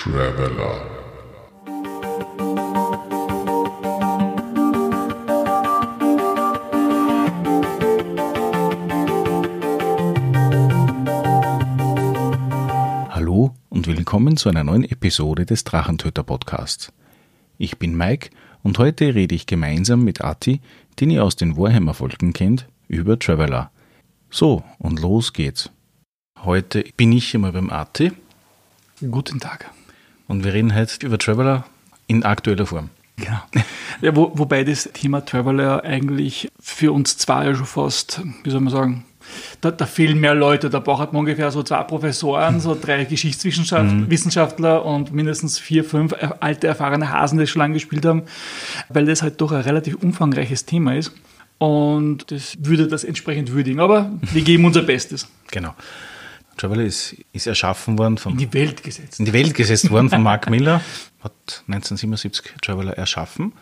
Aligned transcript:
Traveler. 0.00 0.80
Hallo 13.10 13.54
und 13.68 13.86
willkommen 13.86 14.38
zu 14.38 14.48
einer 14.48 14.64
neuen 14.64 14.84
Episode 14.84 15.44
des 15.44 15.64
Drachentöter 15.64 16.22
Podcasts. 16.22 16.94
Ich 17.58 17.78
bin 17.78 17.94
Mike 17.94 18.30
und 18.62 18.78
heute 18.78 19.14
rede 19.14 19.34
ich 19.34 19.44
gemeinsam 19.44 20.02
mit 20.02 20.24
Ati, 20.24 20.62
den 20.98 21.10
ihr 21.10 21.22
aus 21.22 21.36
den 21.36 21.58
Warhammer-Folgen 21.58 22.32
kennt, 22.32 22.66
über 22.88 23.18
Traveler. 23.18 23.70
So, 24.30 24.64
und 24.78 24.98
los 24.98 25.34
geht's. 25.34 25.68
Heute 26.38 26.86
bin 26.96 27.12
ich 27.12 27.34
immer 27.34 27.52
beim 27.52 27.68
Ati 27.68 28.12
Guten 29.02 29.40
Tag. 29.40 29.70
Und 30.30 30.44
wir 30.44 30.54
reden 30.54 30.74
heute 30.76 31.04
über 31.04 31.18
Traveler 31.18 31.64
in 32.06 32.22
aktueller 32.22 32.64
Form. 32.64 32.88
Genau. 33.16 33.40
Ja, 34.00 34.14
wo, 34.16 34.30
wobei 34.34 34.62
das 34.64 34.88
Thema 34.94 35.24
Traveler 35.24 35.84
eigentlich 35.84 36.48
für 36.60 36.92
uns 36.92 37.18
zwei 37.18 37.46
ja 37.46 37.54
schon 37.54 37.66
fast, 37.66 38.22
wie 38.44 38.50
soll 38.50 38.60
man 38.60 38.72
sagen, 38.72 39.04
da, 39.60 39.72
da 39.72 39.86
fehlen 39.86 40.20
mehr 40.20 40.34
Leute. 40.34 40.70
Da 40.70 40.78
braucht 40.78 41.12
man 41.12 41.20
ungefähr 41.20 41.50
so 41.50 41.62
zwei 41.64 41.82
Professoren, 41.82 42.60
so 42.60 42.76
drei 42.80 43.04
Geschichtswissenschaftler 43.04 44.84
und 44.84 45.12
mindestens 45.12 45.58
vier, 45.58 45.84
fünf 45.84 46.14
alte, 46.38 46.68
erfahrene 46.68 47.10
Hasen, 47.10 47.38
die 47.38 47.46
schon 47.48 47.60
lange 47.60 47.74
gespielt 47.74 48.06
haben, 48.06 48.22
weil 48.88 49.06
das 49.06 49.22
halt 49.22 49.40
doch 49.40 49.50
ein 49.50 49.62
relativ 49.62 49.96
umfangreiches 49.96 50.64
Thema 50.64 50.94
ist. 50.94 51.12
Und 51.58 52.30
das 52.30 52.56
würde 52.60 52.86
das 52.86 53.04
entsprechend 53.04 53.50
würdigen. 53.52 53.80
Aber 53.80 54.10
wir 54.20 54.42
geben 54.42 54.64
unser 54.64 54.82
Bestes. 54.82 55.28
Genau. 55.50 55.74
Traveler 56.60 56.84
ist, 56.84 57.16
ist 57.32 57.46
erschaffen 57.46 57.98
worden 57.98 58.14
In 58.14 58.18
von 58.18 58.36
die 58.36 58.52
Welt 58.52 58.82
gesetzt. 58.82 59.18
in 59.18 59.24
die 59.24 59.32
Welt 59.32 59.54
gesetzt 59.54 59.90
worden 59.90 60.10
von 60.10 60.22
Mark 60.22 60.50
Miller, 60.50 60.80
hat 61.22 61.64
1977 61.66 62.52
Traveler 62.60 62.92
erschaffen 62.92 63.52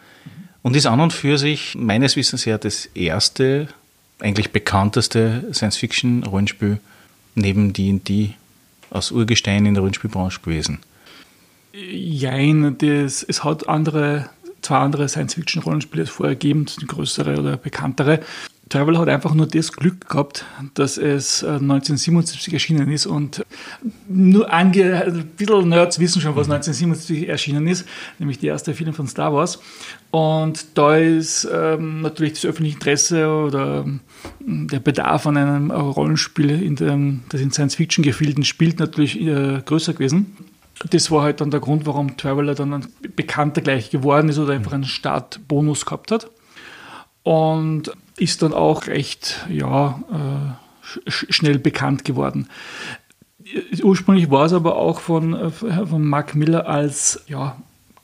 und 0.63 0.77
ist 0.77 0.87
an 0.87 1.01
und 1.01 1.13
für 1.13 1.39
sich 1.39 1.77
meines 1.77 2.17
Wissens 2.17 2.45
her 2.45 2.59
das 2.59 2.87
erste, 2.87 3.69
eigentlich 4.21 4.51
bekannteste 4.51 5.49
Science-Fiction-Rollenspiel 5.53 6.81
neben 7.35 7.73
D&D 7.73 8.35
aus 8.91 9.13
Urgestein 9.13 9.67
in 9.67 9.75
der 9.75 9.83
Rollenspielbranche 9.83 10.41
gewesen. 10.41 10.81
Jein, 11.73 12.77
das, 12.79 13.23
es 13.23 13.45
hat 13.45 13.69
andere, 13.69 14.29
zwei 14.63 14.79
andere 14.79 15.09
Science-Fiction-Rollenspiele 15.09 16.07
vorher 16.07 16.35
gegeben, 16.35 16.67
größere 16.87 17.39
oder 17.39 17.57
bekanntere. 17.57 18.21
Travel 18.69 18.99
hat 18.99 19.09
einfach 19.09 19.35
nur 19.35 19.47
das 19.47 19.73
Glück 19.73 20.09
gehabt, 20.09 20.45
dass 20.75 20.99
es 20.99 21.43
äh, 21.43 21.47
1977 21.47 22.53
erschienen 22.53 22.91
ist 22.91 23.07
und 23.07 23.45
nur 24.09 24.53
ange 24.53 25.05
ein 25.05 25.27
bisschen 25.37 25.69
Nerds 25.69 25.99
wissen 25.99 26.21
schon, 26.21 26.37
was 26.37 26.51
1977 26.51 27.29
erschienen 27.29 27.67
ist, 27.67 27.87
nämlich 28.19 28.39
die 28.39 28.49
erste 28.49 28.75
Film 28.75 28.95
von 28.95 29.07
Star 29.07 29.33
Wars. 29.33 29.61
Und 30.11 30.67
da 30.75 30.97
ist 30.97 31.49
ähm, 31.53 32.03
natürlich 32.03 32.35
das 32.35 32.45
öffentliche 32.47 32.77
Interesse 32.77 33.29
oder 33.29 33.85
ähm, 33.87 34.01
der 34.41 34.81
Bedarf 34.81 35.27
an 35.27 35.37
einem 35.37 35.71
Rollenspiel, 35.71 36.51
in 36.51 36.77
dem, 36.77 37.21
das 37.29 37.41
in 37.41 37.51
Science-Fiction-Gefilden 37.51 38.45
spielt, 38.45 38.79
natürlich 38.79 39.21
äh, 39.21 39.61
größer 39.65 39.93
gewesen. 39.93 40.37
Das 40.91 41.11
war 41.11 41.23
halt 41.23 41.41
dann 41.41 41.51
der 41.51 41.61
Grund, 41.61 41.87
warum 41.87 42.17
Traveler 42.17 42.55
dann 42.55 42.73
ein 42.73 42.87
bekannter 43.17 43.61
gleich 43.61 43.91
geworden 43.91 44.29
ist 44.29 44.39
oder 44.39 44.53
einfach 44.53 44.73
einen 44.73 44.85
Startbonus 44.85 45.85
gehabt 45.85 46.13
hat. 46.13 46.31
Und 47.25 47.93
ist 48.19 48.43
dann 48.43 48.53
auch 48.53 48.87
recht 48.87 49.47
ja, 49.49 50.01
äh, 50.11 51.09
sch 51.11 51.27
schnell 51.31 51.59
bekannt 51.59 52.05
geworden. 52.05 52.49
Ursprünglich 53.83 54.31
war 54.31 54.45
es 54.47 54.53
aber 54.53 54.77
auch 54.77 55.01
von, 55.01 55.35
äh, 55.35 55.51
von 55.51 56.07
Mark 56.07 56.35
Miller 56.35 56.67
als 56.67 57.25
ja, 57.29 57.57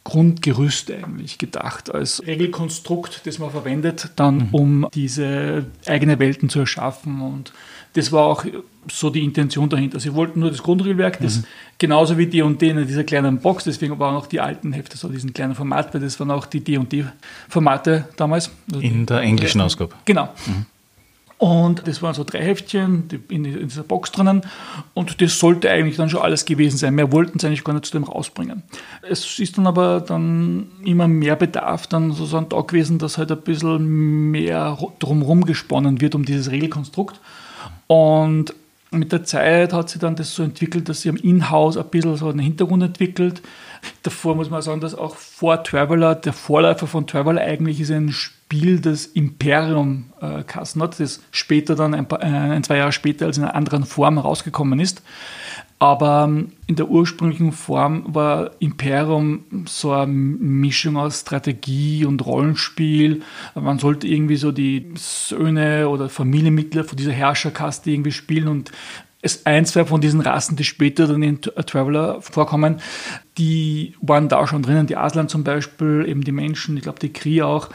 Grundgerüst 0.05 0.91
eigentlich 0.91 1.39
gedacht, 1.39 1.93
als 1.93 2.23
Regelkonstrukt, 2.27 3.23
das 3.25 3.39
man 3.39 3.51
verwendet, 3.51 4.11
dann 4.17 4.49
um 4.53 4.87
diese 4.95 5.67
eigene 5.87 6.19
Welten 6.19 6.51
zu 6.51 6.61
erschaffen. 6.61 7.23
Und 7.23 7.53
das 7.95 8.13
war 8.13 8.25
auch 8.25 8.45
so 8.91 9.09
die 9.09 9.25
Intention 9.25 9.69
dahinter. 9.69 9.99
Sie 9.99 10.15
wollten 10.15 10.41
nur 10.41 10.51
das 10.51 10.63
Grundregelwerk, 10.63 11.21
das 11.21 11.43
genauso 11.79 12.19
wie 12.19 12.27
D&D 12.27 12.69
in 12.69 12.87
dieser 12.87 13.05
kleinen 13.05 13.39
Box, 13.39 13.65
deswegen 13.65 13.99
waren 13.99 14.15
auch 14.17 14.27
die 14.27 14.41
alten 14.41 14.73
Hefte 14.73 14.97
so 14.97 15.09
diesen 15.09 15.33
kleinen 15.33 15.55
Format, 15.55 15.95
weil 15.95 16.01
das 16.01 16.19
waren 16.21 16.31
auch 16.31 16.47
die 16.47 16.61
D&D-Formate 16.61 18.09
damals. 18.17 18.51
Also 18.71 18.81
In 18.81 19.07
der 19.07 19.21
englischen 19.21 19.61
Ausgabe. 19.61 19.95
Genau. 20.05 20.29
Und 21.39 21.87
das 21.87 22.01
waren 22.01 22.15
so 22.15 22.25
drei 22.25 22.43
Heftchen 22.43 23.05
in, 23.29 23.45
in 23.45 23.69
dieser 23.69 23.83
Box 23.83 24.13
drinnen. 24.13 24.43
Und 24.95 25.21
das 25.21 25.39
sollte 25.39 25.69
eigentlich 25.69 25.97
dann 25.97 26.09
schon 26.09 26.23
alles 26.23 26.45
gewesen 26.45 26.79
sein. 26.79 26.95
Mehr 26.95 27.13
wollten 27.13 27.39
sie 27.39 27.47
eigentlich 27.47 27.65
gar 27.65 27.73
nicht 27.73 27.87
zu 27.87 27.93
dem 27.93 28.05
rausbringen. 28.05 28.63
Es 29.03 29.39
ist 29.39 29.59
dann 29.59 29.67
aber 29.67 30.01
dann 30.01 30.69
immer 30.85 31.09
mehr 31.09 31.37
Bedarf 31.37 31.87
dann 31.87 32.13
sozusagen 32.13 32.49
da 32.49 32.61
gewesen, 32.61 32.99
dass 32.99 33.19
halt 33.19 33.33
ein 33.33 33.41
bisschen 33.41 34.31
mehr 34.31 34.79
drumherum 35.01 35.45
gesponnen 35.45 36.01
wird 36.01 36.15
um 36.15 36.25
dieses 36.25 36.51
Regelkonstrukt. 36.51 37.21
Und 37.87 38.55
mit 38.91 39.13
der 39.13 39.25
Zeit 39.25 39.73
hat 39.73 39.91
sich 39.91 40.01
dann 40.01 40.17
das 40.17 40.35
so 40.35 40.43
entwickelt, 40.43 40.89
dass 40.89 41.03
sie 41.03 41.09
am 41.09 41.17
Inhouse 41.17 41.77
ein 41.77 41.87
bisschen 41.87 42.17
so 42.17 42.29
einen 42.29 42.39
Hintergrund 42.39 42.83
entwickelt. 42.83 43.43
Davor 44.03 44.35
muss 44.35 44.51
man 44.51 44.63
sagen, 44.63 44.81
dass 44.81 44.95
auch 44.95 45.17
vor 45.17 45.63
Traveler, 45.63 46.15
der 46.15 46.33
Vorläufer 46.33 46.87
von 46.87 47.07
Traveler 47.07 47.41
eigentlich 47.41 47.81
ist 47.81 47.91
ein 47.91 48.13
Spiel, 48.13 48.81
das 48.81 49.07
Imperium 49.07 50.13
äh, 50.21 50.43
Kassen 50.43 50.83
hat, 50.83 51.01
das 51.01 51.23
später 51.31 51.75
dann 51.75 51.95
ein, 51.95 52.07
paar, 52.07 52.23
äh, 52.23 52.27
ein, 52.27 52.63
zwei 52.63 52.77
Jahre 52.77 52.93
später 52.93 53.27
als 53.27 53.39
in 53.39 53.45
einer 53.45 53.55
anderen 53.55 53.85
Form 53.85 54.19
rausgekommen 54.19 54.81
ist. 54.81 55.03
Aber 55.79 56.25
ähm, 56.25 56.53
in 56.67 56.77
der 56.77 56.89
ursprünglichen 56.89 57.53
Form 57.53 58.05
war 58.15 58.53
Imperium 58.59 59.45
so 59.67 59.93
eine 59.93 60.13
Mischung 60.13 60.97
aus 60.97 61.21
Strategie 61.21 62.05
und 62.07 62.25
Rollenspiel. 62.25 63.23
Man 63.55 63.79
sollte 63.79 64.07
irgendwie 64.07 64.37
so 64.37 64.53
die 64.53 64.95
Söhne 64.95 65.89
oder 65.89 66.09
Familienmitglieder 66.09 66.85
von 66.85 66.97
dieser 66.97 67.13
Herrscherkaste 67.13 67.91
irgendwie 67.91 68.13
spielen 68.13 68.49
und 68.49 68.71
es 69.25 69.47
ein, 69.47 69.65
zwei 69.65 69.85
von 69.85 70.01
diesen 70.01 70.21
Rassen, 70.21 70.57
die 70.57 70.65
später 70.65 71.07
dann 71.07 71.23
in 71.23 71.41
Tra- 71.41 71.65
Traveler 71.65 72.21
vorkommen, 72.21 72.81
die 73.39 73.95
waren 74.01 74.29
da 74.29 74.47
schon 74.47 74.63
drinnen. 74.63 74.87
Die 74.87 74.97
Aslan 74.97 75.29
zum 75.29 75.45
Beispiel, 75.45 76.05
eben 76.07 76.23
die 76.23 76.33
Menschen, 76.33 76.77
ich 76.77 76.83
glaube 76.83 77.01
die 77.01 77.13
Kree 77.13 77.43
auch. 77.43 77.71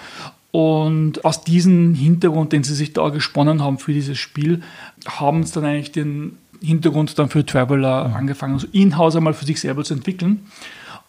Und 0.52 1.26
aus 1.26 1.44
diesem 1.44 1.94
Hintergrund, 1.94 2.54
den 2.54 2.64
sie 2.64 2.74
sich 2.74 2.94
da 2.94 3.10
gesponnen 3.10 3.64
haben 3.64 3.78
für 3.78 3.94
dieses 3.94 4.18
Spiel, 4.18 4.62
haben 5.06 5.44
sie 5.44 5.54
dann 5.54 5.66
eigentlich 5.66 5.92
den 5.92 6.38
Hintergrund 6.62 7.18
dann 7.20 7.30
für 7.30 7.46
Traveler 7.46 8.14
angefangen, 8.16 8.56
also 8.56 8.68
in-house 8.72 9.16
einmal 9.16 9.34
für 9.34 9.46
sich 9.46 9.60
selber 9.60 9.84
zu 9.84 9.94
entwickeln. 9.94 10.46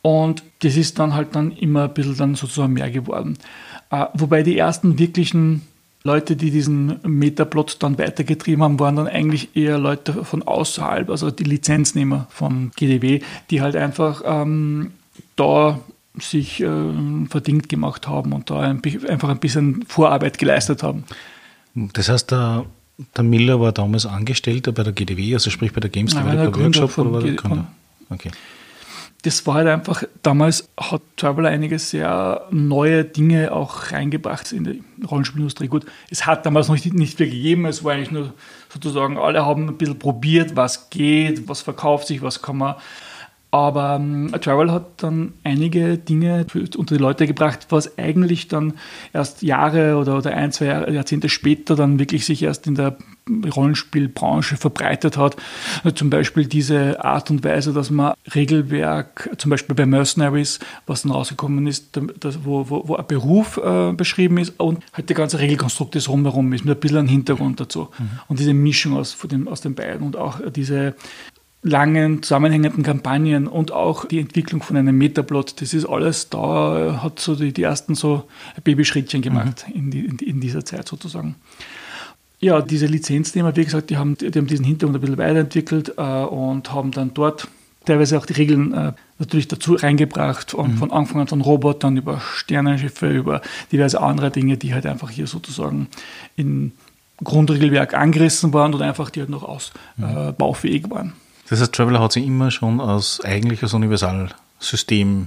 Und 0.03 0.43
das 0.61 0.77
ist 0.77 0.99
dann 0.99 1.15
halt 1.15 1.35
dann 1.35 1.53
immer 1.53 1.85
ein 1.85 1.95
bisschen 1.95 2.17
dann 2.17 2.35
sozusagen 2.35 2.73
mehr 2.73 2.91
geworden. 2.91 3.37
Äh, 3.91 4.07
wobei 4.15 4.43
die 4.43 4.57
ersten 4.57 4.99
wirklichen 4.99 5.63
Leute, 6.03 6.35
die 6.35 6.51
diesen 6.51 6.99
Metaplot 7.03 7.77
dann 7.83 7.99
weitergetrieben 7.99 8.63
haben, 8.65 8.81
waren 8.81 8.97
dann 8.97 9.07
eigentlich 9.07 9.55
eher 9.55 9.79
Leute 9.79 10.25
von 10.25 10.43
außerhalb, 10.43 11.11
also 11.11 11.31
die 11.31 11.45
Lizenznehmer 11.45 12.27
von 12.31 12.71
GDW, 12.75 13.21
die 13.51 13.61
halt 13.61 13.77
einfach 13.77 14.23
ähm, 14.25 14.93
da 15.37 15.79
sich 16.19 16.63
äh, 16.63 16.69
verdient 17.29 17.69
gemacht 17.69 18.09
haben 18.09 18.33
und 18.33 18.51
da 18.51 18.61
ein, 18.61 18.83
einfach 19.09 19.29
ein 19.29 19.39
bisschen 19.39 19.85
Vorarbeit 19.89 20.39
geleistet 20.39 20.83
haben. 20.83 21.05
Das 21.75 22.09
heißt, 22.09 22.31
der, 22.31 22.65
der 23.17 23.25
Miller 23.25 23.61
war 23.61 23.73
damals 23.73 24.07
Angestellter 24.07 24.73
bei 24.73 24.83
der 24.83 24.93
GDW, 24.93 25.35
also 25.35 25.51
sprich 25.51 25.73
bei 25.73 25.81
der 25.81 25.91
Games 25.91 26.15
Nein, 26.15 26.37
Developer 26.37 26.61
Workshop 26.61 26.99
oder 26.99 27.13
war 27.13 27.23
der 27.23 27.35
Gründer? 27.35 27.69
Okay. 28.09 28.31
Das 29.23 29.47
war 29.47 29.57
halt 29.57 29.69
einfach, 29.69 30.05
damals 30.23 30.69
hat 30.79 31.03
Traveler 31.17 31.51
einige 31.51 31.79
sehr 31.79 32.47
neue 32.51 33.05
Dinge 33.05 33.53
auch 33.53 33.93
reingebracht 33.93 34.53
in 34.53 34.65
die 34.65 34.83
Rollenspielindustrie. 35.07 35.69
Gut, 35.69 35.85
es 36.11 36.27
hat 36.27 36.47
damals 36.47 36.69
noch 36.69 36.75
nicht, 36.75 36.93
nicht 36.95 37.19
viel 37.19 37.27
gegeben, 37.29 37.67
es 37.67 37.85
war 37.85 37.93
eigentlich 37.93 38.11
nur 38.11 38.33
sozusagen, 38.73 39.19
alle 39.19 39.45
haben 39.45 39.69
ein 39.69 39.77
bisschen 39.77 39.99
probiert, 39.99 40.57
was 40.57 40.91
geht, 40.91 41.49
was 41.49 41.61
verkauft 41.61 42.07
sich, 42.07 42.23
was 42.23 42.41
kann 42.41 42.59
man. 42.59 42.77
Aber 43.53 43.97
ähm, 43.97 44.33
Travel 44.41 44.71
hat 44.71 45.03
dann 45.03 45.33
einige 45.43 45.99
Dinge 45.99 46.47
unter 46.77 46.95
die 46.95 47.01
Leute 47.01 47.27
gebracht, 47.27 47.67
was 47.71 47.99
eigentlich 47.99 48.49
erst 49.13 49.43
Jahre 49.43 49.97
oder, 49.97 50.19
oder 50.19 50.37
ein, 50.37 50.53
zwei 50.53 50.67
Jahrzehnte 50.67 51.29
später 51.29 51.75
dann 51.75 51.99
wirklich 51.99 52.25
sich 52.25 52.45
erst 52.45 52.69
in 52.69 52.77
der 52.77 52.97
Rollenspielbranche 53.29 54.57
verbreitet 54.57 55.17
hat. 55.17 55.37
Zum 55.95 56.11
Beispiel 56.11 56.47
diese 56.47 57.05
Art 57.05 57.31
und 57.31 57.43
Weise, 57.45 57.73
dass 57.73 57.91
man 57.91 58.15
Regelwerk, 58.35 59.31
zum 59.39 59.51
Beispiel 59.51 59.75
bei 59.75 59.87
Mercenaries, 59.87 60.61
was 60.87 61.03
dann 61.03 61.13
rausgekommen 61.13 61.67
ist, 61.67 61.99
das, 62.21 62.45
wo, 62.45 62.71
wo, 62.71 62.87
wo 62.87 62.97
ein 62.97 63.07
Beruf 63.07 63.57
äh, 63.57 63.93
beschrieben 63.93 64.39
ist 64.39 64.59
und 64.61 64.85
halt 64.93 65.09
der 65.09 65.17
ganze 65.17 65.41
Regelkonstrukt, 65.41 65.95
das 65.97 66.09
rumherum 66.09 66.53
ist, 66.53 66.65
mit 66.65 66.77
ein 66.77 66.81
bisschen 66.81 66.99
ein 66.99 67.09
Hintergrund 67.09 67.61
dazu. 67.61 67.89
Und 68.29 68.39
diese 68.39 68.55
Mischung 68.55 68.97
aus, 68.97 69.13
von 69.13 69.29
dem, 69.29 69.49
aus 69.49 69.61
den 69.61 69.75
beiden 69.75 70.07
und 70.07 70.17
auch 70.17 70.41
diese 70.51 70.95
langen, 71.63 72.23
zusammenhängenden 72.23 72.83
Kampagnen 72.83 73.47
und 73.47 73.73
auch 73.73 74.07
die 74.07 74.19
Entwicklung 74.19 74.63
von 74.63 74.77
einem 74.77 74.97
Metaplot, 74.97 75.61
das 75.61 75.75
ist 75.75 75.85
alles 75.85 76.31
da, 76.31 77.01
hat 77.03 77.21
so 77.21 77.35
die, 77.35 77.53
die 77.53 77.63
ersten 77.63 77.95
so 77.95 78.25
Babyschrittchen 78.65 79.21
gemacht 79.21 79.67
in, 79.73 79.91
die, 79.91 80.07
in, 80.07 80.19
in 80.19 80.41
dieser 80.41 80.65
Zeit 80.65 80.89
sozusagen. 80.89 81.37
Ja, 82.39 82.63
diese 82.63 82.87
Lizenznehmer, 82.87 83.55
wie 83.57 83.65
gesagt, 83.65 83.91
die 83.91 83.99
haben, 83.99 84.17
die 84.17 84.27
haben 84.27 84.47
diesen 84.47 84.65
Hintergrund 84.65 84.97
ein 84.97 85.01
bisschen 85.03 85.19
weiterentwickelt 85.19 85.95
äh, 85.99 86.03
und 86.03 86.73
haben 86.73 86.91
dann 86.93 87.13
dort 87.13 87.49
teilweise 87.85 88.17
auch 88.17 88.25
die 88.25 88.33
Regeln 88.33 88.73
äh, 88.73 88.93
natürlich 89.19 89.49
dazu 89.49 89.75
reingebracht, 89.75 90.53
von, 90.53 90.73
mhm. 90.73 90.77
von 90.79 90.91
Anfang 90.91 91.21
an 91.21 91.27
von 91.27 91.43
Robotern 91.43 91.99
über 91.99 92.21
Sternenschiffe, 92.21 93.11
über 93.11 93.43
diverse 93.71 94.01
andere 94.01 94.31
Dinge, 94.31 94.57
die 94.57 94.73
halt 94.73 94.87
einfach 94.87 95.11
hier 95.11 95.27
sozusagen 95.27 95.89
in 96.37 96.73
Grundregelwerk 97.23 97.93
angerissen 97.93 98.55
waren 98.55 98.75
oder 98.75 98.87
einfach 98.87 99.11
die 99.11 99.21
halt 99.21 99.29
noch 99.29 99.43
ausbaufähig 99.43 100.85
mhm. 100.85 100.93
äh, 100.93 100.95
waren. 100.95 101.13
Das 101.51 101.61
heißt, 101.61 101.73
Traveler 101.73 102.01
hat 102.01 102.13
sich 102.13 102.25
immer 102.25 102.51
schon 102.51 102.81
als 102.81 103.21
eigentlich 103.25 103.63
als 103.63 103.75
Universalsystem 103.75 105.27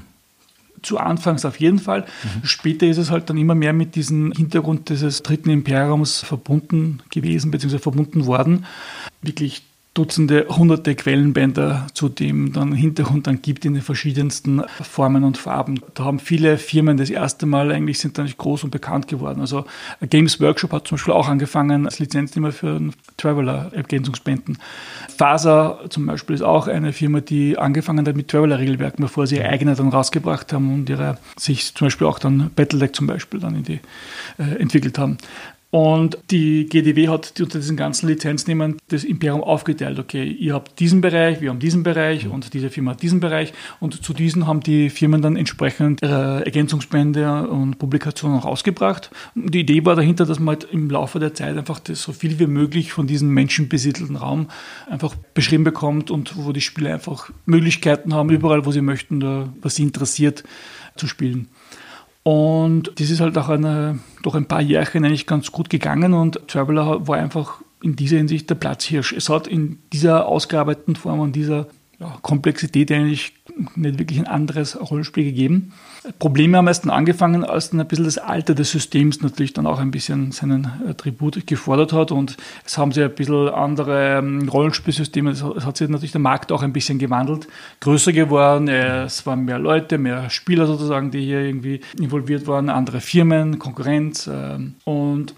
zu 0.81 0.97
Anfangs 0.97 1.45
auf 1.45 1.59
jeden 1.59 1.79
Fall. 1.79 2.01
Mhm. 2.01 2.45
Später 2.45 2.87
ist 2.87 2.97
es 2.97 3.11
halt 3.11 3.29
dann 3.29 3.37
immer 3.37 3.55
mehr 3.55 3.73
mit 3.73 3.95
diesem 3.95 4.31
Hintergrund 4.31 4.89
dieses 4.89 5.23
dritten 5.23 5.49
Imperiums 5.49 6.19
verbunden 6.19 7.01
gewesen, 7.09 7.51
beziehungsweise 7.51 7.81
verbunden 7.81 8.25
worden. 8.25 8.65
Wirklich 9.21 9.63
Dutzende, 9.93 10.47
hunderte 10.49 10.95
Quellenbänder 10.95 11.85
zu 11.93 12.09
dem 12.09 12.51
dann 12.51 12.73
Hintergrund 12.73 13.27
dann 13.27 13.43
gibt 13.43 13.63
in 13.63 13.75
den 13.75 13.83
verschiedensten 13.83 14.63
Formen 14.81 15.23
und 15.23 15.37
Farben. 15.37 15.81
Da 15.93 16.05
haben 16.05 16.17
viele 16.17 16.57
Firmen 16.57 16.97
das 16.97 17.11
erste 17.11 17.45
Mal 17.45 17.71
eigentlich 17.71 17.99
sind 17.99 18.17
dann 18.17 18.25
nicht 18.25 18.39
groß 18.39 18.63
und 18.63 18.71
bekannt 18.71 19.07
geworden. 19.07 19.39
Also 19.39 19.65
Games 20.01 20.41
Workshop 20.41 20.71
hat 20.71 20.87
zum 20.87 20.95
Beispiel 20.95 21.13
auch 21.13 21.27
angefangen 21.27 21.85
als 21.85 21.99
Lizenznehmer 21.99 22.51
für 22.51 22.81
Traveler-Ergänzungsbänden. 23.17 24.57
Faser 25.15 25.81
zum 25.89 26.07
Beispiel 26.07 26.33
ist 26.33 26.41
auch 26.41 26.67
eine 26.67 26.91
Firma, 26.91 27.21
die 27.21 27.59
angefangen 27.59 28.07
hat 28.07 28.15
mit 28.15 28.29
Traveler-Regelwerken, 28.29 29.03
bevor 29.03 29.27
sie 29.27 29.35
ihre 29.35 29.49
eigene 29.49 29.75
dann 29.75 29.89
rausgebracht 29.89 30.53
haben 30.53 30.73
und 30.73 30.89
ihre, 30.89 31.19
sich 31.37 31.75
zum 31.75 31.85
Beispiel 31.85 32.07
auch 32.07 32.17
dann 32.17 32.49
Battledeck 32.55 32.95
zum 32.95 33.05
Beispiel 33.05 33.39
dann 33.39 33.57
in 33.57 33.63
die 33.63 33.79
äh, 34.39 34.59
entwickelt 34.59 34.97
haben. 34.97 35.19
Und 35.73 36.19
die 36.29 36.67
GDW 36.67 37.07
hat 37.07 37.33
unter 37.41 37.57
diesen 37.57 37.75
ganzen 37.75 38.07
Lizenznehmern 38.07 38.77
das 38.89 39.03
Imperium 39.03 39.43
aufgeteilt. 39.43 39.97
Okay, 39.97 40.23
ihr 40.23 40.53
habt 40.53 40.79
diesen 40.79 41.01
Bereich, 41.01 41.41
wir 41.41 41.49
haben 41.49 41.57
diesen 41.57 41.81
Bereich 41.81 42.27
und 42.27 42.53
diese 42.53 42.69
Firma 42.69 42.91
hat 42.91 43.01
diesen 43.01 43.19
Bereich. 43.19 43.53
Und 43.79 44.05
zu 44.05 44.13
diesen 44.13 44.45
haben 44.45 44.59
die 44.59 44.91
Firmen 44.91 45.23
dann 45.23 45.35
entsprechend 45.35 46.03
ihre 46.03 46.45
Ergänzungsbände 46.45 47.47
und 47.47 47.79
Publikationen 47.79 48.37
auch 48.37 48.45
rausgebracht. 48.45 49.09
Die 49.33 49.61
Idee 49.61 49.83
war 49.83 49.95
dahinter, 49.95 50.27
dass 50.27 50.37
man 50.37 50.57
halt 50.57 50.67
im 50.71 50.91
Laufe 50.91 51.17
der 51.17 51.33
Zeit 51.33 51.57
einfach 51.57 51.79
das 51.79 52.03
so 52.03 52.11
viel 52.11 52.37
wie 52.37 52.45
möglich 52.45 52.93
von 52.93 53.07
diesem 53.07 53.29
menschenbesiedelten 53.29 54.15
Raum 54.15 54.49
einfach 54.87 55.15
beschrieben 55.33 55.63
bekommt 55.63 56.11
und 56.11 56.37
wo 56.37 56.51
die 56.51 56.61
Spieler 56.61 56.93
einfach 56.93 57.31
Möglichkeiten 57.47 58.13
haben, 58.13 58.29
überall, 58.29 58.67
wo 58.67 58.71
sie 58.71 58.81
möchten, 58.81 59.23
was 59.59 59.73
sie 59.73 59.81
interessiert, 59.81 60.43
zu 60.97 61.07
spielen. 61.07 61.47
Und 62.23 62.91
das 62.99 63.09
ist 63.09 63.19
halt 63.19 63.37
auch 63.37 63.49
eine, 63.49 63.99
durch 64.21 64.35
ein 64.35 64.45
paar 64.45 64.61
Jährchen 64.61 65.03
eigentlich 65.03 65.27
ganz 65.27 65.51
gut 65.51 65.69
gegangen 65.69 66.13
und 66.13 66.47
Traveler 66.47 67.05
war 67.07 67.17
einfach 67.17 67.61
in 67.83 67.97
dieser 67.97 68.17
Hinsicht 68.17 68.49
der 68.49 68.55
Platzhirsch. 68.55 69.11
Es 69.11 69.27
hat 69.27 69.45
in 69.45 69.79
dieser 69.91 70.27
ausgearbeiteten 70.27 70.95
Form 70.95 71.19
und 71.19 71.35
dieser 71.35 71.67
ja, 71.99 72.17
Komplexität 72.21 72.91
eigentlich 72.91 73.33
nicht 73.75 73.99
wirklich 73.99 74.19
ein 74.19 74.27
anderes 74.27 74.79
Rollenspiel 74.79 75.25
gegeben. 75.25 75.73
Probleme 76.19 76.61
erst 76.65 76.83
dann 76.83 76.91
angefangen, 76.91 77.43
als 77.43 77.69
dann 77.69 77.79
ein 77.79 77.87
bisschen 77.87 78.05
das 78.05 78.17
Alter 78.17 78.55
des 78.55 78.71
Systems 78.71 79.21
natürlich 79.21 79.53
dann 79.53 79.65
auch 79.65 79.79
ein 79.79 79.91
bisschen 79.91 80.31
seinen 80.31 80.67
Tribut 80.97 81.47
gefordert 81.47 81.93
hat 81.93 82.11
und 82.11 82.37
es 82.65 82.77
haben 82.77 82.91
sich 82.91 83.03
ein 83.03 83.15
bisschen 83.15 83.49
andere 83.49 84.17
ähm, 84.17 84.49
Rollenspielsysteme, 84.49 85.31
es 85.31 85.43
hat 85.43 85.77
sich 85.77 85.89
natürlich 85.89 86.11
der 86.11 86.21
Markt 86.21 86.51
auch 86.51 86.61
ein 86.61 86.73
bisschen 86.73 86.99
gewandelt, 86.99 87.47
größer 87.79 88.11
geworden, 88.11 88.67
es 88.67 89.25
waren 89.25 89.45
mehr 89.45 89.59
Leute, 89.59 89.97
mehr 89.97 90.29
Spieler 90.29 90.67
sozusagen, 90.67 91.11
die 91.11 91.21
hier 91.21 91.41
irgendwie 91.41 91.81
involviert 91.97 92.47
waren, 92.47 92.69
andere 92.69 92.99
Firmen, 92.99 93.59
Konkurrenz 93.59 94.29
ähm, 94.31 94.75
und 94.83 95.33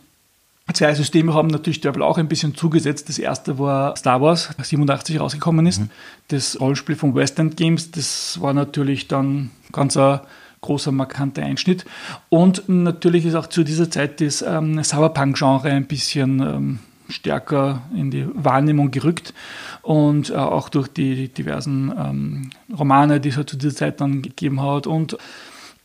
Zwei 0.73 0.95
Systeme 0.95 1.35
haben 1.35 1.49
natürlich 1.49 1.79
Devil 1.79 2.01
auch 2.01 2.17
ein 2.17 2.27
bisschen 2.27 2.55
zugesetzt. 2.55 3.07
Das 3.07 3.19
erste 3.19 3.59
war 3.59 3.95
Star 3.95 4.19
Wars, 4.19 4.49
87 4.59 5.19
rausgekommen 5.19 5.67
ist. 5.67 5.79
Mhm. 5.79 5.89
Das 6.29 6.59
Rollspiel 6.59 6.95
von 6.95 7.13
West 7.13 7.37
End 7.37 7.55
Games, 7.55 7.91
das 7.91 8.41
war 8.41 8.51
natürlich 8.51 9.07
dann 9.07 9.51
ganz 9.71 9.95
ein 9.95 10.21
großer, 10.65 10.91
markanter 10.91 11.43
Einschnitt. 11.43 11.85
Und 12.29 12.67
natürlich 12.67 13.25
ist 13.25 13.35
auch 13.35 13.47
zu 13.47 13.63
dieser 13.63 13.89
Zeit 13.89 14.21
das 14.21 14.41
ähm, 14.41 14.83
Cyberpunk-Genre 14.83 15.69
ein 15.69 15.85
bisschen 15.85 16.39
ähm, 16.39 16.79
stärker 17.09 17.83
in 17.95 18.11
die 18.11 18.27
Wahrnehmung 18.33 18.91
gerückt 18.91 19.33
und 19.81 20.29
äh, 20.29 20.35
auch 20.35 20.69
durch 20.69 20.87
die 20.87 21.29
diversen 21.29 21.93
ähm, 21.97 22.49
Romane, 22.75 23.19
die 23.19 23.29
es 23.29 23.37
halt 23.37 23.49
zu 23.49 23.57
dieser 23.57 23.75
Zeit 23.75 24.01
dann 24.01 24.21
gegeben 24.21 24.61
hat 24.61 24.87
und 24.87 25.17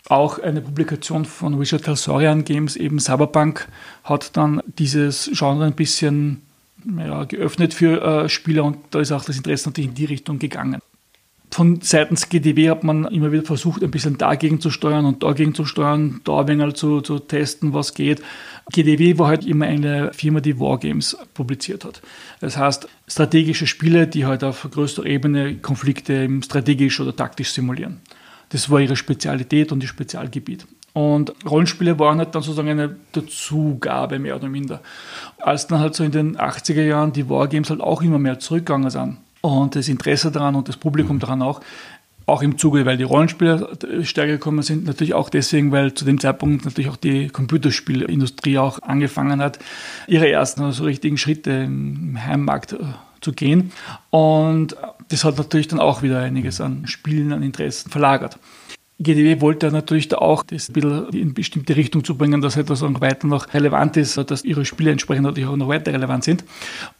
auch 0.09 0.39
eine 0.39 0.61
Publikation 0.61 1.25
von 1.25 1.55
Richard 1.55 1.85
Telsorian 1.85 2.45
Games, 2.45 2.77
eben 2.77 2.99
Cyberpunk, 2.99 3.69
hat 4.03 4.37
dann 4.37 4.63
dieses 4.67 5.31
Genre 5.33 5.67
ein 5.67 5.75
bisschen 5.75 6.43
ja, 6.97 7.25
geöffnet 7.25 7.75
für 7.75 8.25
äh, 8.25 8.29
Spieler 8.29 8.65
und 8.65 8.79
da 8.91 9.01
ist 9.01 9.13
auch 9.13 9.25
das 9.25 9.37
Interesse 9.37 9.69
natürlich 9.69 9.91
in 9.91 9.95
die 9.95 10.07
Richtung 10.07 10.39
gegangen. 10.39 10.81
Von 11.53 11.81
seitens 11.81 12.29
GDW 12.29 12.71
hat 12.71 12.85
man 12.85 13.07
immer 13.07 13.33
wieder 13.33 13.43
versucht, 13.43 13.83
ein 13.83 13.91
bisschen 13.91 14.17
dagegen 14.17 14.61
zu 14.61 14.71
steuern 14.71 15.05
und 15.05 15.25
dagegen 15.25 15.53
zu 15.53 15.65
steuern, 15.65 16.21
da 16.23 16.41
ein 16.41 16.49
wenig 16.49 16.75
zu, 16.75 17.01
zu 17.01 17.19
testen, 17.19 17.75
was 17.75 17.95
geht. 17.95 18.23
GDW 18.71 19.19
war 19.19 19.29
halt 19.29 19.45
immer 19.45 19.67
eine 19.67 20.13
Firma, 20.13 20.41
die 20.41 20.61
Wargames 20.61 21.17
publiziert 21.35 21.85
hat. 21.85 22.03
Das 22.41 22.57
heißt, 22.57 22.89
strategische 23.09 23.67
Spiele, 23.67 24.07
die 24.07 24.27
halt 24.27 24.45
auf 24.45 24.69
größter 24.71 25.05
Ebene 25.05 25.57
Konflikte 25.57 26.29
strategisch 26.45 27.01
oder 27.01 27.17
taktisch 27.17 27.51
simulieren. 27.51 28.01
Das 28.51 28.71
war 28.71 28.81
ihre 28.81 28.97
Spezialität 28.97 29.73
und 29.73 29.83
ihr 29.83 29.89
Spezialgebiet. 29.89 30.67
Und 30.93 31.33
Rollenspiele 31.49 31.99
waren 31.99 32.19
halt 32.19 32.35
dann 32.35 32.43
sozusagen 32.43 32.69
eine 32.69 32.97
Dazugabe, 33.13 34.21
mehr 34.21 34.37
oder 34.37 34.49
minder. 34.49 34.83
Als 35.39 35.67
dann 35.67 35.81
halt 35.81 35.95
so 35.97 36.05
in 36.05 36.13
den 36.13 36.37
80er 36.37 36.83
Jahren 36.83 37.13
die 37.13 37.29
Wargames 37.29 37.71
halt 37.71 37.81
auch 37.81 38.03
immer 38.03 38.19
mehr 38.19 38.39
zurückgegangen 38.39 38.91
sind 38.91 39.19
und 39.41 39.77
das 39.77 39.89
Interesse 39.89 40.31
daran 40.31 40.55
und 40.55 40.69
das 40.69 40.77
Publikum 40.77 41.17
mhm. 41.17 41.21
daran 41.21 41.43
auch, 41.43 41.61
auch 42.27 42.43
im 42.43 42.59
Zuge, 42.59 42.87
weil 42.87 42.97
die 42.97 43.05
Rollenspiele 43.05 43.77
stärker 44.03 44.33
gekommen 44.33 44.63
sind, 44.63 44.85
natürlich 44.85 45.15
auch 45.15 45.31
deswegen, 45.31 45.73
weil 45.73 45.95
zu 45.95 46.05
dem 46.05 46.21
Zeitpunkt 46.21 46.65
natürlich 46.65 46.91
auch 46.91 46.97
die 46.97 47.29
Computerspielindustrie 47.29 48.59
auch 48.59 48.81
angefangen 48.83 49.41
hat, 49.41 49.59
ihre 50.07 50.31
ersten 50.31 50.63
also 50.63 50.85
richtigen 50.85 51.19
Schritte 51.19 51.51
im 51.51 52.17
Heimmarkt 52.25 52.75
äh, 52.75 52.79
zu 53.21 53.33
gehen. 53.33 53.73
Und 54.11 54.77
das 55.09 55.25
hat 55.25 55.39
natürlich 55.39 55.69
dann 55.69 55.81
auch 55.81 56.03
wieder 56.03 56.21
einiges 56.21 56.61
an 56.61 56.87
Spielen, 56.87 57.33
an 57.33 57.43
Interessen 57.43 57.91
verlagert. 57.91 58.39
GDW 59.03 59.41
wollte 59.41 59.73
natürlich 59.73 60.09
da 60.09 60.19
auch 60.19 60.43
das 60.43 60.69
ein 60.69 60.73
bisschen 60.75 61.09
in 61.11 61.33
bestimmte 61.33 61.75
Richtung 61.75 62.05
zu 62.05 62.17
bringen, 62.17 62.43
dass 62.43 62.57
etwas 62.57 62.83
auch 62.83 63.01
weiter 63.01 63.27
noch 63.27 63.53
relevant 63.55 63.97
ist, 63.97 64.19
dass 64.19 64.45
ihre 64.45 64.67
Spiele 64.67 64.91
entsprechend 64.91 65.25
natürlich 65.25 65.49
auch 65.49 65.57
noch 65.57 65.69
weiter 65.69 65.93
relevant 65.93 66.25
sind. 66.25 66.45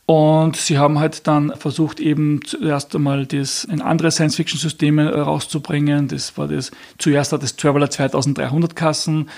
Und 0.07 0.57
sie 0.57 0.79
haben 0.79 0.99
halt 0.99 1.27
dann 1.27 1.53
versucht, 1.57 2.01
eben 2.01 2.41
zuerst 2.45 2.97
einmal 2.97 3.27
das 3.27 3.65
in 3.65 3.83
andere 3.83 4.11
Science-Fiction-Systeme 4.11 5.15
rauszubringen. 5.15 6.09
Das 6.09 6.39
war 6.39 6.49
das, 6.49 6.71
zuerst 6.97 7.35
hat 7.35 7.43
das 7.43 7.57
Traveler 7.57 7.91
2300 7.91 8.75
Kassen, 8.75 9.29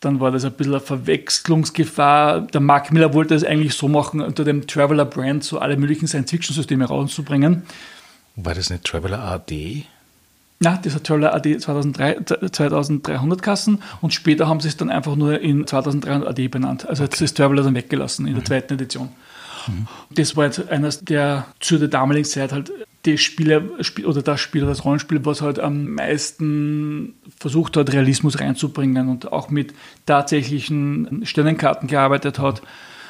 dann 0.00 0.20
war 0.20 0.30
das 0.30 0.44
ein 0.44 0.52
bisschen 0.52 0.74
eine 0.74 0.80
Verwechslungsgefahr. 0.80 2.42
Der 2.42 2.60
Mark 2.60 2.92
Miller 2.92 3.14
wollte 3.14 3.34
es 3.34 3.44
eigentlich 3.44 3.74
so 3.74 3.88
machen, 3.88 4.20
unter 4.20 4.44
dem 4.44 4.66
Traveler-Brand 4.66 5.42
so 5.42 5.58
alle 5.58 5.76
möglichen 5.76 6.06
Science-Fiction-Systeme 6.06 6.84
rauszubringen. 6.84 7.62
War 8.36 8.54
das 8.54 8.70
nicht 8.70 8.84
Traveler 8.84 9.20
AD? 9.20 9.84
Na, 10.62 10.78
das 10.82 10.94
hat 10.94 11.04
Traveler 11.04 11.34
AD 11.34 11.58
2003, 11.58 12.50
2300 12.52 13.40
Kassen 13.40 13.82
und 14.02 14.12
später 14.12 14.46
haben 14.46 14.60
sie 14.60 14.68
es 14.68 14.76
dann 14.76 14.90
einfach 14.90 15.16
nur 15.16 15.40
in 15.40 15.66
2300 15.66 16.28
AD 16.28 16.48
benannt. 16.48 16.86
Also 16.86 17.02
okay. 17.02 17.12
jetzt 17.12 17.20
ist 17.22 17.36
Traveler 17.38 17.62
dann 17.62 17.74
weggelassen 17.74 18.26
in 18.26 18.34
der 18.34 18.42
mhm. 18.42 18.46
zweiten 18.46 18.74
Edition. 18.74 19.08
Mhm. 19.66 19.86
Das 20.10 20.36
war 20.36 20.44
jetzt 20.44 20.68
eines 20.68 21.00
der 21.02 21.46
zu 21.60 21.78
der 21.78 21.88
damaligen 21.88 22.26
Zeit 22.26 22.52
halt 22.52 22.70
die 23.06 23.16
Spieler 23.16 23.62
oder 24.04 24.20
das 24.20 24.40
Spiel, 24.40 24.66
das 24.66 24.84
Rollenspiel, 24.84 25.24
was 25.24 25.40
halt 25.40 25.58
am 25.58 25.94
meisten 25.94 27.14
versucht 27.38 27.78
hat, 27.78 27.92
Realismus 27.94 28.38
reinzubringen 28.38 29.08
und 29.08 29.32
auch 29.32 29.48
mit 29.48 29.72
tatsächlichen 30.04 31.22
Sternenkarten 31.24 31.88
gearbeitet 31.88 32.38
hat, 32.38 32.60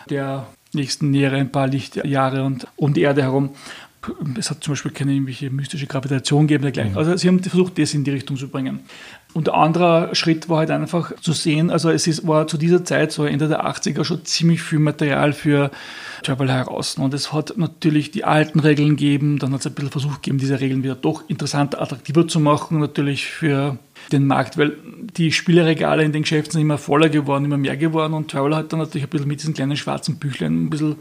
der 0.08 0.46
nächsten 0.72 1.10
nähere 1.10 1.36
ein 1.36 1.50
paar 1.50 1.66
Lichtjahre 1.66 2.44
und 2.44 2.68
um 2.76 2.94
die 2.94 3.00
Erde 3.00 3.22
herum. 3.22 3.50
Es 4.38 4.50
hat 4.50 4.64
zum 4.64 4.72
Beispiel 4.72 4.92
keine 4.92 5.12
irgendwelche 5.12 5.50
mystische 5.50 5.86
Gravitation 5.86 6.46
gegeben. 6.46 6.62
Dergleichen. 6.62 6.92
Mhm. 6.92 6.98
Also 6.98 7.16
sie 7.16 7.28
haben 7.28 7.42
versucht, 7.42 7.78
das 7.78 7.92
in 7.92 8.04
die 8.04 8.10
Richtung 8.10 8.36
zu 8.36 8.48
bringen. 8.48 8.80
Und 9.32 9.46
der 9.46 9.54
andere 9.54 10.14
Schritt 10.14 10.48
war 10.48 10.58
halt 10.58 10.70
einfach 10.70 11.14
zu 11.20 11.32
sehen, 11.32 11.70
also 11.70 11.90
es 11.90 12.06
ist, 12.06 12.26
war 12.26 12.48
zu 12.48 12.56
dieser 12.56 12.84
Zeit, 12.84 13.12
so 13.12 13.24
Ende 13.24 13.46
der 13.46 13.64
80er, 13.64 14.02
schon 14.04 14.24
ziemlich 14.24 14.60
viel 14.62 14.80
Material 14.80 15.32
für 15.32 15.70
Travel 16.24 16.50
heraus. 16.50 16.96
Und 16.96 17.14
es 17.14 17.32
hat 17.32 17.54
natürlich 17.56 18.10
die 18.10 18.24
alten 18.24 18.58
Regeln 18.58 18.90
gegeben, 18.90 19.38
dann 19.38 19.52
hat 19.52 19.60
es 19.60 19.66
ein 19.66 19.74
bisschen 19.74 19.90
versucht 19.90 20.22
gegeben, 20.22 20.38
diese 20.38 20.60
Regeln 20.60 20.82
wieder 20.82 20.96
doch 20.96 21.28
interessanter, 21.28 21.80
attraktiver 21.80 22.26
zu 22.26 22.40
machen, 22.40 22.80
natürlich 22.80 23.26
für 23.26 23.78
den 24.10 24.26
Markt, 24.26 24.58
weil 24.58 24.76
die 25.16 25.30
Spieleregale 25.30 26.02
in 26.02 26.12
den 26.12 26.22
Geschäften 26.22 26.52
sind 26.52 26.62
immer 26.62 26.78
voller 26.78 27.08
geworden, 27.08 27.44
immer 27.44 27.58
mehr 27.58 27.76
geworden 27.76 28.14
und 28.14 28.30
Travel 28.30 28.56
hat 28.56 28.72
dann 28.72 28.80
natürlich 28.80 29.06
ein 29.06 29.10
bisschen 29.10 29.28
mit 29.28 29.40
diesen 29.40 29.54
kleinen 29.54 29.76
schwarzen 29.76 30.16
Büchlein 30.16 30.64
ein 30.64 30.70
bisschen 30.70 30.96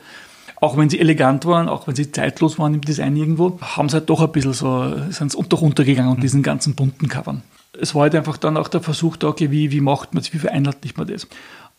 auch 0.61 0.77
wenn 0.77 0.89
sie 0.89 0.99
elegant 0.99 1.45
waren, 1.45 1.69
auch 1.69 1.87
wenn 1.87 1.95
sie 1.95 2.11
zeitlos 2.11 2.59
waren 2.59 2.73
im 2.73 2.81
Design 2.81 3.15
irgendwo, 3.15 3.59
haben 3.61 3.89
sie 3.89 3.97
halt 3.97 4.09
doch 4.09 4.21
ein 4.21 4.31
bisschen 4.31 4.53
so, 4.53 4.95
sind 5.09 5.31
sie 5.31 5.43
doch 5.47 5.61
untergegangen 5.61 6.11
und 6.11 6.21
diesen 6.21 6.43
ganzen 6.43 6.75
bunten 6.75 7.07
Covern 7.07 7.43
es 7.79 7.95
war 7.95 8.03
halt 8.03 8.15
einfach 8.15 8.37
dann 8.37 8.57
auch 8.57 8.67
der 8.67 8.81
Versuch 8.81 9.17
da, 9.17 9.27
okay, 9.27 9.51
wie, 9.51 9.71
wie 9.71 9.81
macht 9.81 10.13
man 10.13 10.23
das, 10.23 10.33
wie 10.33 10.39
vereinheitlicht 10.39 10.97
man 10.97 11.07
das? 11.07 11.27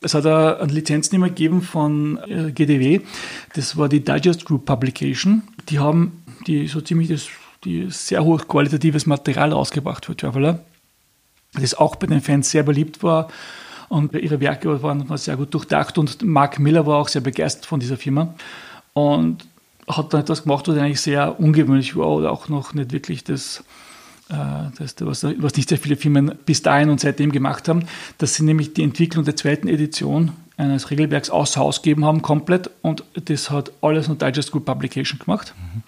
Es 0.02 0.14
hat 0.14 0.24
einen 0.24 0.70
Lizenznehmer 0.70 1.28
gegeben 1.28 1.60
von 1.62 2.18
äh, 2.26 2.52
GDW, 2.52 3.00
das 3.54 3.76
war 3.76 3.88
die 3.88 4.02
Digest 4.02 4.46
Group 4.46 4.64
Publication. 4.64 5.42
Die 5.68 5.78
haben 5.78 6.24
die 6.46 6.68
so 6.68 6.80
ziemlich 6.80 7.08
das 7.08 7.28
die 7.64 7.90
sehr 7.90 8.24
hochqualitatives 8.24 9.04
Material 9.04 9.52
rausgebracht 9.52 10.06
für 10.06 10.16
Traveler, 10.16 10.60
das 11.52 11.74
auch 11.74 11.96
bei 11.96 12.06
den 12.06 12.22
Fans 12.22 12.50
sehr 12.50 12.62
beliebt 12.62 13.02
war 13.02 13.28
und 13.90 14.14
ihre 14.14 14.40
Werke 14.40 14.82
waren 14.82 15.04
sehr 15.18 15.36
gut 15.36 15.52
durchdacht 15.52 15.98
und 15.98 16.22
Mark 16.22 16.58
Miller 16.58 16.86
war 16.86 16.96
auch 16.96 17.08
sehr 17.08 17.20
begeistert 17.20 17.66
von 17.66 17.78
dieser 17.78 17.98
Firma 17.98 18.34
und 18.92 19.46
hat 19.88 20.12
dann 20.12 20.20
etwas 20.20 20.44
gemacht, 20.44 20.68
was 20.68 20.76
eigentlich 20.76 21.00
sehr 21.00 21.40
ungewöhnlich 21.40 21.96
war 21.96 22.08
oder 22.08 22.30
auch 22.32 22.48
noch 22.48 22.74
nicht 22.74 22.92
wirklich 22.92 23.24
das, 23.24 23.64
äh, 24.28 24.34
das 24.78 24.94
was, 25.00 25.24
was 25.24 25.56
nicht 25.56 25.68
sehr 25.68 25.78
viele 25.78 25.96
Firmen 25.96 26.34
bis 26.46 26.62
dahin 26.62 26.90
und 26.90 27.00
seitdem 27.00 27.32
gemacht 27.32 27.68
haben, 27.68 27.84
dass 28.18 28.34
sie 28.34 28.44
nämlich 28.44 28.74
die 28.74 28.82
Entwicklung 28.82 29.24
der 29.24 29.36
zweiten 29.36 29.68
Edition 29.68 30.32
eines 30.56 30.90
Regelwerks 30.90 31.30
außer 31.30 31.60
Haus 31.60 31.82
gegeben 31.82 32.04
haben, 32.04 32.22
komplett. 32.22 32.70
Und 32.82 33.02
das 33.14 33.50
hat 33.50 33.72
alles 33.80 34.08
nur 34.08 34.18
Digest 34.18 34.52
Group 34.52 34.66
Publication 34.66 35.18
gemacht. 35.18 35.54
Mhm. 35.56 35.82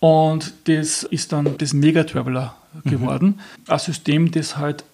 Und 0.00 0.54
das 0.64 1.02
ist 1.04 1.32
dann 1.32 1.56
das 1.58 1.72
Mega 1.72 2.04
Traveler 2.04 2.54
geworden. 2.84 3.40
Mhm. 3.66 3.72
Ein 3.72 3.78
System, 3.78 4.30
das 4.30 4.56
halt 4.56 4.84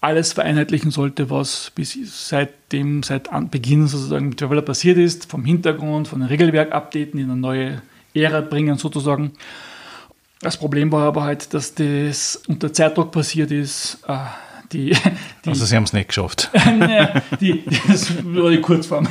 alles 0.00 0.32
vereinheitlichen 0.32 0.90
sollte, 0.90 1.28
was 1.28 1.72
bis 1.74 1.96
seitdem, 2.28 3.02
seit 3.02 3.28
Beginn 3.50 3.86
sozusagen 3.86 4.30
mit 4.30 4.38
Traveler 4.38 4.62
passiert 4.62 4.96
ist, 4.96 5.30
vom 5.30 5.44
Hintergrund, 5.44 6.08
von 6.08 6.20
den 6.20 6.28
Regelwerk 6.28 6.72
updaten, 6.72 7.20
in 7.20 7.30
eine 7.30 7.40
neue 7.40 7.82
Ära 8.14 8.40
bringen 8.40 8.78
sozusagen. 8.78 9.32
Das 10.40 10.56
Problem 10.56 10.90
war 10.90 11.02
aber 11.02 11.24
halt, 11.24 11.52
dass 11.52 11.74
das 11.74 12.42
unter 12.48 12.72
Zeitdruck 12.72 13.12
passiert 13.12 13.50
ist. 13.50 13.98
Äh, 14.08 14.16
die, 14.72 14.96
die, 15.44 15.48
also 15.48 15.64
Sie 15.64 15.76
haben 15.76 15.82
es 15.82 15.92
nicht 15.92 16.08
geschafft. 16.08 16.50
die, 17.40 17.64
das 17.88 18.24
war 18.24 18.50
die 18.50 18.60
Kurzform. 18.60 19.06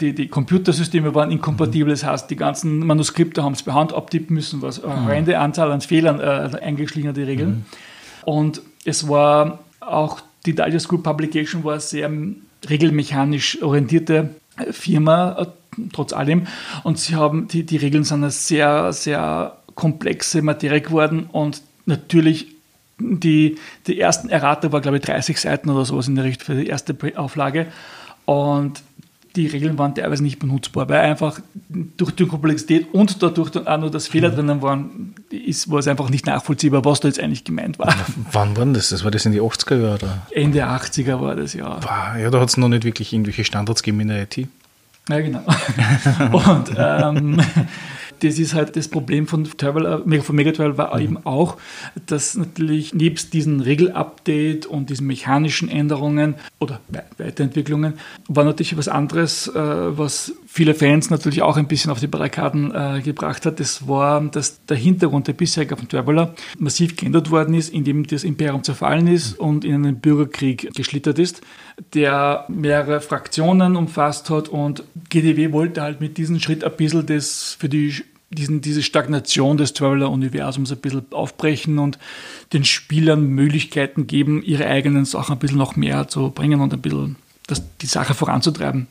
Die, 0.00 0.14
die 0.14 0.28
Computersysteme 0.28 1.14
waren 1.14 1.30
inkompatibel, 1.30 1.90
das 1.90 2.04
heißt, 2.04 2.28
die 2.28 2.36
ganzen 2.36 2.80
Manuskripte 2.80 3.42
haben 3.42 3.52
es 3.52 3.62
per 3.62 3.74
Hand 3.74 3.94
abtippen 3.94 4.34
müssen, 4.34 4.62
was 4.62 4.82
eine 4.82 4.96
mhm. 4.96 5.04
horrende 5.06 5.38
Anzahl 5.38 5.70
an 5.70 5.80
Fehlern 5.80 6.20
äh, 6.20 6.58
eingeschlingerte 6.60 7.26
Regeln. 7.26 7.50
Mhm. 7.50 7.64
Und 8.24 8.62
es 8.84 9.08
war 9.08 9.60
auch, 9.80 10.20
die 10.46 10.54
Digest 10.54 10.88
Group 10.88 11.02
Publication 11.02 11.64
war 11.64 11.80
sehr 11.80 12.10
regelmechanisch 12.68 13.62
orientierte 13.62 14.30
Firma, 14.70 15.36
äh, 15.40 15.46
trotz 15.92 16.12
allem. 16.12 16.46
Und 16.84 16.98
sie 16.98 17.14
haben, 17.14 17.48
die, 17.48 17.64
die 17.64 17.76
Regeln 17.76 18.04
sind 18.04 18.22
eine 18.22 18.30
sehr, 18.30 18.92
sehr 18.92 19.58
komplexe 19.74 20.40
Materie 20.42 20.80
geworden 20.80 21.28
und 21.30 21.62
natürlich 21.84 22.48
die, 22.98 23.56
die 23.86 24.00
ersten 24.00 24.30
Errata 24.30 24.72
war, 24.72 24.80
glaube 24.80 24.96
ich, 24.96 25.02
30 25.02 25.38
Seiten 25.38 25.68
oder 25.68 25.84
sowas 25.84 26.08
in 26.08 26.14
der 26.14 26.24
Richtung 26.24 26.46
für 26.46 26.54
die 26.54 26.66
erste 26.66 26.96
Auflage. 27.16 27.66
Und 28.24 28.82
die 29.36 29.46
Regeln 29.46 29.78
waren 29.78 29.94
teilweise 29.94 30.22
nicht 30.22 30.38
benutzbar, 30.38 30.88
weil 30.88 31.00
einfach 31.00 31.40
durch 31.68 32.12
die 32.12 32.26
Komplexität 32.26 32.92
und 32.92 33.22
dadurch 33.22 33.50
dann 33.50 33.66
auch 33.66 33.78
nur, 33.78 33.90
dass 33.90 34.08
Fehler 34.08 34.30
mhm. 34.30 34.34
drinnen 34.34 34.62
waren, 34.62 35.14
ist, 35.30 35.70
war 35.70 35.78
es 35.78 35.88
einfach 35.88 36.08
nicht 36.08 36.26
nachvollziehbar, 36.26 36.84
was 36.84 37.00
da 37.00 37.08
jetzt 37.08 37.20
eigentlich 37.20 37.44
gemeint 37.44 37.78
war. 37.78 37.94
Wann 38.32 38.56
war 38.56 38.66
das? 38.66 38.88
Das 38.88 39.04
war 39.04 39.10
das 39.10 39.26
in 39.26 39.32
die 39.32 39.40
80er 39.40 39.80
Jahre? 39.80 40.22
Ende 40.30 40.64
80er 40.64 41.20
war 41.20 41.36
das, 41.36 41.52
ja. 41.52 41.78
Ja, 42.18 42.30
da 42.30 42.40
hat 42.40 42.48
es 42.48 42.56
noch 42.56 42.68
nicht 42.68 42.84
wirklich 42.84 43.12
irgendwelche 43.12 43.44
Standards 43.44 43.82
gegeben 43.82 44.00
in 44.00 44.08
der 44.08 44.22
IT. 44.22 44.48
Ja, 45.08 45.20
genau. 45.20 45.42
und 46.32 46.72
ähm, 46.76 47.40
das 48.20 48.38
ist 48.38 48.54
halt 48.54 48.76
das 48.76 48.88
Problem 48.88 49.26
von 49.26 49.44
Travel, 49.44 50.02
von 50.22 50.36
Megatravel 50.36 50.78
war 50.78 50.96
mhm. 50.96 51.02
eben 51.02 51.26
auch, 51.26 51.56
dass 52.06 52.36
natürlich 52.36 52.94
nebst 52.94 53.32
diesen 53.32 53.60
Regelupdate 53.60 54.66
und 54.66 54.90
diesen 54.90 55.06
mechanischen 55.06 55.68
Änderungen 55.68 56.34
oder 56.58 56.80
Weiterentwicklungen 57.18 57.94
war 58.28 58.44
natürlich 58.44 58.76
was 58.76 58.88
anderes, 58.88 59.48
äh, 59.48 59.54
was 59.54 60.32
viele 60.46 60.74
Fans 60.74 61.10
natürlich 61.10 61.42
auch 61.42 61.56
ein 61.56 61.68
bisschen 61.68 61.90
auf 61.90 62.00
die 62.00 62.06
Barrikaden 62.06 62.72
äh, 62.74 63.00
gebracht 63.02 63.46
hat. 63.46 63.60
Das 63.60 63.88
war, 63.88 64.20
dass 64.22 64.64
der 64.66 64.76
Hintergrund 64.76 65.28
der 65.28 65.34
bisherige 65.34 65.76
von 65.76 65.88
Traveler 65.88 66.34
massiv 66.58 66.96
geändert 66.96 67.30
worden 67.30 67.54
ist, 67.54 67.72
indem 67.72 68.06
das 68.06 68.24
Imperium 68.24 68.62
zerfallen 68.62 69.06
ist 69.06 69.38
und 69.38 69.64
in 69.64 69.74
einen 69.74 70.00
Bürgerkrieg 70.00 70.74
geschlittert 70.74 71.18
ist, 71.18 71.42
der 71.94 72.44
mehrere 72.48 73.00
Fraktionen 73.00 73.76
umfasst 73.76 74.30
hat 74.30 74.48
und 74.48 74.84
GDW 75.08 75.52
wollte 75.52 75.82
halt 75.82 76.00
mit 76.00 76.16
diesem 76.16 76.40
Schritt 76.40 76.64
ein 76.64 76.76
bisschen 76.76 77.06
das 77.06 77.56
für 77.58 77.68
die 77.68 78.02
diesen, 78.30 78.60
diese 78.60 78.82
Stagnation 78.82 79.56
des 79.56 79.72
Traveler-Universums 79.72 80.72
ein 80.72 80.78
bisschen 80.78 81.06
aufbrechen 81.12 81.78
und 81.78 81.98
den 82.52 82.64
Spielern 82.64 83.28
Möglichkeiten 83.28 84.06
geben, 84.06 84.42
ihre 84.42 84.66
eigenen 84.66 85.04
Sachen 85.04 85.34
ein 85.34 85.38
bisschen 85.38 85.58
noch 85.58 85.76
mehr 85.76 86.08
zu 86.08 86.30
bringen 86.30 86.60
und 86.60 86.72
ein 86.72 86.80
bisschen 86.80 87.16
das, 87.46 87.62
die 87.78 87.86
Sache 87.86 88.14
voranzutreiben. 88.14 88.88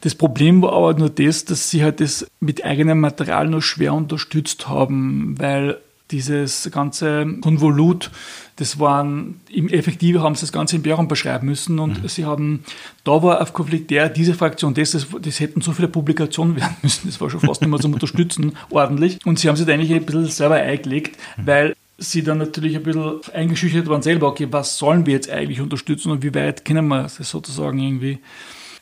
Das 0.00 0.14
Problem 0.14 0.62
war 0.62 0.72
aber 0.72 0.94
nur 0.94 1.10
das, 1.10 1.44
dass 1.44 1.70
sie 1.70 1.84
halt 1.84 2.00
das 2.00 2.26
mit 2.40 2.64
eigenem 2.64 3.00
Material 3.00 3.48
nur 3.48 3.62
schwer 3.62 3.94
unterstützt 3.94 4.68
haben, 4.68 5.38
weil 5.38 5.78
dieses 6.10 6.70
ganze 6.70 7.26
Konvolut, 7.40 8.10
das 8.56 8.78
waren, 8.78 9.40
im 9.50 9.68
Effektive 9.68 10.22
haben 10.22 10.34
sie 10.34 10.42
das 10.42 10.52
ganze 10.52 10.76
Imperium 10.76 11.08
beschreiben 11.08 11.46
müssen 11.46 11.78
und 11.78 12.02
mhm. 12.02 12.08
sie 12.08 12.24
haben, 12.24 12.64
da 13.02 13.22
war 13.22 13.40
auf 13.40 13.52
konfliktär 13.52 14.08
diese 14.08 14.34
Fraktion, 14.34 14.74
das, 14.74 14.92
das, 14.92 15.06
das 15.20 15.40
hätten 15.40 15.60
so 15.60 15.72
viele 15.72 15.88
Publikationen 15.88 16.56
werden 16.60 16.76
müssen, 16.82 17.08
das 17.08 17.20
war 17.20 17.30
schon 17.30 17.40
fast 17.40 17.62
nicht 17.62 17.70
mehr 17.70 17.80
zum 17.80 17.94
Unterstützen, 17.94 18.52
ordentlich. 18.70 19.18
Und 19.24 19.38
sie 19.38 19.48
haben 19.48 19.56
sich 19.56 19.66
da 19.66 19.72
eigentlich 19.72 19.92
ein 19.92 20.04
bisschen 20.04 20.26
selber 20.26 20.56
eingelegt, 20.56 21.16
mhm. 21.36 21.46
weil 21.46 21.76
sie 21.96 22.22
dann 22.22 22.38
natürlich 22.38 22.76
ein 22.76 22.82
bisschen 22.82 23.20
eingeschüchtert 23.32 23.88
waren 23.88 24.02
selber, 24.02 24.28
okay, 24.28 24.48
was 24.50 24.78
sollen 24.78 25.06
wir 25.06 25.14
jetzt 25.14 25.30
eigentlich 25.30 25.60
unterstützen 25.60 26.10
und 26.10 26.22
wie 26.22 26.34
weit 26.34 26.64
können 26.64 26.86
wir 26.88 27.04
das 27.04 27.16
sozusagen 27.16 27.78
irgendwie 27.78 28.18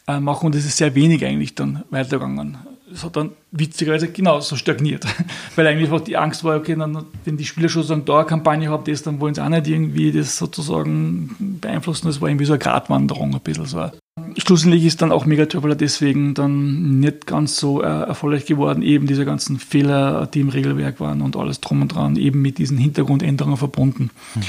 äh, 0.09 0.19
machen 0.19 0.47
und 0.47 0.55
es 0.55 0.65
ist 0.65 0.79
sehr 0.79 0.95
wenig 0.95 1.25
eigentlich 1.25 1.55
dann 1.55 1.85
weitergegangen 1.91 2.59
es 2.93 3.05
hat 3.05 3.17
dann 3.17 3.31
witzigerweise 3.51 4.09
genauso 4.09 4.57
stagniert. 4.57 5.05
Weil 5.57 5.67
eigentlich 5.67 5.91
auch 5.91 6.01
die 6.01 6.17
Angst 6.17 6.45
war, 6.45 6.57
okay, 6.57 6.77
dann, 6.77 7.07
wenn 7.25 7.37
die 7.37 7.45
Spieler 7.45 7.69
schon 7.69 7.83
so 7.83 7.95
eine 7.95 8.03
Dauerkampagne 8.03 8.71
haben, 8.71 8.85
das, 8.85 9.03
dann 9.03 9.21
wollen 9.21 9.35
sie 9.35 9.45
auch 9.45 9.49
nicht 9.49 9.67
irgendwie 9.67 10.13
das 10.13 10.37
sozusagen 10.37 11.59
beeinflussen. 11.61 12.07
Das 12.07 12.21
war 12.21 12.29
irgendwie 12.29 12.45
so 12.45 12.53
eine 12.53 12.61
Gratwanderung 12.61 13.35
ein 13.35 13.41
bisschen 13.41 13.67
so. 13.67 13.91
Schlussendlich 14.37 14.85
ist 14.85 15.01
dann 15.01 15.13
auch 15.13 15.25
Mega 15.25 15.47
Traveler 15.47 15.75
deswegen 15.75 16.35
dann 16.35 17.01
nicht 17.01 17.27
ganz 17.27 17.57
so 17.57 17.83
äh, 17.83 17.87
erfolgreich 17.87 18.45
geworden, 18.45 18.83
eben 18.83 19.07
diese 19.07 19.25
ganzen 19.25 19.59
Fehler, 19.59 20.27
die 20.27 20.41
im 20.41 20.51
Regelwerk 20.51 21.01
waren 21.01 21.23
und 21.23 21.37
alles 21.37 21.61
drum 21.61 21.83
und 21.83 21.95
dran, 21.95 22.17
eben 22.17 22.43
mit 22.43 22.59
diesen 22.59 22.77
Hintergrundänderungen 22.77 23.57
verbunden. 23.57 24.11
Hm. 24.35 24.43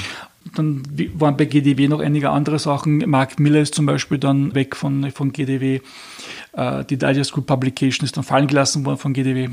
Dann 0.54 0.82
waren 1.14 1.36
bei 1.36 1.46
GDW 1.46 1.88
noch 1.88 2.00
einige 2.00 2.30
andere 2.30 2.58
Sachen. 2.58 2.98
Mark 3.08 3.40
Miller 3.40 3.60
ist 3.60 3.74
zum 3.74 3.86
Beispiel 3.86 4.18
dann 4.18 4.54
weg 4.54 4.76
von, 4.76 5.10
von 5.10 5.32
GDW. 5.32 5.80
Äh, 6.52 6.84
die 6.84 6.98
Digest 6.98 7.32
Group 7.32 7.46
Publication 7.46 8.04
ist 8.04 8.16
dann 8.16 8.24
fallen 8.24 8.46
gelassen 8.46 8.84
worden 8.84 8.98
von 8.98 9.14
GDW. 9.14 9.48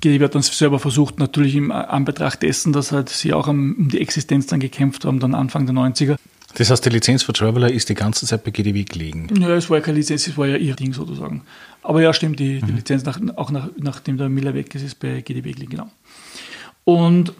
GDW 0.00 0.24
hat 0.24 0.34
dann 0.34 0.42
selber 0.42 0.78
versucht, 0.78 1.18
natürlich 1.18 1.54
im 1.56 1.70
Anbetracht 1.72 2.42
dessen, 2.42 2.72
dass 2.72 2.92
halt 2.92 3.08
sie 3.08 3.32
auch 3.32 3.48
um 3.48 3.88
die 3.88 4.00
Existenz 4.00 4.46
dann 4.46 4.60
gekämpft 4.60 5.04
haben, 5.04 5.20
dann 5.20 5.34
Anfang 5.34 5.66
der 5.66 5.74
90er. 5.74 6.16
Das 6.54 6.70
heißt, 6.70 6.84
die 6.86 6.90
Lizenz 6.90 7.22
für 7.22 7.32
Traveler 7.32 7.70
ist 7.70 7.88
die 7.88 7.94
ganze 7.94 8.26
Zeit 8.26 8.42
bei 8.44 8.50
GDW 8.50 8.84
gelegen? 8.84 9.28
Ja, 9.38 9.50
es 9.50 9.68
war 9.68 9.78
ja 9.78 9.84
keine 9.84 9.98
Lizenz, 9.98 10.26
es 10.26 10.38
war 10.38 10.46
ja 10.46 10.56
ihr 10.56 10.74
Ding 10.74 10.92
sozusagen. 10.92 11.42
Aber 11.82 12.00
ja, 12.00 12.12
stimmt, 12.12 12.40
die, 12.40 12.60
die 12.60 12.72
mhm. 12.72 12.76
Lizenz, 12.76 13.04
nach, 13.04 13.20
auch 13.36 13.50
nach, 13.50 13.68
nachdem 13.76 14.16
der 14.16 14.28
Miller 14.28 14.54
weg 14.54 14.74
ist, 14.74 14.82
ist 14.82 14.98
bei 14.98 15.20
GDW 15.20 15.52
gelegen, 15.52 15.70
genau. 15.70 15.90
Und 16.84 17.32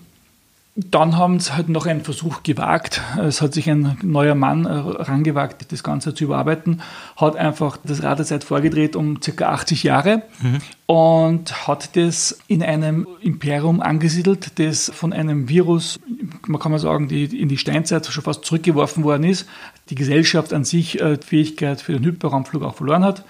dann 0.78 1.16
haben 1.16 1.40
sie 1.40 1.56
halt 1.56 1.70
noch 1.70 1.86
einen 1.86 2.02
Versuch 2.02 2.42
gewagt. 2.42 3.00
Es 3.18 3.40
hat 3.40 3.54
sich 3.54 3.70
ein 3.70 3.96
neuer 4.02 4.34
Mann 4.34 4.66
herangewagt, 4.66 5.72
das 5.72 5.82
Ganze 5.82 6.14
zu 6.14 6.24
überarbeiten, 6.24 6.82
hat 7.16 7.34
einfach 7.34 7.78
das 7.82 8.02
Rad 8.02 8.18
der 8.18 8.26
Zeit 8.26 8.44
vorgedreht 8.44 8.94
um 8.94 9.18
ca. 9.20 9.46
80 9.46 9.84
Jahre 9.84 10.22
mhm. 10.42 10.58
und 10.84 11.66
hat 11.66 11.96
das 11.96 12.38
in 12.46 12.62
einem 12.62 13.08
Imperium 13.22 13.80
angesiedelt, 13.80 14.58
das 14.58 14.92
von 14.94 15.14
einem 15.14 15.48
Virus, 15.48 15.98
man 16.46 16.60
kann 16.60 16.72
mal 16.72 16.78
sagen, 16.78 17.08
die 17.08 17.24
in 17.24 17.48
die 17.48 17.56
Steinzeit 17.56 18.04
schon 18.04 18.24
fast 18.24 18.44
zurückgeworfen 18.44 19.02
worden 19.02 19.24
ist, 19.24 19.48
die 19.88 19.94
Gesellschaft 19.94 20.52
an 20.52 20.64
sich 20.64 21.00
äh, 21.00 21.16
die 21.16 21.26
Fähigkeit 21.26 21.80
für 21.80 21.92
den 21.92 22.04
Hyperraumflug 22.04 22.62
auch 22.62 22.74
verloren 22.74 23.04
hat 23.04 23.24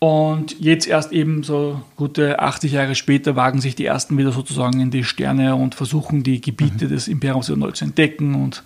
und 0.00 0.58
jetzt 0.58 0.88
erst 0.88 1.12
eben 1.12 1.42
so 1.42 1.82
gute 1.94 2.40
80 2.40 2.72
Jahre 2.72 2.94
später 2.94 3.36
wagen 3.36 3.60
sich 3.60 3.74
die 3.76 3.84
ersten 3.84 4.16
wieder 4.16 4.32
sozusagen 4.32 4.80
in 4.80 4.90
die 4.90 5.04
Sterne 5.04 5.54
und 5.54 5.74
versuchen 5.74 6.22
die 6.22 6.40
Gebiete 6.40 6.86
mhm. 6.86 6.88
des 6.88 7.06
Imperiums 7.06 7.48
wieder 7.48 7.58
neu 7.58 7.70
zu 7.72 7.84
entdecken. 7.84 8.34
Und 8.34 8.64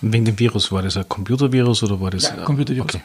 Wegen 0.00 0.24
dem 0.24 0.38
Virus, 0.38 0.72
war 0.72 0.80
das 0.80 0.96
ein 0.96 1.06
Computervirus 1.06 1.82
oder 1.82 2.00
war 2.00 2.10
das? 2.10 2.30
Ja, 2.30 2.36
Computervirus. 2.44 2.94
Okay. 2.94 3.02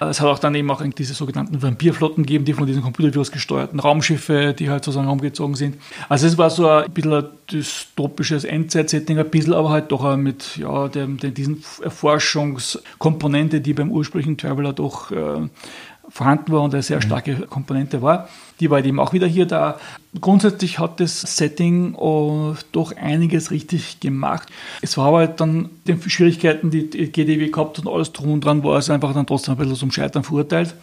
Es 0.00 0.20
hat 0.20 0.28
auch 0.28 0.38
dann 0.38 0.54
eben 0.54 0.70
auch 0.70 0.82
diese 0.96 1.12
sogenannten 1.12 1.60
Vampirflotten 1.60 2.24
gegeben, 2.24 2.44
die 2.44 2.52
von 2.52 2.66
diesem 2.66 2.82
Computervirus 2.82 3.32
gesteuerten 3.32 3.80
Raumschiffe, 3.80 4.54
die 4.56 4.70
halt 4.70 4.84
sozusagen 4.84 5.08
rumgezogen 5.08 5.56
sind. 5.56 5.76
Also 6.08 6.26
es 6.28 6.38
war 6.38 6.50
so 6.50 6.68
ein 6.68 6.90
bisschen 6.92 7.12
ein 7.14 7.24
dystopisches 7.50 8.44
Endzeit-Setting, 8.44 9.18
ein 9.18 9.28
bisschen, 9.28 9.54
aber 9.54 9.70
halt 9.70 9.90
doch 9.90 10.16
mit 10.16 10.56
ja, 10.56 10.86
dem, 10.88 11.18
dem, 11.18 11.34
diesen 11.34 11.64
Erforschungskomponente, 11.82 13.60
die 13.60 13.74
beim 13.74 13.90
ursprünglichen 13.90 14.38
Traveler 14.38 14.72
doch 14.72 15.10
äh, 15.10 15.48
vorhanden 16.10 16.52
war 16.52 16.62
und 16.62 16.74
eine 16.74 16.82
sehr 16.82 16.98
mhm. 16.98 17.02
starke 17.02 17.34
Komponente 17.46 18.02
war. 18.02 18.28
Die 18.60 18.70
war 18.70 18.84
eben 18.84 18.98
auch 18.98 19.12
wieder 19.12 19.26
hier 19.26 19.46
da. 19.46 19.78
Grundsätzlich 20.20 20.78
hat 20.78 21.00
das 21.00 21.20
Setting 21.20 21.94
oh, 21.94 22.54
doch 22.72 22.96
einiges 22.96 23.50
richtig 23.50 24.00
gemacht. 24.00 24.48
Es 24.82 24.96
war 24.96 25.06
aber 25.06 25.18
halt 25.18 25.40
dann 25.40 25.70
die 25.86 25.98
Schwierigkeiten, 26.10 26.70
die 26.70 26.90
die 26.90 27.12
GDW 27.12 27.48
gehabt 27.50 27.78
und 27.78 27.88
alles 27.88 28.12
drum 28.12 28.32
und 28.32 28.44
dran, 28.44 28.64
war 28.64 28.78
es 28.78 28.90
einfach 28.90 29.14
dann 29.14 29.26
trotzdem 29.26 29.54
ein 29.54 29.58
bisschen 29.58 29.76
zum 29.76 29.92
Scheitern 29.92 30.24
verurteilt. 30.24 30.74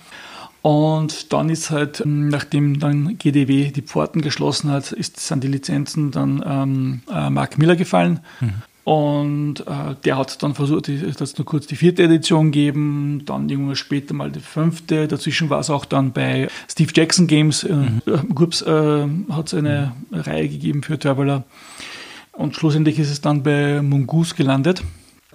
Und 0.61 1.31
dann 1.31 1.49
ist 1.49 1.69
halt, 1.69 2.01
ähm, 2.01 2.29
nachdem 2.29 2.79
dann 2.79 3.19
GDW 3.19 3.69
die 3.69 3.83
Pforten 3.83 4.21
geschlossen 4.21 4.71
hat, 4.71 4.91
ist, 4.91 5.19
sind 5.19 5.43
die 5.43 5.47
Lizenzen 5.47 6.09
dann 6.09 6.43
ähm, 6.43 7.01
äh, 7.11 7.29
Mark 7.29 7.59
Miller 7.59 7.75
gefallen. 7.75 8.21
Mhm. 8.39 8.63
Und 8.85 9.61
äh, 9.61 9.95
der 10.05 10.15
hat 10.15 10.43
dann 10.43 10.53
versucht, 10.53 10.91
dass 11.19 11.37
nur 11.39 11.45
kurz 11.45 11.65
die 11.65 11.75
vierte 11.75 12.03
Edition 12.03 12.51
geben, 12.51 13.23
dann 13.25 13.49
irgendwann 13.49 13.75
später 13.75 14.13
mal 14.13 14.31
die 14.31 14.39
fünfte. 14.39 15.07
Dazwischen 15.07 15.49
war 15.49 15.59
es 15.59 15.71
auch 15.71 15.85
dann 15.85 16.11
bei 16.11 16.49
Steve 16.69 16.91
Jackson 16.93 17.25
Games. 17.25 17.63
Äh, 17.63 17.73
mhm. 17.73 18.01
Groups 18.35 18.61
äh, 18.61 19.07
hat 19.31 19.47
es 19.47 19.55
eine 19.55 19.91
mhm. 20.11 20.19
Reihe 20.19 20.47
gegeben 20.47 20.83
für 20.83 20.99
Traveler. 20.99 21.45
Und 22.31 22.55
schlussendlich 22.55 22.99
ist 22.99 23.09
es 23.09 23.21
dann 23.21 23.41
bei 23.41 23.81
Mongoose 23.81 24.35
gelandet 24.35 24.83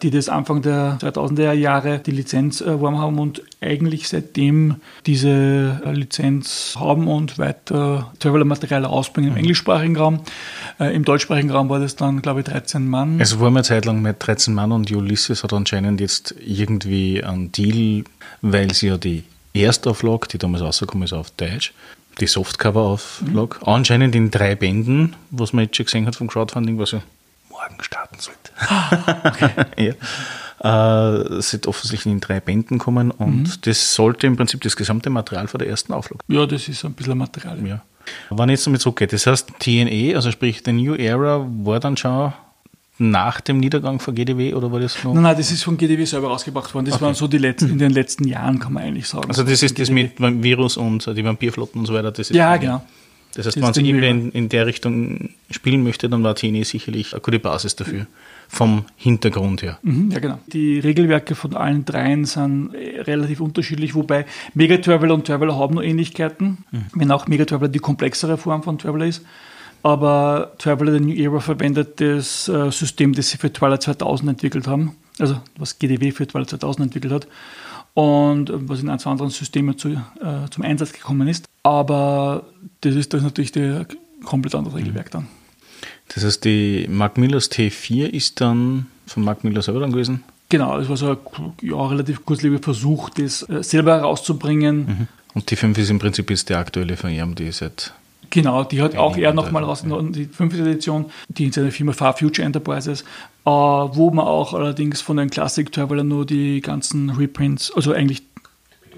die 0.02 0.10
das 0.10 0.28
Anfang 0.28 0.62
der 0.62 0.98
2000er 1.00 1.52
Jahre 1.52 1.98
die 1.98 2.10
Lizenz 2.10 2.60
erworben 2.60 2.98
haben 2.98 3.18
und 3.18 3.42
eigentlich 3.60 4.08
seitdem 4.08 4.76
diese 5.06 5.80
äh, 5.84 5.92
Lizenz 5.92 6.76
haben 6.78 7.08
und 7.08 7.38
weiter 7.38 8.12
Traveler-Material 8.18 8.84
ausbringen 8.84 9.28
im 9.28 9.34
mhm. 9.34 9.40
englischsprachigen 9.40 9.96
Raum. 9.96 10.20
Äh, 10.78 10.94
Im 10.94 11.04
deutschsprachigen 11.04 11.50
Raum 11.50 11.68
war 11.68 11.80
das 11.80 11.96
dann, 11.96 12.22
glaube 12.22 12.40
ich, 12.40 12.46
13 12.46 12.88
Mann. 12.88 13.20
Es 13.20 13.38
war 13.38 13.48
eine 13.48 13.62
Zeit 13.62 13.84
lang 13.84 14.02
mit 14.02 14.16
13 14.18 14.54
Mann 14.54 14.72
und 14.72 14.90
Ulysses 14.90 15.42
hat 15.42 15.52
anscheinend 15.52 16.00
jetzt 16.00 16.34
irgendwie 16.44 17.22
einen 17.22 17.52
Deal, 17.52 18.04
weil 18.42 18.72
sie 18.72 18.88
ja 18.88 18.96
die 18.96 19.24
Erstauflage, 19.52 20.28
die 20.28 20.38
damals 20.38 20.62
rausgekommen 20.62 21.04
ist 21.04 21.12
auf 21.12 21.30
Deutsch, 21.32 21.72
die 22.20 22.26
Softcover-Auflage, 22.26 23.56
mhm. 23.60 23.68
anscheinend 23.68 24.14
in 24.14 24.30
drei 24.30 24.54
Bänden, 24.54 25.16
was 25.30 25.52
man 25.52 25.64
jetzt 25.64 25.76
schon 25.76 25.86
gesehen 25.86 26.06
hat 26.06 26.16
vom 26.16 26.28
Crowdfunding, 26.28 26.78
was 26.78 26.92
ja 26.92 27.02
morgen 27.60 27.82
starten 27.82 28.16
sollte. 28.18 28.50
Ah, 28.58 29.22
okay. 29.24 29.94
ja. 30.62 31.36
äh, 31.38 31.42
sind 31.42 31.66
offensichtlich 31.66 32.12
in 32.12 32.20
drei 32.20 32.40
Bänden 32.40 32.78
kommen 32.78 33.10
und 33.10 33.42
mhm. 33.42 33.52
das 33.62 33.94
sollte 33.94 34.26
im 34.26 34.36
Prinzip 34.36 34.60
das 34.62 34.76
gesamte 34.76 35.10
Material 35.10 35.48
von 35.48 35.58
der 35.58 35.68
ersten 35.68 35.92
Auflage. 35.92 36.22
Ja, 36.28 36.46
das 36.46 36.68
ist 36.68 36.84
ein 36.84 36.92
bisschen 36.92 37.18
Material. 37.18 37.58
Ja. 37.66 37.82
Ich 38.30 38.46
jetzt 38.46 38.66
damit 38.66 38.80
zurückgehe, 38.80 39.06
das 39.06 39.26
heißt 39.26 39.52
TNE, 39.58 40.14
also 40.16 40.30
sprich 40.30 40.62
The 40.64 40.72
New 40.72 40.94
Era, 40.94 41.46
war 41.62 41.80
dann 41.80 41.96
schon 41.96 42.32
nach 42.98 43.40
dem 43.40 43.58
Niedergang 43.58 43.98
von 43.98 44.14
GDW 44.14 44.54
oder 44.54 44.70
war 44.72 44.80
das 44.80 45.02
noch? 45.04 45.14
Nein, 45.14 45.22
nein, 45.22 45.36
das 45.36 45.50
ist 45.50 45.62
von 45.62 45.76
GDW 45.76 46.04
selber 46.04 46.28
rausgebracht 46.28 46.74
worden. 46.74 46.86
Das 46.86 46.96
okay. 46.96 47.04
waren 47.04 47.14
so 47.14 47.28
die 47.28 47.38
letzten, 47.38 47.70
in 47.70 47.78
den 47.78 47.92
letzten 47.92 48.28
Jahren, 48.28 48.58
kann 48.58 48.74
man 48.74 48.82
eigentlich 48.82 49.08
sagen. 49.08 49.28
Also 49.28 49.42
das 49.42 49.62
ist 49.62 49.78
das 49.78 49.90
mit 49.90 50.12
Virus 50.18 50.76
und 50.76 51.06
die 51.06 51.24
Vampirflotten 51.24 51.80
und 51.80 51.86
so 51.86 51.94
weiter. 51.94 52.10
Das 52.10 52.30
ist 52.30 52.36
ja, 52.36 52.56
genau. 52.56 52.82
Das 53.34 53.46
heißt, 53.46 53.56
wenn 53.56 53.62
man 53.62 53.74
irgendwie 53.74 54.08
in, 54.08 54.32
in 54.32 54.48
der 54.48 54.66
Richtung 54.66 55.30
spielen 55.50 55.82
möchte, 55.84 56.08
dann 56.08 56.22
war 56.22 56.34
TNE 56.34 56.64
sicherlich 56.64 57.12
eine 57.12 57.20
gute 57.20 57.38
Basis 57.38 57.76
dafür, 57.76 58.06
vom 58.48 58.84
Hintergrund 58.96 59.62
her. 59.62 59.78
Mhm, 59.82 60.10
ja, 60.10 60.18
genau. 60.18 60.38
Die 60.52 60.80
Regelwerke 60.80 61.34
von 61.34 61.54
allen 61.54 61.84
dreien 61.84 62.24
sind 62.24 62.74
äh, 62.74 63.00
relativ 63.02 63.40
unterschiedlich, 63.40 63.94
wobei 63.94 64.26
Mega 64.54 64.76
Traveler 64.78 65.14
und 65.14 65.26
Traveler 65.26 65.56
haben 65.56 65.74
nur 65.74 65.84
Ähnlichkeiten, 65.84 66.58
mhm. 66.72 66.86
wenn 66.94 67.10
auch 67.12 67.28
Mega 67.28 67.44
Traveler 67.44 67.68
die 67.68 67.78
komplexere 67.78 68.36
Form 68.36 68.62
von 68.62 68.78
Traveler 68.78 69.06
ist. 69.06 69.24
Aber 69.82 70.52
Traveler 70.58 70.92
The 70.92 71.00
New 71.00 71.14
Era 71.14 71.40
verwendet 71.40 72.00
das 72.00 72.48
äh, 72.48 72.70
System, 72.70 73.14
das 73.14 73.30
sie 73.30 73.38
für 73.38 73.52
Twilight 73.52 73.82
2000 73.82 74.30
entwickelt 74.30 74.66
haben, 74.66 74.96
also 75.18 75.40
was 75.56 75.78
GDW 75.78 76.10
für 76.10 76.26
Twilight 76.26 76.50
2000 76.50 76.86
entwickelt 76.86 77.12
hat 77.12 77.28
und 77.94 78.50
was 78.52 78.82
in 78.82 78.88
ein, 78.88 78.98
zwei 78.98 79.10
anderen 79.10 79.30
Systemen 79.30 79.76
zu, 79.76 79.88
äh, 79.90 80.48
zum 80.50 80.64
Einsatz 80.64 80.92
gekommen 80.92 81.28
ist. 81.28 81.46
Aber 81.62 82.44
das 82.80 82.94
ist, 82.94 83.12
das 83.12 83.20
ist 83.20 83.24
natürlich 83.24 83.52
der 83.52 83.86
komplett 84.24 84.54
andere 84.54 84.76
Regelwerk 84.76 85.10
dann. 85.10 85.26
Das 86.14 86.24
heißt, 86.24 86.44
die 86.44 86.86
Mark 86.88 87.18
Millers 87.18 87.50
T4 87.50 88.06
ist 88.06 88.40
dann 88.40 88.86
von 89.06 89.24
Mark 89.24 89.44
Miller 89.44 89.62
selber 89.62 89.80
dann 89.80 89.92
gewesen? 89.92 90.22
Genau, 90.48 90.76
das 90.78 90.88
war 90.88 90.96
so 90.96 91.10
ein 91.10 91.16
ja, 91.62 91.86
relativ 91.86 92.24
kurzlebiger 92.24 92.62
Versuch, 92.62 93.10
das 93.10 93.48
äh, 93.48 93.62
selber 93.62 93.96
herauszubringen. 93.96 94.78
Mhm. 94.78 95.08
Und 95.34 95.48
T5 95.48 95.78
ist 95.78 95.90
im 95.90 96.00
Prinzip 96.00 96.28
jetzt 96.30 96.48
der 96.48 96.58
aktuelle 96.58 96.96
von 96.96 97.10
ihm, 97.10 97.34
die 97.34 97.52
seit 97.52 97.92
Genau, 98.30 98.62
die 98.62 98.80
hat 98.80 98.96
auch 98.96 99.16
er 99.16 99.32
nochmal 99.32 99.64
raus, 99.64 99.84
die 99.84 100.26
fünfte 100.26 100.62
Edition, 100.62 101.06
die 101.28 101.46
in 101.46 101.52
seiner 101.52 101.72
Firma 101.72 101.92
Far 101.92 102.16
Future 102.16 102.46
Enterprises, 102.46 103.02
äh, 103.44 103.50
wo 103.50 104.10
man 104.12 104.24
auch 104.24 104.54
allerdings 104.54 105.00
von 105.00 105.16
den 105.16 105.30
Classic 105.30 105.70
Traveler 105.70 106.04
nur 106.04 106.26
die 106.26 106.60
ganzen 106.60 107.10
Reprints, 107.10 107.72
also 107.74 107.92
eigentlich 107.92 108.22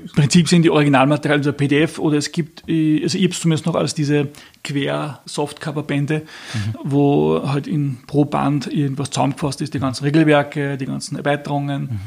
im 0.03 0.13
Prinzip 0.13 0.49
sind 0.49 0.63
die 0.63 0.71
Originalmaterialien 0.71 1.47
also 1.47 1.53
PDF 1.53 1.99
oder 1.99 2.19
es 2.19 2.33
gibt, 2.33 2.69
äh, 2.69 3.03
also 3.03 3.17
ich 3.17 3.25
habe 3.25 3.35
es 3.35 3.41
zumindest 3.41 3.67
noch 3.67 3.75
als 3.75 3.95
diese 3.95 4.29
Quer-Softcover-Bände, 4.65 6.23
mhm. 6.23 6.79
wo 6.85 7.43
halt 7.45 7.67
in 7.67 7.99
pro 8.07 8.25
Band 8.25 8.67
irgendwas 8.67 9.11
zusammengefasst 9.11 9.61
ist, 9.61 9.75
die 9.75 9.81
ganzen 9.81 10.05
Regelwerke, 10.05 10.77
die 10.77 10.87
ganzen 10.87 11.17
Erweiterungen. 11.17 11.83
Mhm 11.83 12.01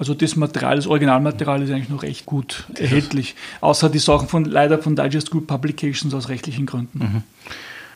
also 0.00 0.14
das 0.14 0.34
Material, 0.34 0.76
das 0.76 0.86
Originalmaterial 0.86 1.62
ist 1.62 1.70
eigentlich 1.70 1.90
noch 1.90 2.02
recht 2.02 2.24
gut 2.24 2.64
erhältlich. 2.74 3.34
Außer 3.60 3.90
die 3.90 3.98
Sachen 3.98 4.28
von 4.28 4.46
leider 4.46 4.78
von 4.78 4.96
Digest 4.96 5.30
Group 5.30 5.46
Publications 5.46 6.14
aus 6.14 6.30
rechtlichen 6.30 6.64
Gründen. 6.64 6.98
Mhm. 6.98 7.22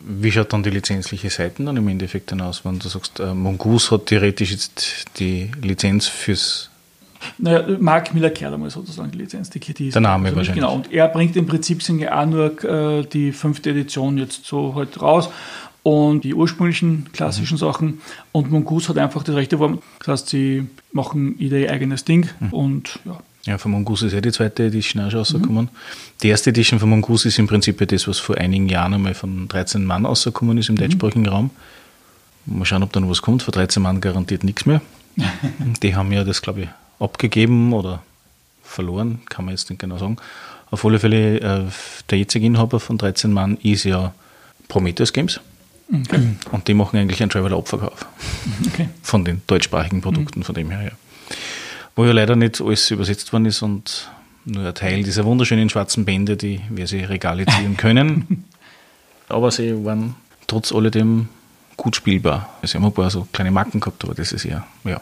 Wie 0.01 0.31
schaut 0.31 0.53
dann 0.53 0.63
die 0.63 0.69
lizenzliche 0.69 1.31
Seite 1.31 1.65
dann 1.65 1.79
im 1.79 1.89
Endeffekt 1.89 2.31
dann 2.31 2.43
aus, 2.43 2.63
wenn 2.67 2.79
du 2.79 2.89
sagst, 2.89 3.21
äh, 3.21 3.33
Mongoose 3.33 3.91
hat 3.93 4.07
theoretisch 4.07 4.51
jetzt 4.51 5.07
die 5.19 5.51
Lizenz 5.63 6.07
fürs 6.07 6.69
naja, 7.39 7.65
Mark 7.79 8.15
Miller 8.15 8.31
kehrt 8.31 8.53
einmal 8.53 8.71
sozusagen 8.71 9.11
die 9.11 9.19
Lizenz, 9.19 9.51
die 9.51 9.61
Kitty 9.61 9.91
Der 9.91 10.01
Name 10.01 10.27
also 10.27 10.37
wahrscheinlich. 10.37 10.63
Genau, 10.63 10.75
und 10.75 10.93
er 10.93 11.09
bringt 11.09 11.37
im 11.37 11.47
Prinzip 11.47 11.83
auch 12.11 12.27
nur 12.27 12.65
äh, 12.65 13.05
die 13.05 13.33
fünfte 13.33 13.71
Edition 13.71 14.19
jetzt 14.19 14.45
so 14.45 14.75
halt 14.75 15.01
raus 15.01 15.31
und 15.85 16.25
die 16.25 16.35
ursprünglichen 16.35 17.13
klassischen 17.13 17.55
mhm. 17.55 17.59
Sachen. 17.59 18.01
Und 18.33 18.51
Mongoose 18.51 18.89
hat 18.89 18.99
einfach 18.99 19.23
das 19.23 19.37
rechte 19.37 19.59
Form. 19.59 19.81
Das 20.01 20.09
heißt, 20.09 20.29
sie 20.29 20.67
machen 20.93 21.39
ihr 21.39 21.71
eigenes 21.71 22.05
Ding 22.05 22.29
mhm. 22.41 22.49
und 22.53 23.01
ja. 23.05 23.19
Ja, 23.47 23.59
von 23.59 23.73
Mongoose 23.73 24.07
ist 24.07 24.15
ja 24.15 24.23
die 24.23 24.33
zweite 24.33 24.65
Edition 24.65 25.05
auch 25.05 25.11
schon 25.11 25.19
rausgekommen. 25.19 25.65
Mhm. 25.67 25.69
Die 26.23 26.29
erste 26.29 26.49
Edition 26.49 26.81
von 26.81 26.89
Mongoose 26.89 27.29
ist 27.29 27.39
im 27.39 27.47
Prinzip 27.47 27.87
das, 27.87 28.09
was 28.09 28.19
vor 28.19 28.39
einigen 28.39 28.71
Jahren 28.71 28.95
einmal 28.95 29.13
von 29.13 29.49
13 29.49 29.85
Mann 29.85 30.07
rausgekommen 30.07 30.57
ist 30.57 30.71
im 30.71 30.77
mhm. 30.77 30.79
deutschsprachigen 30.79 31.29
Raum. 31.29 31.51
Mal 32.47 32.65
schauen, 32.65 32.83
ob 32.83 32.93
da 32.93 33.01
noch 33.01 33.11
was 33.11 33.21
kommt. 33.21 33.43
Vor 33.43 33.53
13 33.53 33.83
Mann 33.83 34.01
garantiert 34.01 34.45
nichts 34.45 34.65
mehr. 34.65 34.81
die 35.83 35.95
haben 35.95 36.11
ja 36.13 36.25
das, 36.25 36.41
glaube 36.41 36.63
ich, 36.63 36.69
abgegeben 36.99 37.73
oder 37.73 38.03
verloren, 38.63 39.21
kann 39.29 39.45
man 39.45 39.55
jetzt 39.55 39.71
nicht 39.71 39.79
genau 39.79 39.99
sagen. 39.99 40.17
Auf 40.71 40.85
alle 40.85 40.99
Fälle, 40.99 41.41
äh, 41.41 41.65
der 42.11 42.19
jetzige 42.19 42.47
Inhaber 42.47 42.81
von 42.81 42.99
13 42.99 43.33
Mann 43.33 43.57
ist 43.59 43.85
ja 43.85 44.15
Prometheus 44.69 45.13
Games. 45.13 45.41
Okay. 45.93 46.35
Und 46.51 46.67
die 46.67 46.75
machen 46.75 46.99
eigentlich 46.99 47.21
einen 47.21 47.31
Traveler-Abverkauf 47.31 48.07
okay. 48.67 48.89
von 49.03 49.25
den 49.25 49.43
deutschsprachigen 49.47 50.01
Produkten, 50.01 50.41
mhm. 50.41 50.45
von 50.45 50.55
dem 50.55 50.71
her. 50.71 50.83
Ja. 50.83 50.91
Wo 51.95 52.05
ja 52.05 52.13
leider 52.13 52.37
nicht 52.37 52.61
alles 52.61 52.91
übersetzt 52.91 53.33
worden 53.33 53.47
ist 53.47 53.63
und 53.63 54.11
nur 54.47 54.67
ein 54.67 54.75
Teil 54.75 55.03
dieser 55.03 55.25
wunderschönen 55.25 55.69
schwarzen 55.69 56.05
Bände, 56.05 56.37
die 56.37 56.61
wir 56.71 56.87
sie 56.87 57.01
Regale 57.01 57.47
ziehen 57.47 57.77
können. 57.77 58.45
aber 59.29 59.51
sie 59.51 59.85
waren 59.85 60.15
trotz 60.47 60.73
alledem 60.73 61.29
gut 61.77 61.97
spielbar. 61.97 62.49
Sie 62.63 62.77
haben 62.77 62.85
ein 62.85 62.93
paar 62.93 63.11
so 63.11 63.27
kleine 63.33 63.51
Marken 63.51 63.81
gehabt, 63.81 64.05
aber 64.05 64.15
das 64.15 64.33
ist 64.33 64.45
ja, 64.45 64.67
ja. 64.85 65.01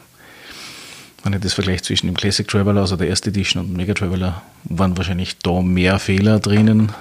Wenn 1.23 1.35
ich 1.35 1.41
das 1.41 1.55
vergleiche 1.55 1.83
zwischen 1.83 2.07
dem 2.07 2.17
Classic 2.17 2.47
Traveler, 2.47 2.81
also 2.81 2.97
der 2.97 3.09
erste 3.09 3.31
Edition 3.31 3.63
und 3.63 3.77
Mega 3.77 3.95
Traveler, 3.95 4.43
waren 4.65 4.97
wahrscheinlich 4.97 5.39
da 5.39 5.61
mehr 5.63 5.99
Fehler 5.99 6.41
drinnen. 6.41 6.93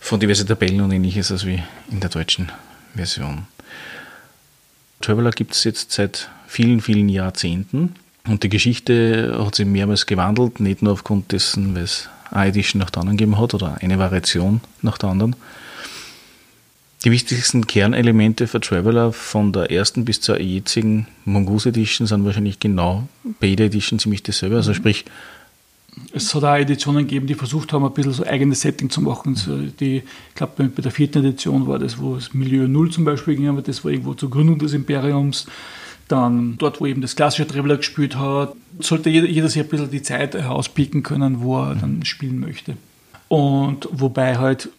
Von 0.00 0.20
diversen 0.20 0.46
Tabellen 0.46 0.80
und 0.80 0.92
ähnliches 0.92 1.32
als 1.32 1.46
wie 1.46 1.62
in 1.90 2.00
der 2.00 2.10
deutschen 2.10 2.52
Version. 2.94 3.46
Traveler 5.00 5.30
gibt 5.30 5.54
es 5.54 5.64
jetzt 5.64 5.92
seit 5.92 6.28
vielen, 6.46 6.80
vielen 6.80 7.08
Jahrzehnten 7.08 7.94
und 8.26 8.42
die 8.42 8.48
Geschichte 8.48 9.38
hat 9.38 9.54
sich 9.54 9.66
mehrmals 9.66 10.06
gewandelt, 10.06 10.60
nicht 10.60 10.82
nur 10.82 10.92
aufgrund 10.92 11.32
dessen, 11.32 11.74
weil 11.74 11.84
es 11.84 12.08
eine 12.30 12.50
Edition 12.50 12.80
nach 12.80 12.90
der 12.90 13.00
anderen 13.00 13.16
gegeben 13.16 13.38
hat 13.38 13.54
oder 13.54 13.78
eine 13.80 13.98
Variation 13.98 14.60
nach 14.82 14.98
der 14.98 15.08
anderen. 15.08 15.34
Die 17.04 17.12
wichtigsten 17.12 17.66
Kernelemente 17.66 18.48
für 18.48 18.60
Traveler 18.60 19.12
von 19.12 19.52
der 19.52 19.70
ersten 19.70 20.04
bis 20.04 20.20
zur 20.20 20.40
jetzigen 20.40 21.06
Mongoose 21.24 21.68
Edition 21.68 22.08
sind 22.08 22.24
wahrscheinlich 22.24 22.58
genau 22.58 23.06
bei 23.38 23.48
jeder 23.48 23.66
Edition 23.66 24.00
ziemlich 24.00 24.24
dasselbe. 24.24 24.56
Also 24.56 24.74
sprich, 24.74 25.04
es 26.12 26.34
hat 26.34 26.42
auch 26.42 26.56
Editionen 26.56 27.06
gegeben, 27.06 27.28
die 27.28 27.34
versucht 27.34 27.72
haben, 27.72 27.84
ein 27.84 27.92
bisschen 27.92 28.12
so 28.12 28.24
eigenes 28.24 28.62
Setting 28.62 28.90
zu 28.90 29.00
machen. 29.00 29.38
Die, 29.78 29.98
ich 29.98 30.34
glaube, 30.34 30.68
bei 30.68 30.82
der 30.82 30.90
vierten 30.90 31.24
Edition 31.24 31.68
war 31.68 31.78
das, 31.78 32.00
wo 32.00 32.16
das 32.16 32.34
Milieu 32.34 32.66
Null 32.66 32.90
zum 32.90 33.04
Beispiel 33.04 33.36
ging, 33.36 33.48
aber 33.48 33.62
das 33.62 33.84
war 33.84 33.92
irgendwo 33.92 34.14
zur 34.14 34.30
Gründung 34.30 34.58
des 34.58 34.72
Imperiums. 34.72 35.46
Dann 36.08 36.56
dort, 36.58 36.80
wo 36.80 36.86
eben 36.86 37.02
das 37.02 37.14
klassische 37.14 37.46
Traveler 37.46 37.76
gespielt 37.76 38.16
hat, 38.16 38.54
sollte 38.80 39.10
jeder, 39.10 39.28
jeder 39.28 39.48
sich 39.48 39.62
ein 39.62 39.68
bisschen 39.68 39.90
die 39.90 40.02
Zeit 40.02 40.34
herauspicken 40.34 41.02
können, 41.04 41.42
wo 41.42 41.58
er 41.58 41.76
dann 41.76 42.04
spielen 42.04 42.40
möchte. 42.40 42.76
Und 43.28 43.88
wobei 43.92 44.38
halt 44.38 44.70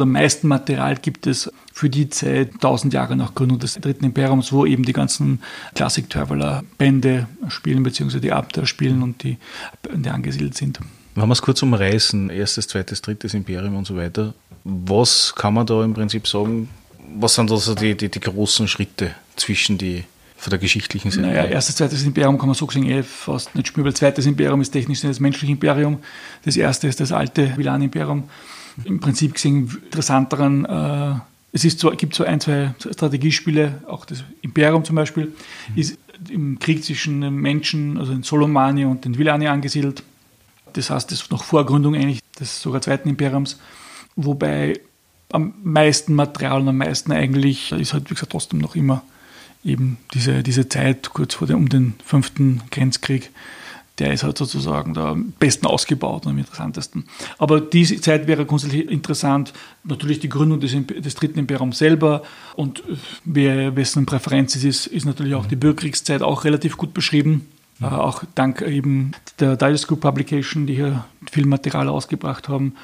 am 0.00 0.12
meisten 0.12 0.48
Material 0.48 0.96
gibt 0.96 1.26
es 1.26 1.50
für 1.72 1.90
die 1.90 2.08
Zeit, 2.08 2.54
1000 2.54 2.94
Jahre 2.94 3.16
nach 3.16 3.34
Gründung 3.34 3.58
des 3.58 3.74
dritten 3.74 4.04
Imperiums, 4.04 4.52
wo 4.52 4.64
eben 4.66 4.84
die 4.84 4.92
ganzen 4.92 5.42
Classic 5.74 6.08
Traveler 6.08 6.62
Bände 6.78 7.26
spielen, 7.48 7.82
beziehungsweise 7.82 8.20
die 8.20 8.32
Abenteuer 8.32 8.66
spielen 8.66 9.02
und 9.02 9.22
die 9.22 9.38
Bände 9.82 10.12
angesiedelt 10.12 10.56
sind. 10.56 10.78
Wenn 11.14 11.28
wir 11.28 11.32
es 11.32 11.42
kurz 11.42 11.62
umreißen, 11.62 12.30
erstes, 12.30 12.68
zweites, 12.68 13.02
drittes 13.02 13.34
Imperium 13.34 13.76
und 13.76 13.86
so 13.86 13.96
weiter, 13.96 14.34
was 14.64 15.34
kann 15.36 15.54
man 15.54 15.66
da 15.66 15.84
im 15.84 15.94
Prinzip 15.94 16.26
sagen, 16.26 16.68
was 17.16 17.34
sind 17.34 17.50
also 17.50 17.74
die, 17.74 17.96
die, 17.96 18.08
die 18.08 18.20
großen 18.20 18.66
Schritte 18.66 19.14
zwischen 19.36 19.78
die 19.78 20.04
von 20.36 20.50
der 20.50 20.58
geschichtlichen 20.58 21.10
Seite? 21.10 21.26
Naja, 21.26 21.44
erstes, 21.44 21.76
zweites 21.76 22.02
Imperium 22.02 22.38
kann 22.38 22.48
man 22.48 22.54
so 22.54 22.66
gesehen 22.66 22.84
eh 22.84 23.02
fast 23.02 23.54
nicht 23.54 23.76
weil 23.76 23.94
zweites 23.94 24.26
Imperium 24.26 24.60
ist 24.60 24.70
technisch 24.70 25.02
das 25.02 25.20
menschliche 25.20 25.52
Imperium, 25.52 25.98
das 26.44 26.56
erste 26.56 26.88
ist 26.88 27.00
das 27.00 27.12
alte 27.12 27.56
Villan-Imperium. 27.56 28.24
Im 28.84 29.00
Prinzip 29.00 29.34
gesehen 29.34 29.70
interessanteren, 29.84 30.64
äh, 30.64 31.14
es 31.52 31.64
ist 31.64 31.78
zwar, 31.78 31.94
gibt 31.94 32.14
so 32.14 32.24
ein, 32.24 32.40
zwei 32.40 32.74
Strategiespiele, 32.78 33.82
auch 33.86 34.04
das 34.04 34.24
Imperium 34.42 34.84
zum 34.84 34.96
Beispiel, 34.96 35.26
mhm. 35.26 35.78
ist 35.78 35.98
im 36.28 36.58
Krieg 36.58 36.84
zwischen 36.84 37.20
den 37.20 37.36
Menschen, 37.36 37.98
also 37.98 38.12
den 38.12 38.22
Solomani 38.22 38.84
und 38.84 39.04
den 39.04 39.16
Villani 39.16 39.46
angesiedelt. 39.46 40.02
Das 40.72 40.90
heißt, 40.90 41.10
das 41.10 41.22
ist 41.22 41.30
noch 41.30 41.44
vor 41.44 41.64
Gründung 41.64 41.94
eigentlich 41.94 42.20
des 42.38 42.60
sogar 42.60 42.80
zweiten 42.80 43.08
Imperiums, 43.08 43.58
wobei 44.16 44.80
am 45.30 45.54
meisten 45.62 46.14
Material 46.14 46.60
und 46.60 46.68
am 46.68 46.76
meisten 46.78 47.12
eigentlich 47.12 47.72
ist 47.72 47.92
halt, 47.92 48.10
wie 48.10 48.14
gesagt, 48.14 48.32
trotzdem 48.32 48.58
noch 48.58 48.74
immer 48.74 49.02
eben 49.64 49.96
diese, 50.12 50.42
diese 50.42 50.68
Zeit 50.68 51.10
kurz 51.10 51.34
vor 51.34 51.46
dem, 51.46 51.56
um 51.56 51.68
den 51.68 51.94
fünften 52.04 52.62
Grenzkrieg, 52.70 53.30
der 53.98 54.12
ist 54.12 54.24
halt 54.24 54.36
sozusagen 54.36 54.94
da 54.94 55.10
am 55.12 55.32
besten 55.38 55.66
ausgebaut 55.66 56.26
und 56.26 56.32
am 56.32 56.38
interessantesten. 56.38 57.04
Aber 57.38 57.60
diese 57.60 58.00
Zeit 58.00 58.26
wäre 58.26 58.44
grundsätzlich 58.44 58.90
interessant. 58.90 59.52
Natürlich 59.84 60.18
die 60.18 60.28
Gründung 60.28 60.58
des, 60.58 60.74
des 60.74 61.14
dritten 61.14 61.38
Imperiums 61.38 61.78
selber 61.78 62.22
und 62.56 62.82
wer, 63.24 63.76
wessen 63.76 64.04
Präferenz 64.04 64.56
es 64.56 64.64
ist, 64.64 64.86
ist 64.86 65.04
natürlich 65.04 65.34
auch 65.34 65.46
die 65.46 65.56
Bürgerkriegszeit 65.56 66.22
auch 66.22 66.44
relativ 66.44 66.76
gut 66.76 66.92
beschrieben. 66.92 67.46
Mhm. 67.78 67.86
Äh, 67.86 67.90
auch 67.90 68.24
dank 68.34 68.62
eben 68.62 69.12
der 69.38 69.56
Dials 69.56 69.86
Group 69.86 70.00
Publication, 70.00 70.66
die 70.66 70.74
hier 70.74 71.04
viel 71.30 71.46
Material 71.46 71.88
ausgebracht 71.88 72.48
haben. 72.48 72.74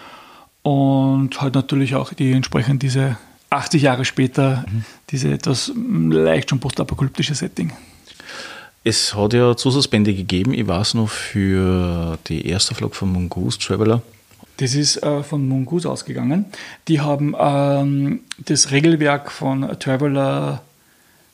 Und 0.63 1.41
halt 1.41 1.55
natürlich 1.55 1.97
auch 1.97 2.13
die 2.13 2.33
entsprechend 2.33 2.83
diese 2.83 3.17
80 3.51 3.83
Jahre 3.83 4.05
später, 4.05 4.65
mhm. 4.71 4.85
diese 5.11 5.33
etwas 5.33 5.73
leicht 5.75 6.51
schon 6.51 6.61
postapokalyptische 6.61 7.35
Setting. 7.35 7.73
Es 8.83 9.15
hat 9.15 9.35
ja 9.35 9.55
Zusatzbände 9.57 10.15
gegeben, 10.15 10.55
ich 10.55 10.67
weiß 10.67 10.95
noch 10.95 11.11
für 11.11 12.19
die 12.29 12.47
erste 12.47 12.75
Flug 12.75 12.95
von 12.95 13.13
Mongoose 13.13 13.59
Traveler. 13.59 14.01
Das 14.57 14.75
ist 14.75 15.03
äh, 15.03 15.23
von 15.23 15.47
Mongoose 15.47 15.91
ausgegangen. 15.91 16.47
Die 16.89 17.01
haben 17.01 17.35
ähm, 17.39 18.21
das 18.39 18.71
Regelwerk 18.71 19.31
von 19.31 19.79
Traveler 19.79 20.63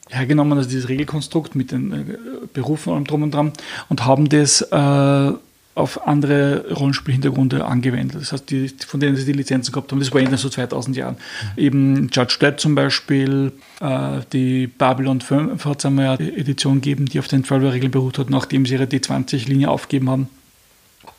hergenommen, 0.09 0.59
also 0.59 0.69
dieses 0.69 0.89
Regelkonstrukt 0.89 1.55
mit 1.55 1.71
den 1.71 1.93
äh, 1.93 2.05
Berufen 2.53 2.93
und 2.93 3.09
drum 3.11 3.23
und 3.23 3.33
dran, 3.33 3.53
und 3.89 4.05
haben 4.05 4.29
das 4.29 4.63
äh, 4.63 5.33
auf 5.77 6.07
andere 6.07 6.73
Rollenspielhintergründe 6.73 7.67
angewendet. 7.67 8.23
Das 8.23 8.33
heißt, 8.33 8.51
die, 8.51 8.69
von 8.87 8.99
denen 8.99 9.15
sie 9.15 9.27
die 9.27 9.35
Lizenzen 9.35 9.73
gehabt 9.73 9.93
haben, 9.93 10.01
das 10.01 10.13
war 10.13 10.23
in 10.23 10.31
den 10.31 10.39
so 10.39 10.49
2000 10.49 10.97
Jahren. 10.97 11.17
Mhm. 11.55 11.63
Eben 11.63 12.09
Judge 12.11 12.39
Dredd 12.41 12.59
zum 12.59 12.75
Beispiel, 12.75 13.53
äh, 13.81 14.21
die 14.33 14.69
Babylon 14.69 15.21
5 15.21 15.63
hat 15.67 15.79
es 15.81 15.85
einmal 15.85 16.17
eine 16.17 16.35
Edition 16.35 16.81
gegeben, 16.81 17.05
die 17.05 17.19
auf 17.19 17.29
den 17.29 17.43
Traveler-Regeln 17.43 17.93
beruht 17.93 18.19
hat, 18.19 18.31
nachdem 18.31 18.65
sie 18.65 18.73
ihre 18.73 18.85
D20-Linie 18.85 19.69
aufgegeben 19.69 20.09
haben. 20.09 20.29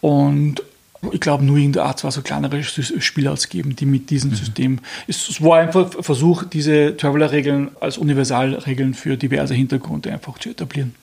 Und 0.01 0.63
ich 1.11 1.19
glaube, 1.19 1.45
nur 1.45 1.57
in 1.57 1.73
der 1.73 1.85
Art 1.85 1.99
zwar 1.99 2.11
so 2.11 2.23
kleinere 2.23 2.63
Spieler 2.63 3.35
geben, 3.47 3.75
die 3.75 3.85
mit 3.85 4.09
diesem 4.09 4.31
mhm. 4.31 4.35
System. 4.35 4.79
Es, 5.05 5.39
war 5.39 5.59
einfach 5.59 5.95
ein 5.95 6.03
Versuch, 6.03 6.43
diese 6.45 6.97
Traveler-Regeln 6.97 7.69
als 7.79 7.99
Universalregeln 7.99 8.95
für 8.95 9.17
diverse 9.17 9.53
Hintergründe 9.53 10.11
einfach 10.11 10.39
zu 10.39 10.49
etablieren. 10.49 10.95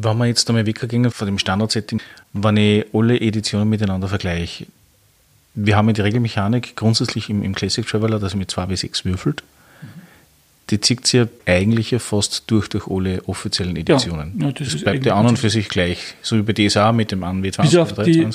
Wenn 0.00 0.18
wir 0.18 0.26
jetzt 0.26 0.48
einmal 0.48 0.66
weggehen 0.66 1.10
von 1.10 1.26
dem 1.26 1.38
Standard-Setting, 1.38 2.00
wenn 2.32 2.56
ich 2.56 2.86
alle 2.92 3.20
Editionen 3.20 3.68
miteinander 3.68 4.08
vergleiche, 4.08 4.66
wir 5.54 5.76
haben 5.76 5.88
ja 5.88 5.94
die 5.94 6.00
Regelmechanik 6.02 6.76
grundsätzlich 6.76 7.30
im, 7.30 7.42
im 7.42 7.54
Classic 7.54 7.84
Traveler, 7.86 8.18
dass 8.20 8.32
man 8.32 8.40
mit 8.40 8.50
2 8.50 8.66
bis 8.66 8.80
6 8.80 9.04
würfelt. 9.04 9.42
Die 10.70 10.80
zieht 10.80 11.06
sich 11.06 11.20
ja 11.20 11.26
eigentlich 11.46 11.90
ja 11.90 11.98
fast 11.98 12.44
durch 12.48 12.68
durch 12.68 12.86
alle 12.88 13.22
offiziellen 13.26 13.74
Editionen. 13.74 14.34
Ja, 14.38 14.46
ja, 14.46 14.52
das, 14.52 14.72
das 14.72 14.82
bleibt 14.82 15.06
ja 15.06 15.16
an 15.16 15.26
und 15.26 15.38
für 15.38 15.50
sich 15.50 15.68
gleich, 15.68 16.14
so 16.20 16.36
wie 16.36 16.42
bei 16.42 16.52
DSA 16.52 16.92
mit 16.92 17.10
dem 17.10 17.24
an 17.24 17.42
W20 17.42 17.62
Bis 17.62 17.76
auf 17.76 17.94
die 18.04 18.28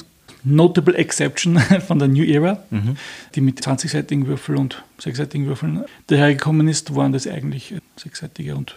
Notable 0.43 0.95
Exception 0.95 1.59
von 1.87 1.99
der 1.99 2.07
New 2.07 2.23
Era, 2.23 2.63
mhm. 2.71 2.97
die 3.35 3.41
mit 3.41 3.61
20-seitigen 3.61 4.25
Würfeln 4.27 4.57
und 4.57 4.83
6-seitigen 4.99 5.45
Würfeln 5.45 5.85
dahergekommen 6.07 6.67
ist, 6.67 6.95
waren 6.95 7.13
das 7.13 7.27
eigentlich 7.27 7.75
6-seitige 7.99 8.53
und 8.55 8.75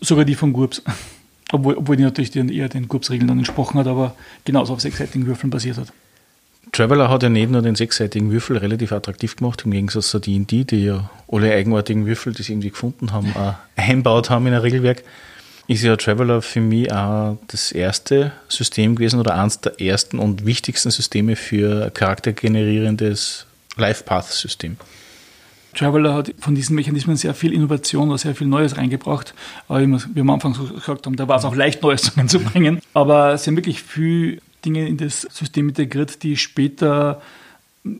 sogar 0.00 0.24
die 0.24 0.34
von 0.34 0.52
GURPS. 0.52 0.82
Obwohl, 1.52 1.76
obwohl 1.76 1.96
die 1.96 2.02
natürlich 2.02 2.30
den, 2.30 2.48
eher 2.48 2.68
den 2.68 2.88
GURPS-Regeln 2.88 3.28
dann 3.28 3.38
entsprochen 3.38 3.78
hat, 3.78 3.86
aber 3.86 4.14
genauso 4.44 4.74
auf 4.74 4.80
sechsseitigen 4.80 5.26
Würfeln 5.26 5.50
basiert 5.50 5.78
hat. 5.78 5.92
Traveler 6.72 7.08
hat 7.08 7.22
ja 7.22 7.30
nicht 7.30 7.50
nur 7.50 7.62
den 7.62 7.74
sechsseitigen 7.74 8.30
Würfel 8.30 8.58
relativ 8.58 8.92
attraktiv 8.92 9.36
gemacht, 9.36 9.62
im 9.64 9.70
Gegensatz 9.70 10.10
zu 10.10 10.18
D&D, 10.18 10.64
die 10.64 10.84
ja 10.84 11.10
alle 11.30 11.52
eigenartigen 11.52 12.06
Würfel, 12.06 12.34
die 12.34 12.42
sie 12.42 12.52
irgendwie 12.52 12.70
gefunden 12.70 13.12
haben, 13.12 13.34
auch 13.34 13.54
einbaut 13.76 14.28
haben 14.28 14.46
in 14.46 14.54
ein 14.54 14.60
Regelwerk, 14.60 15.02
ist 15.66 15.82
ja 15.82 15.96
Traveler 15.96 16.42
für 16.42 16.60
mich 16.60 16.92
auch 16.92 17.38
das 17.46 17.72
erste 17.72 18.32
System 18.48 18.96
gewesen 18.96 19.20
oder 19.20 19.34
eines 19.34 19.60
der 19.60 19.80
ersten 19.80 20.18
und 20.18 20.46
wichtigsten 20.46 20.90
Systeme 20.90 21.36
für 21.36 21.90
charaktergenerierendes 21.90 23.46
Life-Path-System. 23.76 24.76
Traveler 25.74 26.14
hat 26.14 26.34
von 26.38 26.54
diesen 26.54 26.74
Mechanismen 26.74 27.16
sehr 27.16 27.34
viel 27.34 27.52
Innovation 27.52 28.08
oder 28.08 28.18
sehr 28.18 28.34
viel 28.34 28.46
Neues 28.46 28.76
reingebracht. 28.76 29.34
Aber 29.68 29.80
wie 29.80 29.98
wir 30.14 30.22
am 30.22 30.30
Anfang 30.30 30.54
gesagt 30.54 31.06
haben, 31.06 31.16
da 31.16 31.28
war 31.28 31.38
es 31.38 31.44
auch 31.44 31.54
leicht, 31.54 31.82
Neues 31.82 32.16
reinzubringen. 32.16 32.80
Aber 32.94 33.36
sie 33.38 33.50
haben 33.50 33.56
wirklich 33.56 33.82
viel 33.82 34.40
Dinge 34.64 34.88
in 34.88 34.96
das 34.96 35.22
System 35.22 35.68
integriert, 35.68 36.22
die 36.22 36.36
später 36.36 37.20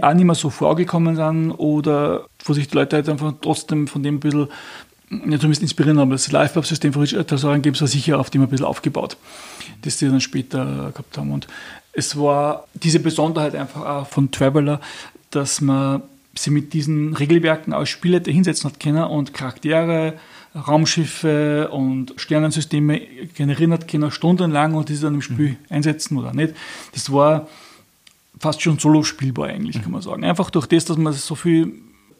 auch 0.00 0.14
nicht 0.14 0.24
mehr 0.24 0.34
so 0.34 0.50
vorgekommen 0.50 1.16
sind 1.16 1.52
oder 1.52 2.26
wo 2.44 2.52
sich 2.52 2.68
die 2.68 2.74
Leute 2.74 2.96
halt 2.96 3.08
einfach 3.08 3.32
trotzdem 3.40 3.86
von 3.86 4.02
dem 4.02 4.16
ein 4.16 4.20
bisschen 4.20 4.48
ja, 5.10 5.38
zumindest 5.38 5.62
inspirieren 5.62 5.98
haben. 5.98 6.10
Das 6.10 6.30
Live-System 6.30 6.92
von 6.92 7.02
Richard 7.02 7.28
Tasaran 7.28 7.62
gibt 7.62 7.80
es 7.80 7.90
sicher 7.90 8.18
auf 8.18 8.30
dem 8.30 8.42
ein 8.42 8.48
bisschen 8.48 8.66
aufgebaut, 8.66 9.16
das 9.82 9.98
sie 9.98 10.08
dann 10.08 10.20
später 10.20 10.90
gehabt 10.92 11.16
haben. 11.16 11.32
Und 11.32 11.46
es 11.92 12.18
war 12.18 12.66
diese 12.74 13.00
Besonderheit 13.00 13.54
einfach 13.54 13.84
auch 13.84 14.06
von 14.06 14.30
Traveler, 14.30 14.80
dass 15.30 15.60
man 15.60 16.02
sie 16.42 16.50
mit 16.50 16.72
diesen 16.72 17.14
Regelwerken 17.14 17.72
als 17.72 17.88
Spieler 17.88 18.20
hinsetzen 18.24 18.70
hat 18.70 18.80
können 18.80 19.04
und 19.04 19.34
Charaktere, 19.34 20.14
Raumschiffe 20.54 21.68
und 21.70 22.14
Sternensysteme 22.16 23.00
generieren 23.34 23.72
hat 23.72 23.88
können, 23.88 24.10
stundenlang 24.10 24.74
und 24.74 24.88
diese 24.88 25.06
dann 25.06 25.14
im 25.14 25.22
Spiel 25.22 25.50
mhm. 25.50 25.56
einsetzen 25.68 26.16
oder 26.16 26.32
nicht. 26.32 26.54
Das 26.92 27.12
war 27.12 27.48
fast 28.40 28.62
schon 28.62 28.78
solo 28.78 29.02
spielbar 29.02 29.48
eigentlich, 29.48 29.76
mhm. 29.76 29.82
kann 29.82 29.92
man 29.92 30.02
sagen. 30.02 30.24
Einfach 30.24 30.50
durch 30.50 30.66
das, 30.66 30.84
dass 30.84 30.96
man 30.96 31.12
so 31.12 31.34
viele 31.34 31.72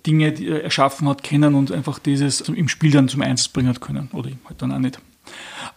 Dinge 0.07 0.63
erschaffen 0.63 1.09
hat, 1.09 1.23
kennen 1.23 1.55
und 1.55 1.73
einfach 1.73 1.99
dieses 1.99 2.41
im 2.41 2.69
Spiel 2.69 2.93
dann 2.93 3.09
zum 3.09 3.23
Einsatz 3.23 3.49
bringen 3.49 3.69
hat 3.69 3.81
können. 3.81 4.09
Oder 4.13 4.31
halt 4.47 4.63
dann 4.63 4.73
auch 4.73 4.79
nicht. 4.79 5.01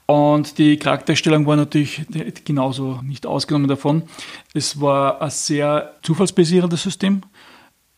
Und 0.05 0.57
die 0.57 0.77
Charakterstellung 0.77 1.45
war 1.45 1.55
natürlich 1.55 2.05
genauso 2.45 2.99
nicht 3.03 3.25
ausgenommen 3.25 3.67
davon. 3.67 4.03
Es 4.53 4.79
war 4.79 5.21
ein 5.21 5.29
sehr 5.29 5.95
zufallsbasierendes 6.03 6.83
System 6.83 7.21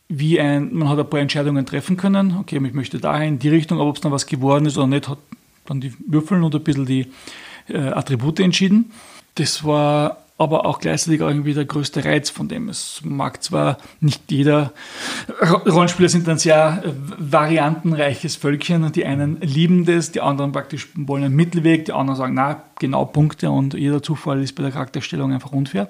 wie 0.08 0.38
ein, 0.38 0.74
man 0.74 0.88
hat 0.88 0.98
ein 0.98 1.08
paar 1.08 1.20
Entscheidungen 1.20 1.64
treffen 1.66 1.96
können, 1.96 2.36
okay, 2.38 2.60
ich 2.64 2.74
möchte 2.74 2.98
dahin, 2.98 3.34
in 3.34 3.38
die 3.38 3.48
Richtung, 3.48 3.78
ob 3.80 3.96
es 3.96 4.02
dann 4.02 4.12
was 4.12 4.26
geworden 4.26 4.66
ist 4.66 4.76
oder 4.76 4.86
nicht, 4.86 5.08
hat 5.08 5.18
dann 5.66 5.80
die 5.80 5.94
Würfeln 6.06 6.42
und 6.42 6.54
ein 6.54 6.62
bisschen 6.62 6.86
die 6.86 7.06
äh, 7.68 7.78
Attribute 7.78 8.40
entschieden. 8.40 8.92
Das 9.36 9.64
war 9.64 10.18
aber 10.36 10.66
auch 10.66 10.80
gleichzeitig 10.80 11.20
irgendwie 11.20 11.54
der 11.54 11.64
größte 11.64 12.04
Reiz 12.04 12.28
von 12.28 12.48
dem. 12.48 12.68
Es 12.68 13.00
mag 13.04 13.42
zwar 13.42 13.78
nicht 14.00 14.30
jeder, 14.32 14.72
Rollenspieler 15.40 16.08
sind 16.08 16.28
ein 16.28 16.38
sehr 16.38 16.82
äh, 16.84 16.90
variantenreiches 17.18 18.36
Völkchen 18.36 18.82
und 18.82 18.96
die 18.96 19.06
einen 19.06 19.40
lieben 19.40 19.86
das, 19.86 20.12
die 20.12 20.20
anderen 20.20 20.52
praktisch 20.52 20.88
wollen 20.96 21.24
einen 21.24 21.36
Mittelweg, 21.36 21.84
die 21.84 21.92
anderen 21.92 22.18
sagen, 22.18 22.34
na, 22.34 22.62
genau 22.78 23.04
Punkte 23.04 23.50
und 23.50 23.74
jeder 23.74 24.02
Zufall 24.02 24.42
ist 24.42 24.54
bei 24.54 24.64
der 24.64 24.72
Charakterstellung 24.72 25.32
einfach 25.32 25.52
unfair. 25.52 25.88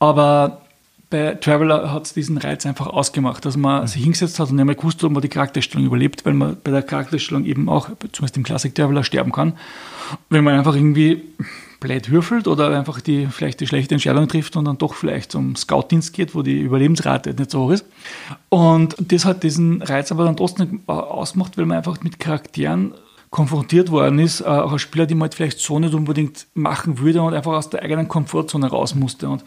Aber 0.00 0.63
bei 1.14 1.34
Traveler 1.36 1.92
hat 1.92 2.06
es 2.06 2.12
diesen 2.12 2.38
Reiz 2.38 2.66
einfach 2.66 2.88
ausgemacht, 2.88 3.44
dass 3.44 3.56
man 3.56 3.82
mhm. 3.82 3.86
sich 3.86 4.02
hingesetzt 4.02 4.40
hat 4.40 4.50
und 4.50 4.56
nicht 4.56 4.64
mehr 4.64 4.74
gewusst, 4.74 5.04
ob 5.04 5.12
man 5.12 5.22
die 5.22 5.28
Charakterstellung 5.28 5.86
überlebt, 5.86 6.26
weil 6.26 6.34
man 6.34 6.56
bei 6.64 6.72
der 6.72 6.82
Charakterstellung 6.82 7.44
eben 7.44 7.68
auch, 7.68 7.88
zumindest 8.10 8.36
im 8.36 8.42
Classic 8.42 8.74
Traveler, 8.74 9.04
sterben 9.04 9.30
kann. 9.30 9.52
Wenn 10.28 10.42
man 10.42 10.58
einfach 10.58 10.74
irgendwie 10.74 11.22
blöd 11.78 12.10
würfelt 12.10 12.48
oder 12.48 12.76
einfach 12.76 13.00
die, 13.00 13.28
vielleicht 13.28 13.60
die 13.60 13.68
schlechte 13.68 13.94
Entscheidung 13.94 14.26
trifft 14.26 14.56
und 14.56 14.64
dann 14.64 14.76
doch 14.76 14.94
vielleicht 14.94 15.30
zum 15.30 15.54
Scoutdienst 15.54 16.12
geht, 16.14 16.34
wo 16.34 16.42
die 16.42 16.60
Überlebensrate 16.60 17.32
nicht 17.32 17.52
so 17.52 17.66
hoch 17.66 17.70
ist. 17.70 17.86
Und 18.48 18.96
das 18.98 19.24
hat 19.24 19.44
diesen 19.44 19.82
Reiz 19.82 20.10
aber 20.10 20.24
dann 20.24 20.36
trotzdem 20.36 20.80
ausgemacht, 20.88 21.56
weil 21.56 21.66
man 21.66 21.76
einfach 21.76 22.02
mit 22.02 22.18
Charakteren 22.18 22.92
konfrontiert 23.30 23.92
worden 23.92 24.18
ist, 24.18 24.40
äh, 24.40 24.46
auch 24.46 24.72
als 24.72 24.82
Spieler, 24.82 25.06
die 25.06 25.14
man 25.14 25.22
halt 25.22 25.34
vielleicht 25.34 25.60
so 25.60 25.78
nicht 25.78 25.94
unbedingt 25.94 26.48
machen 26.54 26.98
würde 26.98 27.22
und 27.22 27.34
einfach 27.34 27.52
aus 27.52 27.70
der 27.70 27.82
eigenen 27.82 28.08
Komfortzone 28.08 28.66
raus 28.66 28.96
musste. 28.96 29.28
Und 29.28 29.44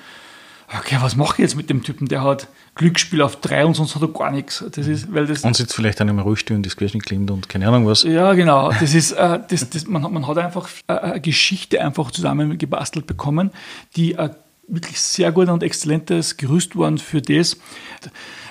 okay, 0.68 0.98
was 1.00 1.16
mache 1.16 1.34
ich 1.34 1.40
jetzt 1.40 1.56
mit 1.56 1.70
dem 1.70 1.84
Typen? 1.84 2.08
Der 2.08 2.24
hat 2.24 2.48
Glücksspiel 2.76 3.22
auf 3.22 3.38
drei 3.38 3.66
und 3.66 3.74
sonst 3.74 3.96
hat 3.96 4.02
er 4.02 4.10
gar 4.10 4.32
nichts. 4.32 4.64
Das 4.72 4.88
ist, 4.88 5.14
weil 5.14 5.26
das 5.26 5.44
und 5.44 5.56
sitzt 5.56 5.76
vielleicht 5.76 6.00
dann 6.00 6.10
im 6.10 6.20
Rollstuhl 6.20 6.58
und 6.58 6.78
Querschnitt 6.78 7.06
klingt 7.06 7.32
und 7.32 7.50
keine 7.50 7.68
Ahnung 7.68 7.86
was. 7.86 8.04
Ja, 8.04 8.34
genau. 8.34 8.72
Das 8.72 8.94
ist, 8.94 9.14
äh, 9.14 9.40
das, 9.48 9.70
das, 9.70 9.88
man, 9.88 10.02
man 10.02 10.28
hat 10.28 10.38
einfach 10.38 10.70
äh, 10.88 10.94
eine 10.94 11.22
Geschichte 11.22 11.84
einfach 11.84 12.12
zusammengebastelt 12.12 13.08
bekommen, 13.08 13.52
die 13.96 14.18
ein 14.18 14.36
wirklich 14.68 15.00
sehr 15.00 15.32
gut 15.32 15.48
und 15.48 15.64
exzellentes 15.64 16.38
Gerüst 16.38 16.76
waren 16.76 16.98
für 16.98 17.22
das. 17.22 17.58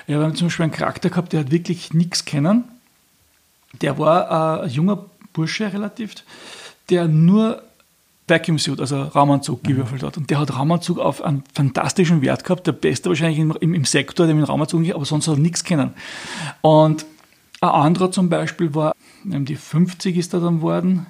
Wir 0.07 0.19
haben 0.19 0.35
zum 0.35 0.47
Beispiel 0.47 0.63
einen 0.63 0.71
Charakter 0.71 1.09
gehabt, 1.09 1.33
der 1.33 1.41
hat 1.41 1.51
wirklich 1.51 1.93
nichts 1.93 2.25
kennen. 2.25 2.63
Der 3.81 3.99
war 3.99 4.61
äh, 4.61 4.63
ein 4.63 4.69
junger 4.69 5.05
Bursche 5.33 5.71
relativ, 5.71 6.15
der 6.89 7.07
nur 7.07 7.61
Vacuum 8.27 8.59
Suit, 8.59 8.79
also 8.79 9.01
Raumanzug, 9.03 9.63
mhm. 9.63 9.67
gewürfelt 9.67 10.03
hat. 10.03 10.17
Und 10.17 10.29
der 10.29 10.39
hat 10.39 10.55
Raumanzug 10.55 10.99
auf 10.99 11.21
einen 11.21 11.43
fantastischen 11.53 12.21
Wert 12.21 12.43
gehabt, 12.43 12.67
der 12.67 12.73
beste 12.73 13.09
wahrscheinlich 13.09 13.39
im, 13.39 13.51
im, 13.59 13.73
im 13.73 13.85
Sektor, 13.85 14.25
der 14.25 14.35
mit 14.35 14.47
Raumanzug 14.47 14.81
nicht, 14.81 14.95
aber 14.95 15.05
sonst 15.05 15.27
hat 15.27 15.35
er 15.35 15.39
nichts 15.39 15.63
kennen. 15.63 15.93
Und 16.61 17.05
ein 17.61 17.69
anderer 17.69 18.11
zum 18.11 18.29
Beispiel 18.29 18.73
war, 18.75 18.93
die 19.23 19.55
50 19.55 20.17
ist 20.17 20.33
er 20.33 20.41
dann 20.41 20.61
worden, 20.61 21.07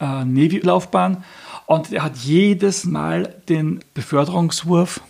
äh, 0.00 0.24
Navy-Laufbahn, 0.24 1.24
und 1.66 1.92
er 1.92 2.02
hat 2.02 2.16
jedes 2.16 2.84
Mal 2.84 3.34
den 3.48 3.80
Beförderungswurf 3.94 5.00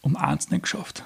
um 0.00 0.16
eins 0.16 0.50
nicht 0.50 0.62
geschafft. 0.62 1.04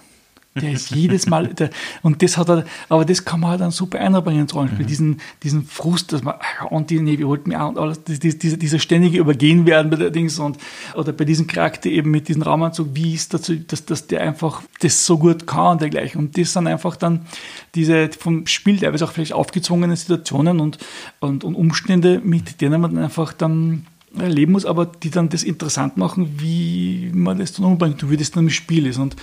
Der 0.60 0.72
ist 0.72 0.90
jedes 0.90 1.26
Mal, 1.26 1.48
der, 1.48 1.70
und 2.02 2.22
das 2.22 2.36
hat 2.36 2.48
er, 2.48 2.64
aber 2.88 3.04
das 3.04 3.24
kann 3.24 3.40
man 3.40 3.50
halt 3.50 3.60
dann 3.60 3.70
super 3.70 3.98
einbringen 4.00 4.42
ins 4.42 4.54
Rollenspiel, 4.54 4.84
mhm. 4.84 4.88
diesen, 4.88 5.20
diesen 5.42 5.66
Frust, 5.66 6.12
dass 6.12 6.22
man, 6.22 6.34
und 6.70 6.90
die 6.90 7.00
Navy 7.00 7.22
holt 7.22 7.46
mir 7.46 7.64
und 7.66 7.78
alles, 7.78 8.02
dieser, 8.04 8.56
dieser 8.56 8.78
ständige 8.78 9.18
Übergehen 9.18 9.66
werden 9.66 9.90
bei 9.90 9.96
der 9.96 10.10
Dings 10.10 10.38
und, 10.38 10.58
oder 10.94 11.12
bei 11.12 11.24
diesem 11.24 11.46
Charakter 11.46 11.90
eben 11.90 12.10
mit 12.10 12.28
diesem 12.28 12.42
Raumanzug, 12.42 12.88
wie 12.94 13.14
ist 13.14 13.34
dazu, 13.34 13.56
dass, 13.56 13.84
dass 13.84 14.06
der 14.06 14.22
einfach 14.22 14.62
das 14.80 15.04
so 15.04 15.18
gut 15.18 15.46
kann 15.46 15.72
und 15.72 15.80
dergleichen. 15.80 16.20
Und 16.20 16.38
das 16.38 16.52
sind 16.52 16.66
einfach 16.66 16.96
dann 16.96 17.26
diese 17.74 18.10
vom 18.18 18.46
Spiel 18.46 18.78
teilweise 18.78 19.04
auch 19.04 19.12
vielleicht 19.12 19.32
aufgezwungene 19.32 19.96
Situationen 19.96 20.60
und, 20.60 20.78
und, 21.20 21.44
und 21.44 21.54
Umstände, 21.54 22.20
mit 22.24 22.60
denen 22.60 22.80
man 22.80 22.94
dann 22.94 23.04
einfach 23.04 23.32
dann 23.32 23.86
erleben 24.18 24.52
muss, 24.52 24.64
aber 24.64 24.86
die 24.86 25.10
dann 25.10 25.28
das 25.28 25.42
interessant 25.42 25.96
machen, 25.96 26.40
wie 26.40 27.10
man 27.12 27.38
das 27.38 27.52
dann 27.52 27.66
umbringt 27.66 28.08
wie 28.08 28.16
das 28.16 28.30
dann 28.30 28.44
im 28.44 28.50
Spiel 28.50 28.86
ist. 28.86 28.98
Und 28.98 29.16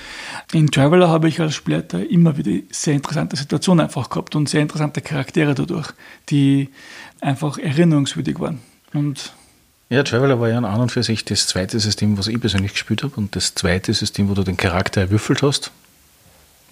in 0.52 0.69
Traveler 0.69 1.10
habe 1.10 1.28
ich 1.28 1.39
als 1.39 1.56
Spieler 1.56 1.84
immer 2.10 2.38
wieder 2.38 2.52
sehr 2.69 2.93
interessante 2.93 3.36
Situationen 3.36 3.86
einfach 3.86 4.10
gehabt 4.10 4.36
und 4.36 4.50
sehr 4.50 4.62
interessante 4.62 5.02
Charaktere 5.02 5.56
dadurch, 5.56 5.91
die 6.30 6.69
einfach 7.22 7.58
erinnerungswürdig 7.58 8.39
waren. 8.39 8.60
Und 8.93 9.34
ja, 9.89 10.04
Traveler 10.04 10.39
war 10.39 10.50
ja 10.50 10.58
an 10.58 10.82
und 10.82 10.91
für 10.91 11.04
sich 11.04 11.26
das 11.26 11.48
zweite 11.48 11.80
System, 11.80 12.17
was 12.17 12.28
ich 12.28 12.39
persönlich 12.39 12.74
gespielt 12.74 13.04
habe 13.04 13.15
und 13.15 13.36
das 13.36 13.54
zweite 13.56 13.93
System, 13.93 14.30
wo 14.30 14.34
du 14.34 14.43
den 14.43 14.58
Charakter 14.58 15.02
erwürfelt 15.02 15.43
hast. 15.43 15.72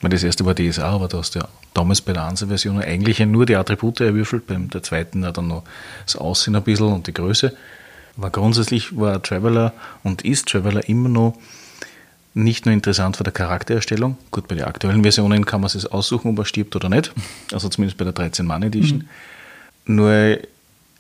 Das 0.02 0.24
erste 0.24 0.46
war 0.46 0.56
DSA, 0.56 0.90
aber 0.90 1.08
du 1.08 1.20
hast 1.20 1.36
ja 1.36 1.48
damals 1.76 2.02
bei 2.02 2.14
der 2.14 2.24
Ansa-Version 2.24 2.82
eigentlich 2.82 3.20
nur 3.20 3.46
die 3.46 3.56
Attribute 3.56 4.02
erwürfelt, 4.02 4.48
beim 4.48 4.70
der 4.70 4.82
zweiten 4.82 5.22
dann 5.22 5.48
noch 5.48 5.64
das 6.06 6.16
Aussehen 6.16 6.56
ein 6.56 6.64
bisschen 6.64 6.88
und 6.88 7.06
die 7.06 7.14
Größe. 7.14 7.56
Aber 8.18 8.30
grundsätzlich 8.30 8.98
war 8.98 9.22
Traveler 9.22 9.74
und 10.04 10.24
ist 10.24 10.48
Traveler 10.48 10.88
immer 10.88 11.10
noch 11.10 11.34
nicht 12.34 12.66
nur 12.66 12.74
interessant 12.74 13.18
für 13.18 13.24
die 13.24 13.32
Charaktererstellung. 13.32 14.18
Gut, 14.32 14.48
bei 14.48 14.56
den 14.56 14.64
aktuellen 14.64 15.04
Versionen 15.04 15.46
kann 15.46 15.62
man 15.62 15.68
es 15.68 15.86
aussuchen, 15.86 16.32
ob 16.32 16.40
er 16.40 16.46
stirbt 16.46 16.76
oder 16.76 16.90
nicht. 16.90 17.12
Also 17.52 17.68
zumindest 17.70 17.98
bei 17.98 18.06
der 18.06 18.16
13-Mann 18.16 18.64
Edition. 18.64 19.08
Mhm. 19.86 19.96
Nur 19.96 20.38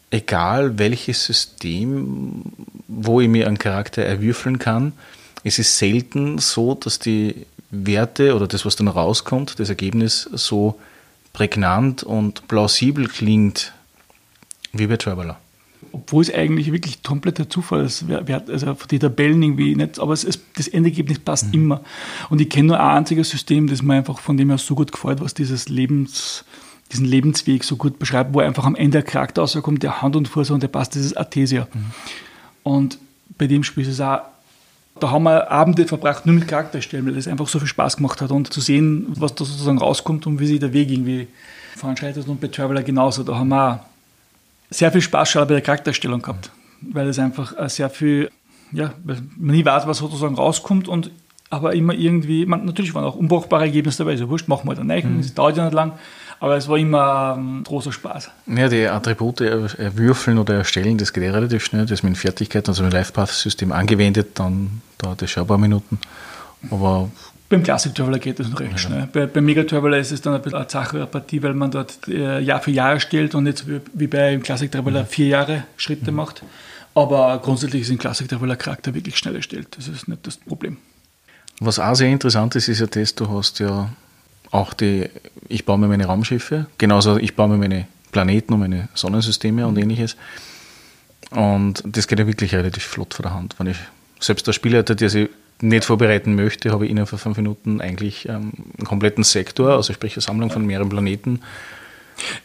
egal 0.10 0.78
welches 0.78 1.26
System, 1.26 2.44
wo 2.88 3.22
ich 3.22 3.30
mir 3.30 3.48
einen 3.48 3.58
Charakter 3.58 4.04
erwürfeln 4.04 4.60
kann, 4.60 4.94
es 5.44 5.58
ist 5.58 5.78
selten 5.78 6.38
so, 6.38 6.76
dass 6.76 7.00
die 7.00 7.46
Werte 7.72 8.36
oder 8.36 8.48
das, 8.48 8.66
was 8.66 8.76
dann 8.76 8.90
rauskommt, 8.90 9.60
das 9.60 9.70
Ergebnis 9.70 10.30
so 10.34 10.80
prägnant 11.34 12.04
und 12.04 12.48
plausibel 12.48 13.08
klingt 13.08 13.74
wie 14.74 14.88
bei 14.88 14.98
Traveler 14.98 15.40
obwohl 15.92 16.22
es 16.24 16.34
eigentlich 16.34 16.72
wirklich 16.72 17.04
kompletter 17.04 17.50
Zufall 17.50 17.86
ist, 17.86 18.06
also 18.10 18.78
die 18.90 19.00
Tabellen 19.00 19.42
irgendwie 19.42 19.76
nicht, 19.76 20.00
aber 20.00 20.14
es 20.14 20.24
ist, 20.24 20.42
das 20.56 20.68
Endergebnis 20.68 21.20
passt 21.20 21.48
mhm. 21.48 21.54
immer. 21.54 21.82
Und 22.30 22.42
ich 22.42 22.50
kenne 22.50 22.70
nur 22.70 22.80
ein 22.80 22.98
einziges 22.98 23.30
System, 23.30 23.68
das 23.68 23.82
mir 23.82 23.96
einfach 23.96 24.20
von 24.20 24.38
dem 24.38 24.50
her 24.50 24.58
so 24.58 24.76
gut 24.76 24.92
gefällt, 24.92 25.22
was 25.22 25.34
dieses 25.34 25.70
Lebens, 25.70 26.46
diesen 26.92 27.06
Lebensweg 27.06 27.64
so 27.64 27.76
gut 27.76 28.00
beschreibt, 28.00 28.34
wo 28.34 28.40
einfach 28.40 28.66
am 28.66 28.76
Ende 28.76 29.00
der 29.00 29.04
Charakter 29.04 29.42
rauskommt, 29.42 29.84
der 29.84 30.02
Hand 30.02 30.16
und 30.16 30.28
Fuß 30.28 30.52
und 30.52 30.64
der 30.64 30.68
passt, 30.68 30.96
das 30.96 31.04
ist 31.04 31.18
Artesia. 31.18 31.68
Mhm. 31.74 31.86
Und 32.64 32.98
bei 33.38 33.48
dem 33.48 33.64
Spiel 33.64 33.84
ist 33.84 33.90
es 33.90 34.02
auch 34.02 34.22
da 35.00 35.10
haben 35.10 35.24
wir 35.24 35.50
Abende 35.50 35.88
verbracht 35.88 36.26
nur 36.26 36.36
mit 36.36 36.48
Charakterstellen, 36.48 37.06
weil 37.06 37.16
das 37.16 37.28
einfach 37.28 37.48
so 37.48 37.60
viel 37.60 37.68
Spaß 37.68 37.98
gemacht 37.98 38.22
hat 38.22 38.32
und 38.32 38.54
zu 38.54 38.62
sehen, 38.62 39.08
was 39.10 39.34
da 39.34 39.46
sozusagen 39.46 39.80
rauskommt 39.80 40.28
und 40.28 40.40
wie 40.40 40.48
sich 40.48 40.60
der 40.60 40.74
Weg 40.74 40.92
irgendwie 40.92 41.28
voranschreitet. 41.76 42.28
Und 42.28 42.40
bei 42.40 42.48
Traveler 42.48 42.84
genauso. 42.84 43.24
Da 43.24 43.36
haben 43.36 43.50
wir 43.50 43.74
auch 43.74 43.80
sehr 44.72 44.92
viel 44.92 45.02
Spaß 45.02 45.30
schon 45.30 45.48
bei 45.48 45.54
der 45.54 45.62
Charakterstellung 45.62 46.22
gehabt, 46.22 46.50
weil 46.82 47.08
es 47.08 47.20
einfach 47.20 47.54
sehr 47.70 47.90
viel, 47.90 48.32
ja, 48.72 48.94
man 49.04 49.30
nie 49.38 49.64
weiß, 49.64 49.86
was 49.86 50.00
sozusagen 50.00 50.36
rauskommt 50.36 50.88
und 50.88 51.12
aber 51.52 51.76
immer 51.76 51.94
irgendwie, 51.94 52.46
man, 52.46 52.64
natürlich 52.64 52.96
waren 52.96 53.04
auch 53.04 53.18
unbrauchbare 53.18 53.66
Ergebnisse 53.66 54.00
dabei, 54.00 54.16
so 54.16 54.30
wurscht, 54.30 54.48
machen 54.48 54.68
wir 54.70 54.74
dann 54.74 54.88
nicht, 54.88 55.06
mhm. 55.06 55.36
dauert 55.36 55.58
ja 55.58 55.66
nicht 55.66 55.74
lang, 55.74 55.92
aber 56.40 56.56
es 56.56 56.70
war 56.70 56.78
immer 56.78 57.36
ein 57.36 57.64
großer 57.64 57.92
Spaß. 57.92 58.32
Ja, 58.48 58.70
die 58.70 58.88
Attribute 58.88 59.42
erwürfeln 59.42 60.38
oder 60.40 60.56
erstellen, 60.56 60.98
das 60.98 61.12
geht 61.12 61.24
eh 61.24 61.30
relativ 61.30 61.66
schnell, 61.66 61.86
das 61.86 62.04
mit 62.04 62.18
Fertigkeit, 62.18 62.68
also 62.70 62.84
mit 62.84 62.94
Life-Path-System 62.94 63.74
angewendet, 63.74 64.40
dann 64.40 64.82
dauert 64.98 65.22
das 65.22 65.30
schon 65.30 65.44
ein 65.44 65.48
paar 65.48 65.58
Minuten, 65.58 66.00
aber 66.72 67.10
beim 67.52 67.64
Classic 67.64 67.94
Traveler 67.94 68.18
geht 68.18 68.40
das 68.40 68.50
noch 68.50 68.60
recht 68.60 68.72
ja. 68.72 68.78
schnell. 68.78 69.10
Bei, 69.12 69.28
beim 69.28 69.46
Mega 69.46 69.64
Traveler 69.64 69.98
ist 69.98 70.12
es 70.12 70.22
dann 70.22 70.34
ein 70.34 70.42
bisschen 70.42 70.58
eine 70.58 70.70
Sache, 70.70 70.98
eine 70.98 71.06
Partie, 71.06 71.44
weil 71.44 71.54
man 71.54 71.70
dort 71.70 72.08
äh, 72.08 72.40
Jahr 72.40 72.62
für 72.62 72.72
Jahr 72.72 73.00
stellt 73.00 73.36
und 73.36 73.44
nicht 73.44 73.68
wie, 73.68 73.82
wie 73.94 74.08
beim 74.08 74.42
Classic 74.42 74.72
Traveler 74.72 75.06
vier 75.06 75.28
Jahre 75.28 75.64
Schritte 75.78 76.12
mhm. 76.12 76.18
macht. 76.18 76.44
Aber 76.96 77.40
grundsätzlich 77.44 77.84
ist 77.84 77.92
ein 77.92 77.98
Classic 77.98 78.28
Traveler 78.28 78.56
Charakter 78.56 78.94
wirklich 78.94 79.18
schnell 79.18 79.36
erstellt. 79.36 79.68
Das 79.78 79.88
ist 79.88 80.08
nicht 80.08 80.26
das 80.26 80.38
Problem. 80.38 80.78
Was 81.60 81.78
auch 81.78 81.94
sehr 81.94 82.10
interessant 82.10 82.56
ist, 82.56 82.70
ist 82.70 82.80
ja 82.80 82.88
das, 82.88 83.14
du 83.14 83.30
hast 83.30 83.60
ja 83.60 83.90
auch 84.50 84.74
die, 84.74 85.10
ich 85.48 85.66
baue 85.66 85.78
mir 85.78 85.88
meine 85.88 86.06
Raumschiffe, 86.06 86.66
genauso 86.78 87.18
ich 87.18 87.36
baue 87.36 87.50
mir 87.50 87.58
meine 87.58 87.88
Planeten 88.12 88.54
und 88.54 88.62
meine 88.62 88.90
Sonnensysteme 88.94 89.68
und 89.68 89.76
mhm. 89.76 89.84
ähnliches. 89.84 90.16
Und 91.32 91.84
das 91.86 92.08
geht 92.08 92.20
ja 92.20 92.28
wirklich 92.28 92.56
relativ 92.56 92.84
flott 92.84 93.14
vor 93.14 93.24
der 93.24 93.34
Hand. 93.34 93.56
Wenn 93.58 93.68
ich 93.68 93.78
selbst 94.20 94.48
der 94.48 94.54
Spieler, 94.54 94.84
der 94.84 95.10
sich 95.10 95.30
nicht 95.62 95.86
vorbereiten 95.86 96.36
möchte, 96.36 96.72
habe 96.72 96.86
ich 96.86 96.92
Ihnen 96.92 97.06
vor 97.06 97.20
fünf 97.20 97.38
Minuten 97.38 97.82
eigentlich 97.82 98.28
ähm, 98.28 98.52
einen 98.78 98.86
kompletten 98.86 99.24
Sektor, 99.24 99.72
also 99.72 99.94
sprich 99.94 100.16
eine 100.16 100.22
Sammlung 100.22 100.50
von 100.50 100.66
mehreren 100.66 100.90
Planeten. 100.90 101.40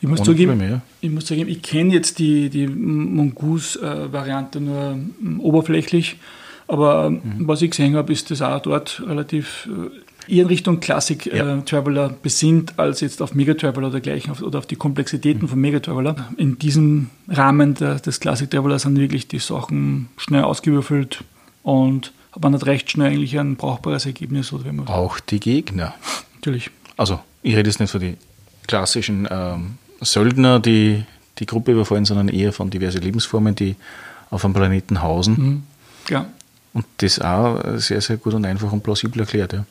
Ich 0.00 0.09
muss, 0.09 0.22
zugeben, 0.22 0.83
ich 1.00 1.11
muss 1.11 1.26
zugeben, 1.26 1.50
ich 1.50 1.61
kenne 1.61 1.92
jetzt 1.92 2.18
die, 2.18 2.48
die 2.48 2.66
Mongoose-Variante 2.66 4.61
nur 4.61 4.92
ähm, 4.92 5.40
oberflächlich, 5.40 6.16
aber 6.66 7.07
ähm, 7.07 7.20
mhm. 7.22 7.48
was 7.48 7.62
ich 7.62 7.70
gesehen 7.70 7.96
habe, 7.96 8.12
ist 8.12 8.31
das 8.31 8.42
auch 8.42 8.61
dort 8.61 9.02
relativ 9.07 9.68
äh, 10.29 10.35
eher 10.35 10.42
in 10.42 10.48
Richtung 10.48 10.81
Classic 10.81 11.26
äh, 11.26 11.38
ja. 11.38 11.61
Traveler 11.62 12.14
besinnt, 12.22 12.79
als 12.79 13.00
jetzt 13.00 13.22
auf 13.22 13.35
Mega 13.35 13.55
Traveler 13.55 13.88
oder 13.88 14.00
dergleichen 14.00 14.33
auf, 14.33 14.42
oder 14.42 14.59
auf 14.59 14.66
die 14.66 14.76
Komplexitäten 14.76 15.42
mhm. 15.42 15.48
von 15.48 15.61
Mega 15.61 15.81
Traveler. 15.81 16.29
In 16.37 16.59
diesem 16.59 17.11
Rahmen 17.29 17.74
der, 17.74 17.96
des 17.96 18.20
Classic 18.20 18.50
Traveler 18.50 18.79
sind 18.79 18.98
wirklich 18.98 19.29
die 19.29 19.38
Sachen 19.38 20.09
schnell 20.16 20.44
ausgewürfelt 20.44 21.22
und 21.62 22.12
hat 22.37 22.42
man 22.42 22.55
hat 22.55 22.66
recht 22.66 22.90
schnell 22.90 23.12
eigentlich 23.12 23.38
ein 23.38 23.57
brauchbares 23.57 24.05
Ergebnis. 24.05 24.53
Oder 24.53 24.66
wenn 24.66 24.77
man 24.77 24.88
Auch 24.88 25.18
die 25.20 25.40
Gegner. 25.40 25.94
Natürlich. 26.35 26.70
Also, 26.99 27.20
ich 27.42 27.57
rede 27.57 27.70
jetzt 27.70 27.81
nicht 27.81 27.90
von 27.90 28.01
den 28.01 28.18
klassischen 28.66 29.27
ähm, 29.31 29.79
Söldner, 30.03 30.61
die 30.61 31.05
die 31.38 31.46
Gruppe 31.46 31.72
überfallen, 31.72 32.05
sondern 32.05 32.29
eher 32.29 32.53
von 32.53 32.68
diversen 32.68 33.01
Lebensformen, 33.01 33.55
die 33.55 33.77
auf 34.31 34.44
einem 34.44 34.53
Planeten 34.53 35.01
hausen. 35.01 35.35
Mhm. 35.38 35.62
Ja. 36.11 36.27
Und 36.75 36.85
das 36.99 37.20
auch 37.20 37.62
sehr, 37.77 38.03
sehr 38.03 38.18
gut 38.18 38.35
und 38.35 38.44
einfach 38.44 38.70
und 38.70 38.83
plausibel 38.83 39.20
erklärt. 39.20 39.55
Ja. 39.55 39.64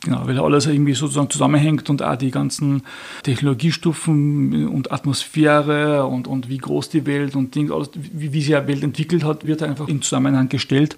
Genau, 0.00 0.26
weil 0.26 0.38
alles 0.38 0.66
irgendwie 0.66 0.94
sozusagen 0.94 1.30
zusammenhängt 1.30 1.90
und 1.90 2.02
auch 2.02 2.16
die 2.16 2.30
ganzen 2.30 2.82
Technologiestufen 3.24 4.68
und 4.68 4.90
Atmosphäre 4.92 6.06
und, 6.06 6.28
und 6.28 6.48
wie 6.48 6.58
groß 6.58 6.88
die 6.88 7.06
Welt 7.06 7.34
und 7.36 7.54
Ding, 7.54 7.72
alles, 7.72 7.90
wie, 7.94 8.32
wie 8.32 8.40
sich 8.40 8.54
die 8.54 8.66
Welt 8.68 8.82
entwickelt 8.82 9.24
hat, 9.24 9.46
wird 9.46 9.62
einfach 9.62 9.88
in 9.88 10.02
Zusammenhang 10.02 10.48
gestellt. 10.48 10.96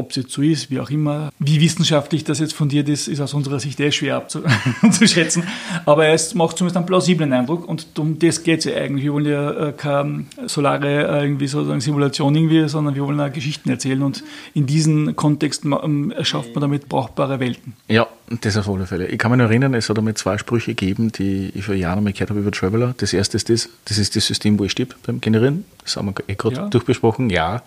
Ob 0.00 0.10
es 0.10 0.16
jetzt 0.16 0.32
so 0.32 0.40
ist, 0.40 0.70
wie 0.70 0.80
auch 0.80 0.88
immer. 0.88 1.30
Wie 1.38 1.60
wissenschaftlich 1.60 2.24
das 2.24 2.38
jetzt 2.38 2.54
fundiert 2.54 2.88
ist, 2.88 3.06
ist 3.06 3.20
aus 3.20 3.34
unserer 3.34 3.60
Sicht 3.60 3.78
eh 3.80 3.92
schwer 3.92 4.16
abzuschätzen. 4.82 5.42
Aber 5.84 6.08
es 6.08 6.34
macht 6.34 6.56
zumindest 6.56 6.78
einen 6.78 6.86
plausiblen 6.86 7.30
Eindruck 7.34 7.68
und 7.68 7.86
um 7.98 8.18
das 8.18 8.42
geht 8.42 8.60
es 8.60 8.64
ja 8.64 8.76
eigentlich. 8.76 9.04
Wir 9.04 9.12
wollen 9.12 9.26
ja 9.26 9.68
äh, 9.68 9.72
keine 9.72 10.24
solare 10.46 11.06
äh, 11.06 11.22
irgendwie 11.22 11.48
sozusagen 11.48 11.82
Simulation 11.82 12.34
irgendwie, 12.34 12.66
sondern 12.66 12.94
wir 12.94 13.04
wollen 13.04 13.18
ja 13.18 13.28
Geschichten 13.28 13.68
erzählen 13.68 14.02
und 14.02 14.24
in 14.54 14.64
diesem 14.64 15.16
Kontext 15.16 15.66
ähm, 15.66 16.12
erschafft 16.12 16.54
man 16.54 16.62
damit 16.62 16.88
brauchbare 16.88 17.38
Welten. 17.38 17.74
Ja, 17.88 18.06
das 18.40 18.56
auf 18.56 18.70
alle 18.70 18.86
Fälle. 18.86 19.06
Ich 19.08 19.18
kann 19.18 19.30
mich 19.32 19.38
noch 19.38 19.50
erinnern, 19.50 19.74
es 19.74 19.90
hat 19.90 19.98
einmal 19.98 20.14
zwei 20.14 20.38
Sprüche 20.38 20.74
gegeben, 20.74 21.12
die 21.12 21.52
ich 21.54 21.66
vor 21.66 21.74
Jahren 21.74 22.02
mal 22.02 22.14
gehört 22.14 22.30
habe 22.30 22.40
über 22.40 22.52
Traveler. 22.52 22.94
Das 22.96 23.12
erste 23.12 23.36
ist 23.36 23.50
das, 23.50 23.68
das 23.84 23.98
ist 23.98 24.16
das 24.16 24.26
System, 24.26 24.58
wo 24.58 24.64
ich 24.64 24.72
stirb 24.72 24.94
beim 25.04 25.20
Generieren. 25.20 25.66
Das 25.84 25.98
haben 25.98 26.06
wir 26.06 26.14
eh 26.26 26.36
gerade 26.36 26.56
ja. 26.56 26.68
durchbesprochen. 26.68 27.28
Ja, 27.28 27.62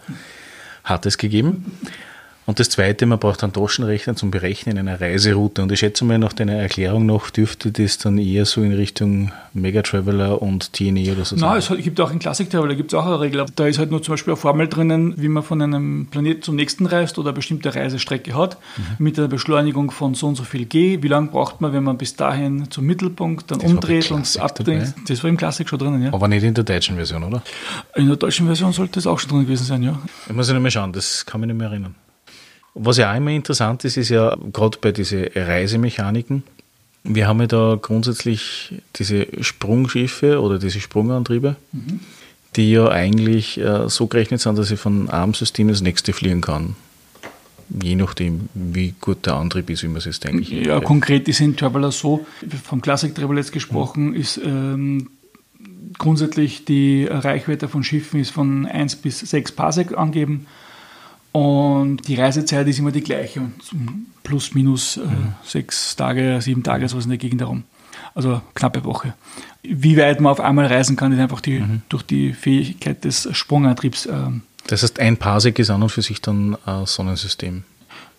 hat 0.83 1.05
es 1.05 1.17
gegeben. 1.17 1.77
Und 2.45 2.59
das 2.59 2.69
Zweite, 2.69 3.05
man 3.05 3.19
braucht 3.19 3.41
einen 3.43 3.53
Taschenrechner 3.53 4.15
zum 4.15 4.29
Berechnen 4.29 4.77
einer 4.77 4.99
Reiseroute. 4.99 5.61
Und 5.63 5.71
ich 5.71 5.79
schätze 5.79 6.03
mal, 6.03 6.17
nach 6.17 6.33
deiner 6.33 6.53
Erklärung 6.53 7.05
noch 7.05 7.29
dürfte 7.29 7.71
das 7.71 7.97
dann 7.97 8.17
eher 8.17 8.45
so 8.45 8.61
in 8.61 8.73
Richtung 8.73 9.31
Mega 9.53 9.81
Traveler 9.81 10.41
und 10.41 10.73
TNE 10.73 11.13
oder 11.13 11.23
so 11.23 11.37
sein. 11.37 11.49
Nein, 11.49 11.59
es 11.59 11.83
gibt 11.83 12.01
auch 12.01 12.11
in 12.11 12.19
Classic 12.19 12.49
Traveler 12.49 12.75
gibt 12.75 12.91
es 12.91 12.99
auch 12.99 13.05
eine 13.05 13.19
Regel. 13.21 13.45
Da 13.55 13.67
ist 13.67 13.79
halt 13.79 13.91
nur 13.91 14.03
zum 14.03 14.13
Beispiel 14.13 14.33
eine 14.33 14.37
Formel 14.37 14.67
drinnen, 14.67 15.13
wie 15.17 15.29
man 15.29 15.43
von 15.43 15.61
einem 15.61 16.07
Planeten 16.11 16.41
zum 16.41 16.55
nächsten 16.55 16.85
reist 16.85 17.17
oder 17.17 17.29
eine 17.29 17.35
bestimmte 17.35 17.73
Reisestrecke 17.73 18.35
hat, 18.35 18.57
mhm. 18.75 18.83
mit 18.97 19.17
einer 19.17 19.29
Beschleunigung 19.29 19.91
von 19.91 20.13
so 20.13 20.27
und 20.27 20.35
so 20.35 20.43
viel 20.43 20.65
G. 20.65 21.01
Wie 21.01 21.07
lange 21.07 21.29
braucht 21.29 21.61
man, 21.61 21.71
wenn 21.71 21.83
man 21.83 21.97
bis 21.97 22.15
dahin 22.17 22.69
zum 22.71 22.85
Mittelpunkt 22.85 23.51
dann 23.51 23.59
das 23.59 23.71
umdreht 23.71 24.11
und 24.11 24.37
abdreht? 24.39 24.93
Das 25.07 25.23
war 25.23 25.29
im 25.29 25.37
Classic 25.37 25.67
schon 25.67 25.79
drinnen, 25.79 26.03
ja. 26.03 26.13
Aber 26.13 26.27
nicht 26.27 26.43
in 26.43 26.53
der 26.53 26.65
deutschen 26.65 26.95
Version, 26.95 27.23
oder? 27.23 27.41
In 27.95 28.07
der 28.07 28.17
deutschen 28.17 28.47
Version 28.47 28.73
sollte 28.73 28.93
das 28.95 29.07
auch 29.07 29.19
schon 29.19 29.29
drin 29.29 29.41
gewesen 29.45 29.65
sein, 29.65 29.81
ja. 29.81 29.97
Ich 30.27 30.33
muss 30.33 30.47
ja 30.47 30.53
nicht 30.53 30.63
mehr 30.63 30.71
schauen, 30.71 30.91
das 30.91 31.25
kann 31.25 31.39
mich 31.39 31.47
nicht 31.47 31.57
mehr 31.57 31.69
erinnern. 31.69 31.95
Was 32.75 32.97
ja 32.97 33.11
auch 33.11 33.17
immer 33.17 33.31
interessant 33.31 33.85
ist, 33.85 33.97
ist 33.97 34.09
ja 34.09 34.35
gerade 34.51 34.77
bei 34.81 34.91
diesen 34.91 35.27
Reisemechaniken, 35.35 36.43
wir 37.03 37.27
haben 37.27 37.41
ja 37.41 37.47
da 37.47 37.77
grundsätzlich 37.81 38.73
diese 38.95 39.27
Sprungschiffe 39.41 40.41
oder 40.41 40.57
diese 40.57 40.79
Sprungantriebe, 40.79 41.57
mhm. 41.71 41.99
die 42.55 42.71
ja 42.71 42.87
eigentlich 42.87 43.59
äh, 43.59 43.89
so 43.89 44.07
gerechnet 44.07 44.41
sind, 44.41 44.57
dass 44.57 44.71
ich 44.71 44.79
von 44.79 45.09
einem 45.09 45.33
System 45.33 45.69
ins 45.69 45.81
nächste 45.81 46.13
fliegen 46.13 46.41
kann. 46.41 46.75
Je 47.81 47.95
nachdem, 47.95 48.49
wie 48.53 48.93
gut 49.01 49.25
der 49.25 49.35
Antrieb 49.35 49.69
ist, 49.69 49.83
wie 49.83 49.87
man 49.87 49.97
es 49.97 50.05
jetzt 50.05 50.25
eigentlich. 50.25 50.49
Ja, 50.49 50.79
konkret 50.79 51.27
ist 51.27 51.39
in 51.39 51.57
Traveler 51.57 51.91
so, 51.91 52.25
vom 52.63 52.81
Classic 52.81 53.13
Traveler 53.13 53.39
jetzt 53.39 53.51
gesprochen, 53.51 54.09
mhm. 54.09 54.15
ist 54.15 54.39
ähm, 54.43 55.09
grundsätzlich 55.97 56.65
die 56.65 57.05
Reichweite 57.09 57.67
von 57.67 57.83
Schiffen 57.83 58.19
ist 58.19 58.31
von 58.31 58.65
1 58.65 58.97
bis 58.97 59.19
6 59.19 59.53
Parsec 59.53 59.97
angeben. 59.97 60.47
Und 61.33 62.07
die 62.07 62.13
Reisezeit 62.13 62.67
ist 62.67 62.77
immer 62.77 62.91
die 62.91 63.01
gleiche, 63.01 63.41
plus 64.21 64.53
minus 64.53 64.97
äh, 64.97 65.01
mhm. 65.01 65.33
sechs 65.43 65.95
Tage, 65.95 66.39
sieben 66.41 66.61
Tage, 66.61 66.87
sowas 66.87 67.05
in 67.05 67.09
der 67.09 67.17
Gegend 67.17 67.41
herum. 67.41 67.63
Also 68.13 68.41
knappe 68.53 68.83
Woche. 68.83 69.15
Wie 69.63 69.97
weit 69.97 70.21
man 70.21 70.31
auf 70.31 70.39
einmal 70.39 70.67
reisen 70.67 70.95
kann, 70.95 71.11
ist 71.11 71.19
einfach 71.19 71.41
die, 71.41 71.59
mhm. 71.59 71.81
durch 71.89 72.03
die 72.03 72.33
Fähigkeit 72.33 73.03
des 73.03 73.27
Sprungantriebs. 73.31 74.05
Äh, 74.05 74.13
das 74.67 74.83
heißt, 74.83 74.99
ein 74.99 75.17
Parsec 75.17 75.57
ist 75.57 75.71
an 75.71 75.81
und 75.81 75.89
für 75.89 76.03
sich 76.03 76.21
dann 76.21 76.55
ein 76.67 76.85
Sonnensystem. 76.85 77.63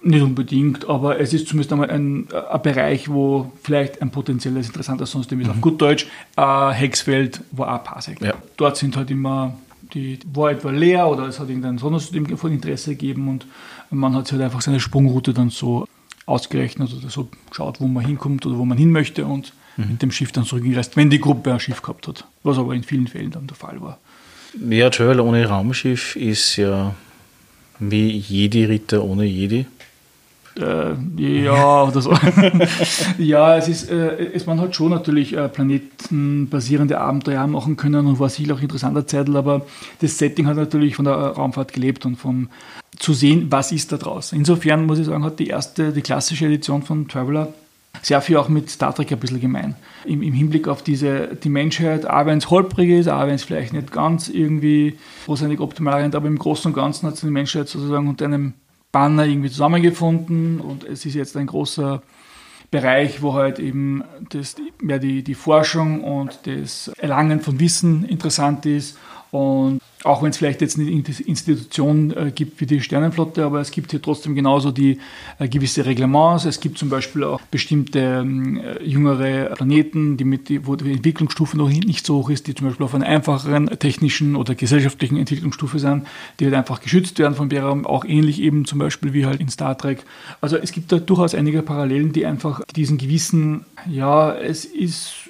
Nicht 0.03 0.23
unbedingt, 0.23 0.89
aber 0.89 1.21
es 1.21 1.33
ist 1.33 1.47
zumindest 1.47 1.73
einmal 1.73 1.91
ein, 1.91 2.27
ein 2.33 2.63
Bereich, 2.63 3.09
wo 3.09 3.53
vielleicht 3.63 4.03
ein 4.03 4.11
potenzielles 4.11 4.67
interessantes 4.67 5.13
Sonnensystem 5.13 5.41
ist. 5.41 5.47
Mhm. 5.47 5.53
Auf 5.53 5.61
gut 5.61 5.81
Deutsch, 5.81 6.09
äh, 6.37 6.71
Hexfeld 6.71 7.43
war 7.53 7.77
auch 7.77 7.85
Parsec. 7.85 8.21
Ja. 8.21 8.35
Dort 8.57 8.77
sind 8.77 8.97
halt 8.97 9.11
immer 9.13 9.57
die 9.95 10.19
war 10.33 10.51
etwa 10.51 10.71
leer 10.71 11.09
oder 11.09 11.27
es 11.29 11.39
hat 11.39 11.49
irgendein 11.49 11.79
Sonnensystem 11.79 12.37
von 12.37 12.53
Interesse 12.53 12.91
gegeben 12.91 13.29
und 13.29 13.47
man 13.91 14.15
hat 14.15 14.27
sich 14.27 14.33
halt 14.33 14.43
einfach 14.43 14.61
seine 14.61 14.81
Sprungroute 14.81 15.33
dann 15.33 15.51
so 15.51 15.87
ausgerechnet 16.27 16.93
oder 16.93 17.09
so 17.11 17.29
geschaut, 17.49 17.81
wo 17.81 17.87
man 17.87 18.05
hinkommt 18.05 18.45
oder 18.47 18.59
wo 18.59 18.65
man 18.65 18.79
hin 18.79 18.91
möchte 18.91 19.25
und 19.27 19.53
mhm. 19.77 19.93
mit 19.93 20.03
dem 20.03 20.11
Schiff 20.11 20.33
dann 20.33 20.45
zurückgereist, 20.45 20.97
wenn 20.97 21.11
die 21.11 21.21
Gruppe 21.21 21.53
ein 21.53 21.61
Schiff 21.61 21.83
gehabt 21.83 22.09
hat, 22.09 22.27
was 22.43 22.59
aber 22.59 22.75
in 22.75 22.83
vielen 22.83 23.07
Fällen 23.07 23.31
dann 23.31 23.47
der 23.47 23.57
Fall 23.57 23.81
war. 23.81 23.99
Ja, 24.69 24.91
Travel 24.91 25.21
ohne 25.21 25.47
Raumschiff 25.47 26.17
ist 26.17 26.57
ja 26.57 26.95
wie 27.79 28.17
Jedi-Ritter 28.19 29.03
ohne 29.03 29.25
Jedi. 29.25 29.67
Äh, 30.57 30.95
ja, 31.45 31.83
oder 31.85 32.01
so. 32.01 32.15
ja, 33.19 33.57
es 33.57 33.69
ist, 33.69 33.91
äh, 33.91 34.33
es, 34.33 34.47
man 34.47 34.61
hat 34.61 34.75
schon 34.75 34.91
natürlich 34.91 35.37
äh, 35.37 35.49
planetenbasierende 35.49 37.01
Abenteuer 37.01 37.47
machen 37.47 37.77
können 37.77 38.07
und 38.07 38.19
war 38.19 38.29
sicher 38.29 38.55
auch 38.55 38.61
interessanter 38.61 39.07
Zeitl, 39.07 39.37
aber 39.37 39.63
das 40.01 40.19
Setting 40.19 40.47
hat 40.47 40.57
natürlich 40.57 40.97
von 40.97 41.05
der 41.05 41.15
Raumfahrt 41.15 41.73
gelebt 41.73 42.07
und 42.07 42.17
vom 42.17 42.49
zu 42.99 43.13
sehen, 43.13 43.49
was 43.51 43.73
ist 43.73 43.91
da 43.91 43.97
draußen. 43.97 44.39
Insofern 44.39 44.87
muss 44.87 45.01
ich 45.01 45.07
sagen, 45.07 45.25
hat 45.25 45.41
die 45.41 45.49
erste, 45.49 45.93
die 45.93 46.01
klassische 46.01 46.47
Edition 46.47 46.83
von 46.83 47.09
Traveler 47.09 47.53
sehr 48.03 48.21
viel 48.21 48.37
auch 48.37 48.49
mit 48.49 48.71
Star 48.71 48.95
Trek 48.95 49.13
ein 49.13 49.19
bisschen 49.19 49.41
gemein. 49.41 49.77
Im, 50.05 50.23
im 50.23 50.33
Hinblick 50.33 50.69
auf 50.69 50.83
diese, 50.83 51.37
die 51.37 51.49
Menschheit, 51.49 52.07
auch 52.09 52.27
wenn 52.27 52.39
es 52.39 52.51
holprig 52.51 52.91
ist, 52.91 53.09
auch 53.09 53.23
wenn 53.23 53.35
es 53.35 53.45
vielleicht 53.45 53.73
nicht 53.73 53.93
ganz 53.93 54.29
irgendwie 54.29 54.99
großartig 55.27 55.61
optimal 55.61 56.03
rennt, 56.03 56.15
aber 56.15 56.27
im 56.27 56.39
Großen 56.39 56.71
und 56.71 56.75
Ganzen 56.75 57.07
hat 57.07 57.17
sich 57.17 57.27
die 57.27 57.33
Menschheit 57.33 57.69
sozusagen 57.69 58.09
unter 58.09 58.27
einem 58.27 58.55
Banner 58.95 59.27
irgendwie 59.27 59.51
zusammengefunden 59.51 60.61
und 60.61 60.85
es 60.85 61.05
ist 61.05 61.15
jetzt 61.15 61.37
ein 61.37 61.47
großer 61.47 62.01
Bereich, 62.71 63.23
wo 63.23 63.35
halt 63.35 63.59
eben 63.59 64.05
das, 64.31 64.55
ja, 64.87 64.99
die, 64.99 65.25
die 65.25 65.35
Forschung 65.35 66.05
und 66.05 66.39
das 66.45 66.93
Erlangen 66.97 67.41
von 67.41 67.59
Wissen 67.59 68.05
interessant 68.05 68.67
ist 68.67 68.97
und 69.33 69.81
auch 70.05 70.23
wenn 70.23 70.31
es 70.31 70.37
vielleicht 70.37 70.61
jetzt 70.61 70.79
eine 70.79 70.91
Institution 70.91 72.11
äh, 72.11 72.31
gibt 72.33 72.61
wie 72.61 72.67
die 72.67 72.81
Sternenflotte, 72.81 73.45
aber 73.45 73.61
es 73.61 73.71
gibt 73.71 73.91
hier 73.91 74.03
trotzdem 74.03 74.35
genauso 74.35 74.71
die 74.71 74.99
äh, 75.39 75.49
gewisse 75.49 75.87
Reglements. 75.87 76.45
Es 76.45 76.61
gibt 76.61 76.77
zum 76.77 76.91
Beispiel 76.91 77.25
auch 77.25 77.41
bestimmte 77.51 77.99
ähm, 77.99 78.59
äh, 78.59 78.83
jüngere 78.85 79.55
Planeten, 79.55 80.19
die 80.19 80.25
mit, 80.25 80.67
wo 80.67 80.77
die 80.77 80.93
Entwicklungsstufe 80.93 81.57
noch 81.57 81.71
nicht 81.71 82.05
so 82.05 82.17
hoch 82.17 82.31
ist, 82.31 82.47
die 82.47 82.55
zum 82.55 82.69
Beispiel 82.69 82.85
auf 82.85 82.95
einer 82.95 83.07
einfacheren 83.07 83.67
technischen 83.79 84.37
oder 84.37 84.55
gesellschaftlichen 84.55 85.17
Entwicklungsstufe 85.17 85.79
sind, 85.79 86.07
die 86.39 86.45
halt 86.45 86.55
einfach 86.55 86.83
geschützt 86.83 87.19
werden 87.19 87.35
von 87.35 87.49
Bären, 87.49 87.87
auch 87.87 88.05
ähnlich 88.05 88.43
eben 88.43 88.67
zum 88.67 88.81
Beispiel 88.81 89.15
wie 89.15 89.25
halt 89.25 89.41
in 89.41 89.49
Star 89.49 89.77
Trek. 89.79 90.05
Also 90.43 90.59
es 90.59 90.73
gibt 90.73 90.93
da 90.93 90.99
durchaus 90.99 91.35
einige 91.35 91.63
Parallelen, 91.63 92.13
die 92.13 92.27
einfach 92.27 92.61
diesen 92.77 92.99
gewissen, 92.99 93.65
ja, 93.89 94.35
es 94.35 94.67
ist 94.67 95.24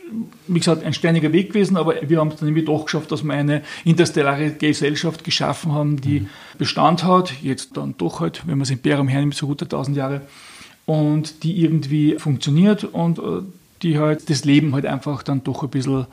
wie 0.46 0.58
gesagt, 0.58 0.84
ein 0.84 0.92
steiniger 0.92 1.32
Weg 1.32 1.48
gewesen, 1.48 1.76
aber 1.76 1.94
wir 2.02 2.18
haben 2.18 2.28
es 2.28 2.36
dann 2.36 2.48
irgendwie 2.48 2.64
doch 2.64 2.84
geschafft, 2.84 3.10
dass 3.10 3.22
wir 3.22 3.32
eine 3.32 3.62
interstellare 3.84 4.52
Gesellschaft 4.52 5.24
geschaffen 5.24 5.72
haben, 5.72 6.00
die 6.00 6.20
mhm. 6.20 6.28
Bestand 6.58 7.04
hat, 7.04 7.32
jetzt 7.42 7.76
dann 7.76 7.94
doch 7.96 8.20
halt, 8.20 8.42
wenn 8.46 8.58
man 8.58 8.60
das 8.60 8.70
Imperium 8.70 9.08
hernimmt, 9.08 9.34
so 9.34 9.46
gute 9.46 9.66
tausend 9.66 9.96
Jahre, 9.96 10.22
und 10.86 11.42
die 11.42 11.62
irgendwie 11.62 12.18
funktioniert 12.18 12.84
und 12.84 13.18
äh, 13.18 13.42
die 13.82 13.98
halt 13.98 14.28
das 14.28 14.44
Leben 14.44 14.74
halt 14.74 14.86
einfach 14.86 15.22
dann 15.22 15.42
doch 15.42 15.62
ein 15.62 15.70
bisschen 15.70 16.06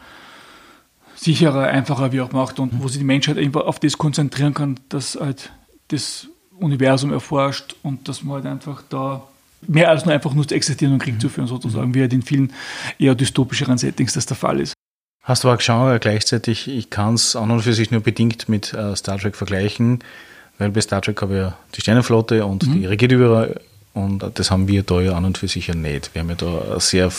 sicherer, 1.16 1.64
einfacher 1.68 2.12
wie 2.12 2.22
auch 2.22 2.32
macht 2.32 2.60
und 2.60 2.74
mhm. 2.74 2.84
wo 2.84 2.88
sich 2.88 3.00
die 3.00 3.06
Menschheit 3.06 3.38
einfach 3.38 3.66
auf 3.66 3.80
das 3.80 3.98
konzentrieren 3.98 4.54
kann, 4.54 4.80
dass 4.90 5.20
halt 5.20 5.52
das 5.90 6.28
Universum 6.58 7.12
erforscht 7.12 7.76
und 7.84 8.08
dass 8.08 8.24
man 8.24 8.36
halt 8.36 8.46
einfach 8.46 8.84
da 8.90 9.24
mehr 9.68 9.90
als 9.90 10.06
nur 10.06 10.14
einfach 10.14 10.34
nur 10.34 10.48
zu 10.48 10.56
existieren 10.56 10.94
und 10.94 11.00
Krieg 11.00 11.16
mhm. 11.16 11.20
zu 11.20 11.30
führen, 11.30 11.48
sozusagen, 11.48 11.94
wie 11.94 12.02
halt 12.02 12.14
in 12.14 12.22
vielen 12.22 12.54
eher 13.00 13.16
dystopischeren 13.16 13.78
Settings 13.78 14.14
das 14.14 14.26
der 14.26 14.38
Fall 14.38 14.60
ist. 14.60 14.74
Hast 15.24 15.44
du 15.44 15.50
auch 15.50 15.58
geschaut, 15.58 16.02
gleichzeitig, 16.02 16.68
ich 16.68 16.90
kann 16.90 17.14
es 17.14 17.36
an 17.36 17.52
und 17.52 17.62
für 17.62 17.74
sich 17.74 17.92
nur 17.92 18.02
bedingt 18.02 18.50
mit 18.50 18.74
äh, 18.74 18.96
Star 18.96 19.20
Trek 19.20 19.36
vergleichen, 19.36 20.00
weil 20.58 20.72
bei 20.72 20.82
Star 20.82 21.02
Trek 21.02 21.22
habe 21.22 21.34
ich 21.34 21.40
ja 21.40 21.58
die 21.76 21.82
Sternenflotte 21.82 22.46
und 22.46 22.66
mhm. 22.66 22.74
die 22.74 22.86
regiert 22.86 23.12
überall 23.12 23.62
und 23.94 24.26
das 24.34 24.50
haben 24.50 24.68
wir 24.68 24.84
da 24.84 25.00
ja 25.00 25.14
an 25.14 25.26
und 25.26 25.38
für 25.38 25.48
sich 25.48 25.68
ja 25.68 25.76
nicht. 25.76 26.14
Wir 26.16 26.22
haben 26.22 26.30
ja 26.30 26.36
da 26.36 26.80
sehr 26.80 27.12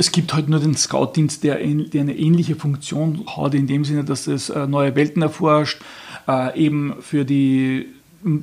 es 0.00 0.12
gibt 0.12 0.32
halt 0.32 0.48
nur 0.48 0.60
den 0.60 0.76
Scout-Dienst, 0.76 1.42
der, 1.42 1.56
der, 1.56 2.00
eine 2.00 2.16
ähnliche 2.16 2.54
Funktion 2.54 3.24
hat, 3.36 3.54
in 3.54 3.66
dem 3.66 3.84
Sinne, 3.84 4.04
dass 4.04 4.28
es 4.28 4.48
äh, 4.48 4.66
neue 4.68 4.94
Welten 4.94 5.22
erforscht, 5.22 5.80
äh, 6.28 6.56
eben 6.56 6.94
für 7.00 7.24
die 7.24 7.88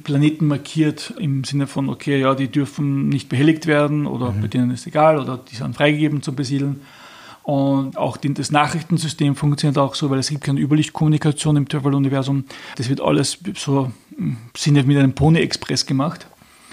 Planeten 0.04 0.48
markiert 0.48 1.14
im 1.20 1.44
Sinne 1.44 1.68
von, 1.68 1.90
okay, 1.90 2.20
ja, 2.20 2.34
die 2.34 2.48
dürfen 2.48 3.10
nicht 3.10 3.30
behelligt 3.30 3.68
werden 3.68 4.08
oder 4.08 4.32
mhm. 4.32 4.42
bei 4.42 4.48
denen 4.48 4.72
ist 4.72 4.88
egal 4.88 5.20
oder 5.20 5.38
die 5.38 5.56
sind 5.56 5.76
freigegeben 5.76 6.22
zum 6.22 6.36
Besiedeln. 6.36 6.82
Und 7.44 7.96
auch 7.96 8.18
das 8.18 8.52
Nachrichtensystem 8.52 9.36
funktioniert 9.36 9.78
auch 9.78 9.94
so, 9.94 10.10
weil 10.10 10.18
es 10.18 10.30
gibt 10.30 10.44
keine 10.44 10.60
Überlichtkommunikation 10.60 11.58
im 11.58 11.68
Travel-Universum. 11.68 12.46
Das 12.76 12.90
wird 12.90 13.02
alles 13.02 13.38
so, 13.56 13.92
hm, 14.18 14.38
sind 14.58 14.88
mit 14.88 14.98
einem 14.98 15.14
Pony-Express 15.14 15.86
gemacht. 15.86 16.26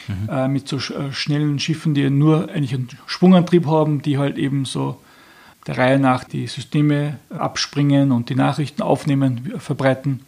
Mhm. 0.08 0.28
Äh, 0.30 0.48
mit 0.48 0.68
so 0.68 0.78
äh, 0.78 1.12
schnellen 1.12 1.58
Schiffen, 1.58 1.94
die 1.94 2.08
nur 2.08 2.48
eigentlich 2.48 2.74
einen 2.74 2.88
Sprungantrieb 3.06 3.66
haben, 3.66 4.02
die 4.02 4.18
halt 4.18 4.38
eben 4.38 4.64
so 4.64 4.98
der 5.66 5.78
Reihe 5.78 5.98
nach 5.98 6.24
die 6.24 6.46
Systeme 6.46 7.18
abspringen 7.30 8.10
und 8.10 8.28
die 8.28 8.34
Nachrichten 8.34 8.82
aufnehmen, 8.82 9.52
verbreiten. 9.58 10.20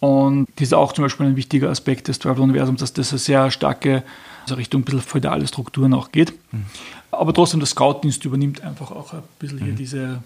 Und 0.00 0.48
das 0.56 0.68
ist 0.68 0.74
auch 0.74 0.92
zum 0.92 1.04
Beispiel 1.04 1.26
ein 1.26 1.36
wichtiger 1.36 1.70
Aspekt 1.70 2.08
des 2.08 2.18
Travel-Universums, 2.18 2.80
dass 2.80 2.92
das 2.92 3.10
eine 3.12 3.18
sehr 3.18 3.50
starke, 3.50 4.02
also 4.42 4.56
Richtung 4.56 4.82
ein 4.82 4.84
bisschen 4.84 5.00
feudale 5.00 5.46
Strukturen 5.46 5.94
auch 5.94 6.12
geht. 6.12 6.32
Mhm. 6.52 6.66
Aber 7.10 7.32
trotzdem, 7.32 7.60
der 7.60 7.66
Scoutdienst 7.66 8.24
übernimmt 8.24 8.62
einfach 8.62 8.90
auch 8.90 9.12
ein 9.14 9.22
bisschen 9.38 9.58
mhm. 9.58 9.64
hier 9.64 9.74
diese 9.74 10.18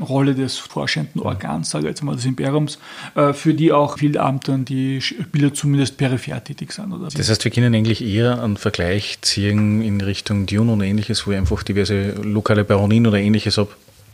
Rolle 0.00 0.34
des 0.34 0.56
forschenden 0.56 1.20
Organs, 1.20 1.70
sage 1.70 1.84
ich 1.84 1.90
jetzt 1.90 2.02
mal, 2.02 2.16
des 2.16 2.24
Imperiums, 2.24 2.78
äh, 3.14 3.32
für 3.32 3.52
die 3.52 3.72
auch 3.72 3.98
viele 3.98 4.20
Abenteuern 4.20 4.64
die 4.64 5.00
Spieler 5.02 5.52
zumindest 5.52 5.98
peripher 5.98 6.42
tätig 6.42 6.72
sind. 6.72 6.92
Oder? 6.92 7.08
Das 7.08 7.28
heißt, 7.28 7.44
wir 7.44 7.50
können 7.50 7.74
eigentlich 7.74 8.02
eher 8.02 8.42
einen 8.42 8.56
Vergleich 8.56 9.18
ziehen 9.20 9.82
in 9.82 10.00
Richtung 10.00 10.46
Dune 10.46 10.72
und 10.72 10.80
ähnliches, 10.80 11.26
wo 11.26 11.32
ich 11.32 11.36
einfach 11.36 11.62
diverse 11.62 12.12
lokale 12.22 12.64
Baronien 12.64 13.06
oder 13.06 13.18
ähnliches 13.18 13.58
habe, 13.58 13.70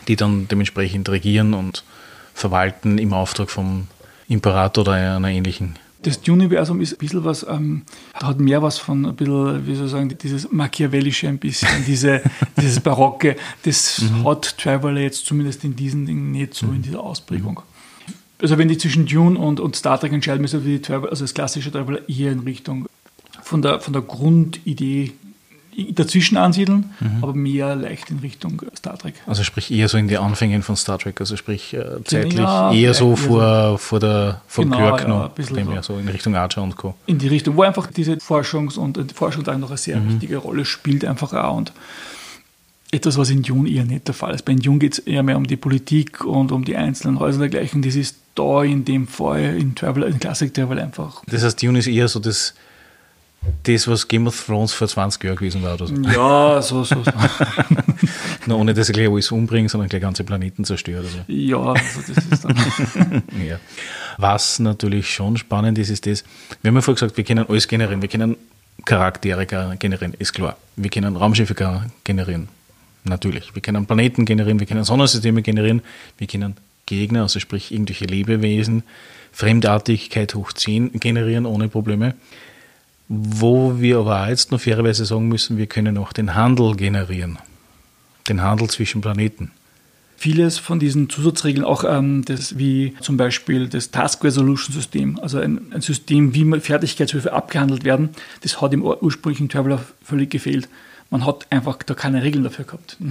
die 0.08 0.16
dann 0.16 0.48
dementsprechend 0.48 1.08
regieren 1.08 1.54
und 1.54 1.84
verwalten 2.34 2.98
im 2.98 3.12
Auftrag 3.12 3.50
vom 3.50 3.86
Imperator 4.28 4.82
oder 4.82 4.92
einer 4.92 5.28
ähnlichen. 5.28 5.74
Das 6.02 6.18
Universum 6.28 6.80
ist 6.80 6.92
ein 6.92 6.98
bisschen 6.98 7.24
was, 7.24 7.44
ähm, 7.48 7.82
hat 8.14 8.38
mehr 8.38 8.62
was 8.62 8.78
von 8.78 9.04
ein 9.04 9.16
bisschen, 9.16 9.66
wie 9.66 9.74
soll 9.74 9.86
ich 9.86 9.92
sagen, 9.92 10.16
dieses 10.16 10.50
Machiavellische 10.52 11.28
ein 11.28 11.38
bisschen, 11.38 11.68
diese, 11.86 12.22
dieses 12.56 12.78
Barocke. 12.78 13.36
Das 13.64 14.00
mhm. 14.00 14.24
hat 14.24 14.56
Traveler 14.58 15.00
jetzt 15.00 15.26
zumindest 15.26 15.64
in 15.64 15.74
diesen 15.74 16.06
Dingen 16.06 16.30
nicht 16.30 16.54
so 16.54 16.66
mhm. 16.66 16.76
in 16.76 16.82
dieser 16.82 17.00
Ausprägung. 17.00 17.62
Also 18.40 18.56
wenn 18.56 18.68
die 18.68 18.78
zwischen 18.78 19.06
Dune 19.06 19.36
und, 19.36 19.58
und 19.58 19.74
Star 19.74 19.98
Trek 19.98 20.12
entscheiden 20.12 20.40
müssen, 20.40 20.82
Traveler, 20.82 21.10
also 21.10 21.24
das 21.24 21.34
klassische 21.34 21.72
Traveler 21.72 22.08
eher 22.08 22.30
in 22.30 22.40
Richtung 22.40 22.86
von 23.42 23.62
der, 23.62 23.80
von 23.80 23.92
der 23.92 24.02
Grundidee 24.02 25.12
dazwischen 25.92 26.36
ansiedeln, 26.36 26.90
mhm. 27.00 27.22
aber 27.22 27.34
mehr 27.34 27.76
leicht 27.76 28.10
in 28.10 28.18
Richtung 28.18 28.60
Star 28.76 28.98
Trek. 28.98 29.14
Also 29.26 29.44
sprich 29.44 29.70
eher 29.70 29.88
so 29.88 29.98
in 29.98 30.08
die 30.08 30.18
Anfänge 30.18 30.60
von 30.62 30.76
Star 30.76 30.98
Trek, 30.98 31.20
also 31.20 31.36
sprich 31.36 31.74
äh, 31.74 32.02
zeitlich 32.04 32.34
ja, 32.34 32.72
eher 32.72 32.94
so 32.94 33.16
vor, 33.16 33.78
vor 33.78 34.00
der 34.00 34.42
vor 34.46 34.64
genau, 34.64 34.76
Kirk 34.76 35.08
noch, 35.08 35.30
ja, 35.38 35.44
dem 35.54 35.74
so. 35.76 35.94
so 35.94 35.98
in 35.98 36.08
Richtung 36.08 36.34
Archer 36.36 36.62
und 36.62 36.76
Co. 36.76 36.94
In 37.06 37.18
die 37.18 37.28
Richtung, 37.28 37.56
wo 37.56 37.62
einfach 37.62 37.88
diese 37.88 38.14
Forschungs- 38.14 38.78
und 38.78 38.96
die 38.96 39.14
Forschung 39.14 39.44
da 39.44 39.56
noch 39.56 39.68
eine 39.68 39.78
sehr 39.78 39.98
mhm. 39.98 40.14
wichtige 40.14 40.38
Rolle 40.38 40.64
spielt, 40.64 41.04
einfach 41.04 41.32
auch 41.32 41.56
und 41.56 41.72
etwas, 42.90 43.18
was 43.18 43.30
in 43.30 43.42
Dune 43.42 43.68
eher 43.68 43.84
nicht 43.84 44.08
der 44.08 44.14
Fall 44.14 44.34
ist. 44.34 44.44
Bei 44.44 44.54
Dune 44.54 44.78
geht 44.78 44.94
es 44.94 44.98
eher 45.00 45.22
mehr 45.22 45.36
um 45.36 45.46
die 45.46 45.56
Politik 45.56 46.24
und 46.24 46.52
um 46.52 46.64
die 46.64 46.76
einzelnen 46.76 47.18
Häuser 47.18 47.36
und 47.36 47.52
dergleichen. 47.52 47.82
Das 47.82 47.94
ist 47.94 48.16
da 48.34 48.62
in 48.62 48.84
dem 48.84 49.06
Fall 49.06 49.56
in 49.58 49.74
Travel, 49.74 50.04
in 50.04 50.18
Classic 50.18 50.52
Travel 50.52 50.78
einfach. 50.78 51.22
Das 51.26 51.44
heißt, 51.44 51.62
Dune 51.62 51.78
ist 51.78 51.86
eher 51.86 52.08
so 52.08 52.18
das 52.18 52.54
das, 53.62 53.88
was 53.88 54.08
Game 54.08 54.26
of 54.26 54.46
Thrones 54.46 54.72
vor 54.72 54.88
20 54.88 55.22
Jahren 55.24 55.36
gewesen 55.36 55.62
war 55.62 55.74
oder 55.74 55.86
so. 55.86 55.94
Ja, 55.94 56.60
so, 56.62 56.84
so. 56.84 57.02
so. 57.02 57.12
Nur 58.46 58.58
ohne, 58.58 58.74
dass 58.74 58.88
er 58.88 58.94
gleich 58.94 59.08
alles 59.08 59.30
umbringt, 59.30 59.70
sondern 59.70 59.88
gleich 59.88 60.02
ganze 60.02 60.24
Planeten 60.24 60.64
zerstört. 60.64 61.04
Also. 61.04 61.18
Ja, 61.28 61.58
also 61.58 62.00
das 62.14 62.24
ist 62.26 62.44
dann. 62.44 63.22
ja. 63.46 63.58
Was 64.16 64.58
natürlich 64.58 65.12
schon 65.12 65.36
spannend 65.36 65.78
ist, 65.78 65.90
ist 65.90 66.06
das, 66.06 66.24
wir 66.62 66.68
haben 66.70 66.76
ja 66.76 66.80
vorher 66.82 66.96
gesagt, 66.96 67.16
wir 67.16 67.24
können 67.24 67.46
alles 67.48 67.68
generieren. 67.68 68.02
Wir 68.02 68.08
können 68.08 68.36
Charaktere 68.84 69.46
generieren, 69.76 70.14
ist 70.18 70.32
klar. 70.32 70.56
Wir 70.76 70.90
können 70.90 71.16
Raumschiffe 71.16 71.54
generieren, 72.04 72.48
natürlich. 73.04 73.54
Wir 73.54 73.62
können 73.62 73.86
Planeten 73.86 74.24
generieren, 74.24 74.60
wir 74.60 74.66
können 74.66 74.84
Sonnensysteme 74.84 75.42
generieren, 75.42 75.82
wir 76.16 76.26
können 76.26 76.56
Gegner, 76.86 77.22
also 77.22 77.38
sprich 77.38 77.72
irgendwelche 77.72 78.06
Lebewesen, 78.06 78.82
Fremdartigkeit 79.32 80.34
hoch 80.34 80.52
10 80.52 80.92
generieren 81.00 81.44
ohne 81.44 81.68
Probleme. 81.68 82.14
Wo 83.08 83.80
wir 83.80 83.98
aber 83.98 84.28
jetzt 84.28 84.52
noch 84.52 84.60
fairerweise 84.60 85.06
sagen 85.06 85.28
müssen, 85.28 85.56
wir 85.56 85.66
können 85.66 85.96
auch 85.96 86.12
den 86.12 86.34
Handel 86.34 86.76
generieren. 86.76 87.38
Den 88.28 88.42
Handel 88.42 88.68
zwischen 88.68 89.00
Planeten. 89.00 89.50
Vieles 90.16 90.58
von 90.58 90.78
diesen 90.78 91.08
Zusatzregeln, 91.08 91.64
auch 91.64 91.84
ähm, 91.84 92.24
das, 92.24 92.58
wie 92.58 92.94
zum 93.00 93.16
Beispiel 93.16 93.68
das 93.68 93.92
Task 93.92 94.24
Resolution 94.24 94.74
System, 94.74 95.18
also 95.22 95.38
ein, 95.38 95.72
ein 95.72 95.80
System, 95.80 96.34
wie 96.34 96.60
Fertigkeitshöfe 96.60 97.32
abgehandelt 97.32 97.84
werden, 97.84 98.10
das 98.42 98.60
hat 98.60 98.74
im 98.74 98.82
ursprünglichen 98.82 99.48
Traveler 99.48 99.80
völlig 100.02 100.30
gefehlt. 100.30 100.68
Man 101.10 101.24
hat 101.24 101.46
einfach 101.50 101.78
da 101.84 101.94
keine 101.94 102.22
Regeln 102.22 102.44
dafür 102.44 102.64
gehabt. 102.66 102.96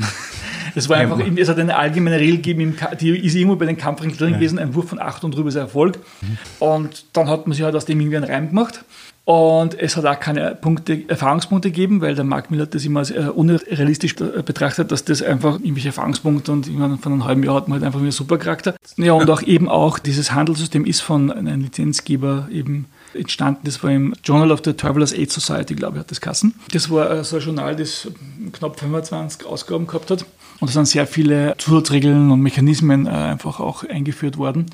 Es 0.75 0.89
war 0.89 0.97
einfach, 0.97 1.19
es 1.37 1.49
hat 1.49 1.57
eine 1.57 1.75
allgemeine 1.75 2.19
Regel 2.19 2.35
gegeben, 2.35 2.77
die 2.99 3.17
ist 3.17 3.33
irgendwo 3.33 3.55
bei 3.55 3.65
den 3.65 3.77
Kampfregeln 3.77 4.15
drin 4.15 4.33
gewesen, 4.33 4.59
ein 4.59 4.75
Wurf 4.75 4.89
von 4.89 4.99
8 4.99 5.23
und 5.23 5.33
drüber 5.33 5.49
ist 5.49 5.55
Erfolg. 5.55 5.97
Mhm. 6.21 6.37
Und 6.59 7.05
dann 7.13 7.29
hat 7.29 7.47
man 7.47 7.55
sich 7.55 7.63
halt 7.63 7.73
aus 7.73 7.85
dem 7.85 7.99
irgendwie 7.99 8.17
einen 8.17 8.29
Reim 8.29 8.49
gemacht. 8.49 8.83
Und 9.27 9.77
es 9.77 9.97
hat 9.97 10.05
auch 10.05 10.17
keine 10.21 10.55
Punkte, 10.55 11.03
Erfahrungspunkte 11.09 11.69
gegeben, 11.69 11.99
weil 11.99 12.15
der 12.15 12.23
Mark 12.23 12.49
Miller 12.49 12.65
das 12.65 12.85
immer 12.85 12.99
als 12.99 13.11
äh, 13.11 13.27
unrealistisch 13.35 14.15
betrachtet, 14.15 14.89
dass 14.89 15.03
das 15.03 15.21
einfach 15.21 15.55
irgendwelche 15.55 15.89
Erfahrungspunkte 15.89 16.49
und 16.53 16.65
irgendwann 16.65 16.97
von 16.97 17.11
einem 17.11 17.25
halben 17.25 17.43
Jahr 17.43 17.55
hat 17.55 17.67
man 17.67 17.79
halt 17.79 17.85
einfach 17.85 17.99
wieder 17.99 18.13
super 18.13 18.37
Charakter. 18.37 18.75
Ja, 18.95 19.11
und 19.11 19.29
auch 19.29 19.41
eben 19.41 19.67
auch 19.67 19.99
dieses 19.99 20.31
Handelssystem 20.31 20.85
ist 20.85 21.01
von 21.01 21.29
einem 21.29 21.59
Lizenzgeber 21.59 22.47
eben 22.49 22.85
entstanden. 23.13 23.63
Das 23.65 23.83
war 23.83 23.91
im 23.91 24.15
Journal 24.23 24.49
of 24.49 24.61
the 24.63 24.71
Travelers 24.71 25.11
Aid 25.11 25.29
Society, 25.29 25.75
glaube 25.75 25.97
ich, 25.97 25.99
hat 25.99 26.11
das 26.11 26.21
Kassen. 26.21 26.53
Das 26.71 26.89
war 26.89 27.11
äh, 27.11 27.23
so 27.25 27.35
ein 27.35 27.41
Journal, 27.41 27.75
das 27.75 28.07
knapp 28.53 28.79
25 28.79 29.45
Ausgaben 29.45 29.87
gehabt 29.87 30.09
hat. 30.09 30.25
Und 30.59 30.69
da 30.69 30.73
sind 30.73 30.87
sehr 30.87 31.05
viele 31.05 31.53
Zusatzregeln 31.57 32.31
und 32.31 32.39
Mechanismen 32.39 33.05
äh, 33.05 33.09
einfach 33.09 33.59
auch 33.59 33.83
eingeführt 33.83 34.37
worden. 34.37 34.67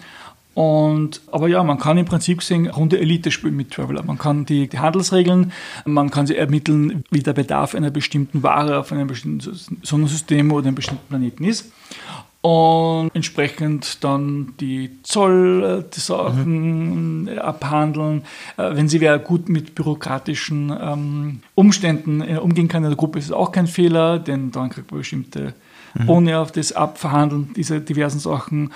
Und, 0.53 1.21
aber 1.31 1.47
ja, 1.47 1.63
man 1.63 1.79
kann 1.79 1.97
im 1.97 2.05
Prinzip 2.05 2.43
sehen, 2.43 2.67
runde 2.69 2.99
Elite 2.99 3.31
spielen 3.31 3.55
mit 3.55 3.71
Traveler. 3.71 4.03
Man 4.03 4.19
kann 4.19 4.45
die, 4.45 4.67
die, 4.67 4.79
Handelsregeln, 4.79 5.51
man 5.85 6.11
kann 6.11 6.27
sie 6.27 6.37
ermitteln, 6.37 7.03
wie 7.09 7.23
der 7.23 7.33
Bedarf 7.33 7.73
einer 7.73 7.89
bestimmten 7.89 8.43
Ware 8.43 8.77
auf 8.77 8.91
einem 8.91 9.07
bestimmten 9.07 9.57
Sonnensystem 9.81 10.51
oder 10.51 10.67
einem 10.67 10.75
bestimmten 10.75 11.07
Planeten 11.07 11.43
ist. 11.43 11.71
Und 12.41 13.11
entsprechend 13.13 14.03
dann 14.03 14.53
die 14.59 15.01
Zoll, 15.03 15.85
die 15.95 15.99
Sachen 16.01 17.21
mhm. 17.21 17.39
abhandeln. 17.39 18.23
Äh, 18.57 18.75
wenn 18.75 18.89
sie 18.89 18.99
wer 18.99 19.17
gut 19.17 19.47
mit 19.47 19.75
bürokratischen 19.75 20.69
ähm, 20.77 21.39
Umständen 21.55 22.21
äh, 22.21 22.35
umgehen 22.35 22.67
kann 22.67 22.83
in 22.83 22.89
der 22.89 22.97
Gruppe, 22.97 23.17
ist 23.17 23.25
es 23.25 23.31
auch 23.31 23.53
kein 23.53 23.65
Fehler, 23.65 24.19
denn 24.19 24.51
dann 24.51 24.69
kriegt 24.69 24.91
man 24.91 24.99
bestimmte 24.99 25.53
mhm. 25.93 26.05
Boni 26.05 26.33
auf 26.33 26.51
das 26.51 26.73
Abverhandeln 26.73 27.53
dieser 27.53 27.79
diversen 27.79 28.19
Sachen. 28.19 28.71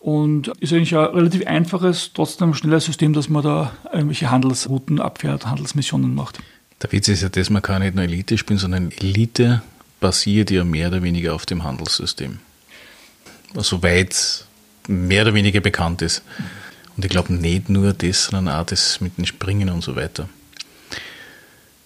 Und 0.00 0.48
ist 0.60 0.72
eigentlich 0.72 0.96
ein 0.96 1.04
relativ 1.04 1.46
einfaches, 1.46 2.12
trotzdem 2.14 2.54
schnelles 2.54 2.84
System, 2.84 3.12
dass 3.12 3.28
man 3.28 3.42
da 3.42 3.72
irgendwelche 3.92 4.30
Handelsrouten 4.30 5.00
abfährt, 5.00 5.46
Handelsmissionen 5.46 6.14
macht. 6.14 6.38
Der 6.82 6.92
Witz 6.92 7.08
ist 7.08 7.22
ja, 7.22 7.28
dass 7.28 7.50
man 7.50 7.62
kann 7.62 7.82
nicht 7.82 7.96
nur 7.96 8.04
Elite 8.04 8.38
spielen, 8.38 8.58
sondern 8.58 8.92
Elite 8.92 9.62
basiert 10.00 10.50
ja 10.50 10.64
mehr 10.64 10.88
oder 10.88 11.02
weniger 11.02 11.34
auf 11.34 11.44
dem 11.44 11.64
Handelssystem. 11.64 12.38
Soweit 13.54 14.44
mehr 14.86 15.22
oder 15.22 15.34
weniger 15.34 15.60
bekannt 15.60 16.02
ist. 16.02 16.22
Und 16.96 17.04
ich 17.04 17.10
glaube 17.10 17.32
nicht 17.32 17.68
nur 17.68 17.92
das, 17.92 18.24
sondern 18.24 18.54
auch 18.54 18.66
das 18.66 19.00
mit 19.00 19.18
den 19.18 19.26
Springen 19.26 19.68
und 19.70 19.82
so 19.82 19.96
weiter. 19.96 20.28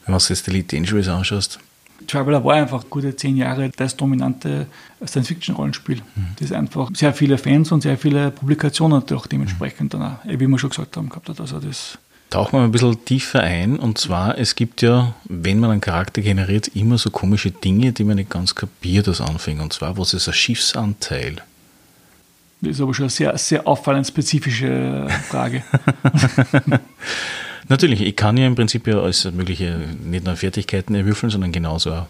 Wenn 0.05 0.13
man 0.13 0.21
sich 0.21 0.31
jetzt 0.31 0.49
Elite 0.49 0.77
Dangerous 0.77 1.09
anschaust, 1.09 1.59
Traveler 2.07 2.45
war 2.45 2.55
einfach 2.55 2.85
gute 2.91 3.15
zehn 3.17 3.37
Jahre 3.37 3.71
das 3.77 3.97
dominante 3.97 4.67
Science-Fiction-Rollenspiel, 5.05 5.97
mhm. 6.15 6.27
das 6.39 6.53
einfach 6.53 6.91
sehr 6.95 7.13
viele 7.15 7.39
Fans 7.39 7.73
und 7.73 7.83
sehr 7.83 7.99
viele 7.99 8.31
Publikationen 8.31 9.03
auch 9.13 9.27
dementsprechend 9.27 9.95
dann 9.95 10.03
auch, 10.03 10.19
wie 10.25 10.47
wir 10.47 10.59
schon 10.59 10.71
gesagt 10.71 10.97
haben, 10.97 11.09
gehabt 11.09 11.29
hat. 11.29 11.41
Also 11.41 11.59
das 11.59 11.99
Tauchen 12.33 12.59
wir 12.59 12.65
ein 12.65 12.73
bisschen 12.73 13.05
tiefer 13.05 13.43
ein. 13.43 13.79
Und 13.79 13.99
zwar, 13.99 14.39
es 14.39 14.55
gibt 14.55 14.81
ja, 14.81 15.15
wenn 15.25 15.61
man 15.61 15.71
einen 15.71 15.83
Charakter 15.83 16.23
generiert, 16.23 16.69
immer 16.69 16.97
so 16.97 17.11
komische 17.11 17.51
Dinge, 17.51 17.93
die 17.93 18.05
man 18.05 18.17
nicht 18.17 18.31
ganz 18.31 18.55
kapiert 18.55 19.07
als 19.07 19.21
Anfänger. 19.21 19.63
Und 19.63 19.75
zwar, 19.75 19.99
was 19.99 20.15
ist 20.15 20.29
ein 20.29 20.33
Schiffsanteil? 20.33 21.43
Das 22.63 22.71
ist 22.71 22.81
aber 22.81 22.95
schon 22.95 23.05
eine 23.05 23.11
sehr, 23.11 23.37
sehr 23.37 23.69
auffallend 23.69 24.07
spezifische 24.07 25.09
Frage. 25.29 25.63
Natürlich, 27.69 28.01
ich 28.01 28.17
kann 28.17 28.37
ja 28.37 28.47
im 28.47 28.55
Prinzip 28.55 28.87
ja 28.87 29.01
alles 29.01 29.31
mögliche, 29.33 29.79
nicht 30.05 30.25
nur 30.25 30.37
Fertigkeiten 30.37 30.95
erwürfeln, 30.95 31.31
sondern 31.31 31.53
genauso 31.53 31.93
auch 31.93 32.07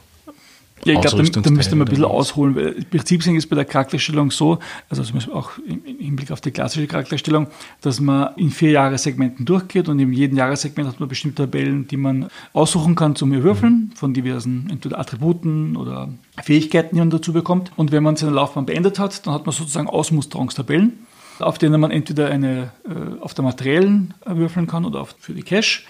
ja, 0.84 0.94
ich 0.94 1.00
glaube, 1.00 1.30
da, 1.30 1.40
da 1.40 1.50
müsste 1.50 1.76
man 1.76 1.86
ein 1.86 1.90
bisschen 1.90 2.04
ausholen. 2.04 2.56
Weil 2.56 2.68
Im 2.72 2.84
Prinzip 2.84 3.24
ist 3.24 3.46
bei 3.48 3.54
der 3.54 3.64
Charakterstellung 3.64 4.32
so, 4.32 4.58
also 4.88 5.02
auch 5.32 5.52
im 5.58 5.82
Hinblick 5.84 6.32
auf 6.32 6.40
die 6.40 6.50
klassische 6.50 6.88
Charakterstellung, 6.88 7.46
dass 7.82 8.00
man 8.00 8.30
in 8.36 8.50
vier 8.50 8.72
Jahressegmenten 8.72 9.46
durchgeht 9.46 9.88
und 9.88 10.00
in 10.00 10.12
jedem 10.12 10.36
Jahressegment 10.36 10.88
hat 10.88 10.98
man 10.98 11.08
bestimmte 11.08 11.44
Tabellen, 11.44 11.86
die 11.86 11.96
man 11.96 12.28
aussuchen 12.52 12.96
kann 12.96 13.14
zum 13.14 13.30
Würfeln 13.32 13.90
mhm. 13.90 13.96
von 13.96 14.12
diversen 14.12 14.68
entweder 14.70 14.98
Attributen 14.98 15.76
oder 15.76 16.08
Fähigkeiten, 16.42 16.96
die 16.96 17.00
man 17.00 17.10
dazu 17.10 17.32
bekommt. 17.32 17.70
Und 17.76 17.92
wenn 17.92 18.02
man 18.02 18.16
seine 18.16 18.32
Laufbahn 18.32 18.66
beendet 18.66 18.98
hat, 18.98 19.24
dann 19.26 19.34
hat 19.34 19.46
man 19.46 19.54
sozusagen 19.54 19.88
Ausmusterungstabellen 19.88 21.06
auf 21.38 21.58
denen 21.58 21.80
man 21.80 21.90
entweder 21.90 22.28
eine 22.28 22.72
äh, 22.84 23.20
auf 23.20 23.34
der 23.34 23.44
materiellen 23.44 24.14
würfeln 24.24 24.66
kann 24.66 24.84
oder 24.84 25.00
auf, 25.00 25.14
für 25.18 25.34
die 25.34 25.42
Cash. 25.42 25.86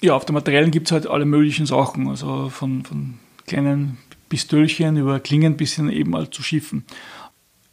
Ja, 0.00 0.14
auf 0.14 0.24
der 0.24 0.34
materiellen 0.34 0.70
gibt 0.70 0.88
es 0.88 0.92
halt 0.92 1.06
alle 1.06 1.24
möglichen 1.24 1.66
Sachen, 1.66 2.08
also 2.08 2.50
von, 2.50 2.84
von 2.84 3.14
kleinen 3.46 3.98
Pistölchen 4.28 4.96
über 4.96 5.20
Klingen 5.20 5.56
bis 5.56 5.74
hin 5.74 5.88
eben 5.90 6.14
halt 6.14 6.34
zu 6.34 6.42
Schiffen. 6.42 6.84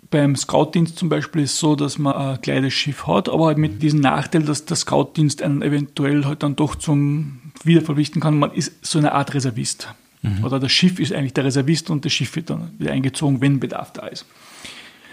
Beim 0.09 0.36
Scoutdienst 0.36 0.97
zum 0.97 1.07
Beispiel 1.07 1.43
ist 1.43 1.53
es 1.53 1.59
so, 1.59 1.76
dass 1.76 1.97
man 1.97 2.14
ein 2.14 2.41
kleines 2.41 2.74
Schiff 2.74 3.07
hat, 3.07 3.30
aber 3.30 3.47
halt 3.47 3.57
mit 3.57 3.82
diesem 3.82 4.01
Nachteil, 4.01 4.43
dass 4.43 4.66
der 4.66 4.76
Scoutdienst 4.76 5.41
einen 5.41 5.62
eventuell 5.62 6.26
halt 6.26 6.43
dann 6.43 6.57
doch 6.57 6.76
zum 6.76 7.39
Wiederverpflichten 7.64 8.22
kann. 8.22 8.38
Man 8.38 8.51
ist 8.51 8.86
so 8.86 8.99
eine 8.99 9.14
Art 9.14 9.34
Reservist. 9.34 9.88
Mhm. 10.22 10.43
Oder 10.43 10.59
das 10.59 10.72
Schiff 10.72 10.99
ist 10.99 11.14
eigentlich 11.14 11.34
der 11.34 11.45
Reservist 11.45 11.89
und 11.89 12.03
das 12.03 12.12
Schiff 12.12 12.36
wird 12.36 12.49
dann 12.49 12.72
wieder 12.78 12.91
eingezogen, 12.91 13.39
wenn 13.39 13.59
Bedarf 13.59 13.93
da 13.93 14.07
ist 14.07 14.26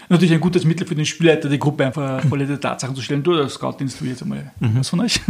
natürlich 0.09 0.33
ein 0.33 0.41
gutes 0.41 0.65
Mittel 0.65 0.85
für 0.85 0.95
den 0.95 1.05
Spielleiter, 1.05 1.49
die 1.49 1.59
Gruppe 1.59 1.85
einfach 1.85 2.21
volle 2.25 2.59
Tatsachen 2.59 2.95
zu 2.95 3.01
stellen. 3.01 3.23
Du, 3.23 3.35
der 3.35 3.47
Scout-Dienst 3.47 4.01
will 4.01 4.09
jetzt 4.09 4.23
einmal 4.23 4.51
mhm. 4.59 4.79
was 4.79 4.89
von 4.89 5.01
euch. 5.01 5.21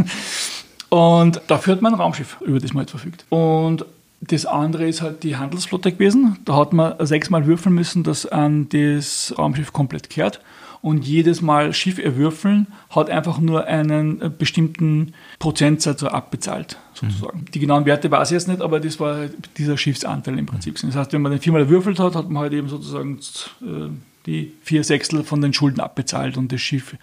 Und 0.90 1.42
dafür 1.48 1.74
hat 1.74 1.82
man 1.82 1.94
ein 1.94 2.00
Raumschiff, 2.00 2.38
über 2.42 2.60
das 2.60 2.74
man 2.74 2.84
jetzt 2.84 2.92
verfügt. 2.92 3.26
Und 3.30 3.86
das 4.22 4.46
andere 4.46 4.88
ist 4.88 5.02
halt 5.02 5.24
die 5.24 5.38
Handelsflotte 5.38 5.92
gewesen. 5.92 6.38
Da 6.46 6.56
hat 6.56 6.74
man 6.74 6.94
sechsmal 7.06 7.46
würfeln 7.46 7.76
müssen, 7.76 8.04
dass 8.04 8.26
an 8.26 8.68
das 8.70 9.34
Raumschiff 9.38 9.72
komplett 9.72 10.10
kehrt. 10.10 10.42
Und 10.82 11.06
jedes 11.06 11.42
Mal 11.42 11.74
Schiff 11.74 12.00
erwürfeln 12.00 12.68
hat 12.90 13.10
einfach 13.10 13.40
nur 13.40 13.66
einen 13.66 14.34
bestimmten 14.38 15.14
Prozentsatz 15.38 16.04
abbezahlt, 16.04 16.78
sozusagen. 16.94 17.42
Mhm. 17.42 17.52
Die 17.52 17.60
genauen 17.60 17.86
Werte 17.86 18.10
weiß 18.10 18.32
ich 18.32 18.36
jetzt 18.36 18.48
nicht, 18.48 18.62
aber 18.62 18.80
das 18.80 18.98
war 18.98 19.26
dieser 19.58 19.78
Schiffsanteil 19.78 20.40
im 20.40 20.46
Prinzip. 20.46 20.80
Das 20.82 20.96
heißt, 20.96 21.12
wenn 21.12 21.22
man 21.22 21.34
den 21.34 21.42
viermal 21.42 21.64
erwürfelt 21.64 22.00
hat, 22.00 22.16
hat 22.16 22.30
man 22.30 22.44
halt 22.44 22.54
eben 22.54 22.70
sozusagen 22.70 23.20
äh, 23.62 23.90
die 24.26 24.54
vier 24.62 24.84
Sechstel 24.84 25.24
von 25.24 25.42
den 25.42 25.54
Schulden 25.54 25.80
abbezahlt 25.80 26.38
und 26.38 26.52
das 26.52 26.62
Schiff 26.62 26.96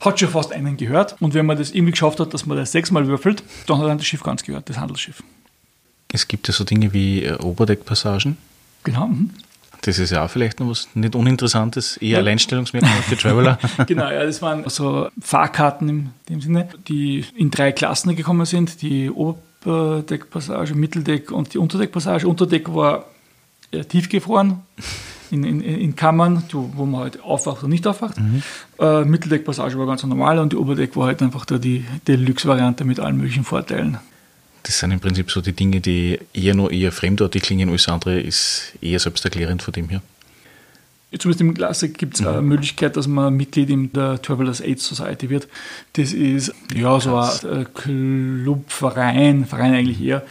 hat 0.00 0.20
schon 0.20 0.28
fast 0.28 0.52
einen 0.52 0.76
gehört. 0.76 1.16
Und 1.20 1.34
wenn 1.34 1.46
man 1.46 1.56
das 1.56 1.70
irgendwie 1.70 1.92
geschafft 1.92 2.20
hat, 2.20 2.34
dass 2.34 2.46
man 2.46 2.56
das 2.56 2.72
sechsmal 2.72 3.06
würfelt, 3.06 3.42
dann 3.66 3.78
hat 3.78 3.86
dann 3.86 3.98
das 3.98 4.06
Schiff 4.06 4.22
ganz 4.22 4.42
gehört, 4.42 4.68
das 4.68 4.78
Handelsschiff. 4.78 5.22
Es 6.12 6.28
gibt 6.28 6.46
ja 6.46 6.54
so 6.54 6.64
Dinge 6.64 6.92
wie 6.92 7.24
äh, 7.24 7.36
Oberdeckpassagen. 7.38 8.36
Genau. 8.84 9.08
Mhm. 9.08 9.30
Das 9.80 9.98
ist 9.98 10.10
ja 10.10 10.24
auch 10.24 10.30
vielleicht 10.30 10.60
noch 10.60 10.70
was 10.70 10.88
nicht 10.94 11.14
Uninteressantes, 11.14 11.98
eher 11.98 12.10
ja. 12.10 12.18
Alleinstellungsmerkmal 12.18 13.02
für 13.02 13.18
Traveler. 13.18 13.58
genau, 13.86 14.10
ja, 14.10 14.24
das 14.24 14.40
waren 14.40 14.66
so 14.70 15.08
Fahrkarten 15.20 15.88
in 15.88 16.10
dem 16.28 16.40
Sinne, 16.40 16.68
die 16.88 17.24
in 17.36 17.50
drei 17.50 17.72
Klassen 17.72 18.16
gekommen 18.16 18.46
sind. 18.46 18.80
Die 18.80 19.10
Oberdeckpassage, 19.10 20.74
Mitteldeck 20.74 21.30
und 21.30 21.52
die 21.52 21.58
Unterdeckpassage. 21.58 22.26
Unterdeck 22.26 22.72
war 22.74 23.04
tiefgefroren 23.88 24.60
in, 25.30 25.44
in, 25.44 25.60
in 25.60 25.96
Kammern, 25.96 26.42
wo 26.50 26.86
man 26.86 27.02
halt 27.02 27.22
aufwacht 27.22 27.62
und 27.62 27.70
nicht 27.70 27.86
aufwacht. 27.86 28.18
Mhm. 28.18 28.42
Äh, 28.78 29.04
Mitteldeckpassage 29.04 29.78
war 29.78 29.86
ganz 29.86 30.02
normal 30.04 30.38
und 30.38 30.52
die 30.52 30.56
Oberdeck 30.56 30.96
war 30.96 31.06
halt 31.06 31.22
einfach 31.22 31.44
da 31.44 31.58
die 31.58 31.84
Deluxe-Variante 32.06 32.84
mit 32.84 33.00
allen 33.00 33.16
möglichen 33.16 33.44
Vorteilen. 33.44 33.98
Das 34.62 34.78
sind 34.78 34.92
im 34.92 35.00
Prinzip 35.00 35.30
so 35.30 35.42
die 35.42 35.52
Dinge, 35.52 35.80
die 35.80 36.18
eher 36.32 36.54
nur 36.54 36.70
eher 36.70 36.90
fremdartig 36.90 37.42
klingen, 37.42 37.68
alles 37.68 37.86
andere 37.88 38.18
ist 38.18 38.72
eher 38.80 38.98
selbsterklärend 38.98 39.62
von 39.62 39.72
dem 39.72 39.90
her. 39.90 40.00
Zumindest 41.18 41.40
im 41.40 41.54
Classic 41.54 41.96
gibt 41.96 42.14
es 42.14 42.20
mhm. 42.20 42.28
eine 42.28 42.42
Möglichkeit, 42.42 42.96
dass 42.96 43.06
man 43.06 43.34
Mitglied 43.34 43.70
in 43.70 43.92
der 43.92 44.20
Travelers 44.20 44.60
Aid 44.60 44.80
Society 44.80 45.30
wird. 45.30 45.48
Das 45.94 46.12
ist 46.12 46.52
ja 46.74 46.98
so 47.00 47.16
ein 47.16 47.66
Club, 47.74 48.70
Verein, 48.70 49.46
Verein 49.46 49.74
eigentlich 49.74 50.02
eher, 50.02 50.22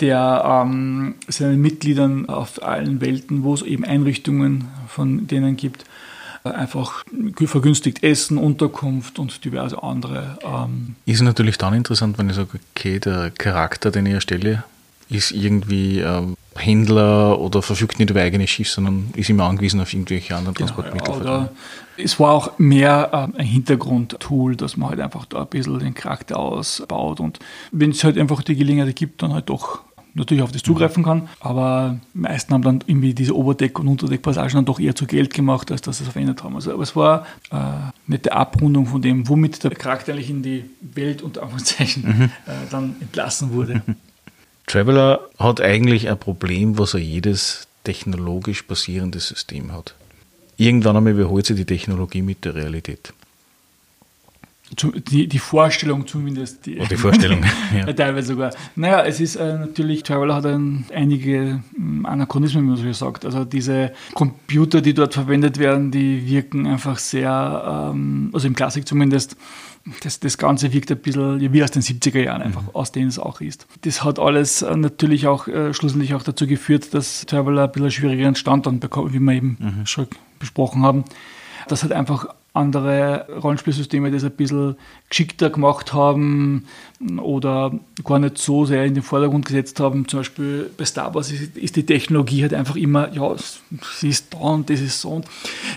der 0.00 0.64
ähm, 0.64 1.14
seinen 1.28 1.60
Mitgliedern 1.60 2.28
auf 2.28 2.62
allen 2.62 3.00
Welten, 3.00 3.42
wo 3.44 3.54
es 3.54 3.62
eben 3.62 3.84
Einrichtungen 3.84 4.68
von 4.88 5.26
denen 5.26 5.56
gibt, 5.56 5.84
einfach 6.44 7.04
vergünstigt 7.44 8.02
Essen, 8.02 8.36
Unterkunft 8.36 9.18
und 9.18 9.44
diverse 9.44 9.82
andere. 9.82 10.38
Ähm 10.44 10.96
ist 11.06 11.22
natürlich 11.22 11.58
dann 11.58 11.74
interessant, 11.74 12.18
wenn 12.18 12.30
ich 12.30 12.36
sage, 12.36 12.58
okay, 12.74 12.98
der 12.98 13.30
Charakter, 13.30 13.90
den 13.90 14.06
ich 14.06 14.14
erstelle, 14.14 14.64
ist 15.08 15.30
irgendwie 15.30 16.00
ähm, 16.00 16.36
Händler 16.64 17.38
oder 17.38 17.62
verfügt 17.62 17.98
nicht 17.98 18.10
über 18.10 18.20
eigenes 18.20 18.50
Schiff, 18.50 18.70
sondern 18.70 19.10
ist 19.16 19.30
immer 19.30 19.44
angewiesen 19.44 19.80
auf 19.80 19.92
irgendwelche 19.92 20.36
anderen 20.36 20.54
genau, 20.54 20.70
Transportmittel. 20.70 21.26
Ja, 21.26 21.48
es 21.96 22.18
war 22.18 22.32
auch 22.32 22.58
mehr 22.58 23.10
äh, 23.36 23.38
ein 23.38 23.46
Hintergrundtool, 23.46 24.56
dass 24.56 24.76
man 24.76 24.90
halt 24.90 25.00
einfach 25.00 25.26
da 25.26 25.42
ein 25.42 25.48
bisschen 25.48 25.78
den 25.78 25.94
Charakter 25.94 26.38
ausbaut 26.38 27.20
und 27.20 27.38
wenn 27.70 27.90
es 27.90 28.02
halt 28.04 28.18
einfach 28.18 28.42
die 28.42 28.56
Gelegenheit 28.56 28.94
gibt, 28.96 29.22
dann 29.22 29.32
halt 29.32 29.48
doch 29.48 29.82
natürlich 30.14 30.42
auf 30.42 30.52
das 30.52 30.62
zugreifen 30.62 31.04
kann, 31.04 31.28
aber 31.40 31.98
meisten 32.12 32.52
haben 32.52 32.62
dann 32.62 32.84
irgendwie 32.86 33.14
diese 33.14 33.34
Oberdeck- 33.34 33.78
und 33.78 33.88
Unterdeckpassagen 33.88 34.52
dann 34.52 34.64
doch 34.64 34.78
eher 34.78 34.94
zu 34.94 35.06
Geld 35.06 35.32
gemacht, 35.32 35.70
als 35.70 35.80
dass 35.80 35.98
sie 35.98 36.04
es 36.04 36.10
verändert 36.10 36.44
haben. 36.44 36.54
Also, 36.54 36.72
aber 36.72 36.82
es 36.82 36.94
war 36.94 37.26
äh, 37.50 37.56
nette 38.06 38.32
Abrundung 38.32 38.86
von 38.86 39.00
dem, 39.00 39.28
womit 39.28 39.64
der 39.64 39.70
Charakter 39.70 40.12
eigentlich 40.12 40.30
in 40.30 40.42
die 40.42 40.64
Welt 40.80 41.22
unter 41.22 41.42
Anführungszeichen 41.42 42.02
mhm. 42.02 42.24
äh, 42.24 42.30
dann 42.70 42.96
entlassen 43.00 43.52
wurde. 43.52 43.82
Traveler 44.72 45.28
hat 45.38 45.60
eigentlich 45.60 46.08
ein 46.08 46.18
Problem, 46.18 46.78
was 46.78 46.94
er 46.94 47.00
jedes 47.00 47.68
technologisch 47.84 48.66
basierendes 48.66 49.28
System 49.28 49.70
hat. 49.70 49.94
Irgendwann 50.56 50.96
einmal 50.96 51.12
überholt 51.12 51.44
sich 51.44 51.56
die 51.56 51.66
Technologie 51.66 52.22
mit 52.22 52.46
der 52.46 52.54
Realität 52.54 53.12
die, 54.74 55.26
die 55.26 55.38
Vorstellung 55.38 56.06
zumindest. 56.06 56.66
Die, 56.66 56.78
oh, 56.78 56.86
die 56.88 56.96
Vorstellung, 56.96 57.44
ja. 57.76 57.92
Teilweise 57.92 58.28
sogar. 58.28 58.52
Naja, 58.76 59.04
es 59.04 59.20
ist 59.20 59.36
äh, 59.36 59.58
natürlich, 59.58 60.02
Traveler 60.02 60.34
hat 60.34 60.46
ein, 60.46 60.86
einige 60.94 61.62
ähm, 61.76 62.06
Anachronismen, 62.06 62.64
wie 62.64 62.68
man 62.68 62.76
so 62.76 62.92
sagt. 62.92 63.24
Also 63.24 63.44
diese 63.44 63.92
Computer, 64.14 64.80
die 64.80 64.94
dort 64.94 65.14
verwendet 65.14 65.58
werden, 65.58 65.90
die 65.90 66.26
wirken 66.26 66.66
einfach 66.66 66.98
sehr, 66.98 67.90
ähm, 67.92 68.30
also 68.32 68.46
im 68.46 68.54
Klassik 68.54 68.86
zumindest, 68.86 69.36
das, 70.02 70.20
das 70.20 70.38
Ganze 70.38 70.72
wirkt 70.72 70.90
ein 70.90 70.98
bisschen 70.98 71.52
wie 71.52 71.62
aus 71.62 71.70
den 71.70 71.82
70er 71.82 72.20
Jahren 72.20 72.42
einfach, 72.42 72.62
mhm. 72.62 72.70
aus 72.72 72.92
denen 72.92 73.08
es 73.08 73.18
auch 73.18 73.40
ist. 73.40 73.66
Das 73.82 74.04
hat 74.04 74.18
alles 74.18 74.62
äh, 74.62 74.76
natürlich 74.76 75.26
auch 75.26 75.48
äh, 75.48 75.74
schlussendlich 75.74 76.14
auch 76.14 76.22
dazu 76.22 76.46
geführt, 76.46 76.94
dass 76.94 77.26
Traveler 77.26 77.64
ein 77.64 77.72
bisschen 77.72 77.90
schwierigeren 77.90 78.34
Stand 78.34 78.66
dann 78.66 78.80
bekommt, 78.80 79.12
wie 79.12 79.18
wir 79.18 79.32
eben 79.32 79.56
mhm. 79.58 79.86
schon 79.86 80.06
besprochen 80.38 80.82
haben. 80.82 81.04
Das 81.68 81.82
hat 81.82 81.92
einfach 81.92 82.28
andere 82.54 83.26
Rollenspielsysteme 83.42 84.10
das 84.10 84.24
ein 84.24 84.32
bisschen 84.32 84.76
geschickter 85.08 85.48
gemacht 85.48 85.94
haben 85.94 86.66
oder 87.20 87.72
gar 88.04 88.18
nicht 88.18 88.36
so 88.36 88.66
sehr 88.66 88.84
in 88.84 88.94
den 88.94 89.02
Vordergrund 89.02 89.46
gesetzt 89.46 89.80
haben. 89.80 90.06
Zum 90.06 90.20
Beispiel 90.20 90.70
bei 90.76 90.84
Star 90.84 91.14
Wars 91.14 91.32
ist, 91.32 91.56
ist 91.56 91.76
die 91.76 91.86
Technologie 91.86 92.42
halt 92.42 92.52
einfach 92.52 92.76
immer, 92.76 93.10
ja, 93.12 93.34
sie 93.98 94.10
ist 94.10 94.34
da 94.34 94.38
und 94.38 94.68
das 94.68 94.80
ist 94.80 95.00
so. 95.00 95.10
Und 95.10 95.26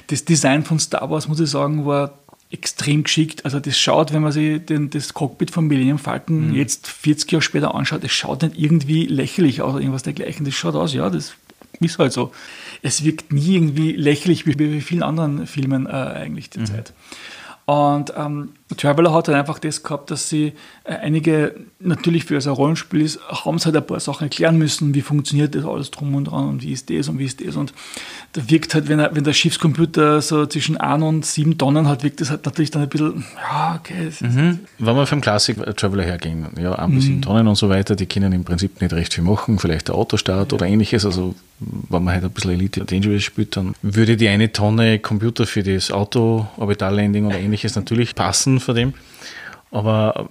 das 0.07 0.25
Design 0.25 0.63
von 0.63 0.79
Star 0.79 1.09
Wars, 1.09 1.29
muss 1.29 1.39
ich 1.39 1.49
sagen, 1.49 1.85
war 1.85 2.13
extrem 2.55 3.03
geschickt. 3.03 3.45
Also 3.45 3.59
das 3.59 3.77
schaut, 3.77 4.13
wenn 4.13 4.21
man 4.21 4.31
sich 4.31 4.65
den, 4.65 4.89
das 4.89 5.13
Cockpit 5.13 5.51
von 5.51 5.67
Millennium 5.67 5.99
Falcon 5.99 6.49
mhm. 6.49 6.55
jetzt 6.55 6.87
40 6.87 7.31
Jahre 7.31 7.41
später 7.41 7.75
anschaut, 7.75 8.03
das 8.03 8.11
schaut 8.11 8.41
nicht 8.41 8.57
irgendwie 8.57 9.05
lächerlich 9.05 9.61
aus 9.61 9.73
oder 9.73 9.81
irgendwas 9.81 10.03
dergleichen. 10.03 10.45
Das 10.45 10.55
schaut 10.55 10.75
aus, 10.75 10.93
ja, 10.93 11.09
das 11.09 11.33
ist 11.79 11.99
halt 11.99 12.13
so 12.13 12.31
es 12.85 13.03
wirkt 13.03 13.33
nie 13.33 13.55
irgendwie 13.55 13.93
lächerlich 13.93 14.45
wie 14.45 14.53
bei 14.53 14.79
vielen 14.79 15.01
anderen 15.01 15.47
Filmen 15.47 15.87
äh, 15.87 15.89
eigentlich 15.89 16.51
derzeit. 16.51 16.93
Mhm. 17.67 17.73
Und 17.73 18.13
ähm, 18.15 18.49
Traveler 18.75 19.13
hat 19.13 19.27
halt 19.27 19.37
einfach 19.37 19.59
das 19.59 19.83
gehabt, 19.83 20.11
dass 20.11 20.29
sie 20.29 20.53
äh, 20.83 20.93
einige, 20.93 21.55
natürlich 21.79 22.25
für 22.25 22.39
so 22.41 22.51
ein 22.51 22.55
Rollenspiel 22.55 23.01
ist, 23.01 23.19
haben 23.29 23.59
sie 23.59 23.65
halt 23.65 23.75
ein 23.75 23.85
paar 23.85 23.99
Sachen 23.99 24.23
erklären 24.23 24.57
müssen, 24.57 24.93
wie 24.93 25.01
funktioniert 25.01 25.55
das 25.55 25.65
alles 25.65 25.91
drum 25.91 26.15
und 26.15 26.25
dran 26.25 26.49
und 26.49 26.63
wie 26.63 26.71
ist 26.71 26.89
das 26.89 27.07
und 27.09 27.19
wie 27.19 27.25
ist 27.25 27.45
das. 27.45 27.55
Und 27.55 27.73
da 28.33 28.49
wirkt 28.49 28.73
halt, 28.73 28.89
wenn, 28.89 28.99
er, 28.99 29.15
wenn 29.15 29.23
der 29.23 29.33
Schiffscomputer 29.33 30.21
so 30.21 30.45
zwischen 30.45 30.77
1 30.77 31.03
und 31.03 31.25
7 31.25 31.57
Tonnen 31.57 31.87
hat, 31.87 32.03
wirkt 32.03 32.21
das 32.21 32.29
halt 32.29 32.45
natürlich 32.45 32.71
dann 32.71 32.83
ein 32.83 32.89
bisschen, 32.89 33.25
ja, 33.35 33.79
okay. 33.79 34.09
Mhm. 34.19 34.59
Wenn 34.79 34.95
wir 34.95 35.05
vom 35.05 35.21
Classic 35.21 35.57
Traveler 35.75 36.03
hergehen, 36.03 36.47
ja, 36.59 36.73
1 36.73 36.93
bis 36.93 37.03
mhm. 37.05 37.07
7 37.07 37.21
Tonnen 37.21 37.47
und 37.47 37.55
so 37.55 37.69
weiter, 37.69 37.95
die 37.95 38.05
können 38.05 38.33
im 38.33 38.43
Prinzip 38.43 38.81
nicht 38.81 38.93
recht 38.93 39.13
viel 39.13 39.23
machen, 39.23 39.59
vielleicht 39.59 39.87
der 39.87 39.95
Autostart 39.95 40.51
ja. 40.51 40.55
oder 40.55 40.65
ähnliches, 40.65 41.05
also 41.05 41.35
wenn 41.59 42.03
man 42.03 42.13
halt 42.13 42.25
ein 42.25 42.31
bisschen 42.31 42.51
Elite 42.51 42.83
Dangerous 42.83 43.23
spielt, 43.23 43.55
dann 43.55 43.75
würde 43.81 44.17
die 44.17 44.27
eine 44.27 44.51
Tonne 44.51 44.99
Computer 44.99 45.45
für 45.45 45.63
das 45.63 45.89
Auto, 45.89 46.47
Orbitallanding 46.57 47.25
oder 47.25 47.39
ähnliches 47.39 47.75
natürlich 47.75 48.13
passen 48.13 48.59
von 48.65 48.75
dem. 48.75 48.93
Aber 49.71 50.29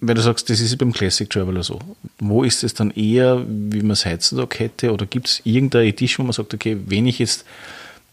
wenn 0.00 0.16
du 0.16 0.22
sagst, 0.22 0.50
das 0.50 0.60
ist 0.60 0.76
beim 0.78 0.92
Classic 0.92 1.28
Traveler 1.28 1.62
so, 1.62 1.78
wo 2.18 2.44
ist 2.44 2.64
es 2.64 2.74
dann 2.74 2.90
eher, 2.90 3.44
wie 3.46 3.80
man 3.80 3.92
es 3.92 4.04
heutzutage 4.04 4.58
hätte? 4.58 4.92
Oder 4.92 5.06
gibt 5.06 5.28
es 5.28 5.40
irgendeine 5.44 5.88
Edition, 5.88 6.24
wo 6.24 6.28
man 6.28 6.32
sagt, 6.32 6.54
okay, 6.54 6.76
wenn 6.86 7.06
ich 7.06 7.18
jetzt 7.18 7.44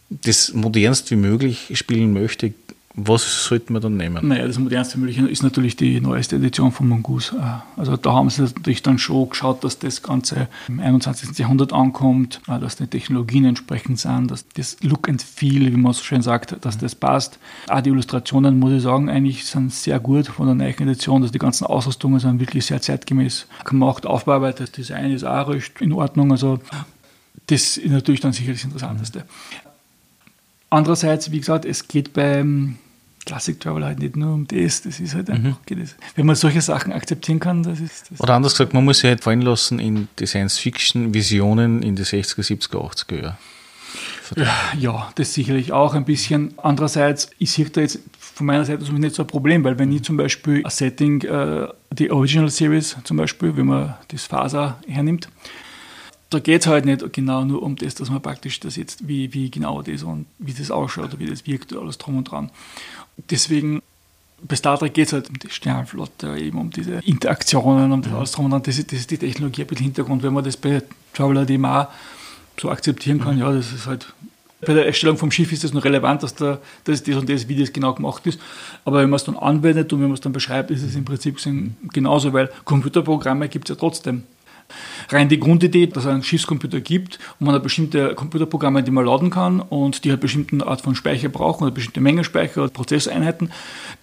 das 0.09 0.53
modernst 0.53 1.09
wie 1.11 1.15
möglich 1.15 1.71
spielen 1.73 2.13
möchte, 2.13 2.53
was 2.93 3.45
sollte 3.45 3.71
man 3.71 3.81
dann 3.81 3.95
nehmen? 3.95 4.27
Naja, 4.27 4.45
das 4.45 4.59
modernste 4.59 4.99
Mögliche 4.99 5.25
ist 5.25 5.43
natürlich 5.43 5.77
die 5.77 6.01
neueste 6.01 6.35
Edition 6.35 6.73
von 6.73 6.89
Mongoose. 6.89 7.37
Äh, 7.37 7.79
also 7.79 7.95
da 7.95 8.13
haben 8.13 8.29
sie 8.29 8.41
natürlich 8.41 8.83
dann 8.83 8.97
schon 8.97 9.29
geschaut, 9.29 9.63
dass 9.63 9.79
das 9.79 10.03
Ganze 10.03 10.49
im 10.67 10.79
21. 10.79 11.37
Jahrhundert 11.37 11.71
ankommt, 11.71 12.41
äh, 12.47 12.59
dass 12.59 12.75
die 12.75 12.87
Technologien 12.87 13.45
entsprechend 13.45 13.99
sind, 13.99 14.29
dass 14.29 14.45
das 14.49 14.77
Look 14.81 15.07
and 15.07 15.21
Feel, 15.21 15.71
wie 15.71 15.77
man 15.77 15.93
so 15.93 16.03
schön 16.03 16.21
sagt, 16.21 16.57
dass 16.65 16.77
das 16.77 16.95
passt. 16.95 17.39
Auch 17.69 17.81
die 17.81 17.89
Illustrationen, 17.89 18.59
muss 18.59 18.73
ich 18.73 18.81
sagen, 18.81 19.09
eigentlich 19.09 19.45
sind 19.45 19.71
sehr 19.71 19.99
gut 19.99 20.27
von 20.27 20.47
der 20.47 20.55
neuen 20.55 20.89
Edition. 20.89 21.21
Dass 21.21 21.31
die 21.31 21.39
ganzen 21.39 21.65
Ausrüstungen 21.65 22.19
sind 22.19 22.39
wirklich 22.39 22.65
sehr 22.65 22.81
zeitgemäß 22.81 23.47
gemacht, 23.63 24.05
aufbearbeitet. 24.05 24.61
Das 24.61 24.71
Design 24.71 25.11
ist 25.11 25.23
auch 25.23 25.47
recht 25.49 25.79
in 25.79 25.93
Ordnung. 25.93 26.31
Also 26.31 26.59
das 27.47 27.77
ist 27.77 27.89
natürlich 27.89 28.21
dann 28.21 28.33
sicherlich 28.33 28.61
das 28.61 28.65
Interessanteste. 28.65 29.25
Andererseits, 30.69 31.31
wie 31.31 31.39
gesagt, 31.39 31.65
es 31.65 31.87
geht 31.87 32.13
beim 32.13 32.77
Classic 33.25 33.59
Travel 33.59 33.85
halt 33.85 33.99
nicht 33.99 34.15
nur 34.15 34.33
um 34.33 34.47
das, 34.47 34.81
das 34.81 34.99
ist 34.99 35.13
halt 35.13 35.29
mhm. 35.29 35.35
einfach, 35.35 35.59
mhm. 35.69 35.89
wenn 36.15 36.25
man 36.25 36.35
solche 36.35 36.61
Sachen 36.61 36.91
akzeptieren 36.91 37.39
kann, 37.39 37.63
das 37.63 37.79
ist 37.79 38.11
das. 38.11 38.19
Oder 38.19 38.33
anders 38.33 38.53
gesagt, 38.53 38.73
man 38.73 38.83
muss 38.83 38.99
sich 38.99 39.09
halt 39.09 39.23
fallen 39.23 39.41
lassen 39.41 39.79
in 39.79 40.07
die 40.19 40.25
Science-Fiction-Visionen 40.25 41.83
in 41.83 41.95
die 41.95 42.03
60er, 42.03 42.41
70er, 42.41 42.77
80er 42.77 43.21
Jahre. 43.21 43.37
Ja, 44.37 44.55
ja, 44.77 45.11
das 45.15 45.33
sicherlich 45.33 45.73
auch 45.73 45.93
ein 45.93 46.05
bisschen. 46.05 46.53
Andererseits, 46.57 47.29
ich 47.37 47.51
sehe 47.51 47.69
da 47.69 47.81
jetzt 47.81 47.99
von 48.17 48.45
meiner 48.45 48.63
Seite 48.63 48.91
nicht 48.93 49.15
so 49.15 49.23
ein 49.23 49.27
Problem, 49.27 49.63
weil 49.63 49.77
wenn 49.77 49.91
ich 49.91 50.03
zum 50.03 50.15
Beispiel 50.15 50.63
ein 50.63 50.71
Setting, 50.71 51.21
äh, 51.23 51.67
die 51.91 52.11
Original 52.11 52.49
Series 52.49 52.95
zum 53.03 53.17
Beispiel, 53.17 53.55
wenn 53.57 53.65
man 53.65 53.95
das 54.07 54.23
Faser 54.23 54.77
hernimmt, 54.87 55.27
da 56.29 56.39
geht 56.39 56.61
es 56.61 56.67
halt 56.67 56.85
nicht 56.85 57.11
genau 57.11 57.43
nur 57.43 57.61
um 57.61 57.75
das, 57.75 57.93
dass 57.95 58.09
man 58.09 58.21
praktisch 58.21 58.61
das 58.61 58.77
jetzt, 58.77 59.05
wie, 59.05 59.33
wie 59.33 59.51
genau 59.51 59.81
das 59.81 60.03
und 60.03 60.27
wie 60.39 60.53
das 60.53 60.71
ausschaut, 60.71 61.19
wie 61.19 61.25
das 61.25 61.45
wirkt, 61.45 61.75
alles 61.75 61.97
drum 61.97 62.17
und 62.17 62.31
dran. 62.31 62.51
Deswegen, 63.29 63.81
bei 64.41 64.55
Star 64.55 64.77
Trek 64.77 64.93
geht 64.93 65.07
es 65.07 65.13
halt 65.13 65.29
um 65.29 65.37
die 65.37 65.49
Sternflotte, 65.49 66.37
eben 66.37 66.59
um 66.59 66.69
diese 66.71 66.95
Interaktionen, 67.05 67.91
um 67.91 68.01
das 68.01 68.13
alles 68.13 68.31
drum 68.31 68.45
und 68.45 68.51
dran. 68.51 68.63
Das 68.63 68.77
ist, 68.77 68.91
das 68.91 68.99
ist 68.99 69.11
die 69.11 69.17
Technologie 69.17 69.61
ein 69.61 69.67
bisschen 69.67 69.85
Hintergrund. 69.85 70.23
Wenn 70.23 70.33
man 70.33 70.43
das 70.43 70.57
bei 70.57 70.81
Traveler 71.13 71.45
auch 71.69 71.87
so 72.59 72.69
akzeptieren 72.69 73.19
kann, 73.19 73.35
mhm. 73.35 73.41
ja, 73.41 73.51
das 73.51 73.71
ist 73.71 73.87
halt 73.87 74.13
bei 74.65 74.73
der 74.73 74.85
Erstellung 74.85 75.17
vom 75.17 75.31
Schiff 75.31 75.51
ist 75.51 75.63
es 75.63 75.73
nur 75.73 75.83
relevant, 75.83 76.23
dass, 76.23 76.35
da, 76.35 76.59
dass 76.83 77.03
das 77.03 77.15
und 77.15 77.27
das, 77.29 77.47
wie 77.47 77.55
das 77.55 77.73
genau 77.73 77.93
gemacht 77.93 78.25
ist. 78.27 78.39
Aber 78.85 79.01
wenn 79.01 79.09
man 79.09 79.17
es 79.17 79.23
dann 79.23 79.35
anwendet 79.35 79.91
und 79.91 79.99
wenn 79.99 80.07
man 80.07 80.13
es 80.13 80.21
dann 80.21 80.33
beschreibt, 80.33 80.69
ist 80.71 80.83
es 80.83 80.95
im 80.95 81.03
Prinzip 81.03 81.39
genauso, 81.91 82.31
weil 82.33 82.49
Computerprogramme 82.63 83.49
gibt 83.49 83.69
es 83.69 83.75
ja 83.75 83.79
trotzdem 83.79 84.23
rein 85.09 85.29
die 85.29 85.39
Grundidee, 85.39 85.87
dass 85.87 86.03
es 86.03 86.09
einen 86.09 86.23
Schiffscomputer 86.23 86.81
gibt 86.81 87.19
und 87.39 87.45
man 87.45 87.55
hat 87.55 87.63
bestimmte 87.63 88.15
Computerprogramme, 88.15 88.83
die 88.83 88.91
man 88.91 89.05
laden 89.05 89.29
kann 89.29 89.59
und 89.59 90.03
die 90.03 90.11
halt 90.11 90.21
bestimmte 90.21 90.65
Art 90.65 90.81
von 90.81 90.95
Speicher 90.95 91.29
brauchen 91.29 91.63
oder 91.63 91.73
bestimmte 91.73 92.01
Menge 92.01 92.23
Speicher 92.23 92.63
oder 92.63 92.71
Prozesseinheiten. 92.71 93.51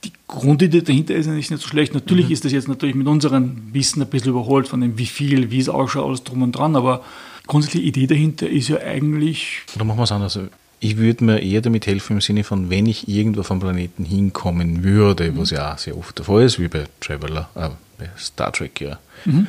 Die 0.04 0.12
Grundidee 0.26 0.82
dahinter 0.82 1.14
ist 1.14 1.26
nicht, 1.26 1.50
nicht 1.50 1.62
so 1.62 1.68
schlecht. 1.68 1.94
Natürlich 1.94 2.26
mhm. 2.26 2.32
ist 2.32 2.44
das 2.44 2.52
jetzt 2.52 2.68
natürlich 2.68 2.94
mit 2.94 3.06
unserem 3.06 3.72
Wissen 3.72 4.02
ein 4.02 4.08
bisschen 4.08 4.30
überholt 4.30 4.68
von 4.68 4.80
dem, 4.80 4.98
wie 4.98 5.06
viel, 5.06 5.50
wie 5.50 5.60
es 5.60 5.68
ausschaut, 5.68 6.06
alles 6.06 6.24
drum 6.24 6.42
und 6.42 6.52
dran, 6.52 6.76
aber 6.76 7.02
grundsätzliche 7.46 7.86
Idee 7.86 8.06
dahinter 8.06 8.48
ist 8.48 8.68
ja 8.68 8.78
eigentlich. 8.78 9.62
Oder 9.74 9.84
machen 9.84 9.98
wir 9.98 10.04
es 10.04 10.12
anders. 10.12 10.38
Ich 10.80 10.96
würde 10.96 11.24
mir 11.24 11.42
eher 11.42 11.60
damit 11.60 11.88
helfen 11.88 12.14
im 12.14 12.20
Sinne 12.20 12.44
von, 12.44 12.70
wenn 12.70 12.86
ich 12.86 13.08
irgendwo 13.08 13.42
vom 13.42 13.58
Planeten 13.58 14.04
hinkommen 14.04 14.84
würde, 14.84 15.32
mhm. 15.32 15.38
was 15.38 15.50
ja 15.50 15.74
auch 15.74 15.78
sehr 15.78 15.96
oft 15.96 16.16
der 16.16 16.24
Fall 16.24 16.44
ist, 16.44 16.60
wie 16.60 16.68
bei 16.68 16.84
Traveler, 17.00 17.48
äh, 17.56 17.70
bei 17.98 18.10
Star 18.16 18.52
Trek 18.52 18.80
ja. 18.80 18.98
Mhm. 19.24 19.46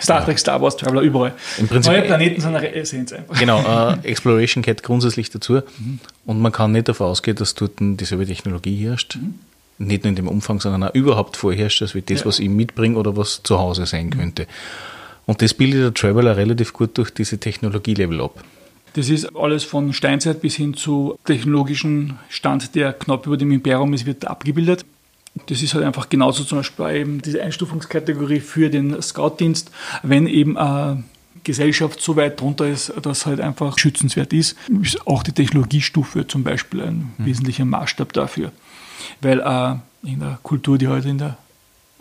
Star 0.00 0.24
Trek, 0.24 0.38
Star 0.38 0.60
Wars, 0.60 0.76
Traveler, 0.76 1.02
überall. 1.02 1.34
Im 1.58 1.68
Prinzip, 1.68 1.92
Neue 1.92 2.02
Planeten 2.02 2.40
sind 2.40 2.54
eine 2.54 2.74
Essenz 2.74 3.12
einfach. 3.12 3.38
Genau, 3.38 3.60
äh, 3.60 3.98
Exploration 4.08 4.62
gehört 4.62 4.82
grundsätzlich 4.82 5.30
dazu 5.30 5.54
mhm. 5.78 5.98
und 6.26 6.40
man 6.40 6.52
kann 6.52 6.72
nicht 6.72 6.88
davon 6.88 7.08
ausgehen, 7.08 7.36
dass 7.36 7.54
dort 7.54 7.72
dieselbe 7.78 8.26
Technologie 8.26 8.76
herrscht. 8.76 9.16
Mhm. 9.16 9.34
Nicht 9.78 10.04
nur 10.04 10.10
in 10.10 10.16
dem 10.16 10.28
Umfang, 10.28 10.60
sondern 10.60 10.84
auch 10.84 10.94
überhaupt 10.94 11.36
vorherrscht, 11.36 11.82
als 11.82 11.94
wie 11.94 12.02
das, 12.02 12.20
ja. 12.20 12.26
was 12.26 12.38
ich 12.38 12.48
mitbringe 12.48 12.96
oder 12.98 13.16
was 13.16 13.42
zu 13.42 13.58
Hause 13.58 13.84
sein 13.84 14.10
könnte. 14.10 14.46
Und 15.26 15.42
das 15.42 15.54
bildet 15.54 15.82
der 15.82 15.94
Traveler 15.94 16.36
relativ 16.36 16.72
gut 16.72 16.96
durch 16.96 17.10
diese 17.10 17.38
Technologielevel 17.38 18.20
ab. 18.20 18.42
Das 18.94 19.10
ist 19.10 19.36
alles 19.36 19.64
von 19.64 19.92
Steinzeit 19.92 20.40
bis 20.40 20.54
hin 20.54 20.72
zu 20.72 21.18
technologischen 21.26 22.18
Stand, 22.30 22.74
der 22.74 22.94
knapp 22.94 23.26
über 23.26 23.36
dem 23.36 23.52
Imperium 23.52 23.92
ist, 23.92 24.06
wird 24.06 24.26
abgebildet. 24.26 24.86
Das 25.46 25.62
ist 25.62 25.74
halt 25.74 25.84
einfach 25.84 26.08
genauso 26.08 26.44
zum 26.44 26.58
Beispiel 26.58 26.90
eben 26.90 27.22
diese 27.22 27.42
Einstufungskategorie 27.42 28.40
für 28.40 28.70
den 28.70 29.00
Scoutdienst, 29.00 29.70
wenn 30.02 30.26
eben 30.26 30.56
eine 30.56 31.04
Gesellschaft 31.44 32.00
so 32.00 32.16
weit 32.16 32.40
drunter 32.40 32.66
ist, 32.66 32.92
dass 33.02 33.26
halt 33.26 33.40
einfach 33.40 33.78
schützenswert 33.78 34.32
ist, 34.32 34.56
ist 34.82 35.06
auch 35.06 35.22
die 35.22 35.32
Technologiestufe 35.32 36.26
zum 36.26 36.42
Beispiel 36.42 36.82
ein 36.82 37.12
mhm. 37.18 37.26
wesentlicher 37.26 37.64
Maßstab 37.64 38.12
dafür. 38.12 38.50
Weil 39.20 39.40
äh, 39.40 40.08
in 40.08 40.20
der 40.20 40.38
Kultur, 40.42 40.78
die 40.78 40.88
heute 40.88 41.08
in 41.08 41.18
der 41.18 41.36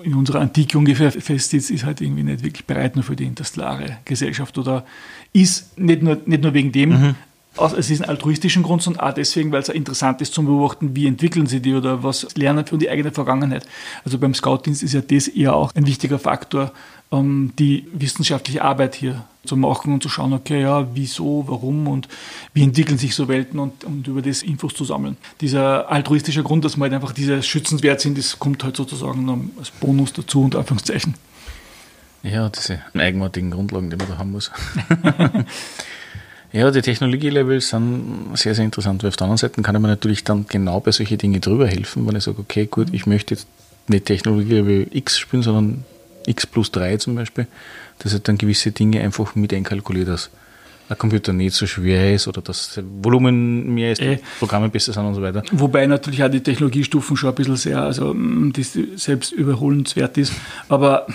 in 0.04 0.14
unserer 0.14 0.42
Antike 0.42 0.78
ungefähr 0.78 1.12
festsitzt, 1.12 1.72
ist 1.72 1.86
halt 1.86 2.02
irgendwie 2.02 2.24
nicht 2.24 2.44
wirklich 2.44 2.66
bereit 2.66 2.96
nur 2.96 3.04
für 3.04 3.16
die 3.16 3.24
interstellare 3.24 4.00
Gesellschaft 4.04 4.58
oder 4.58 4.86
ist 5.32 5.78
nicht 5.80 6.02
nur, 6.02 6.18
nicht 6.26 6.44
nur 6.44 6.54
wegen 6.54 6.72
dem, 6.72 6.90
mhm. 6.90 7.16
Aus 7.58 7.74
es 7.74 7.90
ist 7.90 8.02
ein 8.02 8.10
altruistischen 8.10 8.64
Grund, 8.64 8.82
sondern 8.82 9.08
auch 9.08 9.14
deswegen, 9.14 9.52
weil 9.52 9.62
es 9.62 9.70
interessant 9.70 10.22
ist 10.22 10.34
zum 10.34 10.46
Beobachten, 10.46 10.96
wie 10.96 11.08
entwickeln 11.08 11.48
sie 11.48 11.62
die 11.62 11.74
oder 11.74 12.04
was 12.04 12.36
lernen 12.36 12.66
für 12.66 12.78
die 12.78 12.90
eigene 12.90 13.12
Vergangenheit. 13.12 13.66
Also 14.04 14.18
beim 14.18 14.34
Scoutdienst 14.34 14.84
ist 14.84 14.94
ja 14.94 15.02
das 15.02 15.28
eher 15.28 15.56
auch 15.56 15.72
ein 15.76 15.86
wichtiger 15.86 16.20
Faktor, 16.20 16.72
um 17.10 17.56
die 17.58 17.88
wissenschaftliche 17.94 18.64
Arbeit 18.64 18.96
hier 18.96 19.26
zu 19.46 19.56
machen 19.56 19.94
und 19.94 20.02
zu 20.02 20.10
schauen, 20.10 20.34
okay, 20.34 20.62
ja, 20.62 20.88
wieso, 20.94 21.46
warum 21.48 21.88
und 21.88 22.08
wie 22.54 22.64
entwickeln 22.64 22.98
sich 22.98 23.16
so 23.16 23.28
Welten 23.28 23.60
und, 23.60 23.84
und 23.84 24.08
über 24.08 24.22
das 24.22 24.42
Infos 24.42 24.74
zu 24.74 24.86
sammeln. 24.86 25.18
Dieser 25.42 25.90
altruistische 25.90 26.44
Grund, 26.44 26.66
dass 26.66 26.78
wir 26.78 26.84
halt 26.84 26.94
einfach 26.94 27.12
diese 27.12 27.44
schützenswert 27.44 28.02
sind, 28.02 28.18
das 28.18 28.40
kommt 28.40 28.64
halt 28.64 28.76
sozusagen 28.76 29.52
als 29.58 29.72
Bonus 29.72 30.14
dazu, 30.14 30.44
unter 30.44 30.60
Anführungszeichen. 30.60 31.14
Ja, 32.24 32.50
diese 32.50 32.82
eigenartigen 32.96 33.52
Grundlagen, 33.52 33.92
die 33.92 33.98
man 33.98 34.08
da 34.08 34.18
haben 34.18 34.32
muss. 34.32 34.52
ja, 36.56 36.72
die 36.72 36.82
Technologielevels 36.82 37.70
sind 37.70 38.30
sehr, 38.36 38.56
sehr 38.56 38.64
interessant, 38.64 39.04
weil 39.04 39.10
auf 39.10 39.18
der 39.18 39.26
anderen 39.26 39.38
Seite 39.38 39.62
kann 39.62 39.76
ich 39.76 39.82
natürlich 39.82 40.24
dann 40.24 40.46
genau 40.48 40.80
bei 40.80 40.92
solchen 40.92 41.18
Dingen 41.18 41.42
drüber 41.42 41.68
helfen, 41.68 42.08
wenn 42.08 42.16
ich 42.16 42.24
sage, 42.24 42.40
okay, 42.40 42.66
gut, 42.66 42.94
ich 42.94 43.06
möchte 43.06 43.36
jetzt 43.36 43.48
nicht 43.88 44.06
Technologielevel 44.06 44.88
X 44.92 45.20
spielen, 45.20 45.44
sondern 45.44 45.84
X 46.26 46.48
plus 46.48 46.72
3 46.72 46.96
zum 46.98 47.16
Beispiel, 47.16 47.48
dass 48.00 48.14
er 48.14 48.20
dann 48.20 48.38
gewisse 48.38 48.72
Dinge 48.72 49.02
einfach 49.02 49.36
mit 49.36 49.54
einkalkuliert, 49.54 50.08
dass 50.08 50.30
ein 50.88 50.98
Computer 50.98 51.34
nicht 51.34 51.56
so 51.56 51.66
schwer 51.66 52.14
ist 52.14 52.28
oder 52.28 52.42
das 52.42 52.80
Volumen 53.02 53.74
mehr 53.74 53.92
ist, 53.92 54.02
äh, 54.02 54.20
Programme 54.40 54.70
besser 54.70 54.94
sind 54.94 55.06
und 55.06 55.16
so 55.16 55.22
weiter. 55.22 55.44
Wobei 55.52 55.88
natürlich 55.88 56.24
auch 56.24 56.30
die 56.30 56.42
Technologiestufen 56.42 57.18
schon 57.18 57.30
ein 57.30 57.36
bisschen 57.36 57.56
sehr, 57.56 57.82
also 57.82 58.14
mm, 58.14 58.54
das 58.54 58.78
selbst 58.96 59.32
überholenswert 59.32 60.18
ist. 60.18 60.34
Aber 60.70 61.08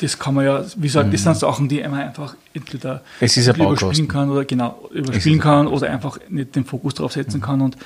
das 0.00 0.18
kann 0.18 0.34
man 0.34 0.44
ja, 0.44 0.64
wie 0.76 0.86
gesagt, 0.86 1.12
das 1.12 1.20
mhm. 1.22 1.24
sind 1.24 1.36
Sachen, 1.38 1.68
die 1.68 1.80
man 1.80 1.94
einfach 1.94 2.36
entweder 2.54 3.02
es 3.20 3.36
ist 3.36 3.48
überspielen 3.48 4.08
kann 4.08 4.30
oder 4.30 4.44
genau 4.44 4.88
überspielen 4.92 5.40
kann 5.40 5.66
oder 5.66 5.90
einfach 5.90 6.18
nicht 6.28 6.54
den 6.54 6.64
Fokus 6.64 6.94
drauf 6.94 7.12
setzen 7.12 7.38
mhm. 7.38 7.44
kann. 7.44 7.60
Und 7.60 7.76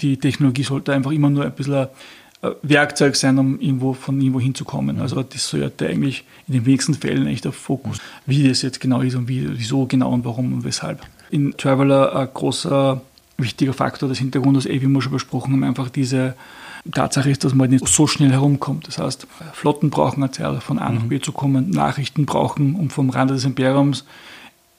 die 0.00 0.16
Technologie 0.16 0.64
sollte 0.64 0.92
einfach 0.92 1.12
immer 1.12 1.30
nur 1.30 1.44
ein 1.44 1.52
bisschen 1.52 1.88
Werkzeug 2.62 3.16
sein, 3.16 3.38
um 3.38 3.60
irgendwo 3.60 3.92
von 3.92 4.20
irgendwo 4.20 4.40
hinzukommen. 4.40 5.00
Also 5.00 5.22
das 5.22 5.48
sollte 5.48 5.88
eigentlich 5.88 6.24
in 6.46 6.54
den 6.54 6.66
wenigsten 6.66 6.94
Fällen 6.94 7.26
echt 7.26 7.44
der 7.44 7.52
Fokus, 7.52 7.98
wie 8.26 8.48
das 8.48 8.62
jetzt 8.62 8.80
genau 8.80 9.00
ist 9.00 9.14
und 9.14 9.28
wie, 9.28 9.48
wieso 9.58 9.86
genau 9.86 10.12
und 10.12 10.24
warum 10.24 10.52
und 10.52 10.64
weshalb. 10.64 11.00
In 11.30 11.56
Traveler 11.56 12.14
ein 12.14 12.28
großer 12.32 13.00
wichtiger 13.38 13.72
Faktor 13.72 14.08
des 14.08 14.18
Hintergrundes, 14.18 14.66
eh, 14.66 14.80
wie 14.80 14.86
wir 14.86 15.02
schon 15.02 15.12
besprochen 15.12 15.52
haben, 15.52 15.64
einfach 15.64 15.88
diese 15.88 16.34
Tatsache 16.92 17.30
ist, 17.30 17.44
dass 17.44 17.54
man 17.54 17.70
nicht 17.70 17.86
so 17.88 18.06
schnell 18.06 18.30
herumkommt. 18.30 18.86
Das 18.86 18.98
heißt, 18.98 19.26
Flotten 19.52 19.90
brauchen 19.90 20.22
eine 20.22 20.30
Zeit, 20.30 20.62
von 20.62 20.78
A 20.78 20.90
nach 20.90 21.04
B 21.04 21.18
zu 21.20 21.32
kommen, 21.32 21.70
Nachrichten 21.70 22.26
brauchen, 22.26 22.74
um 22.76 22.90
vom 22.90 23.10
Rande 23.10 23.34
des 23.34 23.44
Imperiums 23.44 24.04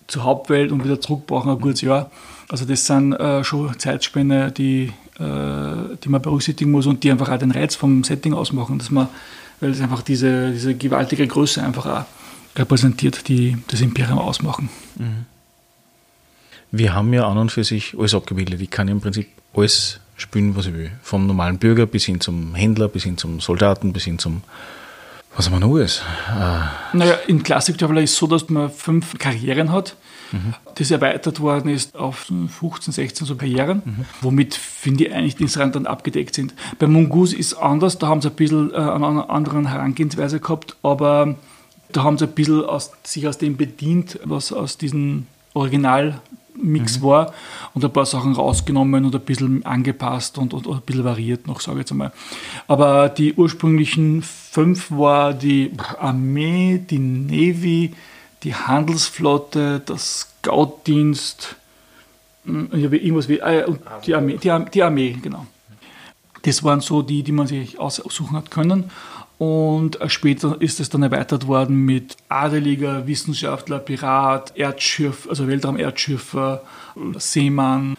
zur 0.08 0.24
Hauptwelt 0.24 0.72
und 0.72 0.84
wieder 0.84 1.02
zurück 1.02 1.26
brauchen 1.26 1.50
ein 1.50 1.60
gutes 1.60 1.82
Jahr. 1.82 2.12
Also 2.50 2.66
das 2.66 2.86
sind 2.86 3.14
äh, 3.14 3.44
schon 3.44 3.78
Zeitspänne, 3.80 4.52
die 4.52 4.92
die 5.18 6.10
man 6.10 6.22
berücksichtigen 6.22 6.72
muss 6.72 6.88
und 6.88 7.04
die 7.04 7.12
einfach 7.12 7.30
auch 7.30 7.38
den 7.38 7.52
Reiz 7.52 7.76
vom 7.76 8.04
Setting 8.04 8.34
ausmachen, 8.34 8.80
dass 8.80 8.92
man, 8.92 9.08
weil 9.60 9.72
es 9.72 9.80
einfach 9.80 10.02
diese, 10.02 10.52
diese 10.52 10.76
gewaltige 10.76 11.26
Größe 11.26 11.64
einfach 11.64 11.86
auch 11.86 12.06
repräsentiert, 12.60 13.28
die 13.28 13.58
das 13.68 13.82
Imperium 13.82 14.20
ausmachen. 14.20 14.70
Wir 16.72 16.94
haben 16.94 17.14
ja 17.14 17.28
an 17.28 17.38
und 17.38 17.52
für 17.52 17.64
sich 17.64 17.98
alles 17.98 18.14
abgebildet. 18.14 18.60
Ich 18.62 18.70
kann 18.70 18.88
ja 18.88 18.94
im 18.94 19.02
Prinzip 19.02 19.30
alles 19.54 20.00
spielen, 20.18 20.56
was 20.56 20.68
ich 20.68 20.74
will. 20.74 20.92
Vom 21.02 21.28
normalen 21.28 21.58
Bürger 21.58 21.86
bis 21.86 22.06
hin 22.06 22.20
zum 22.20 22.56
Händler, 22.56 22.88
bis 22.88 23.04
hin 23.04 23.18
zum 23.18 23.40
Soldaten, 23.40 23.94
bis 23.94 24.04
hin 24.04 24.20
zum 24.20 24.42
was 25.36 25.48
haben 25.48 25.56
wir 25.56 25.60
noch 25.60 25.76
alles? 25.76 26.02
Äh 26.30 26.98
naja, 26.98 27.16
in 27.28 27.44
Classic 27.44 27.78
Traveler 27.78 28.02
ist 28.02 28.12
es 28.12 28.18
so, 28.18 28.28
dass 28.28 28.50
man 28.50 28.70
fünf 28.70 29.18
Karrieren 29.18 29.72
hat 29.72 29.98
mhm. 30.36 30.54
das 30.76 30.92
erweitert 30.92 31.40
worden 31.40 31.70
ist 31.70 31.96
auf 31.96 32.28
15, 32.60 32.94
16 32.94 33.28
so 33.28 33.36
Karrieren, 33.36 33.82
mhm. 33.84 34.06
womit, 34.22 34.54
finde 34.56 35.06
ich, 35.06 35.14
eigentlich 35.14 35.36
die 35.36 35.44
interessant 35.44 35.76
dann 35.76 35.86
abgedeckt 35.86 36.36
sind. 36.36 36.54
Bei 36.80 36.88
Mongoose 36.88 37.36
ist 37.36 37.54
es 37.54 37.58
anders, 37.58 37.98
da 37.98 38.08
haben 38.08 38.22
sie 38.22 38.30
ein 38.30 38.36
bisschen 38.36 38.72
äh, 38.72 38.78
eine 38.78 39.30
andere 39.30 39.70
Herangehensweise 39.70 40.40
gehabt, 40.40 40.76
aber 40.84 41.36
da 41.92 42.04
haben 42.04 42.18
sie 42.18 42.26
ein 42.26 42.32
bisschen 42.32 42.66
aus, 42.66 42.92
sich 43.04 43.28
aus 43.28 43.38
dem 43.38 43.58
bedient, 43.58 44.20
was 44.24 44.52
aus 44.52 44.78
diesem 44.78 45.28
Original 45.54 46.22
Mix 46.58 47.00
mhm. 47.00 47.04
war 47.04 47.34
und 47.74 47.84
ein 47.84 47.92
paar 47.92 48.06
Sachen 48.06 48.34
rausgenommen 48.34 49.06
und 49.06 49.16
ein 49.16 49.22
bisschen 49.22 49.66
angepasst 49.66 50.38
und, 50.38 50.54
und, 50.54 50.68
und 50.68 50.76
ein 50.76 50.82
bisschen 50.82 51.04
variiert 51.04 51.48
noch, 51.48 51.60
sage 51.60 51.78
ich 51.78 51.82
jetzt 51.82 51.92
einmal. 51.92 52.12
Aber 52.68 53.10
die 53.10 53.34
ursprünglichen 53.34 54.22
fünf 54.22 54.92
war 54.92 55.34
die 55.34 55.72
Armee, 56.00 56.80
die 56.90 57.00
Navy, 57.00 57.94
die 58.46 58.56
Handelsflotte, 58.56 59.82
der 59.82 59.98
Scoutdienst, 59.98 61.56
hm, 62.46 62.70
irgendwas 62.72 63.28
wie, 63.28 63.40
äh, 63.40 63.66
die, 64.06 64.16
Armee, 64.16 64.38
die, 64.38 64.66
die 64.74 64.84
Armee, 64.84 65.18
genau. 65.22 65.48
Das 66.44 66.64
waren 66.64 66.80
so 66.80 67.02
die, 67.02 67.24
die 67.24 67.32
man 67.32 67.48
sich 67.48 67.80
aussuchen 67.80 68.38
hat 68.38 68.52
können. 68.52 68.92
Und 69.40 70.00
äh, 70.00 70.10
später 70.10 70.62
ist 70.62 70.80
es 70.80 70.90
dann 70.90 71.02
erweitert 71.02 71.48
worden 71.48 71.86
mit 71.86 72.16
Adeliger, 72.30 73.08
Wissenschaftler, 73.08 73.80
Pirat, 73.80 74.56
Erdschiff, 74.56 75.28
also 75.28 75.48
Weltraum-Erdschiffer, 75.48 76.62
Seemann, 77.18 77.98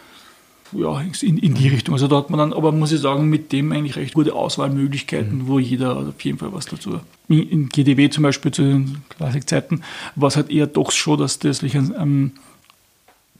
ja, 0.72 1.00
in, 1.00 1.38
in 1.38 1.54
die 1.54 1.68
Richtung. 1.68 1.94
Also 1.94 2.08
da 2.08 2.16
hat 2.16 2.30
man 2.30 2.38
dann, 2.38 2.52
aber 2.52 2.72
muss 2.72 2.92
ich 2.92 3.00
sagen, 3.00 3.28
mit 3.28 3.52
dem 3.52 3.72
eigentlich 3.72 3.96
recht 3.96 4.14
gute 4.14 4.34
Auswahlmöglichkeiten, 4.34 5.38
mhm. 5.38 5.46
wo 5.46 5.58
jeder 5.58 5.96
auf 5.96 6.20
jeden 6.20 6.38
Fall 6.38 6.52
was 6.52 6.66
dazu. 6.66 7.00
In, 7.28 7.48
in 7.48 7.68
GDW 7.68 8.08
zum 8.10 8.22
Beispiel 8.22 8.52
zu 8.52 8.62
den 8.62 9.02
Klassikzeiten 9.08 9.82
war 10.14 10.28
es 10.28 10.36
halt 10.36 10.50
eher 10.50 10.66
doch 10.66 10.90
schon, 10.90 11.18
dass 11.18 11.38
das 11.38 11.62
ähm, 11.62 12.32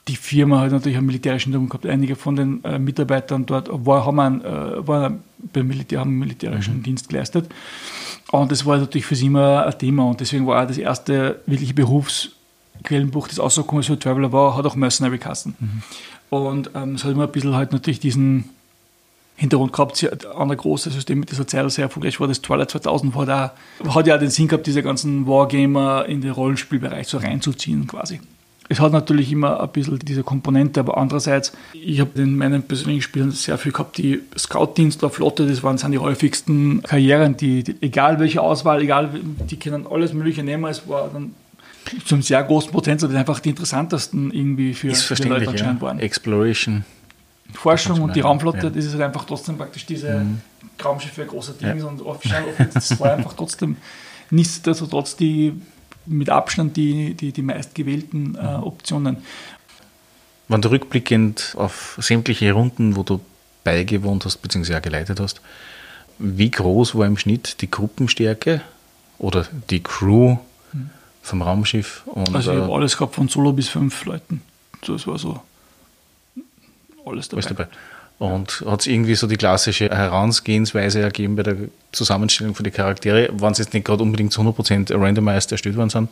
die 0.09 0.17
Firma 0.17 0.61
halt 0.61 0.73
natürlich 0.73 0.97
einen 0.97 1.07
militärischen 1.07 1.53
Hintergrund 1.53 1.71
gehabt. 1.71 1.87
Einige 1.87 2.17
von 2.17 2.37
den 2.37 2.65
äh, 2.65 2.79
Mitarbeitern 2.79 3.47
dort 3.47 3.69
war, 3.73 4.07
haben, 4.07 4.21
einen, 4.21 4.45
äh, 4.45 4.87
waren 4.87 5.21
beim 5.53 5.67
Militär, 5.67 6.01
haben 6.01 6.19
militärischen 6.19 6.79
mhm. 6.79 6.83
Dienst 6.85 7.09
geleistet. 7.09 7.49
Und 8.31 8.51
das 8.53 8.67
war 8.67 8.79
natürlich 8.79 9.07
für 9.07 9.17
sie 9.17 9.27
immer 9.27 9.67
ein 9.67 9.79
Thema. 9.79 10.09
Und 10.09 10.21
deswegen 10.21 10.47
war 10.47 10.63
auch 10.63 10.69
das 10.69 10.79
erste 10.79 11.41
wirkliche 11.47 11.75
Berufsquellenbuch, 11.75 13.29
das 13.29 13.41
rausgekommen 13.41 13.81
ist 13.81 13.87
für 13.87 13.99
Traveler 13.99 14.33
war, 14.33 14.57
hat 14.57 14.67
auch 14.67 14.77
Mercenary 14.77 15.19
Kassen. 15.19 15.57
Mhm. 15.59 15.83
Und 16.31 16.71
ähm, 16.75 16.95
es 16.95 17.05
hat 17.05 17.13
immer 17.13 17.25
ein 17.25 17.33
bisschen 17.33 17.55
halt 17.55 17.73
natürlich 17.73 18.01
diesen 18.01 18.51
Hintergrund 19.37 19.73
gehabt. 19.73 20.03
Hat 20.03 20.27
ein 20.27 20.57
großes 20.57 20.95
System 20.95 21.21
mit 21.21 21.31
dieser 21.31 21.47
Zeit 21.47 21.71
sehr 21.71 21.85
erfolgreich 21.85 22.19
war. 22.21 22.29
Das 22.29 22.43
Twilight 22.43 22.71
2000 22.71 23.15
war 23.15 23.27
da, 23.27 23.55
hat 23.89 24.07
ja 24.07 24.19
den 24.19 24.31
Sinn 24.31 24.49
gehabt, 24.49 24.67
diese 24.67 24.83
ganzen 24.83 25.27
Wargamer 25.27 26.07
in 26.07 26.21
den 26.21 26.31
Rollenspielbereich 26.33 27.07
so 27.07 27.19
reinzuziehen 27.19 27.87
quasi. 27.87 28.21
Es 28.69 28.81
hat 28.81 28.93
natürlich 28.93 29.31
immer 29.31 29.61
ein 29.61 29.69
bisschen 29.69 29.99
diese 30.01 30.25
Komponente, 30.25 30.81
aber 30.81 30.97
andererseits, 30.97 31.53
ich 31.73 32.01
habe 32.01 32.21
in 32.21 32.37
meinen 32.37 32.63
persönlichen 32.65 33.03
Spielen 33.03 33.31
sehr 33.31 33.59
viel 33.59 33.71
gehabt, 33.71 33.97
die 33.97 34.23
Scoutdienst 34.37 35.05
oder 35.05 35.13
Flotte, 35.13 35.47
das 35.47 35.63
waren 35.63 35.79
sind 35.79 35.93
die 35.93 35.99
häufigsten 35.99 36.83
Karrieren, 36.83 37.37
die, 37.37 37.63
die, 37.63 37.77
egal 37.81 38.19
welche 38.19 38.43
Auswahl, 38.43 38.83
egal, 38.83 39.11
die 39.49 39.57
können 39.57 39.87
alles 39.89 40.13
Mögliche 40.13 40.43
nehmen, 40.43 40.65
es 40.65 40.89
war 40.89 41.09
dann 41.13 41.35
zum 42.05 42.23
sehr 42.23 42.43
großen 42.43 42.71
Potenzial, 42.73 43.11
das 43.11 43.19
einfach 43.19 43.41
die 43.41 43.51
interessantesten 43.51 44.31
irgendwie 44.33 44.75
für, 44.75 44.95
für 44.95 45.15
die 45.15 45.29
Leute 45.29 45.51
anscheinend 45.51 45.81
ja. 45.81 45.87
waren. 45.87 45.99
Exploration. 45.99 46.85
Forschung 47.55 48.01
und 48.03 48.17
die 48.17 48.21
Raumflotte, 48.21 48.67
ja. 48.67 48.71
das 48.71 48.85
ist 48.85 48.93
halt 48.93 49.03
einfach 49.03 49.25
trotzdem 49.25 49.57
praktisch 49.57 49.87
diese 49.87 50.19
mhm. 50.19 50.41
Raumschiffe 50.85 51.25
großer 51.25 51.55
Dings 51.55 51.83
ja. 51.83 51.89
und 51.89 52.03
das 52.75 52.99
war 53.01 53.13
einfach 53.13 53.35
trotzdem 53.35 53.77
nichtsdestotrotz 54.31 55.17
die 55.17 55.55
mit 56.07 56.31
Abstand 56.31 56.77
die, 56.77 57.15
die, 57.15 57.33
die 57.33 57.43
meistgewählten 57.43 58.37
äh, 58.37 58.39
Optionen. 58.39 59.19
Wenn 60.49 60.63
du 60.63 60.71
rückblickend 60.71 61.55
auf 61.59 61.99
sämtliche 62.01 62.53
Runden, 62.53 62.97
wo 62.97 63.03
du 63.03 63.21
beigewohnt 63.65 64.25
hast, 64.25 64.37
beziehungsweise 64.39 64.81
geleitet 64.81 65.19
hast, 65.19 65.41
wie 66.19 66.51
groß 66.51 66.95
war 66.95 67.07
im 67.07 67.19
Schnitt 67.19 67.61
die 67.61 67.71
Gruppenstärke 67.71 68.61
oder 69.19 69.47
die 69.71 69.83
Crew 69.83 70.37
vom 71.27 71.43
Raumschiff? 71.43 72.03
Und, 72.07 72.35
also 72.35 72.53
ich 72.53 72.59
habe 72.59 72.71
äh, 72.71 72.75
alles 72.75 72.97
gehabt 72.97 73.15
von 73.15 73.29
Solo 73.29 73.53
bis 73.53 73.69
fünf 73.69 74.05
Leuten. 74.05 74.43
Das 74.87 75.07
war 75.07 75.19
so 75.19 75.41
alles 77.05 77.29
dabei. 77.29 77.43
Alles 77.43 77.47
dabei. 77.47 77.69
Und 78.19 78.65
hat 78.67 78.81
es 78.81 78.87
irgendwie 78.87 79.15
so 79.15 79.27
die 79.27 79.37
klassische 79.37 79.91
Herangehensweise 79.91 81.01
ergeben 81.01 81.37
bei 81.37 81.43
der 81.43 81.57
Zusammenstellung 81.93 82.55
von 82.55 82.65
den 82.65 82.73
Charaktere, 82.73 83.29
wenn 83.33 83.53
sie 83.53 83.63
jetzt 83.63 83.75
nicht 83.75 83.85
gerade 83.85 84.03
unbedingt 84.03 84.33
zu 84.33 84.41
100% 84.41 84.99
randomized 84.99 85.53
erstellt 85.53 85.77
worden 85.77 85.91
sind? 85.91 86.09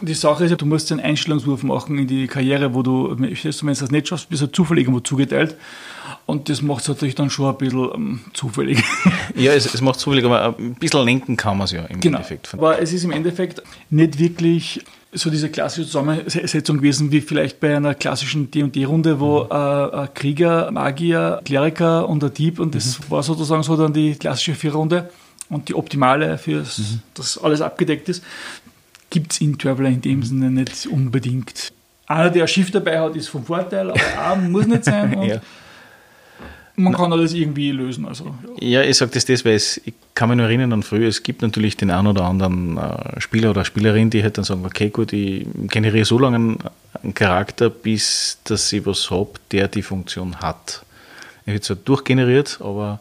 Die 0.00 0.14
Sache 0.14 0.44
ist 0.44 0.50
ja, 0.50 0.56
du 0.56 0.66
musst 0.66 0.90
einen 0.92 1.00
Einstellungswurf 1.00 1.62
machen 1.62 1.98
in 1.98 2.06
die 2.06 2.26
Karriere, 2.26 2.74
wo 2.74 2.82
du, 2.82 3.14
wenn 3.18 3.34
du 3.34 3.36
das 3.42 3.90
nicht 3.90 4.08
schaffst, 4.08 4.28
bist 4.28 4.42
du 4.42 4.46
zufällig 4.46 4.84
irgendwo 4.84 5.00
zugeteilt. 5.00 5.56
Und 6.26 6.48
das 6.48 6.62
macht 6.62 6.82
es 6.82 6.88
natürlich 6.88 7.14
dann 7.14 7.30
schon 7.30 7.46
ein 7.46 7.56
bisschen 7.56 7.88
ähm, 7.94 8.20
zufällig. 8.32 8.82
Ja, 9.34 9.52
es, 9.52 9.72
es 9.72 9.80
macht 9.80 10.00
zufällig, 10.00 10.24
aber 10.24 10.56
ein 10.58 10.74
bisschen 10.74 11.04
lenken 11.04 11.36
kann 11.36 11.58
man 11.58 11.66
es 11.66 11.72
ja 11.72 11.84
im 11.84 12.00
genau. 12.00 12.18
Endeffekt. 12.18 12.54
Aber 12.54 12.80
es 12.80 12.92
ist 12.92 13.04
im 13.04 13.10
Endeffekt 13.10 13.62
nicht 13.90 14.18
wirklich 14.18 14.82
so 15.12 15.30
diese 15.30 15.50
klassische 15.50 15.86
Zusammensetzung 15.86 16.78
gewesen, 16.78 17.12
wie 17.12 17.20
vielleicht 17.20 17.60
bei 17.60 17.76
einer 17.76 17.94
klassischen 17.94 18.50
D&D-Runde, 18.50 19.20
wo 19.20 19.44
mhm. 19.44 19.50
äh, 19.50 19.54
ein 19.54 20.14
Krieger, 20.14 20.70
Magier, 20.70 21.40
Kleriker 21.44 22.08
und 22.08 22.24
ein 22.24 22.32
Dieb 22.32 22.58
und 22.58 22.74
das 22.74 22.98
mhm. 22.98 23.10
war 23.10 23.22
sozusagen 23.22 23.62
so 23.62 23.76
dann 23.76 23.92
die 23.92 24.14
klassische 24.14 24.54
Vierrunde 24.54 25.10
und 25.48 25.68
die 25.68 25.74
optimale, 25.74 26.38
für 26.38 26.60
mhm. 26.60 27.00
dass 27.14 27.38
alles 27.38 27.60
abgedeckt 27.60 28.08
ist, 28.08 28.22
gibt 29.10 29.32
es 29.32 29.40
in 29.40 29.58
Traveler 29.58 29.88
in 29.88 30.00
dem 30.00 30.22
Sinne 30.22 30.50
nicht 30.50 30.86
unbedingt. 30.86 31.72
Einer, 32.06 32.30
der 32.30 32.44
ein 32.44 32.48
Schiff 32.48 32.70
dabei 32.70 33.00
hat, 33.00 33.16
ist 33.16 33.28
vom 33.28 33.44
Vorteil, 33.44 33.90
aber 33.90 34.00
auch 34.18 34.36
muss 34.48 34.66
nicht 34.66 34.84
sein. 34.84 35.22
ja 35.22 35.40
man 36.76 36.92
kann 36.94 37.12
alles 37.12 37.32
irgendwie 37.32 37.70
lösen. 37.70 38.06
Also, 38.06 38.34
ja. 38.60 38.80
ja 38.80 38.82
ich 38.82 38.96
sage 38.96 39.10
das 39.12 39.24
deswegen, 39.24 39.56
ich 39.56 39.94
kann 40.14 40.28
mich 40.28 40.36
nur 40.36 40.46
erinnern 40.46 40.72
an 40.72 40.82
früher, 40.82 41.08
es 41.08 41.22
gibt 41.22 41.42
natürlich 41.42 41.76
den 41.76 41.90
einen 41.90 42.06
oder 42.06 42.24
anderen 42.24 42.76
äh, 42.76 43.20
Spieler 43.20 43.50
oder 43.50 43.64
Spielerin, 43.64 44.10
die 44.10 44.22
halt 44.22 44.38
dann 44.38 44.44
sagen, 44.44 44.64
okay 44.64 44.90
gut, 44.90 45.12
ich 45.12 45.46
generiere 45.68 46.04
so 46.04 46.18
lange 46.18 46.36
einen, 46.36 46.58
einen 47.02 47.14
Charakter, 47.14 47.70
bis 47.70 48.38
dass 48.44 48.72
ich 48.72 48.84
was 48.86 49.10
habe, 49.10 49.32
der 49.50 49.68
die 49.68 49.82
Funktion 49.82 50.36
hat. 50.36 50.84
Er 51.46 51.54
wird 51.54 51.64
zwar 51.64 51.76
durchgeneriert, 51.76 52.58
aber 52.60 53.00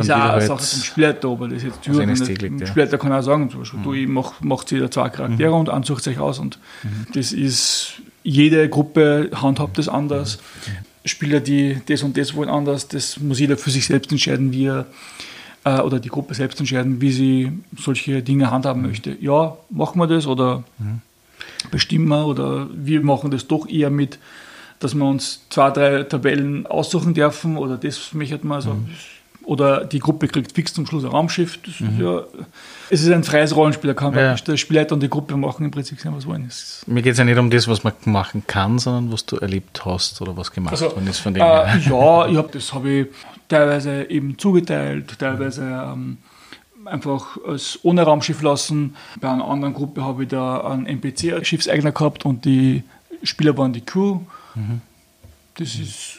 ist 0.00 0.10
auch 0.10 0.16
eine 0.16 0.32
halt 0.32 0.46
Sache 0.46 0.62
vom 0.62 0.82
Spielleiter, 0.82 1.28
aber 1.28 1.48
das 1.48 1.62
jetzt 1.62 1.82
Tür. 1.82 2.00
Also 2.00 2.24
ja. 2.24 2.66
Spielleiter 2.66 2.98
kann 2.98 3.12
auch 3.12 3.22
sagen, 3.22 3.50
zum 3.50 3.60
Beispiel, 3.60 3.80
mhm. 3.80 3.84
du, 3.84 3.92
ich 3.94 4.08
mach, 4.08 4.40
macht 4.40 4.70
jeder 4.70 4.90
zwei 4.90 5.08
Charaktere 5.08 5.50
mhm. 5.50 5.60
und 5.60 5.70
ansucht 5.70 6.04
sich 6.04 6.18
aus 6.18 6.38
und 6.38 6.58
mhm. 6.82 7.06
das 7.14 7.32
ist, 7.32 7.94
jede 8.22 8.68
Gruppe 8.68 9.30
handhabt 9.34 9.78
das 9.78 9.88
anders. 9.88 10.38
Mhm. 10.66 11.08
Spieler, 11.08 11.40
die 11.40 11.80
das 11.86 12.02
und 12.02 12.16
das 12.16 12.34
wollen 12.34 12.48
anders, 12.48 12.88
das 12.88 13.20
muss 13.20 13.38
jeder 13.38 13.56
für 13.56 13.70
sich 13.70 13.86
selbst 13.86 14.10
entscheiden, 14.10 14.52
wie 14.52 14.66
er 14.66 14.86
äh, 15.64 15.80
oder 15.80 16.00
die 16.00 16.08
Gruppe 16.08 16.34
selbst 16.34 16.58
entscheiden, 16.58 17.00
wie 17.00 17.12
sie 17.12 17.52
solche 17.76 18.22
Dinge 18.22 18.50
handhaben 18.50 18.82
mhm. 18.82 18.88
möchte. 18.88 19.16
Ja, 19.20 19.56
machen 19.70 20.00
wir 20.00 20.06
das 20.08 20.26
oder 20.26 20.64
mhm. 20.78 21.00
bestimmen 21.70 22.08
wir 22.08 22.26
oder 22.26 22.68
wir 22.74 23.02
machen 23.02 23.30
das 23.30 23.46
doch 23.46 23.68
eher 23.68 23.90
mit, 23.90 24.18
dass 24.80 24.94
wir 24.94 25.04
uns 25.04 25.42
zwei, 25.48 25.70
drei 25.70 26.02
Tabellen 26.02 26.66
aussuchen 26.66 27.14
dürfen 27.14 27.56
oder 27.56 27.76
das 27.76 28.12
möchte 28.12 28.44
man. 28.46 28.56
Also, 28.56 28.74
mhm 28.74 28.88
oder 29.46 29.84
die 29.84 30.00
Gruppe 30.00 30.26
kriegt 30.26 30.52
fix 30.52 30.74
zum 30.74 30.86
Schluss 30.86 31.04
ein 31.04 31.10
Raumschiff. 31.10 31.58
Mhm. 31.78 32.00
Ja, 32.00 32.22
es 32.90 33.02
ist 33.02 33.10
ein 33.10 33.22
freies 33.22 33.54
Rollenspiel, 33.54 33.88
da 33.88 33.94
kann 33.94 34.12
ja. 34.14 34.34
der 34.34 34.56
Spielleiter 34.56 34.94
und 34.94 35.02
die 35.02 35.08
Gruppe 35.08 35.36
machen 35.36 35.64
im 35.64 35.70
Prinzip 35.70 35.98
was 36.04 36.26
wollen. 36.26 36.50
Mir 36.86 37.02
geht 37.02 37.12
es 37.12 37.18
ja 37.18 37.24
nicht 37.24 37.38
um 37.38 37.48
das, 37.48 37.68
was 37.68 37.84
man 37.84 37.92
machen 38.06 38.42
kann, 38.48 38.80
sondern 38.80 39.12
was 39.12 39.24
du 39.24 39.36
erlebt 39.36 39.84
hast 39.84 40.20
oder 40.20 40.36
was 40.36 40.50
gemacht 40.50 40.72
also, 40.72 40.86
worden 40.86 41.06
ist 41.06 41.20
von 41.20 41.32
dem. 41.32 41.42
Äh, 41.42 41.78
ja, 41.78 42.26
ich 42.26 42.36
hab, 42.36 42.50
das 42.50 42.74
habe 42.74 42.90
ich 42.90 43.06
teilweise 43.48 44.10
eben 44.10 44.36
zugeteilt, 44.36 45.16
teilweise 45.16 45.62
ähm, 45.62 46.18
einfach 46.84 47.36
als 47.46 47.78
ohne 47.84 48.02
Raumschiff 48.02 48.42
lassen. 48.42 48.96
Bei 49.20 49.30
einer 49.30 49.46
anderen 49.46 49.74
Gruppe 49.74 50.04
habe 50.04 50.24
ich 50.24 50.28
da 50.28 50.60
einen 50.62 50.86
NPC-Schiffseigner 50.86 51.92
gehabt 51.92 52.24
und 52.24 52.44
die 52.44 52.82
Spieler 53.22 53.56
waren 53.56 53.72
die 53.72 53.80
Crew. 53.80 54.20
Mhm. 54.56 54.80
Das 55.54 55.76
ist, 55.76 56.18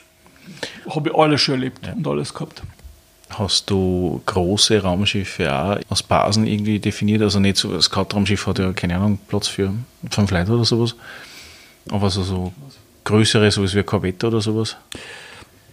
habe 0.89 1.09
ich 1.09 1.15
alles 1.15 1.41
schon 1.41 1.55
erlebt 1.55 1.85
ja. 1.85 1.91
und 1.91 2.07
alles 2.07 2.33
gehabt. 2.33 2.63
Hast 3.29 3.69
du 3.69 4.21
große 4.25 4.81
Raumschiffe 4.81 5.53
auch 5.53 5.77
als 5.89 6.03
Basen 6.03 6.47
irgendwie 6.47 6.79
definiert? 6.79 7.21
Also 7.21 7.39
nicht 7.39 7.57
so, 7.57 7.73
das 7.73 7.85
Scout-Raumschiff 7.85 8.47
hat 8.47 8.59
ja, 8.59 8.71
keine 8.71 8.95
Ahnung, 8.95 9.19
Platz 9.27 9.47
für 9.47 9.73
fünf 10.09 10.31
Leute 10.31 10.53
oder 10.53 10.65
sowas. 10.65 10.95
Aber 11.89 12.03
also 12.03 12.23
so 12.23 12.53
größere, 13.03 13.51
sowas 13.51 13.73
wie 13.73 13.79
ein 13.79 13.85
Korvette 13.85 14.27
oder 14.27 14.39
sowas? 14.39 14.77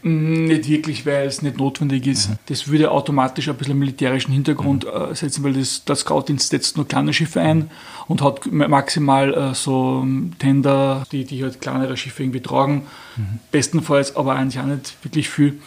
Mm, 0.03 0.45
nicht 0.45 0.69
wirklich, 0.69 1.07
weil 1.07 1.27
es 1.27 1.41
nicht 1.43 1.57
notwendig 1.57 2.07
ist. 2.07 2.29
Mhm. 2.29 2.39
Das 2.47 2.69
würde 2.69 2.91
automatisch 2.91 3.49
ein 3.49 3.57
bisschen 3.57 3.79
militärischen 3.79 4.33
Hintergrund 4.33 4.85
mhm. 4.85 5.13
äh, 5.13 5.15
setzen, 5.15 5.43
weil 5.45 5.55
das, 5.55 5.85
der 5.85 5.97
Scout-Dienst 5.97 6.51
setzt 6.51 6.77
nur 6.77 6.87
kleine 6.87 7.13
Schiffe 7.13 7.41
ein 7.41 7.71
und 8.07 8.21
hat 8.21 8.51
maximal 8.53 9.33
äh, 9.33 9.55
so 9.55 10.01
ähm, 10.03 10.33
Tender, 10.39 11.07
die, 11.11 11.25
die 11.25 11.43
halt 11.43 11.61
kleinere 11.61 11.97
Schiffe 11.97 12.23
irgendwie 12.23 12.43
tragen. 12.43 12.83
Mhm. 13.17 13.39
Bestenfalls, 13.51 14.15
aber 14.15 14.35
eigentlich 14.35 14.61
auch 14.61 14.67
nicht 14.67 14.95
wirklich 15.03 15.31
viel. 15.31 15.59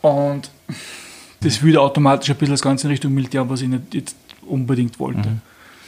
Und 0.00 0.50
das 1.40 1.62
würde 1.62 1.80
automatisch 1.80 2.30
ein 2.30 2.36
bisschen 2.36 2.54
das 2.54 2.62
Ganze 2.62 2.86
in 2.86 2.92
Richtung 2.92 3.14
Militär, 3.14 3.48
was 3.48 3.62
ich 3.62 3.68
nicht 3.68 3.94
jetzt 3.94 4.16
unbedingt 4.42 4.98
wollte. 4.98 5.28
Mhm. 5.28 5.40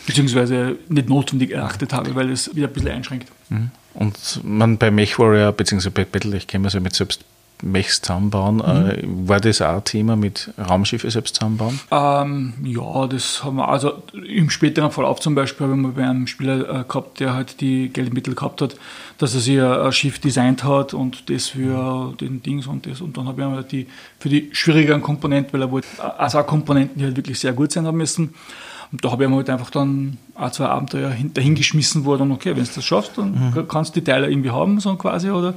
Beziehungsweise 0.07 0.77
nicht 0.89 1.09
notwendig 1.09 1.53
erachtet 1.53 1.93
habe, 1.93 2.15
weil 2.15 2.31
es 2.31 2.55
wieder 2.57 2.67
ein 2.67 2.73
bisschen 2.73 2.91
einschränkt. 2.91 3.29
Mhm. 3.51 3.71
Und 3.95 4.41
man 4.43 4.79
bei 4.79 4.91
MechWarrior, 4.91 5.53
beziehungsweise 5.53 5.91
bei 5.91 6.05
Battle, 6.05 6.37
ich 6.37 6.47
kenne 6.47 6.67
es 6.67 6.75
ja 6.75 6.81
mit 6.81 6.95
selbst 6.95 7.25
Mechs 7.63 8.03
zusammenbauen. 8.03 8.57
Mhm. 8.57 8.91
Äh, 8.91 9.29
war 9.29 9.41
das 9.41 9.63
auch 9.63 9.77
ein 9.77 9.85
Thema 9.85 10.17
mit 10.17 10.53
Raumschiffe 10.59 11.11
selbst 11.11 11.37
zusammenbauen? 11.37 11.81
Ähm, 11.91 12.55
ja, 12.65 13.07
das 13.07 13.45
haben 13.45 13.57
wir, 13.57 13.69
also 13.69 14.03
im 14.13 14.51
späteren 14.51 14.91
Verlauf 14.91 15.21
zum 15.21 15.35
Beispiel 15.35 15.69
haben 15.69 15.83
wir 15.83 15.93
bei 15.93 16.05
einem 16.05 16.27
Spieler 16.27 16.81
äh, 16.81 16.85
gehabt, 16.87 17.21
der 17.21 17.35
halt 17.35 17.61
die 17.61 17.89
Geldmittel 17.89 18.35
gehabt 18.35 18.61
hat, 18.61 18.77
dass 19.19 19.35
er 19.35 19.41
sich 19.41 19.61
ein, 19.61 19.73
ein 19.73 19.93
Schiff 19.93 20.19
designt 20.19 20.65
hat 20.65 20.95
und 20.95 21.31
das 21.31 21.49
für 21.49 22.11
mhm. 22.11 22.17
den 22.17 22.43
Dings 22.43 22.67
und 22.67 22.87
das. 22.87 23.01
Und 23.01 23.17
dann 23.17 23.27
habe 23.29 23.43
ich 23.43 23.49
halt 23.49 23.73
die, 23.73 23.87
für 24.19 24.29
die 24.29 24.51
schwierigeren 24.53 25.03
Komponenten, 25.03 25.53
weil 25.53 25.63
er 25.63 25.71
wollte, 25.71 25.89
also 26.19 26.43
Komponenten, 26.43 26.99
die 26.99 27.05
halt 27.05 27.17
wirklich 27.17 27.39
sehr 27.39 27.53
gut 27.53 27.73
sein 27.73 27.87
haben 27.87 27.99
müssen. 27.99 28.35
Und 28.93 29.03
da 29.03 29.11
habe 29.11 29.25
ich 29.25 29.31
halt 29.31 29.49
einfach 29.49 29.71
dann 29.71 30.19
auch 30.35 30.51
zwei 30.51 30.67
Abenteuer 30.67 31.17
dahingeschmissen, 31.33 32.05
wo 32.05 32.13
er 32.13 32.19
dann, 32.19 32.31
okay, 32.31 32.51
wenn 32.51 32.65
du 32.65 32.71
das 32.75 32.85
schaffst, 32.85 33.13
dann 33.17 33.53
mhm. 33.55 33.69
kannst 33.69 33.97
du 33.97 34.01
die 34.01 34.05
Teile 34.05 34.31
irgendwie 34.31 34.51
haben, 34.51 34.81
so 34.81 34.95
quasi, 34.97 35.31
oder 35.31 35.55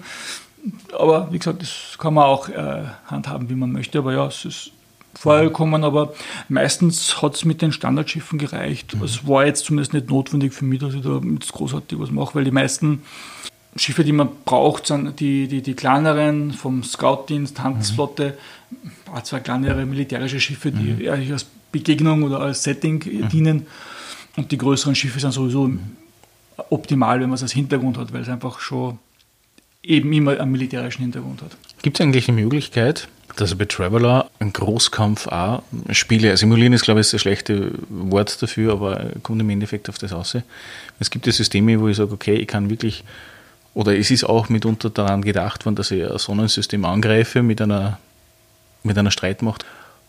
aber 0.98 1.32
wie 1.32 1.40
gesagt, 1.40 1.62
das 1.62 1.98
kann 1.98 2.14
man 2.14 2.26
auch 2.26 2.50
äh, 2.50 2.84
handhaben, 3.06 3.50
wie 3.50 3.56
man 3.56 3.72
möchte. 3.72 4.00
Aber 4.00 4.14
ja, 4.14 4.28
es 4.28 4.46
ist 4.46 4.72
vorgekommen, 5.18 5.84
aber 5.84 6.14
meistens 6.50 7.22
hat 7.22 7.36
es 7.36 7.46
mit 7.46 7.62
den 7.62 7.72
Standardschiffen 7.72 8.38
gereicht. 8.38 8.96
Mhm. 8.96 9.04
Es 9.04 9.28
war 9.28 9.46
jetzt 9.46 9.66
zumindest 9.66 9.94
nicht 9.94 10.10
notwendig 10.10 10.54
für 10.54 10.66
mich, 10.66 10.80
dass 10.80 10.94
ich 10.94 11.02
da 11.02 11.22
jetzt 11.24 11.54
großartig 11.54 12.00
was 12.00 12.12
mache, 12.12 12.36
weil 12.36 12.44
die 12.44 12.52
meisten 12.52 13.04
Schiffe, 13.78 14.04
die 14.04 14.14
man 14.14 14.30
braucht, 14.46 14.88
sind 14.88 15.20
die, 15.20 15.48
die, 15.48 15.62
die 15.62 15.74
kleineren 15.74 16.52
vom 16.52 16.84
Scoutdienst, 16.84 17.62
Handelsflotte, 17.62 18.38
mhm. 18.72 19.24
zwar 19.24 19.40
kleinere 19.42 19.86
militärische 19.86 20.40
Schiffe, 20.40 20.72
die 20.72 20.94
mhm. 20.94 21.02
eher 21.02 21.34
als 21.34 21.46
Begegnung 21.72 22.24
oder 22.24 22.40
als 22.40 22.64
Setting 22.64 23.04
mhm. 23.06 23.30
dienen. 23.30 23.68
Und 24.38 24.52
die 24.52 24.58
größeren 24.58 24.96
Schiffe 24.96 25.20
sind 25.20 25.32
sowieso 25.32 25.68
mhm. 25.68 25.80
optimal, 26.70 27.20
wenn 27.20 27.30
man 27.30 27.36
es 27.36 27.44
als 27.44 27.52
Hintergrund 27.52 27.98
hat, 27.98 28.14
weil 28.14 28.22
es 28.22 28.30
einfach 28.30 28.60
schon 28.60 29.00
eben 29.88 30.12
immer 30.14 30.40
einen 30.40 30.52
militärischen 30.52 31.04
Hintergrund 31.04 31.42
hat. 31.42 31.52
Gibt 31.82 32.00
es 32.00 32.04
eigentlich 32.04 32.28
eine 32.28 32.42
Möglichkeit, 32.42 33.08
dass 33.36 33.56
bei 33.56 33.66
Traveler 33.66 34.30
einen 34.40 34.54
Großkampf 34.54 35.28
auch 35.28 35.64
spiele? 35.92 36.36
Simulieren 36.38 36.74
ist, 36.74 36.84
glaube 36.84 37.02
ich, 37.02 37.10
das 37.10 37.22
schlechte 37.22 37.72
Wort 37.90 38.42
dafür, 38.42 38.74
aber 38.74 39.12
kommt 39.24 39.42
im 39.42 39.50
Endeffekt 39.50 39.90
auf 39.90 39.98
das 39.98 40.14
aus. 40.14 40.38
Es 41.00 41.10
gibt 41.10 41.28
ja 41.28 41.34
Systeme, 41.34 41.80
wo 41.80 41.88
ich 41.88 41.98
sage, 41.98 42.12
okay, 42.12 42.36
ich 42.36 42.48
kann 42.48 42.70
wirklich, 42.70 43.04
oder 43.74 43.98
es 43.98 44.12
ist 44.12 44.24
auch 44.24 44.50
mitunter 44.50 44.90
daran 44.90 45.22
gedacht 45.22 45.66
worden, 45.66 45.76
dass 45.76 45.92
ich 45.92 46.10
ein 46.10 46.18
Sonnensystem 46.18 46.86
angreife 46.86 47.44
mit 47.44 47.62
einer, 47.62 48.00
mit 48.84 48.98
einer 48.98 49.12
Streitmacht. 49.12 49.66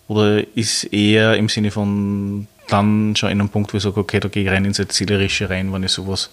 Oder 0.08 0.44
ist 0.56 0.84
eher 0.84 1.36
im 1.36 1.48
Sinne 1.48 1.72
von 1.72 2.46
dann 2.68 3.16
schon 3.16 3.30
in 3.30 3.40
einem 3.40 3.48
Punkt, 3.48 3.72
wo 3.72 3.76
ich 3.76 3.82
sage, 3.82 3.98
okay, 3.98 4.20
da 4.20 4.28
gehe 4.28 4.44
ich 4.44 4.50
rein 4.50 4.64
ins 4.64 4.78
Erzählerische 4.78 5.50
rein, 5.50 5.72
wenn 5.72 5.82
ich 5.82 5.92
sowas 5.92 6.30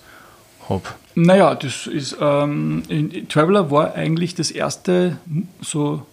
habe? 0.70 0.84
Naja, 1.16 1.56
das 1.56 1.88
ist, 1.88 2.18
ähm, 2.20 2.84
Traveler 3.30 3.70
war 3.70 3.94
eigentlich 3.94 4.36
das 4.36 4.52
erste 4.52 5.18
so, 5.62 6.06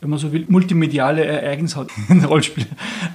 wenn 0.00 0.10
man 0.10 0.18
so 0.18 0.32
will, 0.32 0.46
multimediale 0.48 1.24
Ereignis 1.24 1.76
hat 1.76 1.88
in 2.08 2.24
Rollenspiel. 2.24 2.66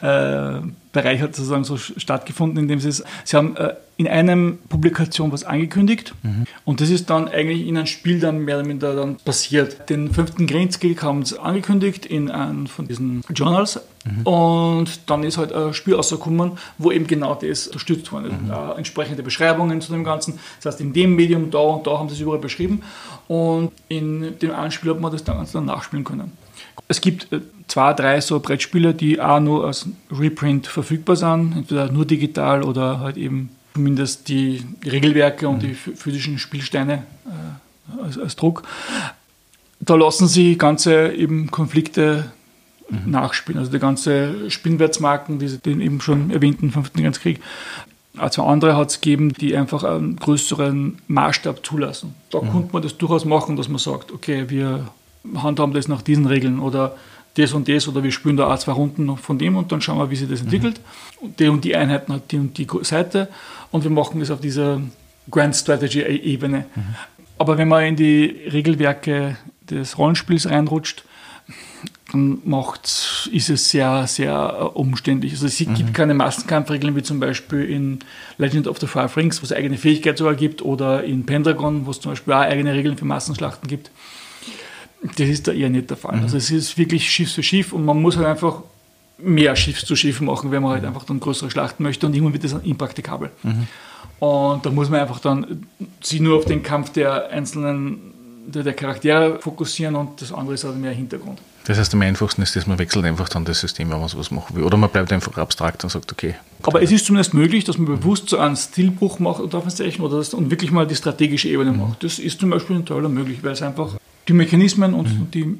Äh, 0.01 0.61
Bereich 0.93 1.21
hat 1.21 1.35
sozusagen 1.35 1.63
so 1.63 1.75
stattgefunden, 1.77 2.59
indem 2.59 2.79
sie 2.79 2.89
es, 2.89 3.03
sie 3.25 3.35
haben 3.35 3.57
äh, 3.57 3.73
in 3.97 4.07
einem 4.07 4.59
Publikation 4.69 5.31
was 5.31 5.43
angekündigt 5.43 6.13
mhm. 6.23 6.45
und 6.65 6.81
das 6.81 6.89
ist 6.89 7.09
dann 7.09 7.27
eigentlich 7.27 7.67
in 7.67 7.77
einem 7.77 7.87
Spiel 7.87 8.19
dann 8.19 8.39
mehr 8.39 8.57
oder 8.57 8.67
minder 8.67 8.95
dann 8.95 9.17
passiert. 9.17 9.89
Den 9.89 10.13
fünften 10.13 10.45
Grenzkill 10.47 10.95
haben 11.01 11.25
sie 11.25 11.39
angekündigt 11.39 12.05
in 12.05 12.29
einem 12.29 12.67
von 12.67 12.87
diesen 12.87 13.23
Journals 13.33 13.79
mhm. 14.05 14.21
und 14.23 15.09
dann 15.09 15.23
ist 15.23 15.37
halt 15.39 15.51
ein 15.51 15.73
Spiel 15.73 15.95
rausgekommen, 15.95 16.53
wo 16.77 16.91
eben 16.91 17.07
genau 17.07 17.35
das 17.35 17.67
unterstützt 17.67 18.11
wurde. 18.11 18.29
Mhm. 18.29 18.51
Äh, 18.51 18.77
entsprechende 18.77 19.23
Beschreibungen 19.23 19.81
zu 19.81 19.91
dem 19.91 20.03
Ganzen. 20.03 20.39
Das 20.61 20.73
heißt, 20.73 20.81
in 20.81 20.93
dem 20.93 21.15
Medium 21.15 21.49
da 21.49 21.59
und 21.59 21.87
da 21.87 21.97
haben 21.97 22.07
sie 22.09 22.15
es 22.15 22.21
überall 22.21 22.39
beschrieben 22.39 22.83
und 23.27 23.71
in 23.89 24.37
dem 24.39 24.51
einen 24.51 24.71
Spiel 24.71 24.91
hat 24.91 24.99
man 24.99 25.11
das 25.11 25.23
dann, 25.23 25.47
dann 25.51 25.65
nachspielen 25.65 26.03
können. 26.03 26.31
Es 26.87 27.01
gibt 27.01 27.31
äh, 27.31 27.41
zwei, 27.67 27.93
drei 27.93 28.21
so 28.21 28.39
Brettspiele, 28.39 28.93
die 28.93 29.19
auch 29.19 29.39
nur 29.39 29.67
als 29.67 29.87
Reprint 30.11 30.67
verfügbar 30.67 31.15
sind, 31.15 31.53
entweder 31.55 31.91
nur 31.91 32.05
digital 32.05 32.63
oder 32.63 32.99
halt 32.99 33.17
eben 33.17 33.49
zumindest 33.73 34.27
die 34.27 34.63
Regelwerke 34.85 35.47
und 35.47 35.63
die 35.63 35.69
mhm. 35.69 35.95
physischen 35.95 36.37
Spielsteine 36.39 37.03
äh, 37.25 38.03
als, 38.03 38.17
als, 38.17 38.35
Druck. 38.35 38.63
Da 39.79 39.95
lassen 39.95 40.27
sie 40.27 40.57
ganze 40.57 41.13
eben 41.13 41.49
Konflikte 41.49 42.31
mhm. 42.89 43.11
nachspielen. 43.11 43.59
Also 43.59 43.71
die 43.71 43.79
ganze 43.79 44.49
Spinnwärtsmarken, 44.49 45.39
diese, 45.39 45.57
den 45.57 45.81
eben 45.81 46.01
schon 46.01 46.29
erwähnten 46.29 46.71
Fünften 46.71 47.01
Grenzkrieg. 47.01 47.39
Also 48.15 48.43
andere 48.43 48.77
hat 48.77 48.91
es 48.91 49.01
gegeben, 49.01 49.33
die 49.33 49.57
einfach 49.57 49.83
einen 49.83 50.17
größeren 50.17 50.99
Maßstab 51.07 51.65
zulassen. 51.65 52.13
Da 52.29 52.41
mhm. 52.41 52.49
konnte 52.49 52.73
man 52.73 52.83
das 52.83 52.97
durchaus 52.97 53.25
machen, 53.25 53.55
dass 53.55 53.69
man 53.69 53.79
sagt, 53.79 54.11
okay, 54.11 54.49
wir 54.49 54.87
handhaben 55.35 55.73
das 55.73 55.87
nach 55.87 56.01
diesen 56.01 56.25
Regeln 56.25 56.59
oder 56.59 56.95
das 57.35 57.53
und 57.53 57.67
das 57.67 57.87
oder 57.87 58.03
wir 58.03 58.11
spielen 58.11 58.37
da 58.37 58.53
auch 58.53 58.59
zwei 58.59 58.73
Runden 58.73 59.17
von 59.17 59.37
dem 59.39 59.57
und 59.57 59.71
dann 59.71 59.81
schauen 59.81 59.97
wir, 59.97 60.09
wie 60.11 60.15
sich 60.15 60.29
das 60.29 60.41
mhm. 60.41 60.45
entwickelt. 60.45 60.81
Mhm. 61.21 61.35
Die 61.37 61.47
und 61.47 61.63
die 61.63 61.75
Einheiten 61.75 62.13
hat 62.13 62.31
die 62.31 62.37
und 62.37 62.57
die 62.57 62.67
Seite 62.81 63.29
und 63.71 63.83
wir 63.83 63.91
machen 63.91 64.19
das 64.19 64.29
auf 64.31 64.41
dieser 64.41 64.81
Grand 65.31 65.55
Strategy-Ebene. 65.55 66.65
Mhm. 66.75 66.83
Aber 67.37 67.57
wenn 67.57 67.67
man 67.67 67.83
in 67.83 67.95
die 67.95 68.25
Regelwerke 68.51 69.37
des 69.69 69.97
Rollenspiels 69.97 70.49
reinrutscht, 70.49 71.03
dann 72.11 72.39
macht, 72.45 73.29
ist 73.31 73.49
es 73.49 73.69
sehr, 73.69 74.05
sehr 74.05 74.55
äh, 74.59 74.63
umständlich. 74.63 75.33
Also 75.33 75.47
es 75.47 75.57
gibt 75.57 75.77
mhm. 75.79 75.93
keine 75.93 76.13
Massenkampfregeln, 76.13 76.95
wie 76.95 77.01
zum 77.01 77.19
Beispiel 77.19 77.63
in 77.63 77.99
Legend 78.37 78.67
of 78.67 78.79
the 78.79 78.87
Five 78.87 79.17
Rings, 79.17 79.41
wo 79.41 79.45
es 79.45 79.51
eigene 79.51 79.77
Fähigkeit 79.77 80.17
sogar 80.17 80.35
gibt, 80.35 80.61
oder 80.61 81.03
in 81.03 81.25
Pendragon, 81.25 81.87
wo 81.87 81.91
es 81.91 81.99
zum 81.99 82.11
Beispiel 82.11 82.33
auch 82.33 82.41
eigene 82.41 82.73
Regeln 82.73 82.97
für 82.97 83.05
Massenschlachten 83.05 83.67
gibt. 83.67 83.89
Das 85.17 85.27
ist 85.27 85.47
da 85.47 85.51
eher 85.51 85.69
nicht 85.69 85.89
der 85.89 85.97
Fall. 85.97 86.17
Mhm. 86.17 86.23
Also 86.23 86.37
es 86.37 86.51
ist 86.51 86.77
wirklich 86.77 87.09
Schiff 87.09 87.33
für 87.33 87.43
Schiff 87.43 87.73
und 87.73 87.85
man 87.85 88.01
muss 88.01 88.17
halt 88.17 88.27
einfach 88.27 88.61
mehr 89.17 89.55
Schiff 89.55 89.83
zu 89.85 89.95
Schiff 89.95 90.21
machen, 90.21 90.51
wenn 90.51 90.61
man 90.63 90.73
halt 90.73 90.85
einfach 90.85 91.03
dann 91.03 91.19
größere 91.19 91.51
Schlachten 91.51 91.83
möchte 91.83 92.05
und 92.05 92.13
irgendwann 92.13 92.33
wird 92.33 92.43
das 92.43 92.53
impraktikabel. 92.63 93.31
Mhm. 93.43 93.67
Und 94.19 94.65
da 94.65 94.69
muss 94.69 94.89
man 94.89 95.01
einfach 95.01 95.19
dann 95.19 95.67
sich 96.01 96.21
nur 96.21 96.37
auf 96.37 96.45
den 96.45 96.63
Kampf 96.63 96.91
der 96.91 97.29
einzelnen 97.29 98.13
der, 98.45 98.63
der 98.63 98.73
Charaktere 98.73 99.39
fokussieren 99.39 99.95
und 99.95 100.21
das 100.21 100.31
andere 100.31 100.55
ist 100.55 100.63
halt 100.63 100.77
mehr 100.77 100.91
Hintergrund. 100.91 101.39
Das 101.65 101.77
heißt, 101.77 101.93
am 101.93 102.01
einfachsten 102.01 102.41
ist, 102.41 102.55
dass 102.55 102.67
man 102.67 102.77
wechselt 102.77 103.05
einfach 103.05 103.29
dann 103.29 103.45
das 103.45 103.61
System, 103.61 103.89
wenn 103.89 103.99
man 103.99 104.09
sowas 104.09 104.31
machen 104.31 104.55
will. 104.55 104.63
Oder 104.63 104.75
man 104.75 104.89
bleibt 104.89 105.13
einfach 105.13 105.37
abstrakt 105.37 105.83
und 105.83 105.89
sagt, 105.89 106.11
okay. 106.11 106.35
Aber 106.63 106.81
es 106.81 106.91
ist 106.91 107.05
zumindest 107.05 107.33
möglich, 107.33 107.63
dass 107.63 107.77
man 107.77 107.85
bewusst 107.85 108.29
so 108.29 108.37
einen 108.37 108.57
Stilbruch 108.57 109.19
macht 109.19 109.39
oder 109.39 109.63
und 109.63 110.51
wirklich 110.51 110.71
mal 110.71 110.85
die 110.85 110.95
strategische 110.95 111.47
Ebene 111.47 111.71
mhm. 111.71 111.79
macht. 111.79 112.03
Das 112.03 112.19
ist 112.19 112.41
zum 112.41 112.49
Beispiel 112.49 112.75
in 112.75 112.85
Toiler 112.85 113.09
möglich, 113.09 113.39
weil 113.43 113.53
es 113.53 113.61
einfach 113.61 113.95
die 114.27 114.33
Mechanismen 114.33 114.93
und 114.93 115.07
mhm. 115.07 115.31
die 115.31 115.57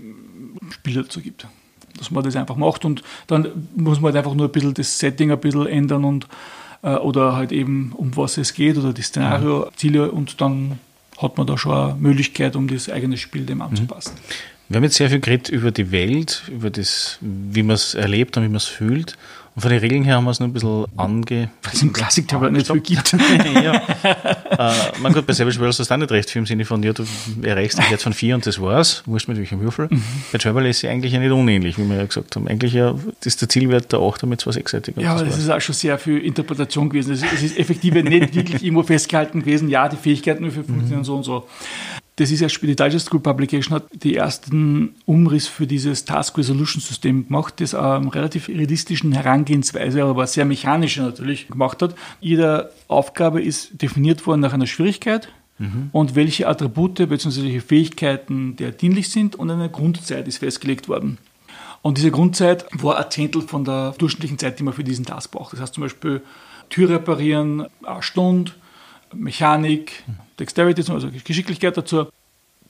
Spiele 0.71 1.03
dazu 1.03 1.21
gibt. 1.21 1.47
Dass 1.97 2.11
man 2.11 2.23
das 2.23 2.35
einfach 2.35 2.55
macht 2.55 2.85
und 2.85 3.03
dann 3.27 3.67
muss 3.75 3.99
man 3.99 4.13
halt 4.13 4.17
einfach 4.17 4.35
nur 4.35 4.47
ein 4.47 4.51
bisschen 4.51 4.73
das 4.73 4.97
Setting 4.97 5.31
ein 5.31 5.39
bisschen 5.39 5.67
ändern 5.67 6.03
und 6.03 6.27
äh, 6.81 6.95
oder 6.95 7.35
halt 7.35 7.51
eben 7.51 7.93
um 7.95 8.15
was 8.15 8.37
es 8.37 8.53
geht 8.53 8.77
oder 8.77 8.93
die 8.93 9.01
Szenario, 9.01 9.59
mhm. 9.59 9.77
Ziele 9.77 10.11
und 10.11 10.41
dann 10.41 10.79
hat 11.17 11.37
man 11.37 11.47
da 11.47 11.57
schon 11.57 11.73
eine 11.73 11.95
Möglichkeit, 11.95 12.55
um 12.55 12.67
das 12.67 12.89
eigene 12.89 13.17
Spiel 13.17 13.45
dem 13.45 13.61
anzupassen. 13.61 14.15
Mhm. 14.15 14.52
Wir 14.69 14.77
haben 14.77 14.83
jetzt 14.83 14.95
sehr 14.95 15.09
viel 15.09 15.19
geredet 15.19 15.49
über 15.49 15.71
die 15.71 15.91
Welt, 15.91 16.43
über 16.49 16.69
das, 16.69 17.17
wie 17.21 17.63
man 17.63 17.75
es 17.75 17.93
erlebt 17.93 18.37
und 18.37 18.43
wie 18.43 18.47
man 18.47 18.57
es 18.57 18.65
fühlt. 18.65 19.17
Und 19.55 19.61
von 19.61 19.69
den 19.69 19.79
Regeln 19.81 20.03
her 20.03 20.15
haben 20.15 20.23
wir 20.23 20.31
es 20.31 20.39
noch 20.39 20.47
ein 20.47 20.53
bisschen 20.53 20.85
ange... 20.97 21.51
Weil 21.61 21.73
es 21.73 21.81
im 21.83 21.93
Klassiktablet 21.93 22.51
nicht 22.53 22.65
viel 22.65 22.79
gibt. 22.79 23.11
ja. 23.63 23.75
äh, 24.49 24.73
man 24.99 25.13
gut, 25.13 25.27
bei 25.27 25.33
Savage 25.33 25.59
Worlds 25.59 25.77
hast 25.77 25.91
du 25.91 25.93
auch 25.93 25.99
nicht 25.99 26.11
recht 26.11 26.31
viel 26.31 26.39
im 26.39 26.47
Sinne 26.47 26.65
von, 26.65 26.81
ja, 26.81 26.91
du 26.91 27.05
erreichst 27.43 27.77
dich 27.77 27.87
jetzt 27.91 28.01
von 28.01 28.13
vier 28.13 28.33
und 28.33 28.47
das 28.47 28.59
war's. 28.59 29.03
Wurscht 29.05 29.27
mit 29.27 29.37
welchem 29.37 29.61
Würfel. 29.61 29.89
Mhm. 29.91 30.01
Bei 30.31 30.39
Travel 30.39 30.65
ist 30.65 30.79
sie 30.79 30.87
eigentlich 30.87 31.13
ja 31.13 31.19
nicht 31.19 31.31
unähnlich, 31.31 31.77
wie 31.77 31.87
wir 31.87 31.97
ja 31.97 32.05
gesagt 32.05 32.35
haben. 32.35 32.47
Eigentlich 32.47 32.73
ja, 32.73 32.95
ist 33.23 33.41
der 33.41 33.49
Zielwert 33.49 33.91
der 33.91 33.99
8 33.99 34.23
mit 34.23 34.41
zwei 34.41 34.53
sechsseitigen. 34.53 34.99
Ja, 35.01 35.11
aber 35.11 35.25
das, 35.25 35.35
das 35.35 35.43
ist 35.43 35.49
auch 35.51 35.61
schon 35.61 35.75
sehr 35.75 35.99
viel 35.99 36.17
Interpretation 36.17 36.89
gewesen. 36.89 37.13
Es 37.13 37.43
ist 37.43 37.59
effektiv 37.59 37.93
nicht 37.93 38.33
wirklich 38.33 38.63
irgendwo 38.63 38.81
festgehalten 38.81 39.41
gewesen, 39.41 39.69
ja, 39.69 39.87
die 39.87 39.97
Fähigkeiten 39.97 40.41
nur 40.41 40.51
für 40.51 40.63
funktionieren 40.63 41.01
mhm. 41.01 41.03
so 41.03 41.15
und 41.15 41.23
so. 41.23 41.47
Das 42.15 42.29
ist 42.29 42.41
erst 42.41 42.61
die 42.61 42.75
Digest 42.75 43.07
School 43.07 43.21
Publication 43.21 43.75
hat 43.75 43.85
die 43.91 44.15
ersten 44.15 44.95
Umriss 45.05 45.47
für 45.47 45.65
dieses 45.65 46.05
Task 46.05 46.37
Resolution 46.37 46.79
System 46.79 47.25
gemacht, 47.25 47.59
das 47.59 47.73
ähm, 47.73 48.09
relativ 48.09 48.49
realistischen 48.49 49.13
Herangehensweise, 49.13 50.03
aber 50.03 50.27
sehr 50.27 50.45
mechanische 50.45 51.01
natürlich 51.01 51.47
gemacht 51.47 51.81
hat. 51.81 51.95
Jede 52.21 52.71
Aufgabe 52.87 53.41
ist 53.41 53.81
definiert 53.81 54.27
worden 54.27 54.41
nach 54.41 54.53
einer 54.53 54.67
Schwierigkeit 54.67 55.29
mhm. 55.57 55.89
und 55.91 56.13
welche 56.13 56.47
Attribute 56.47 57.09
bzw. 57.09 57.59
Fähigkeiten 57.59 58.57
der 58.57 58.71
dienlich 58.71 59.09
sind 59.09 59.35
und 59.35 59.49
eine 59.49 59.69
Grundzeit 59.69 60.27
ist 60.27 60.37
festgelegt 60.37 60.87
worden. 60.87 61.17
Und 61.81 61.97
diese 61.97 62.11
Grundzeit 62.11 62.65
war 62.73 62.97
ein 62.97 63.09
Zehntel 63.09 63.41
von 63.41 63.65
der 63.65 63.95
durchschnittlichen 63.97 64.37
Zeit, 64.37 64.59
die 64.59 64.63
man 64.63 64.73
für 64.75 64.83
diesen 64.83 65.05
Task 65.05 65.31
braucht. 65.31 65.53
Das 65.53 65.61
heißt 65.61 65.73
zum 65.73 65.81
Beispiel 65.81 66.21
Tür 66.69 66.89
reparieren, 66.89 67.65
eine 67.83 68.03
Stunde, 68.03 68.51
Mechanik, 69.15 70.03
Dexterity, 70.39 70.91
also 70.91 71.09
Geschicklichkeit 71.23 71.77
dazu. 71.77 72.07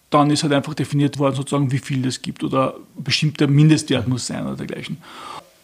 Dann 0.09 0.29
ist 0.29 0.43
halt 0.43 0.53
einfach 0.53 0.75
definiert 0.75 1.17
worden, 1.17 1.35
sozusagen, 1.35 1.71
wie 1.71 1.79
viel 1.79 2.05
es 2.05 2.21
gibt 2.21 2.43
oder 2.43 2.75
bestimmter 2.95 3.47
Mindestwert 3.47 4.07
muss 4.07 4.27
sein 4.27 4.45
oder 4.45 4.55
dergleichen. 4.55 4.97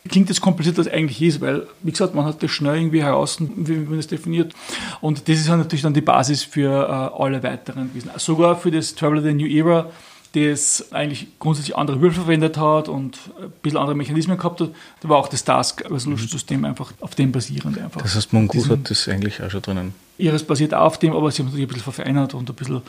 Klingt 0.07 0.29
jetzt 0.29 0.41
komplizierter 0.41 0.79
als 0.79 0.87
eigentlich 0.87 1.21
ist, 1.21 1.41
weil, 1.41 1.67
wie 1.83 1.91
gesagt, 1.91 2.15
man 2.15 2.25
hat 2.25 2.41
das 2.41 2.49
schnell 2.49 2.77
irgendwie 2.77 3.03
heraus, 3.03 3.37
wie 3.39 3.75
man 3.75 3.97
das 3.97 4.07
definiert. 4.07 4.53
Und 5.01 5.27
das 5.27 5.39
ist 5.39 5.49
halt 5.49 5.59
natürlich 5.59 5.83
dann 5.83 5.93
die 5.93 6.01
Basis 6.01 6.43
für 6.43 6.71
äh, 6.71 7.21
alle 7.21 7.43
weiteren 7.43 7.89
gewesen. 7.89 8.09
Sogar 8.17 8.55
für 8.55 8.71
das 8.71 8.95
Travel 8.95 9.19
of 9.19 9.23
the 9.25 9.33
New 9.33 9.45
Era 9.45 9.91
das 10.33 10.91
eigentlich 10.91 11.27
grundsätzlich 11.39 11.75
andere 11.75 12.01
Würfel 12.01 12.21
verwendet 12.21 12.57
hat 12.57 12.87
und 12.87 13.17
ein 13.41 13.51
bisschen 13.63 13.79
andere 13.79 13.95
Mechanismen 13.95 14.37
gehabt 14.37 14.61
hat. 14.61 14.69
Da 15.01 15.09
war 15.09 15.17
auch 15.17 15.27
das 15.27 15.43
Task 15.43 15.83
Resolution 15.89 16.27
System 16.27 16.65
einfach 16.65 16.93
auf 16.99 17.15
dem 17.15 17.31
basierend. 17.31 17.77
Einfach. 17.77 18.01
Das 18.01 18.15
heißt, 18.15 18.31
Mongoose 18.33 18.69
hat 18.69 18.89
das 18.89 19.07
eigentlich 19.07 19.41
auch 19.41 19.49
schon 19.49 19.61
drinnen. 19.61 19.93
Ihres 20.19 20.43
basiert 20.43 20.73
auf 20.73 20.99
dem, 20.99 21.13
aber 21.13 21.31
sie 21.31 21.39
haben 21.39 21.47
natürlich 21.47 21.65
ein 21.65 21.69
bisschen 21.69 21.93
verfeinert 21.93 22.33
und 22.33 22.49
ein 22.49 22.55
bisschen, 22.55 22.81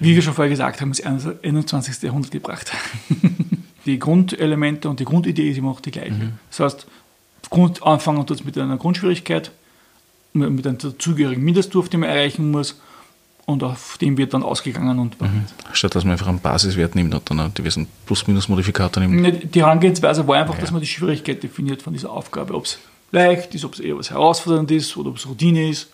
wie 0.00 0.14
wir 0.14 0.22
schon 0.22 0.34
vorher 0.34 0.50
gesagt 0.50 0.80
haben, 0.80 0.88
ins 0.90 1.00
21. 1.00 2.02
Jahrhundert 2.02 2.32
gebracht. 2.32 2.72
die 3.86 3.98
Grundelemente 3.98 4.88
und 4.88 4.98
die 4.98 5.04
Grundidee 5.04 5.50
ist 5.50 5.58
immer 5.58 5.70
auch 5.70 5.80
die 5.80 5.92
gleiche. 5.92 6.12
Mhm. 6.12 6.32
Das 6.50 6.60
heißt, 6.60 6.86
Grund, 7.50 7.82
anfangen 7.82 8.26
tut 8.26 8.40
es 8.40 8.44
mit 8.44 8.58
einer 8.58 8.76
Grundschwierigkeit, 8.76 9.52
mit 10.32 10.66
einem 10.66 10.78
dazugehörigen 10.78 11.44
Mindestdurf, 11.44 11.88
den 11.88 12.00
man 12.00 12.08
erreichen 12.08 12.50
muss 12.50 12.80
und 13.46 13.62
auf 13.62 13.98
dem 14.00 14.16
wird 14.16 14.34
dann 14.34 14.42
ausgegangen. 14.42 14.98
Und 14.98 15.20
mhm. 15.20 15.44
Statt 15.72 15.94
dass 15.94 16.04
man 16.04 16.12
einfach 16.12 16.28
einen 16.28 16.40
Basiswert 16.40 16.96
nimmt 16.96 17.14
und 17.14 17.30
dann 17.30 17.38
einen 17.38 17.54
gewissen 17.54 17.86
Plus-Minus-Modifikator 18.06 19.04
nimmt. 19.04 19.54
Die 19.54 19.60
Herangehensweise 19.60 20.26
war 20.26 20.36
einfach, 20.36 20.54
ja. 20.54 20.60
dass 20.60 20.72
man 20.72 20.80
die 20.80 20.86
Schwierigkeit 20.86 21.42
definiert 21.42 21.82
von 21.82 21.92
dieser 21.92 22.10
Aufgabe, 22.10 22.54
ob 22.54 22.64
es 22.64 22.78
leicht 23.12 23.54
ist, 23.54 23.64
ob 23.64 23.74
es 23.74 23.80
eher 23.80 23.96
was 23.96 24.10
herausfordernd 24.10 24.70
ist 24.70 24.96
oder 24.96 25.10
ob 25.10 25.16
es 25.16 25.28
Routine 25.28 25.68
ist 25.68 25.88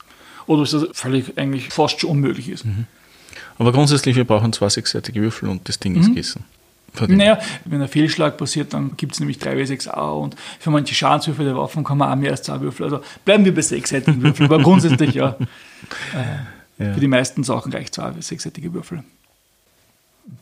oder 0.48 0.62
ob 0.62 0.66
es 0.66 0.86
völlig 0.92 1.38
eigentlich 1.38 1.68
fast 1.68 2.00
schon 2.00 2.10
unmöglich 2.10 2.48
ist. 2.48 2.64
Mhm. 2.64 2.86
Aber 3.58 3.72
grundsätzlich, 3.72 4.16
wir 4.16 4.24
brauchen 4.24 4.52
zwei 4.52 4.68
sechsseitige 4.68 5.20
Würfel 5.20 5.48
und 5.48 5.68
das 5.68 5.78
Ding 5.78 5.94
mhm. 5.94 6.00
ist 6.00 6.08
gegessen. 6.08 6.44
Naja, 7.06 7.38
wenn 7.64 7.82
ein 7.82 7.88
Fehlschlag 7.88 8.38
passiert, 8.38 8.72
dann 8.72 8.96
gibt 8.96 9.12
es 9.12 9.20
nämlich 9.20 9.38
3W6A 9.38 10.20
und 10.20 10.36
für 10.58 10.70
manche 10.70 10.94
Schadenswürfel 10.94 11.44
der 11.44 11.56
Waffen 11.56 11.84
kann 11.84 11.98
man 11.98 12.10
auch 12.10 12.16
mehr 12.16 12.30
als 12.30 12.42
zwei 12.42 12.60
Würfel. 12.60 12.84
Also 12.84 13.00
bleiben 13.24 13.44
wir 13.44 13.54
bei 13.54 13.60
sechsseitigen 13.60 14.22
Würfeln, 14.22 14.50
aber 14.50 14.62
grundsätzlich 14.62 15.14
ja. 15.14 15.36
Äh, 16.14 16.82
ja. 16.84 16.94
Für 16.94 17.00
die 17.00 17.08
meisten 17.08 17.44
Sachen 17.44 17.72
reicht 17.72 17.94
zwei 17.94 18.12
sechsseitige 18.20 18.72
Würfel. 18.72 19.04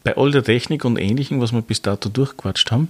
Bei 0.04 0.16
all 0.16 0.30
der 0.30 0.44
Technik 0.44 0.84
und 0.84 0.96
Ähnlichem, 0.96 1.40
was 1.40 1.52
wir 1.52 1.62
bis 1.62 1.82
dato 1.82 2.08
durchgequatscht 2.08 2.70
haben, 2.70 2.88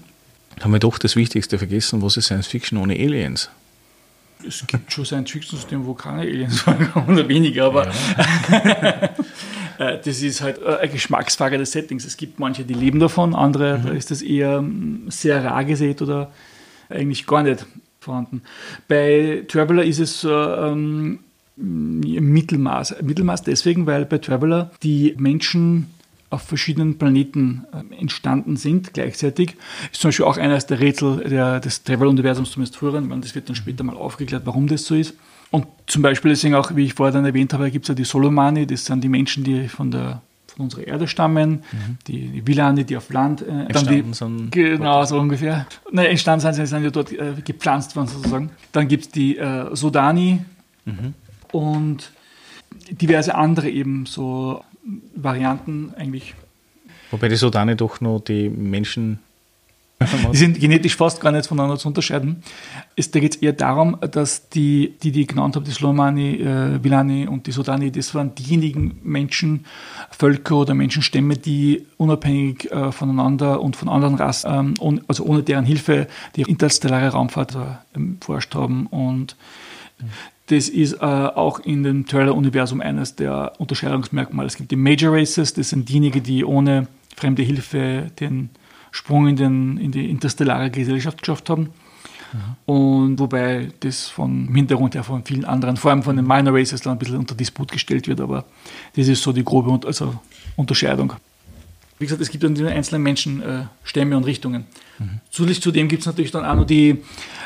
haben 0.61 0.73
wir 0.73 0.79
doch 0.79 0.99
das 0.99 1.17
Wichtigste 1.17 1.59
vergessen, 1.59 2.03
was 2.03 2.17
ist 2.17 2.27
Science 2.27 2.47
Fiction 2.47 2.79
ohne 2.79 2.95
Aliens? 2.95 3.51
Es 4.47 4.67
gibt 4.67 4.93
schon 4.93 5.05
Science-Fiction-Systeme, 5.05 5.87
wo 5.87 5.95
keine 5.95 6.23
Aliens 6.23 6.61
vorkommen 6.61 7.09
oder 7.19 7.29
weniger, 7.29 7.67
aber 7.67 7.87
ja. 7.87 9.11
Äh, 9.79 9.99
das 10.03 10.23
ist 10.23 10.41
halt 10.41 10.65
eine 10.65 10.91
Geschmacksfrage 10.91 11.59
des 11.59 11.73
Settings. 11.73 12.07
Es 12.07 12.17
gibt 12.17 12.39
manche, 12.39 12.65
die 12.65 12.73
leben 12.73 12.99
davon, 12.99 13.35
andere, 13.35 13.79
mhm. 13.79 13.83
da 13.85 13.91
ist 13.91 14.11
das 14.11 14.23
eher 14.23 14.59
hm, 14.59 15.11
sehr 15.11 15.45
rar 15.45 15.65
gesät 15.65 16.01
oder 16.01 16.33
eigentlich 16.89 17.27
gar 17.27 17.43
nicht 17.43 17.67
vorhanden. 18.01 18.43
Bei 18.89 19.45
Traveler 19.49 19.85
ist 19.85 19.99
es 19.99 20.21
so, 20.21 20.31
ähm, 20.33 21.19
Mittelmaß. 21.57 22.97
Mittelmaß 23.03 23.43
deswegen, 23.43 23.87
weil 23.87 24.05
bei 24.05 24.19
Traveler 24.19 24.71
die 24.83 25.15
Menschen 25.19 25.91
auf 26.31 26.43
verschiedenen 26.43 26.99
Planeten 26.99 27.65
äh, 27.73 28.01
entstanden 28.01 28.57
sind 28.57 28.95
gleichzeitig. 28.95 29.57
Ist 29.93 30.01
zum 30.01 30.09
Beispiel 30.09 30.25
auch 30.25 30.39
eines 30.39 30.67
der 30.67 30.81
Rätsel 30.81 31.25
der, 31.29 31.61
des 31.61 31.85
Travel-Universums 31.85 32.51
zumindest 32.51 32.77
früher. 32.77 33.01
Das 33.01 33.35
wird 33.35 33.49
dann 33.49 33.57
später 33.57 33.85
mal 33.85 33.97
aufgeklärt, 33.97 34.43
warum 34.45 34.67
das 34.67 34.85
so 34.85 34.95
ist. 34.95 35.15
Und 35.51 35.67
zum 35.87 36.03
Beispiel 36.03 36.31
deswegen 36.31 36.55
auch, 36.55 36.75
wie 36.75 36.85
ich 36.85 36.95
vorher 36.95 37.13
dann 37.13 37.25
erwähnt 37.25 37.53
habe, 37.53 37.71
gibt 37.71 37.85
es 37.85 37.89
ja 37.89 37.95
die 37.95 38.05
Solomani, 38.05 38.67
das 38.67 38.85
sind 38.85 39.03
die 39.05 39.09
Menschen, 39.09 39.45
die 39.45 39.69
von 39.69 39.91
der 39.91 40.23
von 40.57 40.65
unserer 40.65 40.87
Erde 40.87 41.07
stammen, 41.07 41.51
mhm. 41.51 41.99
die, 42.07 42.29
die 42.29 42.47
Villani, 42.47 42.85
die 42.85 42.97
auf 42.97 43.11
Land 43.11 43.43
äh, 43.43 43.69
dann 43.69 43.87
die, 43.87 44.05
sind. 44.13 44.51
Genau, 44.51 45.05
so 45.05 45.19
ungefähr. 45.19 45.67
Nein, 45.93 46.07
entstanden 46.07 46.41
sind 46.41 46.55
sie, 46.55 46.67
sind 46.67 46.83
ja 46.83 46.91
dort 46.91 47.13
äh, 47.13 47.35
gepflanzt 47.45 47.95
worden 47.95 48.09
sozusagen. 48.09 48.51
Dann 48.73 48.89
gibt 48.89 49.05
es 49.05 49.11
die 49.11 49.37
äh, 49.37 49.75
Sodani 49.77 50.41
mhm. 50.87 51.15
und 51.53 52.11
diverse 52.91 53.35
andere 53.35 53.69
eben 53.69 54.07
so 54.07 54.65
Varianten 55.15 55.93
eigentlich. 55.97 56.35
Wobei 57.11 57.29
die 57.29 57.37
Sodani 57.37 57.77
doch 57.77 58.01
noch 58.01 58.21
die 58.21 58.49
Menschen 58.49 59.21
die 60.33 60.37
sind 60.37 60.61
genetisch 60.61 60.95
fast 60.95 61.23
gar 61.23 61.33
nicht 61.33 61.47
voneinander 61.47 61.79
zu 61.79 61.89
unterscheiden. 61.89 62.43
Es, 62.97 63.11
da 63.11 63.19
geht 63.19 63.37
es 63.37 63.43
eher 63.43 63.55
darum, 63.55 63.97
dass 64.11 64.51
die, 64.51 64.95
die, 65.03 65.11
die 65.11 65.23
ich 65.23 65.29
genannt 65.29 65.57
habe, 65.57 65.65
die 65.65 65.71
Slomani, 65.71 66.35
äh, 66.35 66.85
Vilani 66.85 67.27
und 67.27 67.47
die 67.47 67.53
Sodani, 67.53 67.91
das 67.91 68.15
waren 68.15 68.35
diejenigen 68.35 68.99
Menschen, 69.03 69.65
Völker 70.11 70.57
oder 70.57 70.75
Menschenstämme, 70.75 71.39
die 71.39 71.87
unabhängig 71.97 72.71
äh, 72.71 72.93
voneinander 72.93 73.63
und 73.63 73.75
von 73.75 73.89
anderen 73.89 74.17
Rassen, 74.17 74.51
ähm, 74.53 74.75
un, 74.81 75.01
also 75.09 75.25
ohne 75.25 75.43
deren 75.43 75.65
Hilfe, 75.65 76.09
die 76.37 76.43
interstellare 76.43 77.09
Raumfahrt 77.09 77.55
äh, 77.55 77.99
forscht 78.21 78.55
haben. 78.55 78.87
Und 78.89 79.35
das 80.47 80.69
ist 80.69 80.95
äh, 80.95 81.05
auch 81.05 81.59
in 81.61 81.83
dem 81.83 82.07
Trailer-Universum 82.07 82.81
eines 82.81 83.17
der 83.17 83.53
Unterscheidungsmerkmale. 83.59 84.47
Es 84.47 84.57
gibt 84.57 84.71
die 84.71 84.77
Major 84.77 85.15
Races, 85.15 85.55
das 85.55 85.71
sind 85.71 85.89
diejenigen, 85.89 86.23
die 86.23 86.45
ohne 86.45 86.87
fremde 87.17 87.43
Hilfe 87.43 88.11
den 88.21 88.51
Sprung 88.93 89.27
in, 89.27 89.37
den, 89.37 89.79
in 89.79 89.91
die 89.93 90.09
interstellare 90.09 90.71
Gesellschaft 90.71 91.19
geschafft 91.19 91.51
haben. 91.51 91.71
Mhm. 92.33 92.75
Und 92.75 93.19
wobei 93.19 93.69
das 93.81 94.09
vom 94.09 94.55
Hintergrund 94.55 94.95
her 94.95 95.03
von 95.03 95.25
vielen 95.25 95.45
anderen, 95.45 95.77
vor 95.77 95.91
allem 95.91 96.03
von 96.03 96.17
den 96.17 96.27
Minor 96.27 96.55
Races, 96.55 96.81
dann 96.81 96.93
ein 96.93 96.99
bisschen 96.99 97.19
unter 97.19 97.35
Disput 97.35 97.73
gestellt 97.73 98.07
wird, 98.07 98.21
aber 98.21 98.45
das 98.95 99.09
ist 99.09 99.23
so 99.23 99.33
die 99.33 99.45
grobe 99.45 99.87
also 99.87 100.15
Unterscheidung. 100.57 101.15
Wie 101.99 102.05
gesagt, 102.05 102.21
es 102.21 102.31
gibt 102.31 102.45
dann 102.45 102.55
die 102.55 102.65
einzelnen 102.65 103.03
Menschen 103.03 103.43
äh, 103.43 104.01
und 104.01 104.25
Richtungen. 104.25 104.67
Mhm. 104.99 105.21
Zusätzlich 105.31 105.63
zu 105.63 105.71
dem 105.71 105.89
gibt 105.89 106.01
es 106.01 106.07
natürlich 106.07 106.31
dann 106.31 106.45
auch 106.45 106.55
noch 106.55 106.67
die 106.67 106.99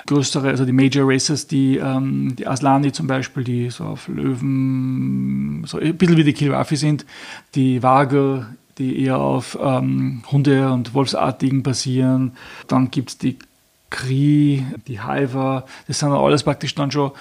größere, 0.06 0.48
also 0.48 0.64
die 0.64 0.72
Major 0.72 1.04
Races, 1.06 1.46
die, 1.46 1.76
ähm, 1.76 2.34
die 2.36 2.46
Aslani 2.46 2.90
zum 2.90 3.06
Beispiel, 3.06 3.44
die 3.44 3.70
so 3.70 3.84
auf 3.84 4.08
Löwen, 4.08 5.64
so 5.66 5.78
ein 5.78 5.96
bisschen 5.96 6.16
wie 6.16 6.24
die 6.24 6.32
Kilrafi 6.32 6.76
sind, 6.76 7.06
die 7.54 7.82
Waage, 7.82 8.46
die 8.78 9.02
eher 9.04 9.18
auf 9.18 9.58
ähm, 9.62 10.22
Hunde- 10.32 10.72
und 10.72 10.94
Wolfsartigen 10.94 11.62
basieren. 11.62 12.32
Dann 12.66 12.90
gibt 12.90 13.10
es 13.10 13.18
die 13.18 13.38
Kri, 13.90 14.64
die 14.88 15.00
Haiva. 15.00 15.64
Das 15.86 15.98
sind 15.98 16.10
alles 16.10 16.44
praktisch 16.44 16.74
dann 16.74 16.90
schon 16.90 17.12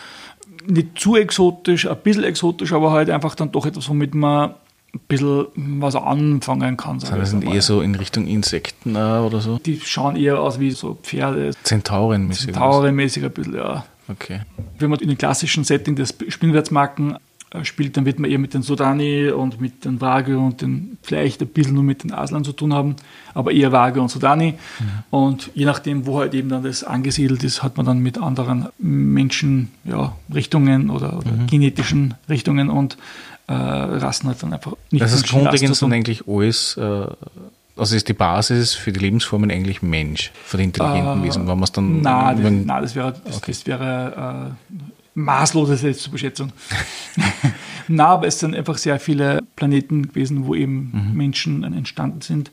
nicht 0.65 0.99
zu 0.99 1.15
exotisch, 1.15 1.87
ein 1.87 1.97
bisschen 1.97 2.23
exotisch, 2.23 2.73
aber 2.73 2.91
halt 2.91 3.09
einfach 3.09 3.35
dann 3.35 3.51
doch 3.51 3.65
etwas, 3.65 3.89
womit 3.89 4.13
man 4.15 4.53
ein 4.93 4.99
bisschen 5.07 5.47
was 5.79 5.95
anfangen 5.95 6.77
kann. 6.77 6.99
Das 6.99 7.29
sind 7.29 7.43
eher 7.43 7.61
so 7.61 7.81
in 7.81 7.95
Richtung 7.95 8.27
Insekten 8.27 8.95
oder 8.95 9.39
so? 9.39 9.59
Die 9.59 9.79
schauen 9.79 10.15
eher 10.15 10.39
aus 10.39 10.59
wie 10.59 10.71
so 10.71 10.95
Pferde. 10.95 11.51
Zentaurenmäßig. 11.63 12.45
Zentaurenmäßig 12.45 13.25
ein 13.25 13.31
bisschen, 13.31 13.55
ja. 13.55 13.85
Okay. 14.07 14.41
Wenn 14.79 14.89
man 14.89 14.99
in 14.99 15.07
den 15.07 15.17
klassischen 15.17 15.63
Setting 15.63 15.95
des 15.95 16.15
Spinnwärtsmarken 16.29 17.17
äh, 17.51 17.63
spielt, 17.63 17.95
dann 17.95 18.05
wird 18.05 18.19
man 18.19 18.29
eher 18.29 18.39
mit 18.39 18.53
den 18.53 18.63
Sudani 18.63 19.29
und 19.29 19.61
mit 19.61 19.85
den 19.85 20.01
Wage 20.01 20.37
und 20.37 20.61
den, 20.61 20.97
vielleicht 21.03 21.41
ein 21.41 21.47
bisschen 21.47 21.75
nur 21.75 21.83
mit 21.83 22.03
den 22.03 22.11
Aslern 22.11 22.43
zu 22.43 22.51
tun 22.51 22.73
haben, 22.73 22.95
aber 23.33 23.51
eher 23.51 23.71
Wage 23.71 24.01
und 24.01 24.09
Sudani. 24.09 24.53
Mhm. 24.79 24.85
Und 25.11 25.51
je 25.53 25.65
nachdem, 25.65 26.07
wo 26.07 26.19
halt 26.19 26.33
eben 26.33 26.49
dann 26.49 26.63
das 26.63 26.83
angesiedelt 26.83 27.43
ist, 27.43 27.61
hat 27.61 27.77
man 27.77 27.85
dann 27.85 27.99
mit 27.99 28.17
anderen 28.17 28.69
Menschen, 28.79 29.69
ja, 29.83 30.15
Richtungen 30.33 30.89
oder, 30.89 31.17
oder 31.17 31.31
mhm. 31.31 31.47
genetischen 31.47 32.15
Richtungen 32.27 32.69
und 32.69 32.97
äh, 33.49 33.53
Rassen 33.53 34.29
halt 34.29 34.43
dann 34.43 34.53
einfach 34.53 34.73
nicht 34.91 35.01
Das 35.01 35.13
ist 35.13 35.27
grundlegend 35.27 35.75
sind 35.75 35.91
eigentlich 35.91 36.27
alles, 36.27 36.77
äh, 36.77 37.07
also 37.75 37.95
ist 37.95 38.07
die 38.07 38.13
Basis 38.13 38.75
für 38.75 38.91
die 38.91 38.99
Lebensformen 38.99 39.49
eigentlich 39.49 39.81
Mensch, 39.81 40.31
für 40.45 40.57
die 40.57 40.65
intelligenten 40.65 41.21
äh, 41.21 41.25
Wesen, 41.25 41.47
wenn 41.47 41.55
man 41.55 41.63
es 41.63 41.71
dann. 41.71 42.01
Nein, 42.01 42.43
das, 42.43 42.51
nein, 42.51 42.81
das 42.83 42.95
wäre, 42.95 43.13
das, 43.25 43.37
okay. 43.37 43.51
das 43.51 43.65
wäre 43.65 44.53
äh, 44.71 44.73
maßlose 45.15 45.77
Selbstüberschätzung. 45.77 46.51
Na, 47.87 48.07
aber 48.09 48.27
es 48.27 48.39
sind 48.39 48.55
einfach 48.55 48.77
sehr 48.77 48.99
viele 48.99 49.41
Planeten 49.55 50.09
gewesen, 50.09 50.45
wo 50.45 50.53
eben 50.53 50.91
mhm. 50.93 51.17
Menschen 51.17 51.63
entstanden 51.63 52.21
sind. 52.21 52.51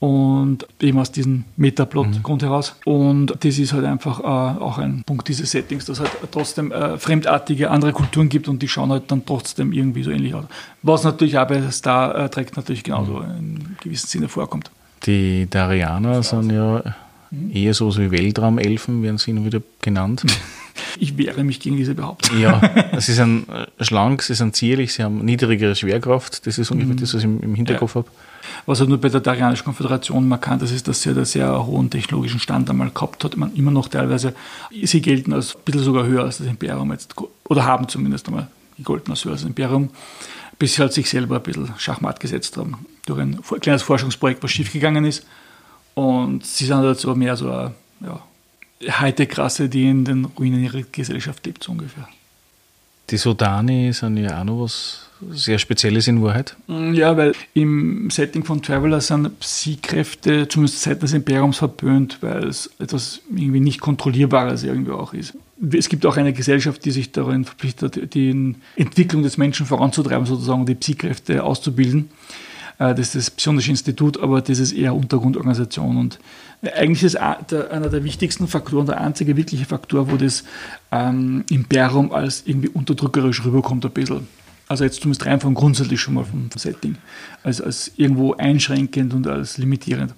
Und 0.00 0.66
eben 0.80 0.98
aus 0.98 1.12
diesem 1.12 1.44
Metaplot-Grund 1.56 2.40
mhm. 2.40 2.46
heraus. 2.46 2.74
Und 2.86 3.34
das 3.40 3.58
ist 3.58 3.74
halt 3.74 3.84
einfach 3.84 4.20
äh, 4.20 4.24
auch 4.24 4.78
ein 4.78 5.02
Punkt 5.04 5.28
dieses 5.28 5.50
Settings, 5.50 5.84
dass 5.84 5.98
es 5.98 6.04
halt 6.04 6.32
trotzdem 6.32 6.72
äh, 6.72 6.96
fremdartige 6.96 7.70
andere 7.70 7.92
Kulturen 7.92 8.30
gibt 8.30 8.48
und 8.48 8.62
die 8.62 8.68
schauen 8.68 8.90
halt 8.90 9.10
dann 9.10 9.26
trotzdem 9.26 9.74
irgendwie 9.74 10.02
so 10.02 10.10
ähnlich 10.10 10.34
aus. 10.34 10.46
Was 10.82 11.04
natürlich 11.04 11.38
auch 11.38 11.46
bei 11.46 11.70
Star 11.70 12.14
äh, 12.14 12.28
Trek 12.30 12.56
natürlich 12.56 12.82
genauso 12.82 13.18
mhm. 13.18 13.38
in 13.38 13.76
gewissem 13.82 14.08
Sinne 14.08 14.28
vorkommt. 14.28 14.70
Die 15.04 15.46
Darianer 15.50 16.22
sind 16.22 16.50
ja 16.50 16.82
mhm. 17.30 17.50
eher 17.54 17.74
so 17.74 17.94
wie 17.98 18.10
Weltraumelfen, 18.10 19.02
werden 19.02 19.18
sie 19.18 19.44
wieder 19.44 19.60
genannt. 19.82 20.24
Ich 20.98 21.16
wehre 21.16 21.44
mich 21.44 21.60
gegen 21.60 21.76
diese 21.76 21.94
Behauptung. 21.94 22.38
Ja, 22.38 22.60
sie 22.98 23.12
sind 23.12 23.48
äh, 23.48 23.66
schlank, 23.84 24.22
sie 24.22 24.34
sind 24.34 24.56
zierlich, 24.56 24.94
sie 24.94 25.02
haben 25.02 25.24
niedrigere 25.24 25.74
Schwerkraft. 25.74 26.46
Das 26.46 26.58
ist 26.58 26.70
ungefähr 26.70 26.94
mhm. 26.94 27.00
das, 27.00 27.14
was 27.14 27.20
ich 27.20 27.24
im 27.24 27.54
Hinterkopf 27.54 27.94
ja. 27.94 28.02
habe. 28.02 28.10
Was 28.66 28.80
halt 28.80 28.88
nur 28.88 29.00
bei 29.00 29.08
der 29.08 29.20
Darianischen 29.20 29.64
Konföderation 29.64 30.28
markant 30.28 30.62
ist, 30.62 30.72
ist, 30.72 30.88
dass 30.88 31.02
sie 31.02 31.10
einen 31.10 31.24
sehr 31.24 31.66
hohen 31.66 31.90
technologischen 31.90 32.40
Stand 32.40 32.68
einmal 32.70 32.90
gehabt 32.90 33.24
hat. 33.24 33.36
Man 33.36 33.54
immer 33.54 33.70
noch 33.70 33.88
teilweise, 33.88 34.34
sie 34.70 35.00
gelten 35.00 35.32
als 35.32 35.56
ein 35.56 35.62
bisschen 35.64 35.82
sogar 35.82 36.06
höher 36.06 36.24
als 36.24 36.38
das 36.38 36.46
Imperium 36.46 36.90
jetzt, 36.92 37.14
oder 37.48 37.64
haben 37.64 37.88
zumindest 37.88 38.28
einmal 38.28 38.48
gegolten 38.76 39.12
als 39.12 39.24
höher 39.24 39.32
als 39.32 39.42
das 39.42 39.48
Imperium, 39.48 39.90
bis 40.58 40.74
sie 40.74 40.82
halt 40.82 40.92
sich 40.92 41.08
selber 41.08 41.36
ein 41.36 41.42
bisschen 41.42 41.72
Schachmatt 41.78 42.20
gesetzt 42.20 42.56
haben. 42.56 42.86
Durch 43.06 43.20
ein 43.20 43.40
kleines 43.60 43.82
Forschungsprojekt, 43.82 44.42
was 44.42 44.50
schiefgegangen 44.50 45.04
ist. 45.04 45.24
Und 45.94 46.46
sie 46.46 46.66
sind 46.66 46.76
halt 46.76 46.98
so 46.98 47.14
mehr 47.14 47.36
so 47.36 47.50
ein, 47.50 47.74
ja, 48.00 48.20
Hightech-Rasse, 48.82 49.68
die 49.68 49.88
in 49.88 50.04
den 50.04 50.24
Ruinen 50.24 50.64
ihrer 50.64 50.82
Gesellschaft 50.90 51.44
lebt, 51.46 51.64
so 51.64 51.72
ungefähr. 51.72 52.08
Die 53.10 53.16
Sodani 53.16 53.92
sind 53.92 54.16
ja 54.18 54.40
auch 54.40 54.44
noch 54.44 54.62
was 54.62 55.10
sehr 55.30 55.58
Spezielles 55.58 56.06
in 56.06 56.22
Wahrheit. 56.22 56.56
Mm, 56.66 56.94
ja, 56.94 57.16
weil 57.16 57.34
im 57.54 58.08
Setting 58.10 58.44
von 58.44 58.62
Traveler 58.62 59.00
sind 59.00 59.38
Psi-Kräfte 59.40 60.48
zumindest 60.48 60.82
seit 60.82 61.02
des 61.02 61.12
Imperiums 61.12 61.58
verböhnt, 61.58 62.18
weil 62.20 62.44
es 62.44 62.70
etwas 62.78 63.20
irgendwie 63.28 63.60
nicht 63.60 63.80
Kontrollierbares 63.80 64.64
irgendwie 64.64 64.92
auch 64.92 65.12
ist. 65.12 65.36
Es 65.72 65.90
gibt 65.90 66.06
auch 66.06 66.16
eine 66.16 66.32
Gesellschaft, 66.32 66.84
die 66.84 66.90
sich 66.90 67.12
darin 67.12 67.44
verpflichtet, 67.44 68.14
die 68.14 68.54
Entwicklung 68.76 69.22
des 69.22 69.36
Menschen 69.36 69.66
voranzutreiben, 69.66 70.24
sozusagen 70.24 70.64
die 70.64 70.74
Psi-Kräfte 70.74 71.44
auszubilden. 71.44 72.08
Äh, 72.80 72.94
das 72.94 73.14
ist 73.14 73.14
das 73.14 73.30
Psionische 73.30 73.70
Institut, 73.70 74.20
aber 74.20 74.40
das 74.40 74.58
ist 74.58 74.72
eher 74.72 74.94
Untergrundorganisation. 74.94 75.96
Und 75.96 76.18
eigentlich 76.74 77.04
ist 77.04 77.16
einer 77.16 77.88
der 77.88 78.02
wichtigsten 78.02 78.48
Faktoren, 78.48 78.86
der 78.86 79.00
einzige 79.00 79.36
wirkliche 79.36 79.66
Faktor, 79.66 80.10
wo 80.10 80.16
das 80.16 80.42
ähm, 80.90 81.44
Imperium 81.50 82.10
als 82.10 82.42
irgendwie 82.46 82.68
unterdrückerisch 82.68 83.44
rüberkommt, 83.44 83.84
ein 83.84 83.92
bisschen. 83.92 84.26
Also 84.66 84.84
jetzt 84.84 85.00
zumindest 85.00 85.26
rein 85.26 85.40
vom 85.40 85.54
grundsätzlich 85.54 86.00
schon 86.00 86.14
mal 86.14 86.24
vom 86.24 86.48
Setting. 86.56 86.96
Als, 87.42 87.60
als 87.60 87.92
irgendwo 87.96 88.34
einschränkend 88.34 89.14
und 89.14 89.26
als 89.26 89.58
limitierend. 89.58 90.14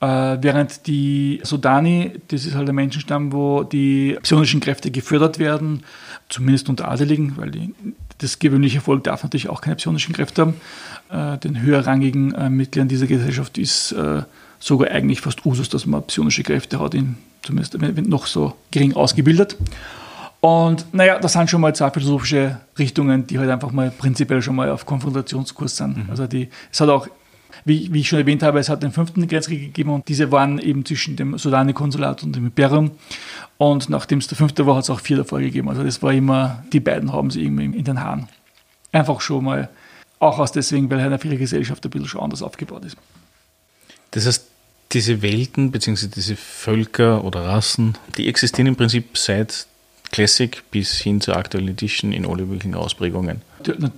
Äh, 0.00 0.38
während 0.40 0.86
die 0.86 1.40
Sudani, 1.42 2.12
das 2.28 2.46
ist 2.46 2.54
halt 2.54 2.68
ein 2.68 2.74
Menschenstamm, 2.74 3.32
wo 3.32 3.62
die 3.62 4.18
psionischen 4.22 4.60
Kräfte 4.60 4.90
gefördert 4.90 5.38
werden, 5.38 5.82
zumindest 6.30 6.70
unter 6.70 6.88
Adeligen, 6.88 7.36
weil 7.36 7.50
die, 7.50 7.74
das 8.18 8.38
gewöhnliche 8.38 8.80
Volk 8.80 9.04
darf 9.04 9.22
natürlich 9.22 9.50
auch 9.50 9.60
keine 9.60 9.76
psionischen 9.76 10.14
Kräfte 10.14 10.42
haben. 10.42 10.54
Äh, 11.10 11.38
den 11.38 11.60
höherrangigen 11.60 12.34
äh, 12.34 12.48
Mitgliedern 12.48 12.86
dieser 12.86 13.06
Gesellschaft 13.06 13.58
ist 13.58 13.92
äh, 13.92 14.22
sogar 14.60 14.90
eigentlich 14.90 15.20
fast 15.20 15.44
Usus, 15.44 15.68
dass 15.68 15.84
man 15.84 16.06
psionische 16.06 16.44
Kräfte 16.44 16.78
hat, 16.78 16.94
in, 16.94 17.16
zumindest 17.42 17.76
noch 18.06 18.26
so 18.26 18.54
gering 18.70 18.94
ausgebildet. 18.94 19.56
Und 20.40 20.86
naja, 20.94 21.18
das 21.18 21.32
sind 21.32 21.50
schon 21.50 21.60
mal 21.60 21.74
zwei 21.74 21.90
philosophische 21.90 22.60
Richtungen, 22.78 23.26
die 23.26 23.38
halt 23.38 23.50
einfach 23.50 23.72
mal 23.72 23.90
prinzipiell 23.90 24.40
schon 24.40 24.54
mal 24.54 24.70
auf 24.70 24.86
Konfrontationskurs 24.86 25.76
sind. 25.76 25.96
Mhm. 25.96 26.10
Also 26.10 26.28
die, 26.28 26.48
es 26.70 26.80
hat 26.80 26.88
auch, 26.88 27.08
wie, 27.64 27.92
wie, 27.92 28.00
ich 28.00 28.08
schon 28.08 28.20
erwähnt 28.20 28.42
habe, 28.44 28.60
es 28.60 28.68
hat 28.68 28.82
den 28.82 28.92
fünften 28.92 29.26
Grenzkrieg 29.26 29.60
gegeben 29.60 29.90
und 29.90 30.08
diese 30.08 30.30
waren 30.30 30.58
eben 30.60 30.84
zwischen 30.84 31.16
dem 31.16 31.36
Sudani-Konsulat 31.36 32.22
und 32.22 32.36
dem 32.36 32.46
Imperium. 32.46 32.92
Und 33.58 33.90
nachdem 33.90 34.20
es 34.20 34.28
der 34.28 34.38
fünfte 34.38 34.64
war, 34.66 34.76
hat 34.76 34.84
es 34.84 34.90
auch 34.90 35.00
vier 35.00 35.18
davor 35.18 35.40
gegeben. 35.40 35.68
Also 35.68 35.82
das 35.82 36.02
war 36.02 36.12
immer, 36.12 36.62
die 36.72 36.80
beiden 36.80 37.12
haben 37.12 37.30
sie 37.30 37.42
irgendwie 37.42 37.64
in 37.64 37.84
den 37.84 38.00
Haaren. 38.00 38.28
Einfach 38.92 39.20
schon 39.20 39.44
mal, 39.44 39.68
auch 40.20 40.38
aus 40.38 40.52
deswegen, 40.52 40.88
weil 40.90 41.02
halt 41.02 41.24
ihre 41.24 41.36
Gesellschaft 41.36 41.84
ein 41.84 41.90
bisschen 41.90 42.06
schon 42.06 42.20
anders 42.20 42.42
aufgebaut 42.42 42.84
ist. 42.84 42.96
Das 44.12 44.26
heißt, 44.26 44.46
diese 44.92 45.22
Welten 45.22 45.70
bzw. 45.70 46.08
diese 46.08 46.36
Völker 46.36 47.24
oder 47.24 47.44
Rassen, 47.44 47.96
die 48.16 48.28
existieren 48.28 48.68
im 48.68 48.76
Prinzip 48.76 49.16
seit 49.16 49.66
Classic 50.12 50.62
bis 50.72 50.94
hin 50.94 51.20
zur 51.20 51.36
aktuellen 51.36 51.68
Edition 51.68 52.12
in 52.12 52.26
alle 52.26 52.44
möglichen 52.44 52.74
Ausprägungen. 52.74 53.42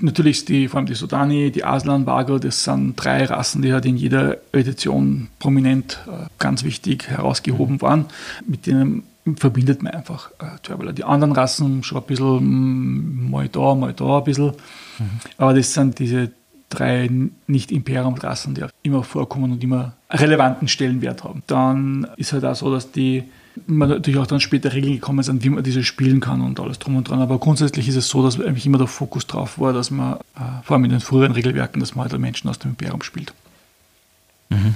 Natürlich 0.00 0.44
die, 0.44 0.68
vor 0.68 0.78
allem 0.78 0.86
die 0.86 0.94
Sudani, 0.94 1.50
die 1.50 1.64
Aslan, 1.64 2.04
Vago, 2.04 2.38
das 2.38 2.64
sind 2.64 2.96
drei 2.96 3.24
Rassen, 3.24 3.62
die 3.62 3.72
halt 3.72 3.86
in 3.86 3.96
jeder 3.96 4.38
Edition 4.52 5.28
prominent 5.38 6.00
äh, 6.06 6.26
ganz 6.38 6.64
wichtig 6.64 7.08
herausgehoben 7.08 7.80
waren, 7.80 8.06
mit 8.46 8.66
denen 8.66 9.04
verbindet 9.36 9.82
man 9.82 9.94
einfach 9.94 10.30
äh, 10.40 10.58
Traveler. 10.62 10.92
Die 10.92 11.04
anderen 11.04 11.32
Rassen 11.32 11.82
schon 11.82 11.98
ein 11.98 12.04
bisschen 12.04 12.40
mm, 12.44 13.30
mal 13.30 13.48
da, 13.48 13.74
mal 13.74 13.94
da 13.94 14.18
ein 14.18 14.24
bisschen, 14.24 14.52
aber 15.38 15.54
das 15.54 15.72
sind 15.72 15.98
diese 15.98 16.30
drei 16.68 17.10
Nicht-Imperium-Rassen, 17.46 18.54
die 18.54 18.64
immer 18.82 19.04
vorkommen 19.04 19.52
und 19.52 19.62
immer 19.62 19.92
relevanten 20.10 20.68
Stellenwert 20.68 21.24
haben. 21.24 21.42
Dann 21.46 22.06
ist 22.16 22.32
halt 22.32 22.44
auch 22.44 22.54
so, 22.54 22.72
dass 22.72 22.90
die 22.92 23.24
man 23.66 23.88
natürlich 23.88 24.18
auch 24.18 24.26
dann 24.26 24.40
später 24.40 24.72
Regeln 24.72 24.94
gekommen 24.94 25.22
sind, 25.22 25.44
wie 25.44 25.50
man 25.50 25.62
diese 25.62 25.84
spielen 25.84 26.20
kann 26.20 26.40
und 26.40 26.58
alles 26.58 26.78
drum 26.78 26.96
und 26.96 27.08
dran. 27.08 27.20
Aber 27.20 27.38
grundsätzlich 27.38 27.88
ist 27.88 27.96
es 27.96 28.08
so, 28.08 28.22
dass 28.22 28.40
eigentlich 28.40 28.66
immer 28.66 28.78
der 28.78 28.86
Fokus 28.86 29.26
drauf 29.26 29.58
war, 29.58 29.72
dass 29.72 29.90
man, 29.90 30.14
äh, 30.36 30.62
vor 30.62 30.76
allem 30.76 30.84
in 30.84 30.90
den 30.90 31.00
früheren 31.00 31.32
Regelwerken, 31.32 31.80
dass 31.80 31.94
man 31.94 32.08
halt 32.08 32.18
Menschen 32.18 32.48
aus 32.48 32.58
dem 32.58 32.70
Imperium 32.70 33.02
spielt. 33.02 33.34
Mhm. 34.48 34.74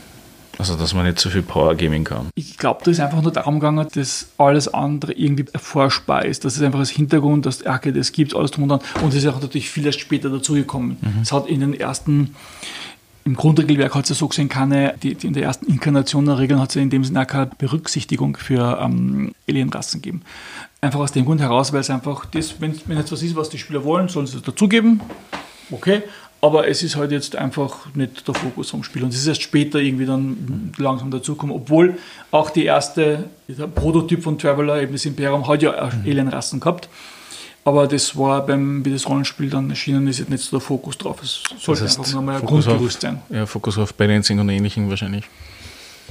Also, 0.58 0.76
dass 0.76 0.94
man 0.94 1.04
nicht 1.04 1.18
so 1.18 1.28
viel 1.28 1.42
Power 1.42 1.74
geben 1.74 2.04
kann. 2.04 2.28
Ich 2.34 2.56
glaube, 2.56 2.80
da 2.84 2.90
ist 2.90 3.00
einfach 3.00 3.20
nur 3.20 3.32
darum 3.32 3.60
gegangen, 3.60 3.86
dass 3.94 4.28
alles 4.38 4.72
andere 4.72 5.12
irgendwie 5.12 5.44
erforschbar 5.52 6.24
ist. 6.24 6.44
Das 6.44 6.56
ist 6.56 6.62
einfach 6.62 6.78
das 6.78 6.90
Hintergrund, 6.90 7.46
dass, 7.46 7.64
okay, 7.66 7.92
das 7.92 8.12
gibt 8.12 8.34
alles 8.34 8.52
drum 8.52 8.64
und 8.64 8.68
dran. 8.70 8.80
Und 9.02 9.10
es 9.10 9.16
ist 9.16 9.26
auch 9.26 9.40
natürlich 9.40 9.70
viel 9.70 9.84
erst 9.84 10.00
später 10.00 10.30
dazugekommen. 10.30 10.96
Mhm. 11.00 11.22
Es 11.22 11.32
hat 11.32 11.46
in 11.46 11.60
den 11.60 11.74
ersten 11.74 12.34
im 13.26 13.34
Grundregelwerk 13.34 13.92
hat 13.96 14.04
es 14.04 14.10
ja 14.10 14.14
so 14.14 14.28
gesehen 14.28 14.48
keine, 14.48 14.94
die, 15.02 15.16
die 15.16 15.26
in 15.26 15.32
der 15.32 15.42
ersten 15.42 15.66
Inkarnation 15.66 16.26
der 16.26 16.38
Regeln 16.38 16.60
hat 16.60 16.68
es 16.68 16.76
ja 16.76 16.82
in 16.82 16.90
dem 16.90 17.02
Sinne 17.02 17.22
auch 17.22 17.26
keine 17.26 17.46
Berücksichtigung 17.58 18.36
für 18.36 18.78
ähm, 18.80 19.34
Alienrassen 19.48 20.00
gegeben. 20.00 20.22
Einfach 20.80 21.00
aus 21.00 21.10
dem 21.10 21.24
Grund 21.24 21.40
heraus, 21.40 21.72
weil 21.72 21.80
es 21.80 21.90
einfach, 21.90 22.24
das, 22.26 22.60
wenn, 22.60 22.76
wenn 22.86 22.96
jetzt 22.96 23.10
was 23.10 23.22
ist, 23.22 23.34
was 23.34 23.50
die 23.50 23.58
Spieler 23.58 23.82
wollen, 23.82 24.08
sollen 24.08 24.28
sie 24.28 24.36
es 24.36 24.44
dazugeben. 24.44 25.00
Okay, 25.72 26.04
aber 26.40 26.68
es 26.68 26.82
ist 26.82 26.96
halt 26.96 27.12
jetzt 27.12 27.34
einfach 27.36 27.94
nicht 27.94 28.26
der 28.28 28.34
Fokus 28.34 28.70
vom 28.70 28.84
Spiel. 28.84 29.02
Und 29.02 29.10
es 29.10 29.20
ist 29.20 29.26
erst 29.26 29.42
später 29.42 29.78
irgendwie 29.78 30.06
dann 30.06 30.72
langsam 30.76 31.10
dazugekommen, 31.10 31.54
obwohl 31.54 31.98
auch 32.30 32.50
die 32.50 32.64
erste, 32.64 33.24
der 33.48 33.66
Prototyp 33.66 34.22
von 34.22 34.38
Traveler, 34.38 34.82
eben 34.82 34.92
das 34.92 35.04
Imperium, 35.06 35.48
hat 35.48 35.62
ja 35.62 35.72
Alienrassen 35.72 36.60
gehabt. 36.60 36.88
Aber 37.64 37.88
das 37.88 38.16
war 38.16 38.46
beim, 38.46 38.84
wie 38.84 38.92
das 38.92 39.08
Rollenspiel 39.08 39.50
dann 39.50 39.68
erschienen 39.70 40.06
ist, 40.06 40.20
jetzt 40.20 40.30
nicht 40.30 40.44
so 40.44 40.58
der 40.58 40.64
Fokus 40.64 40.96
drauf. 40.98 41.20
Es 41.20 41.42
sollte 41.58 41.82
das 41.82 41.90
heißt, 41.90 41.98
einfach 41.98 42.12
nochmal 42.12 42.36
ein 42.36 42.46
Grundgerüst 42.46 43.00
sein. 43.00 43.20
Ja, 43.28 43.44
Fokus 43.44 43.76
auf 43.76 43.92
Balancing 43.94 44.38
und 44.38 44.48
Ähnlichem 44.48 44.88
wahrscheinlich. 44.88 45.24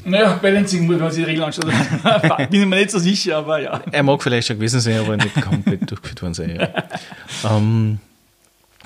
Naja, 0.03 0.37
Balancing, 0.41 0.89
wenn 0.89 0.99
man 0.99 1.11
sich 1.11 1.23
die 1.23 1.29
Regeln 1.29 1.45
anschaut, 1.45 1.65
bin 2.49 2.61
ich 2.61 2.67
mir 2.67 2.75
nicht 2.75 2.91
so 2.91 2.99
sicher, 2.99 3.37
aber 3.37 3.59
ja. 3.61 3.81
Er 3.89 4.03
mag 4.03 4.21
vielleicht 4.21 4.47
schon 4.47 4.57
gewesen 4.57 4.81
sein, 4.81 4.99
aber 4.99 5.15
nicht 5.15 5.41
komplett 5.41 5.89
durchgeführt 5.89 6.21
worden 6.21 6.33
sein. 6.33 6.57
Ja. 6.59 6.69
ähm, 7.57 7.99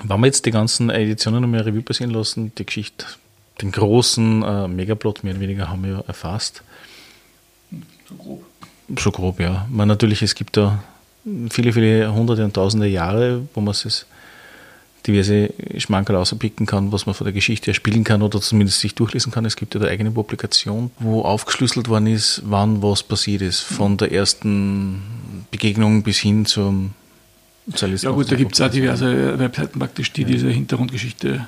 wenn 0.02 0.20
wir 0.20 0.26
jetzt 0.26 0.46
die 0.46 0.50
ganzen 0.50 0.90
Editionen 0.90 1.42
nochmal 1.42 1.62
Revue 1.62 1.82
passieren 1.82 2.12
lassen, 2.12 2.52
die 2.56 2.66
Geschichte, 2.66 3.06
den 3.60 3.72
großen 3.72 4.42
äh, 4.42 4.68
Megaplot 4.68 5.22
mehr 5.24 5.34
oder 5.34 5.40
weniger 5.40 5.68
haben 5.68 5.84
wir 5.84 5.92
ja 5.92 6.00
erfasst. 6.06 6.62
So 8.08 8.14
grob. 8.14 8.44
So 8.98 9.10
grob, 9.10 9.40
ja. 9.40 9.66
Man 9.70 9.88
natürlich, 9.88 10.22
es 10.22 10.34
gibt 10.34 10.56
da 10.56 10.82
viele, 11.50 11.72
viele 11.72 12.12
hunderte 12.12 12.44
und 12.44 12.54
tausende 12.54 12.86
Jahre, 12.86 13.46
wo 13.54 13.60
man 13.60 13.72
es 13.72 14.06
diverse 15.06 15.52
Schmankerl 15.78 16.16
auspicken 16.16 16.66
kann, 16.66 16.92
was 16.92 17.06
man 17.06 17.14
von 17.14 17.24
der 17.24 17.32
Geschichte 17.32 17.66
her 17.66 17.74
spielen 17.74 18.04
kann 18.04 18.22
oder 18.22 18.40
zumindest 18.40 18.80
sich 18.80 18.94
durchlesen 18.94 19.32
kann. 19.32 19.44
Es 19.44 19.56
gibt 19.56 19.74
ja 19.74 19.80
eine 19.80 19.90
eigene 19.90 20.10
Publikation, 20.10 20.90
wo 20.98 21.22
aufgeschlüsselt 21.22 21.88
worden 21.88 22.08
ist, 22.08 22.42
wann 22.44 22.82
was 22.82 23.02
passiert 23.02 23.42
ist, 23.42 23.60
von 23.60 23.96
der 23.96 24.12
ersten 24.12 25.02
Begegnung 25.50 26.02
bis 26.02 26.18
hin 26.18 26.44
zum 26.46 26.92
ja 27.76 28.10
gut, 28.10 28.30
da 28.30 28.36
gibt 28.36 28.54
es 28.54 28.60
auch 28.60 28.70
diverse 28.70 29.38
Webseiten 29.38 29.78
praktisch, 29.78 30.12
die 30.12 30.22
ja. 30.22 30.28
diese 30.28 30.48
Hintergrundgeschichte. 30.48 31.46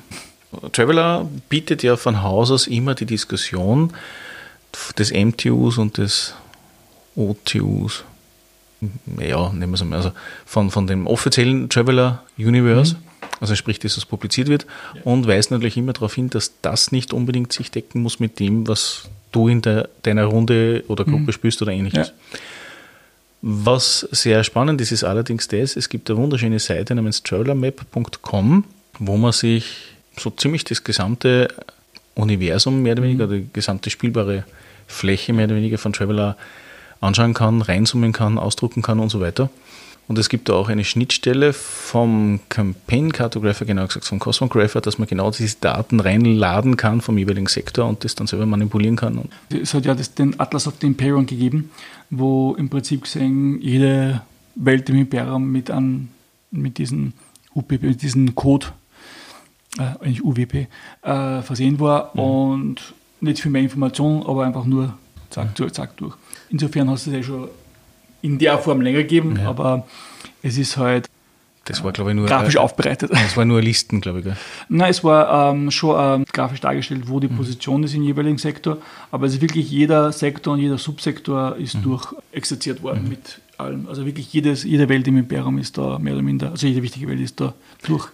Traveler 0.73 1.29
bietet 1.49 1.83
ja 1.83 1.97
von 1.97 2.23
Haus 2.23 2.51
aus 2.51 2.67
immer 2.67 2.95
die 2.95 3.07
Diskussion 3.07 3.93
des 4.99 5.13
MTUs 5.13 5.79
und 5.79 5.99
des 5.99 6.35
OTUs 7.17 8.05
ja, 9.21 9.53
nehmen 9.53 9.73
wir 9.73 9.75
es 9.75 9.85
mal, 9.85 9.97
also 9.97 10.13
von, 10.45 10.71
von 10.71 10.87
dem 10.87 11.07
offiziellen 11.07 11.69
Traveler 11.69 12.23
Universe, 12.37 12.95
mhm. 12.95 13.29
also 13.41 13.55
sprich, 13.55 13.79
dass 13.79 13.97
es 13.97 14.05
publiziert 14.05 14.49
wird, 14.49 14.67
ja. 14.95 15.03
und 15.05 15.27
weist 15.27 15.51
natürlich 15.51 15.77
immer 15.77 15.93
darauf 15.93 16.15
hin, 16.15 16.31
dass 16.31 16.55
das 16.63 16.93
nicht 16.93 17.13
unbedingt 17.13 17.53
sich 17.53 17.71
decken 17.71 18.03
muss 18.03 18.21
mit 18.21 18.41
dem, 18.41 18.67
was 18.67 19.09
du 19.31 19.49
in 19.49 19.63
der, 19.63 19.89
deiner 20.03 20.25
Runde 20.25 20.85
oder 20.89 21.05
Gruppe 21.05 21.19
mhm. 21.19 21.33
spielst 21.33 21.63
oder 21.63 21.73
ähnliches. 21.73 22.09
Ja. 22.09 22.39
Was 23.45 24.07
sehr 24.13 24.45
spannend 24.45 24.81
ist, 24.81 24.93
ist 24.93 25.03
allerdings 25.03 25.49
das, 25.49 25.77
es 25.77 25.89
gibt 25.89 26.09
eine 26.09 26.19
wunderschöne 26.19 26.61
Seite 26.61 26.95
namens 26.95 27.25
travelermap.com, 27.25 28.65
wo 29.01 29.17
man 29.17 29.33
sich 29.33 29.97
so 30.17 30.31
ziemlich 30.31 30.63
das 30.63 30.85
gesamte 30.85 31.49
Universum 32.15 32.83
mehr 32.83 32.93
oder 32.93 33.03
weniger, 33.03 33.27
mhm. 33.27 33.31
die 33.33 33.49
gesamte 33.53 33.91
spielbare 33.91 34.45
Fläche 34.87 35.33
mehr 35.33 35.47
oder 35.47 35.57
weniger 35.57 35.79
von 35.79 35.93
Traveler 35.93 36.37
anschauen 37.01 37.35
kann, 37.35 37.63
reinzoomen 37.63 38.13
kann, 38.13 38.39
ausdrucken 38.39 38.81
kann 38.81 39.01
und 39.01 39.09
so 39.09 39.21
weiter. 39.21 39.51
Und 40.09 40.19
es 40.19 40.29
gibt 40.29 40.49
da 40.49 40.55
auch 40.55 40.69
eine 40.69 40.85
Schnittstelle 40.85 41.53
vom 41.53 42.41
Campaign 42.49 43.13
Cartographer, 43.13 43.65
genau 43.65 43.87
gesagt 43.87 44.05
vom 44.05 44.19
Cosmographer, 44.19 44.81
dass 44.81 44.99
man 44.99 45.07
genau 45.09 45.31
diese 45.31 45.57
Daten 45.61 46.01
reinladen 46.01 46.77
kann 46.77 47.01
vom 47.01 47.17
jeweiligen 47.19 47.47
Sektor 47.47 47.89
und 47.89 48.05
das 48.05 48.15
dann 48.15 48.27
selber 48.27 48.47
manipulieren 48.47 48.97
kann. 48.97 49.29
Es 49.51 49.75
hat 49.75 49.85
ja 49.87 49.95
das, 49.95 50.15
den 50.15 50.39
Atlas 50.41 50.67
of 50.67 50.75
the 50.81 50.87
Imperium 50.87 51.27
gegeben, 51.27 51.71
wo 52.11 52.55
im 52.59 52.69
Prinzip 52.69 53.03
gesehen 53.03 53.61
jede 53.63 54.23
Welt 54.55 54.89
im 54.91 54.97
Imperium 54.97 55.51
mit, 55.51 55.71
an, 55.71 56.09
mit 56.51 56.79
diesem 56.79 57.13
UPP, 57.55 57.83
mit 57.83 58.03
diesem 58.03 58.35
Code, 58.35 58.67
äh, 59.79 59.83
eigentlich 60.01 60.25
UWP, 60.25 60.67
äh, 61.03 61.43
versehen 61.43 61.81
war 61.81 62.11
mhm. 62.15 62.21
und 62.21 62.95
nicht 63.21 63.41
viel 63.41 63.53
mehr 63.53 63.63
Informationen, 63.63 64.25
aber 64.25 64.45
einfach 64.45 64.65
nur 64.65 64.95
zack, 65.31 65.59
mhm. 65.59 65.73
zack 65.73 65.97
durch. 65.97 66.15
Insofern 66.51 66.91
hast 66.91 67.07
du 67.07 67.11
es 67.11 67.17
ja 67.17 67.23
schon 67.23 67.49
in 68.23 68.39
der 68.39 68.59
Form 68.59 68.81
länger 68.81 68.99
gegeben, 68.99 69.39
ja. 69.41 69.49
aber 69.49 69.87
es 70.43 70.57
ist 70.57 70.77
halt 70.77 71.09
das 71.65 71.85
war, 71.85 71.93
glaube 71.93 72.11
ich, 72.11 72.17
nur 72.17 72.27
grafisch 72.27 72.57
äh, 72.57 72.59
aufbereitet. 72.59 73.13
Es 73.25 73.37
war 73.37 73.45
nur 73.45 73.63
Listen, 73.63 74.01
glaube 74.01 74.19
ich. 74.19 74.25
Gell? 74.25 74.37
Nein, 74.69 74.91
es 74.91 75.05
war 75.05 75.53
ähm, 75.53 75.71
schon 75.71 75.97
ähm, 75.99 76.25
grafisch 76.33 76.61
dargestellt, 76.61 77.05
wo 77.07 77.21
die 77.21 77.29
mhm. 77.29 77.37
Position 77.37 77.85
ist 77.85 77.95
im 77.95 78.03
jeweiligen 78.03 78.39
Sektor. 78.39 78.79
Aber 79.13 79.27
es 79.27 79.35
ist 79.35 79.43
wirklich 79.43 79.71
jeder 79.71 80.11
Sektor 80.11 80.55
und 80.55 80.59
jeder 80.59 80.79
Subsektor 80.79 81.57
ist 81.57 81.77
mhm. 81.77 81.83
durch 81.83 82.15
exerziert 82.33 82.83
worden 82.83 83.05
mhm. 83.05 83.11
mit 83.11 83.41
allem. 83.59 83.87
Also 83.89 84.05
wirklich 84.05 84.33
jedes, 84.33 84.65
jede 84.65 84.89
Welt 84.89 85.07
im 85.07 85.17
Imperium 85.17 85.59
ist 85.59 85.79
da 85.79 85.99
mehr 86.01 86.15
oder 86.15 86.23
minder, 86.23 86.51
also 86.51 86.67
jede 86.67 86.83
wichtige 86.83 87.07
Welt 87.07 87.21
ist 87.21 87.41
da 87.41 87.55
durch 87.87 88.09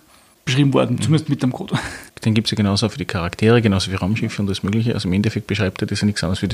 beschrieben 0.49 0.72
worden, 0.72 0.99
zumindest 0.99 1.28
mit 1.28 1.42
dem 1.42 1.53
Code. 1.53 1.78
Den 2.24 2.32
gibt 2.32 2.46
es 2.46 2.53
ja 2.53 2.57
genauso 2.57 2.88
für 2.88 2.96
die 2.96 3.05
Charaktere, 3.05 3.61
genauso 3.61 3.90
für 3.90 3.99
Raumschiffe 3.99 4.40
und 4.40 4.49
das 4.49 4.62
Mögliche. 4.62 4.94
Also 4.94 5.07
im 5.07 5.12
Endeffekt 5.12 5.46
beschreibt 5.46 5.82
er 5.82 5.86
das 5.86 6.01
ja 6.01 6.07
nichts 6.07 6.24
anderes 6.24 6.42
wie, 6.42 6.49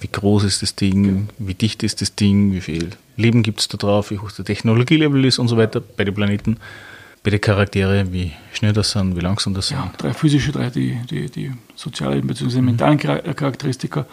wie 0.00 0.08
groß 0.12 0.44
ist 0.44 0.60
das 0.60 0.74
Ding, 0.74 1.30
wie 1.38 1.54
dicht 1.54 1.82
ist 1.82 2.02
das 2.02 2.14
Ding, 2.14 2.52
wie 2.52 2.60
viel 2.60 2.90
Leben 3.16 3.42
gibt 3.42 3.60
es 3.60 3.68
da 3.68 3.78
drauf, 3.78 4.10
wie 4.10 4.18
hoch 4.18 4.30
der 4.32 4.44
Technologielevel 4.44 5.24
ist 5.24 5.38
und 5.38 5.48
so 5.48 5.56
weiter 5.56 5.80
bei 5.80 6.04
den 6.04 6.14
Planeten. 6.14 6.58
Bei 7.24 7.30
den 7.30 7.40
Charakteren, 7.40 8.12
wie 8.12 8.32
schnell 8.52 8.74
das 8.74 8.92
sind, 8.92 9.16
wie 9.16 9.20
langsam 9.20 9.54
das 9.54 9.70
ja, 9.70 9.82
sind. 9.82 9.94
Drei 9.96 10.12
physische, 10.12 10.52
drei 10.52 10.68
die, 10.68 10.98
die, 11.10 11.30
die 11.30 11.52
sozialen 11.74 12.26
bzw. 12.26 12.60
mentalen 12.60 12.96
mhm. 12.96 13.34
Charakteristika. 13.34 14.06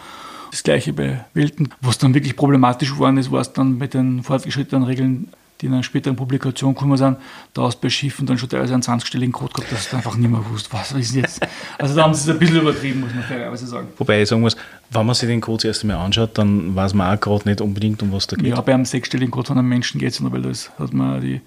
Das 0.50 0.62
gleiche 0.62 0.92
bei 0.92 1.24
Welten. 1.34 1.68
Was 1.82 1.98
dann 1.98 2.14
wirklich 2.14 2.36
problematisch 2.36 2.92
geworden 2.92 3.18
ist, 3.18 3.30
war 3.30 3.42
es 3.42 3.52
dann 3.52 3.76
mit 3.76 3.92
den 3.94 4.22
fortgeschrittenen 4.22 4.84
Regeln 4.84 5.28
die 5.60 5.66
in 5.66 5.72
einer 5.72 5.82
späteren 5.82 6.16
Publikation 6.16 6.74
gekommen 6.74 6.96
sind, 6.96 7.16
da 7.54 7.62
hast 7.62 7.76
du 7.76 7.82
bei 7.82 7.90
Schiffen 7.90 8.26
dann 8.26 8.38
schon 8.38 8.48
teilweise 8.48 8.74
einen 8.74 8.82
20-stelligen 8.82 9.32
Code 9.32 9.52
gehabt, 9.54 9.72
dass 9.72 9.88
du 9.88 9.96
einfach 9.96 10.16
nicht 10.16 10.30
mehr 10.30 10.44
wusst, 10.50 10.72
was 10.72 10.92
ist 10.92 11.14
jetzt. 11.14 11.40
Also 11.78 11.94
da 11.94 12.02
haben 12.02 12.14
sie 12.14 12.28
es 12.30 12.34
ein 12.34 12.38
bisschen 12.38 12.60
übertrieben, 12.60 13.00
muss 13.00 13.14
man 13.14 13.24
fairerweise 13.24 13.66
sagen. 13.66 13.88
Wobei 13.96 14.22
ich 14.22 14.28
sagen 14.28 14.42
muss, 14.42 14.56
wenn 14.90 15.06
man 15.06 15.14
sich 15.14 15.28
den 15.28 15.40
Code 15.40 15.62
zuerst 15.62 15.82
einmal 15.82 15.98
anschaut, 15.98 16.36
dann 16.38 16.74
weiß 16.74 16.94
man 16.94 17.16
auch 17.16 17.20
gerade 17.20 17.48
nicht 17.48 17.60
unbedingt, 17.60 18.02
um 18.02 18.12
was 18.12 18.26
da 18.26 18.36
geht. 18.36 18.46
Ja, 18.46 18.60
bei 18.60 18.74
einem 18.74 18.84
sechsstelligen 18.84 19.30
Code 19.30 19.48
von 19.48 19.58
einem 19.58 19.68
Menschen 19.68 19.98
geht 19.98 20.12
es 20.12 20.20
noch, 20.20 20.32
weil 20.32 20.42
das 20.42 20.70
hat 20.78 20.92
man 20.92 21.20
die. 21.20 21.40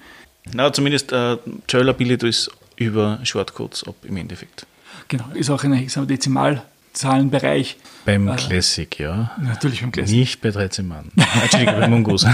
Na, 0.53 0.73
zumindest 0.73 1.11
äh, 1.11 1.37
bildet 1.67 2.23
alles 2.23 2.49
über 2.75 3.19
Shortcodes 3.23 3.83
ab 3.83 3.95
im 4.03 4.17
Endeffekt. 4.17 4.65
Genau, 5.07 5.25
ist 5.33 5.49
auch 5.49 5.63
ein 5.63 5.89
Dezimal. 6.07 6.63
Zahlenbereich. 6.93 7.77
Beim 8.05 8.27
äh, 8.27 8.35
Classic, 8.35 8.99
ja. 8.99 9.31
Natürlich 9.41 9.81
beim 9.81 9.91
Classic. 9.91 10.17
Nicht 10.17 10.41
bei 10.41 10.51
13 10.51 10.87
Mann. 10.87 11.11
Entschuldigung, 11.41 11.79
bei 11.79 11.87
Mungos. 11.87 12.25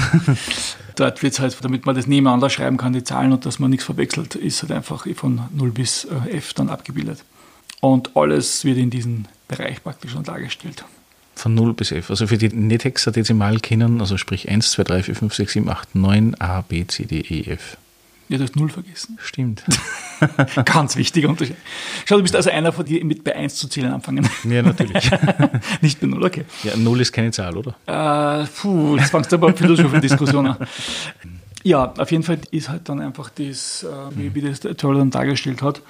Dort 0.96 1.22
wird 1.24 1.34
es 1.34 1.40
halt, 1.40 1.58
damit 1.62 1.86
man 1.86 1.96
das 1.96 2.08
nebeneinander 2.08 2.50
schreiben 2.50 2.78
kann, 2.78 2.94
die 2.94 3.04
Zahlen 3.04 3.34
und 3.34 3.46
dass 3.46 3.60
man 3.60 3.70
nichts 3.70 3.86
verwechselt, 3.86 4.36
ist 4.36 4.62
halt 4.62 4.72
einfach 4.72 5.06
von 5.16 5.42
0 5.54 5.72
bis 5.72 6.06
äh, 6.06 6.38
F 6.38 6.54
dann 6.54 6.70
abgebildet. 6.70 7.24
Und 7.82 8.16
alles 8.16 8.64
wird 8.64 8.78
in 8.78 8.90
diesem 8.90 9.26
Bereich 9.48 9.84
praktisch 9.84 10.12
schon 10.12 10.24
dargestellt. 10.24 10.86
Von 11.36 11.54
0 11.54 11.74
bis 11.74 11.92
F. 11.92 12.10
Also 12.10 12.28
für 12.28 12.38
die 12.38 12.50
nicht 12.50 12.86
hexadezimal 12.86 13.60
kennen, 13.60 14.00
also 14.00 14.18
sprich 14.18 14.50
1, 14.50 14.72
2, 14.72 14.84
3, 14.84 15.04
4, 15.04 15.16
5, 15.16 15.34
6, 15.34 15.54
7, 15.54 15.70
8, 15.70 15.96
9, 15.96 16.36
A, 16.40 16.62
B, 16.62 16.86
C, 16.88 17.06
D, 17.06 17.20
E, 17.20 17.52
F. 17.52 17.78
Ja, 18.28 18.38
du 18.38 18.44
hast 18.44 18.56
Null 18.56 18.70
vergessen. 18.70 19.20
Stimmt. 19.22 19.64
Ganz 20.66 20.96
wichtiger 20.96 21.30
Unterschied. 21.30 21.58
Schau, 22.06 22.18
du 22.18 22.24
bist 22.24 22.36
also 22.36 22.50
einer 22.50 22.72
von 22.72 22.84
dir, 22.84 23.06
mit 23.06 23.24
bei 23.24 23.36
1 23.36 23.56
zu 23.56 23.68
zählen 23.68 23.92
anfangen. 23.92 24.28
Ja, 24.44 24.64
natürlich. 24.64 25.12
Nicht 25.82 26.00
bei 26.00 26.08
Null, 26.08 26.24
okay. 26.24 26.46
Ja, 26.64 26.76
Null 26.76 27.02
ist 27.02 27.12
keine 27.12 27.32
Zahl, 27.32 27.56
oder? 27.56 27.76
Äh, 27.86 28.48
puh, 28.48 28.98
jetzt 28.98 29.12
fangst 29.12 29.32
du 29.32 29.36
aber 29.36 29.48
eine 29.48 29.58
Philosophie-Diskussion 29.58 30.48
an. 30.48 30.58
Ja, 31.64 31.94
auf 31.98 32.12
jeden 32.12 32.24
Fall 32.24 32.40
ist 32.52 32.70
halt 32.70 32.90
dann 32.90 33.00
einfach 33.00 33.30
das, 33.30 33.84
äh, 33.84 34.18
wie, 34.18 34.34
wie 34.34 34.42
das 34.42 34.60
der 34.60 34.76
Troll 34.76 34.98
dann 34.98 35.12
dargestellt 35.12 35.62
hat. 35.62 35.82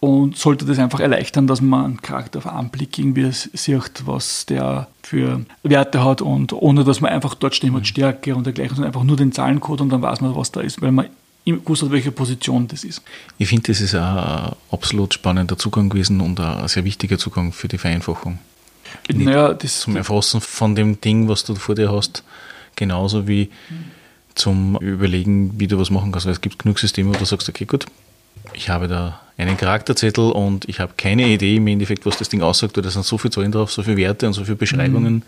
Und 0.00 0.36
sollte 0.36 0.64
das 0.64 0.78
einfach 0.78 0.98
erleichtern, 0.98 1.46
dass 1.46 1.60
man 1.60 1.84
einen 1.84 2.02
Charakter 2.02 2.38
auf 2.38 2.46
einen 2.46 2.70
Blick 2.70 2.98
irgendwie 2.98 3.30
sieht, 3.30 4.02
was 4.04 4.46
der 4.46 4.88
für 5.02 5.42
Werte 5.62 6.04
hat 6.04 6.22
und 6.22 6.52
ohne 6.52 6.82
dass 6.84 7.00
man 7.00 7.12
einfach 7.12 7.34
dort 7.34 7.54
stehen 7.54 7.74
hat, 7.74 7.86
Stärke 7.86 8.34
und 8.34 8.44
dergleichen, 8.44 8.76
sondern 8.76 8.88
einfach 8.88 9.04
nur 9.04 9.16
den 9.16 9.30
Zahlencode 9.30 9.80
und 9.82 9.90
dann 9.90 10.02
weiß 10.02 10.20
man, 10.20 10.34
was 10.34 10.50
da 10.50 10.60
ist, 10.60 10.82
weil 10.82 10.90
man 10.90 11.06
gewusst 11.44 11.82
hat, 11.82 11.90
welche 11.90 12.12
Position 12.12 12.68
das 12.68 12.84
ist. 12.84 13.02
Ich 13.38 13.48
finde, 13.48 13.72
das 13.72 13.80
ist 13.80 13.94
ein 13.94 14.52
absolut 14.70 15.14
spannender 15.14 15.58
Zugang 15.58 15.88
gewesen 15.88 16.20
und 16.20 16.38
ein 16.40 16.68
sehr 16.68 16.84
wichtiger 16.84 17.18
Zugang 17.18 17.52
für 17.52 17.68
die 17.68 17.78
Vereinfachung. 17.78 18.38
Naja, 19.12 19.54
das 19.54 19.80
zum 19.80 19.96
Erfassen 19.96 20.40
von 20.40 20.74
dem 20.74 21.00
Ding, 21.00 21.28
was 21.28 21.44
du 21.44 21.54
vor 21.54 21.74
dir 21.74 21.90
hast, 21.90 22.22
genauso 22.76 23.26
wie 23.26 23.50
zum 24.34 24.76
Überlegen, 24.78 25.58
wie 25.58 25.66
du 25.66 25.78
was 25.78 25.90
machen 25.90 26.12
kannst. 26.12 26.26
Weil 26.26 26.32
es 26.32 26.40
gibt 26.40 26.58
genug 26.58 26.78
Systeme, 26.78 27.10
wo 27.10 27.18
du 27.18 27.24
sagst, 27.24 27.48
okay, 27.48 27.64
gut, 27.64 27.86
ich 28.54 28.68
habe 28.68 28.88
da 28.88 29.20
einen 29.36 29.56
Charakterzettel 29.56 30.30
und 30.30 30.68
ich 30.68 30.78
habe 30.80 30.92
keine 30.96 31.26
Idee 31.26 31.56
im 31.56 31.66
Endeffekt, 31.66 32.06
was 32.06 32.18
das 32.18 32.28
Ding 32.28 32.42
aussagt, 32.42 32.76
oder 32.78 32.86
da 32.86 32.90
sind 32.90 33.04
so 33.04 33.18
viele 33.18 33.30
Zahlen 33.30 33.52
drauf, 33.52 33.72
so 33.72 33.82
viele 33.82 33.96
Werte 33.96 34.26
und 34.26 34.34
so 34.34 34.44
viele 34.44 34.56
Beschreibungen, 34.56 35.14
mhm. 35.14 35.22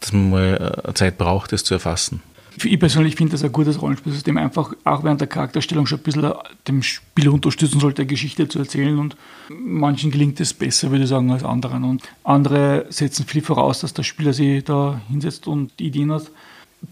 dass 0.00 0.12
man 0.12 0.30
mal 0.30 0.82
eine 0.84 0.94
Zeit 0.94 1.18
braucht, 1.18 1.52
das 1.52 1.64
zu 1.64 1.74
erfassen. 1.74 2.22
Ich 2.64 2.78
persönlich 2.78 3.16
finde 3.16 3.32
das 3.32 3.44
ein 3.44 3.52
gutes 3.52 3.80
Rollenspielsystem, 3.80 4.36
einfach 4.36 4.74
auch 4.84 5.04
während 5.04 5.20
der 5.20 5.28
Charakterstellung 5.28 5.86
schon 5.86 5.98
ein 5.98 6.02
bisschen 6.02 6.32
dem 6.68 6.82
Spieler 6.82 7.32
unterstützen 7.32 7.80
sollte, 7.80 8.06
Geschichte 8.06 8.48
zu 8.48 8.58
erzählen. 8.58 8.98
Und 8.98 9.16
manchen 9.48 10.10
gelingt 10.10 10.40
es 10.40 10.52
besser, 10.54 10.90
würde 10.90 11.04
ich 11.04 11.10
sagen, 11.10 11.30
als 11.30 11.44
anderen. 11.44 11.84
Und 11.84 12.02
andere 12.24 12.86
setzen 12.90 13.26
viel 13.26 13.42
voraus, 13.42 13.80
dass 13.80 13.94
der 13.94 14.02
Spieler 14.02 14.32
sich 14.32 14.64
da 14.64 15.00
hinsetzt 15.08 15.46
und 15.46 15.80
Ideen 15.80 16.12
hat. 16.12 16.30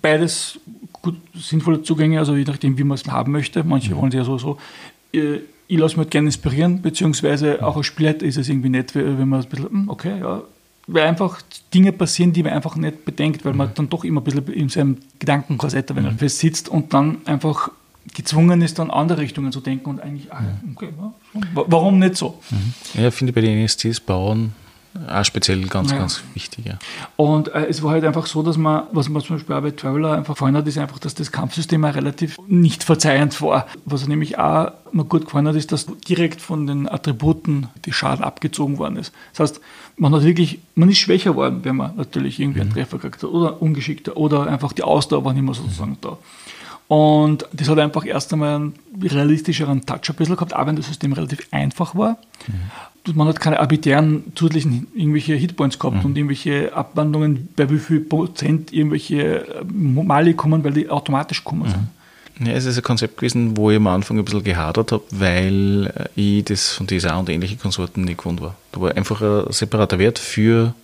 Beides 0.02 0.60
gut 0.92 1.16
sinnvolle 1.34 1.82
Zugänge, 1.82 2.18
also 2.18 2.36
je 2.36 2.44
nachdem, 2.44 2.78
wie 2.78 2.84
man 2.84 2.96
es 2.96 3.06
haben 3.06 3.32
möchte. 3.32 3.64
Manche 3.64 3.96
wollen 3.96 4.10
sich 4.10 4.18
ja 4.18 4.24
so, 4.24 4.38
so 4.38 4.58
äh, 5.12 5.40
ich 5.68 5.78
lasse 5.78 5.94
mich 5.96 6.04
halt 6.04 6.10
gerne 6.10 6.28
inspirieren, 6.28 6.80
beziehungsweise 6.80 7.64
auch 7.64 7.76
als 7.76 7.86
Spieler 7.86 8.20
ist 8.22 8.38
es 8.38 8.48
irgendwie 8.48 8.70
nett, 8.70 8.94
wenn 8.94 9.28
man 9.28 9.42
ein 9.42 9.48
bisschen, 9.48 9.68
hm, 9.68 9.88
okay, 9.88 10.18
ja, 10.20 10.42
weil 10.88 11.06
einfach 11.06 11.40
Dinge 11.72 11.92
passieren, 11.92 12.32
die 12.32 12.42
man 12.42 12.52
einfach 12.52 12.74
nicht 12.74 13.04
bedenkt, 13.04 13.44
weil 13.44 13.52
man 13.52 13.70
dann 13.74 13.88
doch 13.88 14.04
immer 14.04 14.20
ein 14.20 14.24
bisschen 14.24 14.48
in 14.48 14.68
seinem 14.68 14.96
Gedankenkorsett 15.18 15.94
wenn 15.94 16.04
er 16.04 16.12
mhm. 16.12 16.18
fest 16.18 16.38
sitzt 16.38 16.68
und 16.68 16.92
dann 16.94 17.18
einfach 17.26 17.70
gezwungen 18.14 18.62
ist, 18.62 18.78
dann 18.78 18.90
andere 18.90 19.20
Richtungen 19.20 19.52
zu 19.52 19.60
denken 19.60 19.90
und 19.90 20.00
eigentlich, 20.00 20.32
ah, 20.32 20.42
okay, 20.74 20.88
warum 21.52 21.98
nicht 21.98 22.16
so? 22.16 22.40
Mhm. 22.50 22.72
Ja, 22.94 23.08
ich 23.08 23.14
finde 23.14 23.34
bei 23.34 23.42
den 23.42 23.58
NSCs 23.60 24.00
bauen 24.00 24.54
auch 25.06 25.24
speziell 25.24 25.66
ganz, 25.66 25.90
ja. 25.90 25.98
ganz 25.98 26.22
wichtig. 26.34 26.66
Ja. 26.66 26.78
Und 27.16 27.48
äh, 27.54 27.66
es 27.66 27.82
war 27.82 27.92
halt 27.92 28.04
einfach 28.04 28.26
so, 28.26 28.42
dass 28.42 28.56
man, 28.56 28.84
was 28.92 29.08
man 29.08 29.22
zum 29.22 29.36
Beispiel 29.36 29.54
auch 29.54 29.62
bei 29.62 29.70
Traveler 29.70 30.12
einfach 30.12 30.34
gefallen 30.34 30.56
hat, 30.56 30.66
ist 30.66 30.78
einfach, 30.78 30.98
dass 30.98 31.14
das 31.14 31.30
Kampfsystem 31.30 31.84
auch 31.84 31.94
relativ 31.94 32.36
nicht 32.46 32.84
verzeihend 32.84 33.40
war. 33.42 33.66
Was 33.84 34.08
nämlich 34.08 34.38
auch 34.38 34.72
mir 34.92 35.04
gut 35.04 35.26
gefallen 35.26 35.46
hat, 35.46 35.56
ist, 35.56 35.72
dass 35.72 35.86
direkt 36.08 36.40
von 36.40 36.66
den 36.66 36.88
Attributen 36.88 37.68
die 37.84 37.92
Schaden 37.92 38.24
abgezogen 38.24 38.78
worden 38.78 38.96
ist. 38.96 39.12
Das 39.32 39.50
heißt, 39.50 39.60
man 39.96 40.14
hat 40.14 40.22
wirklich, 40.22 40.60
man 40.74 40.88
ist 40.88 40.98
schwächer 40.98 41.32
geworden, 41.32 41.60
wenn 41.62 41.76
man 41.76 41.96
natürlich 41.96 42.40
irgendwie 42.40 42.60
einen 42.60 42.70
mhm. 42.70 42.74
Treffer 42.74 42.98
gekriegt 42.98 43.22
hat 43.22 43.30
oder 43.30 43.60
ungeschickter 43.60 44.16
oder 44.16 44.46
einfach 44.46 44.72
die 44.72 44.82
Ausdauer 44.82 45.24
war 45.24 45.32
nicht 45.32 45.42
mehr 45.42 45.54
sozusagen 45.54 45.92
mhm. 45.92 45.98
da. 46.00 46.18
Und 46.88 47.46
das 47.52 47.68
hat 47.68 47.78
einfach 47.78 48.06
erst 48.06 48.32
einmal 48.32 48.54
einen 48.54 48.74
realistischeren 49.02 49.84
Touch 49.84 50.08
ein 50.08 50.14
bisschen 50.16 50.36
gehabt, 50.36 50.56
auch 50.56 50.66
wenn 50.66 50.76
das 50.76 50.86
System 50.86 51.12
relativ 51.12 51.46
einfach 51.50 51.94
war. 51.94 52.16
Mhm. 52.46 52.54
Man 53.14 53.28
hat 53.28 53.40
keine 53.40 53.58
arbiträren 53.60 54.24
zusätzlichen 54.34 54.88
irgendwelche 54.94 55.34
Hitpoints 55.34 55.78
gehabt 55.78 55.98
mhm. 55.98 56.04
und 56.04 56.16
irgendwelche 56.16 56.74
Abwandlungen, 56.74 57.48
bei 57.56 57.70
wie 57.70 57.78
viel 57.78 58.00
Prozent 58.00 58.72
irgendwelche 58.72 59.46
äh, 59.46 59.64
Mali 59.64 60.34
kommen, 60.34 60.62
weil 60.64 60.72
die 60.72 60.90
automatisch 60.90 61.42
kommen 61.44 61.62
mhm. 61.62 61.70
sind. 61.70 61.88
Ja, 62.40 62.52
es 62.52 62.66
ist 62.66 62.76
ein 62.76 62.84
Konzept 62.84 63.16
gewesen, 63.16 63.56
wo 63.56 63.70
ich 63.70 63.76
am 63.78 63.88
Anfang 63.88 64.18
ein 64.18 64.24
bisschen 64.24 64.44
gehadert 64.44 64.92
habe, 64.92 65.02
weil 65.10 65.92
äh, 65.94 66.20
ich 66.20 66.44
das 66.44 66.72
von 66.72 66.86
DSA 66.86 67.16
und 67.16 67.28
ähnlichen 67.28 67.58
Konsorten 67.58 68.04
nicht 68.04 68.18
gewohnt 68.18 68.40
war. 68.40 68.54
Da 68.72 68.80
war 68.80 68.96
einfach 68.96 69.20
ein 69.22 69.52
separater 69.52 69.98
Wert 69.98 70.18
für 70.18 70.74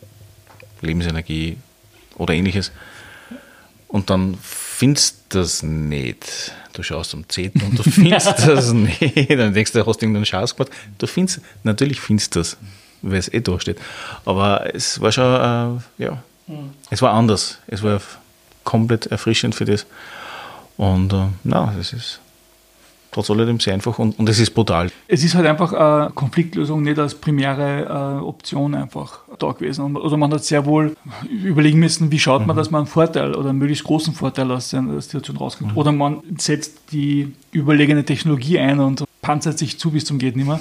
Lebensenergie 0.81 1.57
oder 2.17 2.35
ähnliches. 2.35 2.73
Und 3.87 4.11
dann 4.11 4.37
findest 4.41 5.27
du 5.29 5.39
das 5.39 5.63
nicht. 5.63 6.53
Du 6.75 6.83
schaust 6.83 7.15
am 7.15 7.29
Zettel 7.29 7.63
und 7.63 7.79
du 7.79 7.83
findest 7.91 8.27
das 8.27 8.73
nicht. 8.73 9.31
Dann 9.31 9.55
denkst 9.55 9.73
du, 9.73 9.79
du 9.79 9.87
hast 9.87 10.03
irgendeinen 10.03 10.27
Schatz 10.27 10.57
gemacht. 10.57 10.73
Du 10.99 11.07
findest, 11.07 11.41
natürlich 11.63 12.01
findest 12.01 12.35
du 12.35 12.41
das, 12.41 12.57
weil 13.01 13.19
es 13.19 13.33
eh 13.33 13.41
da 13.41 13.59
steht. 13.61 13.79
Aber 14.25 14.75
es 14.75 15.01
war 15.01 15.13
schon, 15.13 15.25
äh, 15.99 16.03
ja, 16.05 16.23
mhm. 16.49 16.71
es 16.91 17.01
war 17.01 17.13
anders. 17.13 17.59
Es 17.69 17.83
war 17.83 18.01
komplett 18.65 19.07
erfrischend 19.07 19.55
für 19.55 19.65
das. 19.65 19.87
Und 20.77 21.13
äh, 21.13 21.27
na, 21.45 21.73
das 21.77 21.93
ist 21.93 22.21
trotz 23.15 23.31
alledem 23.31 23.61
sehr 23.61 23.75
einfach 23.75 23.99
und, 23.99 24.19
und 24.19 24.29
es 24.29 24.41
ist 24.41 24.51
brutal. 24.51 24.91
Es 25.09 25.25
ist 25.25 25.35
halt 25.35 25.47
einfach 25.47 25.73
eine 25.73 26.11
Konfliktlösung 26.11 26.83
nicht 26.83 26.99
als 26.99 27.15
primäre 27.15 28.19
äh, 28.21 28.23
Option 28.23 28.75
einfach 28.75 29.21
da 29.39 29.53
gewesen. 29.53 29.97
Also 29.97 30.17
man 30.17 30.33
hat 30.33 30.45
sehr 30.45 30.67
wohl 30.67 30.97
überlegen 31.31 31.79
müssen, 31.79 32.11
wie 32.11 32.19
schaut 32.19 32.47
man, 32.47 32.57
mhm. 32.57 32.59
dass 32.59 32.71
man 32.71 32.81
einen 32.81 32.87
Vorteil 32.87 33.35
oder 33.35 33.51
einen 33.51 33.59
möglichst 33.59 33.85
großen 33.85 34.15
Vorteil 34.15 34.51
aus 34.51 34.71
der 34.71 34.83
Situation 35.01 35.37
rauskommt. 35.37 35.73
Mhm. 35.73 35.79
Oder 35.79 35.93
man 35.93 36.23
setzt 36.39 36.93
die 36.93 37.33
überlegene 37.53 38.05
Technologie 38.05 38.59
ein 38.59 38.81
und 38.81 39.05
panzert 39.23 39.59
sich 39.59 39.79
zu 39.79 39.91
bis 39.91 40.05
zum 40.05 40.19
geht 40.19 40.37
nicht 40.37 40.47
mehr 40.47 40.61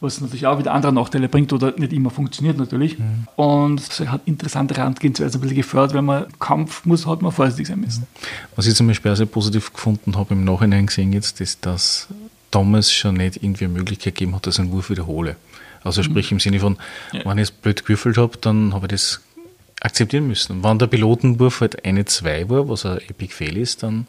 was 0.00 0.20
natürlich 0.20 0.46
auch 0.46 0.58
wieder 0.58 0.72
andere 0.72 0.92
Nachteile 0.92 1.28
bringt 1.28 1.52
oder 1.52 1.72
nicht 1.76 1.92
immer 1.92 2.10
funktioniert 2.10 2.58
natürlich. 2.58 2.98
Mhm. 2.98 3.26
Und 3.36 3.80
es 3.80 4.00
hat 4.00 4.22
interessante 4.26 4.76
Randgehensweise 4.76 5.38
ein 5.38 5.40
bisschen 5.40 5.56
gefördert, 5.56 5.94
wenn 5.94 6.04
man 6.04 6.26
Kampf 6.38 6.84
muss, 6.84 7.06
hat 7.06 7.22
man 7.22 7.32
vorsichtig 7.32 7.66
sein 7.66 7.80
müssen. 7.80 8.06
Was 8.54 8.66
ich 8.66 8.74
zum 8.74 8.86
Beispiel 8.86 9.12
auch 9.12 9.16
sehr 9.16 9.26
positiv 9.26 9.72
gefunden 9.72 10.16
habe 10.16 10.34
im 10.34 10.44
Nachhinein 10.44 10.86
gesehen 10.86 11.12
jetzt, 11.12 11.40
ist, 11.40 11.64
dass 11.64 12.08
damals 12.50 12.92
schon 12.92 13.14
nicht 13.14 13.42
irgendwie 13.42 13.64
eine 13.64 13.74
Möglichkeit 13.74 14.14
gegeben 14.14 14.34
hat, 14.34 14.46
dass 14.46 14.56
ich 14.56 14.60
einen 14.60 14.72
Wurf 14.72 14.90
wiederhole. 14.90 15.36
Also 15.82 16.02
sprich 16.02 16.32
im 16.32 16.40
Sinne 16.40 16.58
von, 16.58 16.78
ja. 17.12 17.24
wenn 17.24 17.38
ich 17.38 17.44
es 17.44 17.50
blöd 17.50 17.82
gewürfelt 17.82 18.18
habe, 18.18 18.36
dann 18.40 18.74
habe 18.74 18.86
ich 18.86 18.92
das 18.92 19.20
akzeptieren 19.80 20.26
müssen. 20.26 20.64
Wenn 20.64 20.78
der 20.78 20.86
Pilotenwurf 20.88 21.60
halt 21.60 21.84
eine 21.84 22.04
2 22.04 22.48
war, 22.48 22.68
was 22.68 22.84
ein 22.86 22.98
Epic 23.08 23.32
Fail 23.32 23.56
ist, 23.56 23.82
dann 23.82 24.06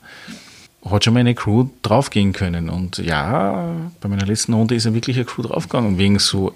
hat 0.91 1.03
schon 1.03 1.13
mal 1.13 1.21
eine 1.21 1.35
Crew 1.35 1.67
draufgehen 1.81 2.33
können. 2.33 2.69
Und 2.69 2.97
ja, 2.97 3.73
bei 4.01 4.09
meiner 4.09 4.25
letzten 4.25 4.53
Runde 4.53 4.75
ist 4.75 4.85
er 4.85 4.93
wirklich 4.93 5.17
eine 5.17 5.25
Crew 5.25 5.43
draufgegangen, 5.43 5.97
wegen 5.97 6.19
so 6.19 6.53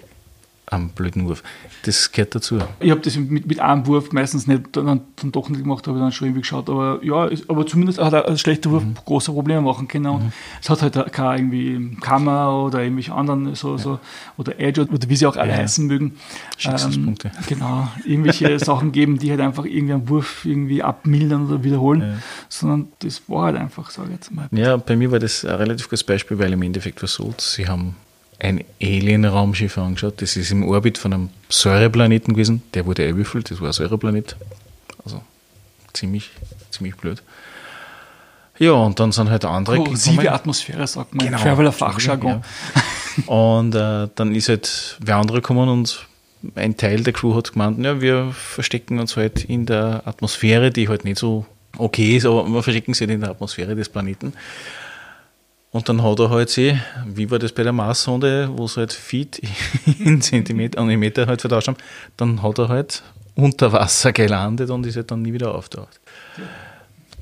einem 0.72 0.89
blöden 0.89 1.27
Wurf. 1.27 1.43
Das 1.84 2.11
gehört 2.11 2.34
dazu. 2.34 2.60
Ich 2.80 2.91
habe 2.91 3.02
das 3.02 3.18
mit, 3.18 3.45
mit 3.45 3.60
einem 3.60 3.85
Wurf 3.88 4.11
meistens 4.14 4.48
nicht 4.48 4.76
dann, 4.76 5.02
dann 5.15 5.31
doch 5.31 5.49
nicht 5.49 5.61
gemacht, 5.61 5.85
habe 5.88 5.99
dann 5.99 6.11
schon 6.11 6.30
irgendwie 6.30 6.41
geschaut. 6.41 6.69
Aber 6.69 6.99
ja, 7.03 7.26
ist, 7.26 7.49
aber 7.49 7.68
zumindest 7.68 7.99
hat 7.99 8.14
ein 8.14 8.38
schlechter 8.38 8.72
Wurf 8.72 8.84
mhm. 8.84 8.95
große 9.06 9.31
Probleme 9.31 9.61
machen 9.61 9.88
können. 9.88 10.07
Und 10.07 10.23
mhm. 10.23 10.31
es 10.61 10.69
hat 10.69 10.81
halt 10.81 11.11
keine 11.11 11.38
irgendwie 11.38 11.98
Kammer 11.98 12.64
oder 12.64 12.81
irgendwelche 12.81 13.14
anderen 13.14 13.53
so, 13.53 13.72
ja. 13.72 13.77
so 13.77 13.99
oder 14.38 14.60
Edge 14.60 14.81
oder 14.81 15.10
wie 15.10 15.15
sie 15.15 15.26
auch 15.26 15.35
alle 15.35 15.52
ja. 15.52 15.57
heißen 15.57 15.85
mögen. 15.85 16.18
Schicksalspunkte. 16.57 17.31
Ähm, 17.35 17.43
genau, 17.48 17.88
irgendwelche 18.06 18.57
Sachen 18.64 18.93
geben, 18.93 19.19
die 19.19 19.30
halt 19.30 19.41
einfach 19.41 19.65
irgendwie 19.65 19.93
einen 19.93 20.10
Wurf 20.10 20.45
irgendwie 20.45 20.81
abmildern 20.84 21.48
oder 21.48 21.64
wiederholen. 21.64 22.02
Ja. 22.02 22.14
Sondern 22.48 22.88
das 22.99 23.23
war 23.27 23.45
halt 23.45 23.57
einfach, 23.57 23.91
sage 23.91 24.10
ich 24.10 24.15
jetzt 24.15 24.31
mal. 24.31 24.48
Ja, 24.52 24.77
bei 24.77 24.95
mir 24.95 25.11
war 25.11 25.19
das 25.19 25.43
ein 25.43 25.56
relativ 25.56 25.88
gutes 25.89 26.03
Beispiel, 26.03 26.39
weil 26.39 26.53
im 26.53 26.61
Endeffekt 26.61 27.02
war 27.02 27.10
so, 27.10 27.34
sie 27.38 27.68
haben 27.68 27.95
ein 28.41 28.63
Alien-Raumschiff 28.81 29.77
angeschaut. 29.77 30.22
Das 30.22 30.35
ist 30.35 30.51
im 30.51 30.68
Orbit 30.68 30.97
von 30.97 31.13
einem 31.13 31.30
Säureplaneten 31.49 32.34
gewesen. 32.34 32.63
Der 32.73 32.85
wurde 32.85 33.05
erwürfelt, 33.05 33.51
das 33.51 33.61
war 33.61 33.68
ein 33.68 33.73
Säureplanet. 33.73 34.35
Also 35.05 35.22
ziemlich, 35.93 36.31
ziemlich 36.72 36.95
blöd. 36.95 37.22
Ja, 38.57 38.73
und 38.73 38.99
dann 38.99 39.11
sind 39.11 39.30
halt 39.30 39.45
andere 39.45 39.77
Korrosive 39.77 40.31
Atmosphäre, 40.31 40.85
sagt 40.88 41.15
man. 41.15 41.26
Genau. 41.26 41.39
Traveler 41.39 41.72
Fachjargon. 41.72 42.43
Ja. 43.26 43.34
Und 43.34 43.76
äh, 43.76 44.07
dann 44.15 44.35
ist 44.35 44.49
halt 44.49 44.97
wer 44.99 45.18
andere 45.18 45.41
gekommen 45.41 45.69
und 45.69 46.07
ein 46.55 46.77
Teil 46.77 47.03
der 47.03 47.13
Crew 47.13 47.35
hat 47.35 47.53
gemeint, 47.53 47.84
ja, 47.84 48.01
wir 48.01 48.31
verstecken 48.34 48.99
uns 48.99 49.15
halt 49.15 49.45
in 49.45 49.65
der 49.65 50.03
Atmosphäre, 50.05 50.72
die 50.72 50.89
halt 50.89 51.05
nicht 51.05 51.19
so 51.19 51.45
okay 51.77 52.18
ist, 52.18 52.26
aber 52.26 52.47
wir 52.47 52.63
verstecken 52.63 52.93
sie 52.93 53.03
halt 53.03 53.11
in 53.11 53.22
der 53.22 53.30
Atmosphäre 53.30 53.76
des 53.76 53.89
Planeten. 53.89 54.34
Und 55.72 55.88
dann 55.88 56.03
hat 56.03 56.19
er 56.19 56.30
halt 56.30 56.49
sie, 56.49 56.77
wie 57.06 57.31
war 57.31 57.39
das 57.39 57.53
bei 57.53 57.64
der 57.64 57.72
Marssonde, 57.72 58.49
wo 58.53 58.68
sie 58.68 58.81
halt 58.81 58.91
Feet 58.91 59.41
in 59.99 60.22
Zentimeter, 60.22 60.81
und 60.81 60.88
Meter 60.88 61.27
halt 61.27 61.41
vertauscht 61.41 61.69
haben, 61.69 61.77
dann 62.18 62.41
hat 62.43 62.60
er 62.60 62.68
halt 62.68 63.03
unter 63.35 63.72
Wasser 63.72 64.11
gelandet 64.11 64.69
und 64.69 64.85
ist 64.85 64.98
halt 64.98 65.11
dann 65.11 65.22
nie 65.22 65.31
wieder 65.31 65.56
auftaucht. 65.56 65.99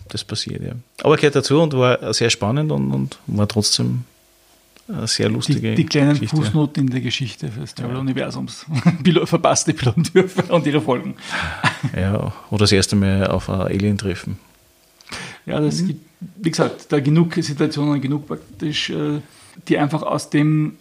Das 0.08 0.24
passiert, 0.24 0.64
ja. 0.64 0.72
Aber 1.04 1.16
gehört 1.16 1.36
dazu 1.36 1.62
und 1.62 1.74
war 1.74 2.12
sehr 2.14 2.32
spannend 2.32 2.72
und, 2.72 2.92
und 2.92 3.20
war 3.28 3.48
trotzdem 3.48 4.06
eine 4.88 5.08
sehr 5.08 5.30
lustige 5.30 5.70
Die, 5.70 5.76
die 5.76 5.86
kleinen 5.86 6.14
Geschichte. 6.14 6.36
Fußnoten 6.36 6.86
in 6.86 6.90
der 6.90 7.02
Geschichte 7.02 7.48
des 7.50 7.76
Travel-Universums. 7.76 8.66
Verpasste 9.26 9.76
Pilotenwürfe 9.76 10.52
und 10.52 10.66
ihre 10.66 10.82
Folgen. 10.82 11.16
Ja, 11.96 12.34
oder 12.50 12.62
das 12.62 12.72
erste 12.72 12.96
Mal 12.96 13.28
auf 13.28 13.50
ein 13.52 13.62
Alien 13.62 14.00
treffen. 14.00 14.40
Ja, 15.46 15.60
das 15.60 15.82
mhm. 15.82 15.88
gibt, 15.88 16.09
wie 16.20 16.52
gesagt, 16.52 16.92
da 16.92 17.00
genug 17.00 17.34
Situationen, 17.36 18.02
genug 18.02 18.28
praktisch, 18.28 18.90
äh, 18.90 19.22
die 19.68 19.78
einfach 19.78 20.04
aus 20.04 20.30
dem 20.30 20.78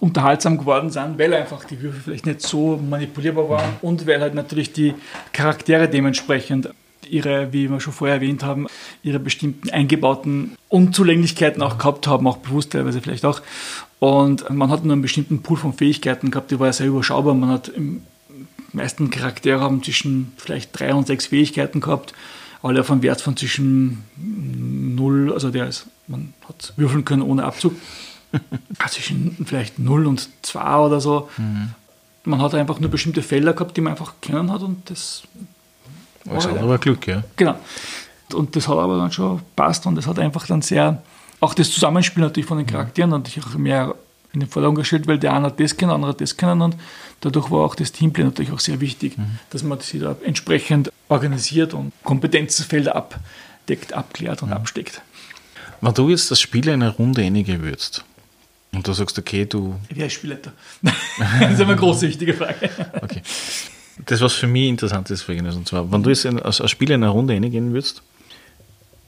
unterhaltsam 0.00 0.58
geworden 0.58 0.90
sind, 0.90 1.18
weil 1.18 1.34
einfach 1.34 1.64
die 1.64 1.80
Würfel 1.80 2.00
vielleicht 2.02 2.26
nicht 2.26 2.40
so 2.40 2.76
manipulierbar 2.76 3.48
waren 3.48 3.76
und 3.82 4.06
weil 4.06 4.20
halt 4.20 4.34
natürlich 4.34 4.72
die 4.72 4.94
Charaktere 5.32 5.88
dementsprechend 5.88 6.70
ihre, 7.08 7.52
wie 7.52 7.68
wir 7.68 7.80
schon 7.80 7.92
vorher 7.92 8.16
erwähnt 8.16 8.44
haben, 8.44 8.68
ihre 9.02 9.18
bestimmten 9.18 9.70
eingebauten 9.70 10.56
Unzulänglichkeiten 10.68 11.62
auch 11.62 11.78
gehabt 11.78 12.06
haben, 12.06 12.26
auch 12.26 12.38
bewusst 12.38 12.72
teilweise 12.72 13.00
vielleicht 13.00 13.24
auch. 13.24 13.42
Und 13.98 14.48
man 14.50 14.70
hat 14.70 14.84
nur 14.84 14.92
einen 14.92 15.02
bestimmten 15.02 15.42
Pool 15.42 15.56
von 15.56 15.72
Fähigkeiten 15.72 16.30
gehabt, 16.30 16.50
die 16.50 16.58
war 16.58 16.68
ja 16.68 16.72
sehr 16.72 16.86
überschaubar. 16.86 17.34
Man 17.34 17.50
hat 17.50 17.68
im 17.68 18.02
meisten 18.72 19.10
Charaktere 19.10 19.60
haben 19.60 19.82
zwischen 19.82 20.32
vielleicht 20.36 20.78
drei 20.78 20.94
und 20.94 21.06
sechs 21.06 21.26
Fähigkeiten 21.26 21.80
gehabt, 21.80 22.14
alle 22.62 22.80
auf 22.80 22.90
einem 22.90 23.02
Wert 23.02 23.20
von 23.20 23.36
zwischen 23.36 24.04
null, 24.96 25.32
also 25.32 25.50
der 25.50 25.68
ist, 25.68 25.86
man 26.06 26.32
hat 26.48 26.72
würfeln 26.76 27.04
können 27.04 27.22
ohne 27.22 27.44
Abzug, 27.44 27.74
zwischen 28.88 29.36
vielleicht 29.44 29.78
null 29.78 30.06
und 30.06 30.28
zwei 30.42 30.76
oder 30.76 31.00
so. 31.00 31.28
Mhm. 31.36 31.70
Man 32.24 32.40
hat 32.40 32.54
einfach 32.54 32.78
nur 32.78 32.90
bestimmte 32.90 33.22
Felder 33.22 33.52
gehabt, 33.52 33.76
die 33.76 33.80
man 33.80 33.92
einfach 33.92 34.14
kennen 34.20 34.50
hat 34.52 34.62
und 34.62 34.88
das 34.88 35.24
das 36.24 36.46
hat 36.46 36.58
aber 36.58 36.78
Glück, 36.78 37.06
ja. 37.06 37.22
Genau. 37.36 37.56
Und 38.32 38.54
das 38.56 38.68
hat 38.68 38.78
aber 38.78 38.96
dann 38.96 39.12
schon 39.12 39.40
passt 39.56 39.86
und 39.86 39.96
das 39.96 40.06
hat 40.06 40.18
einfach 40.18 40.46
dann 40.46 40.62
sehr, 40.62 41.02
auch 41.40 41.54
das 41.54 41.70
Zusammenspiel 41.70 42.22
natürlich 42.22 42.46
von 42.46 42.58
den 42.58 42.66
Charakteren 42.66 43.10
natürlich 43.10 43.44
auch 43.44 43.54
mehr 43.54 43.94
in 44.32 44.40
den 44.40 44.48
Vordergrund 44.48 44.78
gestellt, 44.78 45.06
weil 45.06 45.18
der 45.18 45.34
eine 45.34 45.46
hat 45.46 45.60
das 45.60 45.76
kennen, 45.76 45.90
der 45.90 45.94
andere 45.96 46.12
hat 46.12 46.20
das 46.20 46.36
kennen 46.36 46.62
und 46.62 46.76
dadurch 47.20 47.50
war 47.50 47.60
auch 47.64 47.74
das 47.74 47.92
Teamplay 47.92 48.24
natürlich 48.24 48.52
auch 48.52 48.60
sehr 48.60 48.80
wichtig, 48.80 49.18
mhm. 49.18 49.38
dass 49.50 49.62
man 49.62 49.80
sich 49.80 50.00
da 50.00 50.16
entsprechend 50.24 50.90
organisiert 51.08 51.74
und 51.74 51.92
Kompetenzfelder 52.02 52.96
abdeckt, 52.96 53.92
abklärt 53.92 54.42
und 54.42 54.48
mhm. 54.48 54.54
absteckt. 54.54 55.02
Wenn 55.80 55.94
du 55.94 56.08
jetzt 56.10 56.30
das 56.30 56.40
Spiel 56.40 56.70
einer 56.70 56.90
Runde 56.90 57.22
würdest 57.22 58.04
und 58.72 58.86
du 58.86 58.92
sagst, 58.92 59.18
okay, 59.18 59.44
du. 59.44 59.76
Wer 59.90 60.06
ist 60.06 60.14
Spielleiter? 60.14 60.52
das 60.82 61.52
ist 61.52 61.60
eine 61.60 61.76
große 61.76 62.08
wichtige 62.08 62.34
Frage. 62.34 62.70
Okay. 63.02 63.22
Das, 64.06 64.20
was 64.20 64.32
für 64.32 64.46
mich 64.46 64.68
interessant 64.68 65.10
ist, 65.10 65.28
und 65.28 65.68
zwar, 65.68 65.90
wenn 65.92 66.02
du 66.02 66.08
jetzt 66.08 66.24
als, 66.24 66.70
Spieler 66.70 66.94
in 66.94 67.02
einer 67.02 67.12
Runde 67.12 67.34
reingehen 67.34 67.72
würdest, 67.72 68.02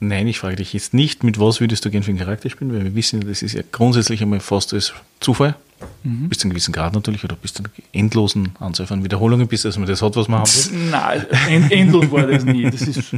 nein, 0.00 0.26
ich 0.26 0.38
frage 0.38 0.56
dich 0.56 0.72
jetzt 0.72 0.94
nicht, 0.94 1.24
mit 1.24 1.38
was 1.40 1.60
würdest 1.60 1.84
du 1.84 1.90
gerne 1.90 2.04
für 2.04 2.10
einen 2.10 2.18
Charakter 2.18 2.50
spielen, 2.50 2.72
weil 2.72 2.84
wir 2.84 2.94
wissen, 2.94 3.26
das 3.26 3.42
ist 3.42 3.54
ja 3.54 3.62
grundsätzlich 3.70 4.22
einmal 4.22 4.40
fast 4.40 4.74
als 4.74 4.92
Zufall, 5.20 5.54
mhm. 6.02 6.28
bis 6.28 6.38
zu 6.38 6.44
einem 6.44 6.50
gewissen 6.50 6.72
Grad 6.72 6.94
natürlich, 6.94 7.24
oder 7.24 7.36
bis 7.36 7.54
zu 7.54 7.62
einer 7.62 7.70
endlosen 7.92 8.50
Anzahl 8.60 8.86
von 8.86 9.04
Wiederholungen, 9.04 9.48
bis 9.48 9.62
dass 9.62 9.78
man 9.78 9.88
das 9.88 10.02
hat, 10.02 10.16
was 10.16 10.28
man 10.28 10.40
haben 10.40 10.50
will. 10.50 10.88
Nein, 10.90 11.26
end, 11.48 11.72
endlos 11.72 12.10
war 12.10 12.26
das 12.26 12.44
nie. 12.44 12.70
Das 12.70 12.82
ist, 12.82 13.14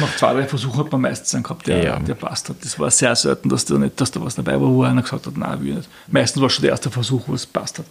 nach 0.00 0.14
zwei, 0.16 0.34
drei 0.34 0.46
Versuchen 0.46 0.78
hat 0.78 0.92
man 0.92 1.00
meistens 1.00 1.34
einen 1.34 1.42
gehabt, 1.42 1.66
der, 1.66 1.82
ja. 1.82 1.98
der 1.98 2.14
passt 2.14 2.48
hat. 2.48 2.56
Das 2.62 2.78
war 2.78 2.90
sehr 2.90 3.16
selten, 3.16 3.48
dass 3.48 3.64
da, 3.64 3.78
nicht, 3.78 4.00
dass 4.00 4.10
da 4.10 4.20
was 4.20 4.34
dabei 4.34 4.60
war, 4.60 4.68
wo 4.68 4.82
einer 4.82 5.02
gesagt 5.02 5.26
hat, 5.26 5.36
nein, 5.36 5.62
will 5.62 5.74
nicht. 5.74 5.88
Meistens 6.08 6.42
war 6.42 6.50
schon 6.50 6.62
der 6.62 6.72
erste 6.72 6.90
Versuch, 6.90 7.26
wo 7.26 7.34
es 7.34 7.46
passt 7.46 7.78
hat 7.78 7.86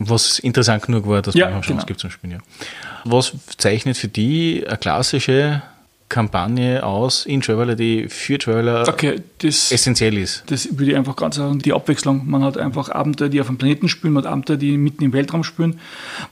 was 0.00 0.38
interessant 0.38 0.82
genug 0.82 1.06
war, 1.06 1.22
dass 1.22 1.34
ja, 1.34 1.46
man 1.46 1.54
eine 1.54 1.62
Chance 1.62 1.74
genau. 1.74 1.86
gibt 1.86 2.00
zum 2.00 2.10
Spielen. 2.10 2.32
Ja. 2.32 2.38
Was 3.04 3.32
zeichnet 3.58 3.96
für 3.96 4.08
die 4.08 4.64
eine 4.66 4.78
klassische 4.78 5.62
Kampagne 6.10 6.84
aus 6.84 7.24
in 7.24 7.40
Traveler, 7.40 7.76
die 7.76 8.08
für 8.08 8.36
Traveler 8.36 8.84
okay, 8.86 9.22
das, 9.38 9.70
essentiell 9.70 10.18
ist? 10.18 10.42
Das 10.48 10.68
würde 10.76 10.90
ich 10.90 10.96
einfach 10.96 11.14
ganz 11.14 11.36
sagen, 11.36 11.60
die 11.60 11.72
Abwechslung. 11.72 12.28
Man 12.28 12.42
hat 12.42 12.58
einfach 12.58 12.90
Abenteuer, 12.90 13.28
die 13.28 13.40
auf 13.40 13.46
dem 13.46 13.58
Planeten 13.58 13.88
spielen, 13.88 14.12
man 14.14 14.24
hat 14.24 14.32
Abenteuer, 14.32 14.56
die 14.56 14.76
mitten 14.76 15.04
im 15.04 15.12
Weltraum 15.12 15.44
spielen, 15.44 15.78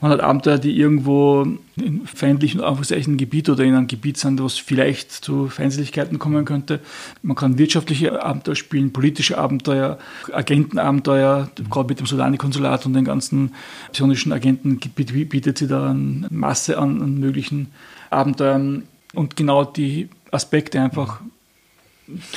man 0.01 0.11
hat 0.11 0.19
Abenteuer, 0.19 0.57
die 0.57 0.77
irgendwo 0.77 1.47
in 1.77 2.05
feindlichen 2.05 2.59
Anführungszeichen 2.59 3.15
Gebiet 3.15 3.47
oder 3.49 3.63
in 3.63 3.73
einem 3.73 3.87
Gebiet 3.87 4.17
sind, 4.17 4.43
was 4.43 4.57
vielleicht 4.57 5.11
zu 5.11 5.47
Feindseligkeiten 5.47 6.19
kommen 6.19 6.43
könnte. 6.43 6.81
Man 7.21 7.37
kann 7.37 7.57
wirtschaftliche 7.57 8.21
Abenteuer 8.21 8.55
spielen, 8.55 8.91
politische 8.91 9.37
Abenteuer, 9.37 9.97
Agentenabenteuer, 10.33 11.49
gerade 11.69 11.87
mit 11.87 11.99
dem 11.99 12.05
Solani-Konsulat 12.05 12.85
und 12.85 12.93
den 12.93 13.05
ganzen 13.05 13.55
psionischen 13.93 14.33
Agenten 14.33 14.77
bietet 14.77 15.57
sie 15.57 15.67
da 15.67 15.91
eine 15.91 16.27
Masse 16.29 16.77
an, 16.77 17.01
an 17.01 17.17
möglichen 17.17 17.67
Abenteuern 18.09 18.83
und 19.13 19.35
genau 19.35 19.65
die 19.65 20.09
Aspekte 20.31 20.81
einfach, 20.81 21.21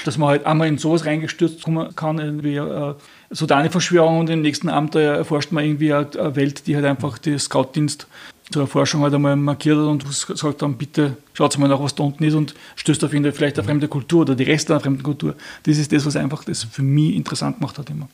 dass 0.04 0.18
man 0.18 0.30
halt 0.30 0.46
einmal 0.46 0.68
in 0.68 0.78
sowas 0.78 1.06
reingestürzt 1.06 1.62
kommen 1.62 1.94
kann, 1.96 2.18
irgendwie 2.18 2.56
äh, 2.56 2.94
so 3.30 3.46
eine 3.46 3.70
Verschwörung 3.70 4.20
und 4.20 4.30
im 4.30 4.42
nächsten 4.42 4.68
Abenteuer 4.68 5.16
erforscht 5.16 5.52
man 5.52 5.64
irgendwie 5.64 5.92
eine 5.92 6.36
Welt, 6.36 6.66
die 6.66 6.76
halt 6.76 6.84
einfach 6.84 7.18
die 7.18 7.38
Scoutdienst 7.38 8.06
zur 8.50 8.62
Erforschung 8.62 9.02
halt 9.02 9.14
einmal 9.14 9.34
markiert 9.36 9.78
hat 9.78 9.86
und 9.86 10.04
sagt 10.12 10.62
dann, 10.62 10.76
bitte 10.76 11.16
schaut 11.32 11.56
mal 11.58 11.68
nach, 11.68 11.80
was 11.80 11.94
da 11.94 12.02
unten 12.02 12.24
ist 12.24 12.34
und 12.34 12.54
stößt 12.76 13.02
auf 13.04 13.14
ihn 13.14 13.30
vielleicht 13.32 13.58
eine 13.58 13.66
fremde 13.66 13.88
Kultur 13.88 14.22
oder 14.22 14.34
die 14.34 14.44
Reste 14.44 14.74
einer 14.74 14.80
fremden 14.80 15.02
Kultur. 15.02 15.34
Das 15.62 15.78
ist 15.78 15.90
das, 15.92 16.04
was 16.04 16.16
einfach 16.16 16.44
das 16.44 16.64
für 16.64 16.82
mich 16.82 17.14
interessant 17.14 17.58
gemacht 17.58 17.78
hat 17.78 17.88
immer. 17.88 18.08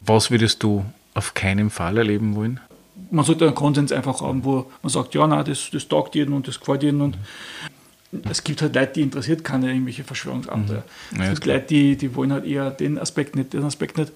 Was 0.00 0.30
würdest 0.30 0.62
du 0.62 0.84
auf 1.14 1.34
keinen 1.34 1.70
Fall 1.70 1.98
erleben 1.98 2.36
wollen? 2.36 2.60
Man 3.10 3.24
sollte 3.24 3.46
einen 3.46 3.54
Konsens 3.54 3.92
einfach 3.92 4.20
haben, 4.20 4.44
wo 4.44 4.70
man 4.82 4.90
sagt, 4.90 5.14
ja, 5.14 5.26
nein, 5.26 5.44
das, 5.44 5.70
das 5.72 5.88
taugt 5.88 6.14
jedem 6.14 6.34
und 6.34 6.48
das 6.48 6.60
gefällt 6.60 6.82
jedem. 6.82 7.00
Und 7.00 7.18
es 8.30 8.42
gibt 8.42 8.62
halt 8.62 8.74
Leute, 8.74 8.92
die 8.94 9.02
interessiert 9.02 9.44
keine 9.44 9.70
irgendwelche 9.70 10.04
Verschwörungsabenteuer. 10.04 10.84
Mhm. 11.10 11.18
Ja, 11.18 11.24
es 11.24 11.34
gibt 11.40 11.46
Leute, 11.46 11.66
die, 11.66 11.96
die 11.96 12.14
wollen 12.14 12.32
halt 12.32 12.44
eher 12.44 12.70
den 12.70 12.98
Aspekt 12.98 13.36
nicht, 13.36 13.52
den 13.52 13.64
Aspekt 13.64 13.98
nicht. 13.98 14.12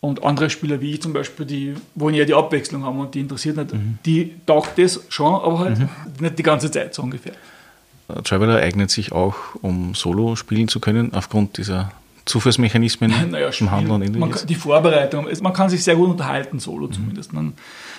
Und 0.00 0.24
andere 0.24 0.48
Spieler 0.48 0.80
wie 0.80 0.92
ich 0.92 1.02
zum 1.02 1.12
Beispiel, 1.12 1.44
die 1.44 1.74
wollen 1.94 2.14
eher 2.14 2.24
die 2.24 2.34
Abwechslung 2.34 2.84
haben 2.84 2.98
und 2.98 3.14
die 3.14 3.20
interessiert 3.20 3.56
nicht. 3.56 3.74
Mhm. 3.74 3.98
Die 4.06 4.34
taugt 4.46 4.78
das 4.78 5.00
schon, 5.08 5.34
aber 5.34 5.58
halt 5.58 5.78
mhm. 5.78 5.88
nicht 6.20 6.38
die 6.38 6.42
ganze 6.42 6.70
Zeit 6.70 6.94
so 6.94 7.02
ungefähr. 7.02 7.34
Traveler 8.24 8.56
eignet 8.56 8.90
sich 8.90 9.12
auch, 9.12 9.36
um 9.62 9.94
Solo 9.94 10.34
spielen 10.36 10.68
zu 10.68 10.80
können, 10.80 11.14
aufgrund 11.14 11.58
dieser 11.58 11.92
Zufallsmechanismen 12.24 13.12
naja, 13.30 13.50
im 13.58 13.70
Handel 13.70 13.92
und 13.92 14.18
man 14.18 14.34
Die 14.48 14.54
Vorbereitung, 14.54 15.26
man 15.42 15.52
kann 15.52 15.68
sich 15.68 15.82
sehr 15.82 15.96
gut 15.96 16.10
unterhalten, 16.10 16.58
solo 16.58 16.86
mhm. 16.86 16.92
zumindest, 16.92 17.32
man, 17.32 17.54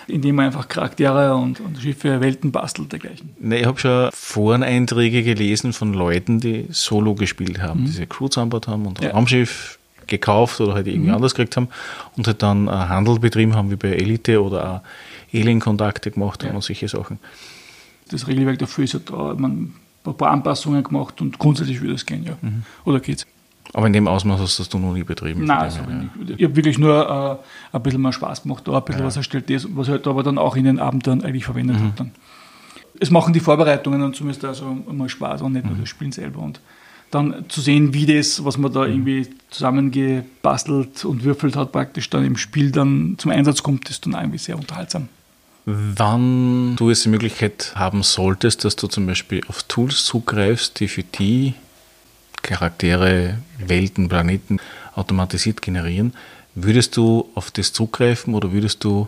indem 0.07 0.35
man 0.35 0.47
einfach 0.47 0.67
Charaktere 0.67 1.35
und, 1.35 1.59
und 1.59 1.79
Schiffe, 1.79 2.21
Welten 2.21 2.51
bastelt 2.51 2.91
dergleichen. 2.91 3.29
Ne, 3.39 3.59
ich 3.59 3.65
habe 3.65 3.79
schon 3.79 4.09
Foreneinträge 4.13 5.23
gelesen 5.23 5.73
von 5.73 5.93
Leuten, 5.93 6.39
die 6.39 6.67
solo 6.69 7.15
gespielt 7.15 7.61
haben, 7.61 7.81
mhm. 7.81 7.85
diese 7.85 8.07
Crew 8.07 8.27
zusammengebaut 8.27 8.67
haben 8.67 8.85
und 8.85 8.99
ein 8.99 9.07
ja. 9.07 9.11
Raumschiff 9.11 9.79
gekauft 10.07 10.59
oder 10.59 10.73
halt 10.73 10.87
irgendwie 10.87 11.09
mhm. 11.09 11.15
anders 11.15 11.33
gekriegt 11.33 11.55
haben 11.57 11.69
und 12.17 12.27
halt 12.27 12.41
dann 12.43 12.69
Handel 12.69 13.19
betrieben 13.19 13.55
haben, 13.55 13.71
wie 13.71 13.75
bei 13.75 13.89
Elite 13.89 14.41
oder 14.41 14.75
auch 14.75 14.81
Alien-Kontakte 15.33 16.11
gemacht 16.11 16.43
haben 16.43 16.55
und 16.55 16.63
solche 16.63 16.87
Sachen. 16.87 17.19
Das 18.09 18.27
Regelwerk 18.27 18.59
dafür 18.59 18.83
ist 18.83 18.93
ja 18.93 18.99
da, 18.99 19.33
man 19.37 19.73
ein 20.03 20.17
paar 20.17 20.31
Anpassungen 20.31 20.83
gemacht 20.83 21.21
und 21.21 21.37
grundsätzlich 21.39 21.81
würde 21.81 21.93
es 21.93 22.05
gehen, 22.05 22.25
ja. 22.25 22.37
Mhm. 22.41 22.63
Oder 22.85 22.99
geht's? 22.99 23.25
Aber 23.73 23.87
in 23.87 23.93
dem 23.93 24.07
Ausmaß 24.07 24.39
hast 24.39 24.59
du 24.59 24.63
das 24.63 24.73
noch 24.73 24.93
nie 24.93 25.03
betrieben? 25.03 25.45
Nein, 25.45 25.57
also 25.57 25.79
ja. 25.79 26.35
ich 26.35 26.43
habe 26.43 26.55
wirklich 26.55 26.77
nur 26.77 27.39
äh, 27.71 27.75
ein 27.75 27.83
bisschen 27.83 28.01
mehr 28.01 28.11
Spaß 28.11 28.43
gemacht, 28.43 28.67
da 28.67 28.77
ein 28.77 28.83
bisschen 28.83 29.01
ja. 29.01 29.07
was 29.07 29.15
erstellt 29.15 29.49
ist, 29.49 29.67
was 29.75 29.87
ich 29.87 29.91
halt 29.91 30.07
aber 30.07 30.23
dann 30.23 30.37
auch 30.37 30.55
in 30.55 30.65
den 30.65 30.79
Abenden 30.79 31.23
eigentlich 31.23 31.45
verwendet 31.45 31.79
mhm. 31.79 31.93
habe. 31.97 32.11
Es 32.99 33.09
machen 33.09 33.33
die 33.33 33.39
Vorbereitungen 33.39 34.01
dann 34.01 34.13
zumindest 34.13 34.43
also 34.43 34.77
immer 34.89 35.07
Spaß 35.07 35.41
und 35.41 35.53
nicht 35.53 35.65
mhm. 35.65 35.71
nur 35.71 35.79
das 35.79 35.89
Spielen 35.89 36.11
selber. 36.11 36.39
Und 36.39 36.59
dann 37.11 37.45
zu 37.49 37.61
sehen, 37.61 37.93
wie 37.93 38.05
das, 38.05 38.43
was 38.43 38.57
man 38.57 38.73
da 38.73 38.81
mhm. 38.85 38.93
irgendwie 38.93 39.27
zusammengebastelt 39.49 41.05
und 41.05 41.23
würfelt 41.23 41.55
hat, 41.55 41.71
praktisch 41.71 42.09
dann 42.09 42.25
im 42.25 42.37
Spiel 42.37 42.71
dann 42.71 43.15
zum 43.17 43.31
Einsatz 43.31 43.63
kommt, 43.63 43.89
ist 43.89 44.05
dann 44.05 44.13
irgendwie 44.13 44.37
sehr 44.37 44.57
unterhaltsam. 44.57 45.07
Wann 45.65 46.75
du 46.75 46.89
jetzt 46.89 47.05
die 47.05 47.09
Möglichkeit 47.09 47.73
haben 47.75 48.01
solltest, 48.01 48.65
dass 48.65 48.75
du 48.75 48.87
zum 48.87 49.05
Beispiel 49.05 49.41
auf 49.47 49.63
Tools 49.63 50.05
zugreifst, 50.05 50.79
die 50.79 50.87
für 50.87 51.03
die 51.03 51.53
Charaktere, 52.41 53.37
Welten, 53.59 54.09
Planeten 54.09 54.59
automatisiert 54.95 55.61
generieren. 55.61 56.13
Würdest 56.55 56.97
du 56.97 57.29
auf 57.35 57.51
das 57.51 57.73
zugreifen 57.73 58.33
oder 58.33 58.51
würdest 58.51 58.83
du 58.83 59.07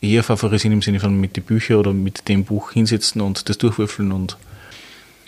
eher 0.00 0.22
favorisieren 0.22 0.74
im 0.74 0.82
Sinne 0.82 1.00
von 1.00 1.18
mit 1.18 1.36
den 1.36 1.44
Büchern 1.44 1.78
oder 1.78 1.92
mit 1.92 2.28
dem 2.28 2.44
Buch 2.44 2.72
hinsetzen 2.72 3.20
und 3.20 3.48
das 3.48 3.58
durchwürfeln 3.58 4.12
und 4.12 4.36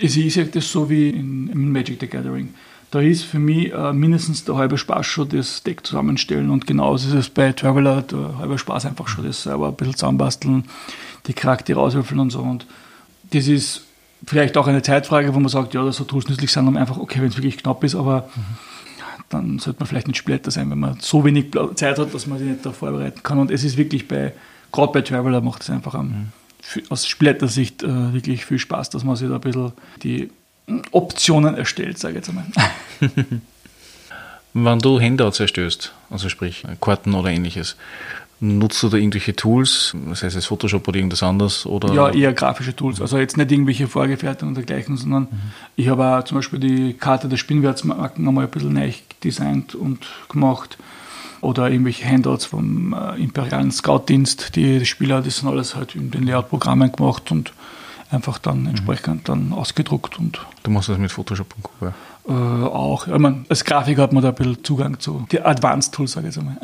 ich 0.01 0.13
sehe 0.13 0.47
das 0.47 0.71
so 0.71 0.89
wie 0.89 1.11
in, 1.11 1.49
in, 1.49 1.73
Magic 1.73 1.99
the 2.01 2.07
Gathering. 2.07 2.55
Da 2.93 3.01
ist 3.01 3.25
für 3.25 3.41
mich 3.41 3.73
äh, 3.73 3.93
mindestens 3.93 4.45
der 4.45 4.55
halbe 4.55 4.79
Spaß 4.79 5.05
schon 5.05 5.29
das 5.29 5.65
Deck 5.65 5.85
zusammenstellen 5.85 6.51
und 6.51 6.69
genauso 6.69 7.09
ist 7.09 7.15
es 7.15 7.29
bei 7.29 7.53
Traveler, 7.53 8.03
der 8.03 8.39
halbe 8.39 8.59
Spaß 8.59 8.87
einfach 8.87 9.09
schon 9.09 9.25
das 9.25 9.43
selber 9.43 9.69
ein 9.69 9.75
bisschen 9.75 9.97
zusammenbasteln, 9.97 10.65
die 11.27 11.33
Charaktere 11.33 11.81
auswürfeln 11.81 12.21
und 12.21 12.31
so. 12.31 12.39
Und 12.41 12.65
das 13.33 13.49
ist 13.49 13.88
vielleicht 14.27 14.57
auch 14.57 14.67
eine 14.67 14.83
Zeitfrage, 14.83 15.35
wo 15.35 15.41
man 15.41 15.49
sagt, 15.49 15.75
ja, 15.75 15.91
so 15.93 16.05
Tools 16.05 16.29
nützlich 16.29 16.53
sind, 16.53 16.67
um 16.67 16.77
einfach, 16.77 16.99
okay, 16.99 17.21
wenn 17.21 17.29
es 17.29 17.37
wirklich 17.37 17.59
knapp 17.59 17.83
ist, 17.85 17.95
aber 17.95 18.29
mhm. 18.35 18.43
dann 19.29 19.59
sollte 19.59 19.81
man 19.81 19.87
vielleicht 19.87 20.09
nicht 20.09 20.19
Splitter 20.19 20.51
sein, 20.51 20.71
wenn 20.71 20.79
man 20.79 20.99
so 21.01 21.25
wenig 21.25 21.53
Zeit 21.75 21.99
hat, 21.99 22.13
dass 22.13 22.27
man 22.27 22.39
sich 22.39 22.49
nicht 22.49 22.67
da 22.67 22.73
vorbereiten 22.73 23.23
kann. 23.23 23.39
Und 23.39 23.51
es 23.51 23.65
ist 23.65 23.77
wirklich 23.77 24.09
bei, 24.09 24.33
gerade 24.73 24.93
bei 24.93 25.03
Traveler 25.03 25.41
macht 25.41 25.63
es 25.63 25.71
einfach 25.71 25.95
am, 25.95 26.09
mhm. 26.09 26.83
aus 26.89 27.07
Splitter-Sicht 27.07 27.83
äh, 27.83 28.13
wirklich 28.13 28.45
viel 28.45 28.59
Spaß, 28.59 28.91
dass 28.91 29.05
man 29.05 29.17
sich 29.17 29.29
da 29.29 29.37
ein 29.37 29.41
bisschen 29.41 29.73
die 30.03 30.31
Optionen 30.91 31.55
erstellt, 31.55 31.99
sage 31.99 32.19
ich 32.19 32.27
jetzt 32.27 32.29
einmal. 32.29 32.47
Wenn 34.55 34.79
du 34.81 35.01
Handouts 35.01 35.41
erstößt, 35.41 35.93
also 36.11 36.29
sprich 36.29 36.65
Karten 36.81 37.15
oder 37.15 37.29
ähnliches, 37.31 37.77
Nutzt 38.41 38.81
du 38.85 38.89
da 38.89 38.97
irgendwelche 38.97 39.35
Tools, 39.35 39.97
das 40.09 40.23
heißt 40.23 40.37
es 40.37 40.47
Photoshop 40.47 40.87
oder 40.87 40.97
irgendwas 40.97 41.25
anderes? 41.25 41.67
Oder? 41.67 41.93
Ja, 41.93 42.09
eher 42.09 42.33
grafische 42.33 42.75
Tools. 42.75 43.01
Also 43.01 43.19
jetzt 43.19 43.37
nicht 43.37 43.51
irgendwelche 43.51 43.89
Vorgefertigungen 43.89 44.57
und 44.57 44.69
dergleichen, 44.69 44.97
sondern 44.97 45.23
mhm. 45.25 45.39
ich 45.75 45.89
habe 45.89 46.07
auch 46.07 46.23
zum 46.23 46.39
Beispiel 46.39 46.61
die 46.61 46.95
Karte 46.95 47.29
der 47.29 47.37
Spinnwertsmarken 47.37 48.27
einmal 48.29 48.45
ein 48.45 48.51
bisschen 48.51 48.75
neu 48.75 48.93
designt 49.25 49.75
und 49.75 50.07
gemacht. 50.29 50.79
Oder 51.41 51.71
irgendwelche 51.71 52.09
Handouts 52.09 52.47
vom 52.47 52.93
äh, 52.93 53.21
imperialen 53.21 53.73
Scoutdienst, 53.73 54.55
die, 54.55 54.79
die 54.79 54.87
Spieler, 54.87 55.21
das 55.21 55.39
sind 55.39 55.49
alles 55.49 55.75
halt 55.75 55.95
in 55.95 56.11
den 56.11 56.25
Layout-Programmen 56.25 56.93
gemacht 56.93 57.31
und 57.31 57.53
einfach 58.11 58.39
dann 58.39 58.67
entsprechend 58.67 59.29
dann 59.29 59.53
ausgedruckt 59.53 60.19
und 60.19 60.41
Du 60.63 60.71
machst 60.71 60.89
das 60.89 60.99
mit 60.99 61.11
Photoshop 61.11 61.55
und 61.57 61.63
Co. 61.63 61.87
äh, 62.29 62.33
auch. 62.33 63.07
Ich 63.07 63.19
mein, 63.19 63.47
als 63.49 63.65
Grafiker 63.65 64.03
hat 64.03 64.13
man 64.13 64.23
da 64.23 64.31
ein 64.31 64.35
bisschen 64.35 64.63
Zugang 64.65 64.99
zu 65.01 65.27
die 65.31 65.41
Advanced 65.41 65.95
Tools, 65.95 66.13
sage 66.13 66.29
ich 66.29 66.35
jetzt 66.35 66.39
einmal. 66.39 66.59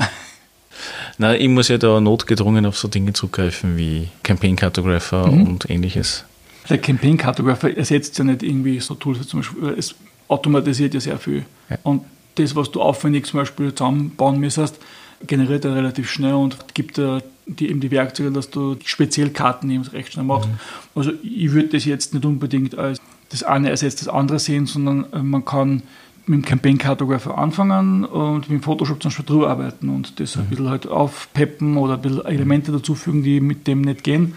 Nein, 1.19 1.41
ich 1.41 1.49
muss 1.49 1.69
ja 1.69 1.79
da 1.79 2.01
notgedrungen 2.01 2.67
auf 2.67 2.77
so 2.77 2.89
Dinge 2.89 3.13
zugreifen 3.13 3.77
wie 3.77 4.09
Campaign 4.23 4.57
Cartographer 4.57 5.25
und 5.25 5.69
ähnliches. 5.71 6.25
Der 6.69 6.79
Campaign 6.79 7.17
Cartographer 7.17 7.77
ersetzt 7.77 8.19
ja 8.19 8.25
nicht 8.25 8.43
irgendwie 8.43 8.81
so 8.81 8.95
Tools, 8.95 9.21
wie 9.21 9.27
zum 9.27 9.41
Beispiel, 9.41 9.75
es 9.79 9.95
automatisiert 10.29 10.95
ja 10.95 11.01
sehr 11.01 11.19
viel. 11.19 11.45
Ja. 11.69 11.79
Und 11.83 12.03
das, 12.37 12.57
was 12.57 12.71
du 12.71 12.81
aufwendig 12.81 13.27
zum 13.27 13.41
Beispiel 13.41 13.75
zusammenbauen 13.75 14.41
müsstest, 14.41 14.79
generiert 15.27 15.65
er 15.65 15.75
relativ 15.75 16.11
schnell 16.11 16.35
und 16.35 16.75
gibt 16.75 16.97
dir 16.97 17.23
die, 17.47 17.69
eben 17.69 17.81
die 17.81 17.91
Werkzeuge, 17.91 18.33
dass 18.33 18.51
du 18.51 18.77
speziell 18.85 19.31
Karten 19.31 19.71
eben 19.71 19.83
recht 19.85 20.13
schnell 20.13 20.25
machst. 20.25 20.49
Also 20.95 21.13
ich 21.23 21.53
würde 21.53 21.69
das 21.69 21.85
jetzt 21.85 22.15
nicht 22.15 22.25
unbedingt 22.25 22.77
als 22.77 23.01
das 23.31 23.43
eine 23.43 23.71
ersetzt 23.71 24.01
das 24.01 24.09
andere 24.09 24.39
sehen, 24.39 24.67
sondern 24.67 25.07
äh, 25.13 25.19
man 25.19 25.45
kann 25.45 25.83
mit 26.27 26.39
dem 26.39 26.45
Campaign 26.45 26.79
Cartographer 26.79 27.37
anfangen 27.37 28.05
und 28.05 28.49
mit 28.49 28.51
dem 28.51 28.63
Photoshop 28.63 29.03
zum 29.03 29.11
Beispiel 29.11 29.27
drüber 29.27 29.51
arbeiten 29.51 29.89
und 29.89 30.21
das 30.21 30.37
ein 30.37 30.47
bisschen 30.47 30.71
halt 30.71 30.87
aufpeppen 30.87 31.77
oder 31.77 31.95
ein 31.95 32.03
bisschen 32.03 32.25
Elemente 32.25 32.73
dazufügen, 32.73 33.23
die 33.23 33.41
mit 33.41 33.67
dem 33.67 33.83
nicht 33.83 34.05
gehen. 34.05 34.35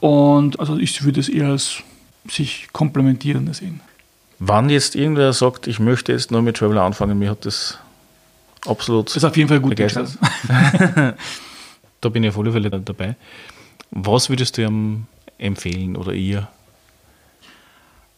Und 0.00 0.60
also 0.60 0.76
ich 0.76 1.02
würde 1.04 1.20
es 1.20 1.28
eher 1.28 1.48
als 1.48 1.82
sich 2.28 2.68
komplementierende 2.72 3.54
sehen. 3.54 3.80
Wann 4.38 4.68
jetzt 4.68 4.96
irgendwer 4.96 5.32
sagt, 5.32 5.66
ich 5.66 5.78
möchte 5.78 6.12
jetzt 6.12 6.30
nur 6.30 6.42
mit 6.42 6.56
Traveler 6.56 6.82
anfangen, 6.82 7.18
mir 7.18 7.30
hat 7.30 7.46
das 7.46 7.78
absolut, 8.66 9.08
Das 9.08 9.16
ist 9.16 9.24
auf 9.24 9.36
jeden 9.36 9.48
Fall 9.48 9.60
gut 9.60 9.70
begeistert. 9.70 10.18
da 12.00 12.08
bin 12.08 12.24
ich 12.24 12.30
auf 12.30 12.38
alle 12.38 12.52
Fälle 12.52 12.70
dabei. 12.70 13.16
Was 13.90 14.28
würdest 14.28 14.58
du 14.58 14.62
ihm 14.62 15.06
empfehlen 15.38 15.96
oder 15.96 16.12
ihr? 16.12 16.48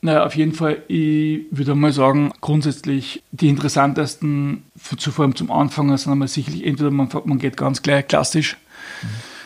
Naja, 0.03 0.25
auf 0.25 0.37
jeden 0.37 0.53
Fall, 0.53 0.83
ich 0.89 1.47
würde 1.51 1.75
mal 1.75 1.93
sagen, 1.93 2.33
grundsätzlich 2.41 3.23
die 3.33 3.49
interessantesten, 3.49 4.65
vor 4.77 5.25
allem 5.25 5.35
zum 5.35 5.51
Anfang, 5.51 5.97
sind 5.97 6.13
einmal 6.13 6.29
sicherlich 6.29 6.65
entweder 6.65 6.91
man, 6.91 7.09
man 7.25 7.39
geht 7.39 7.57
ganz 7.57 7.83
gleich 7.83 8.07
klassisch, 8.07 8.57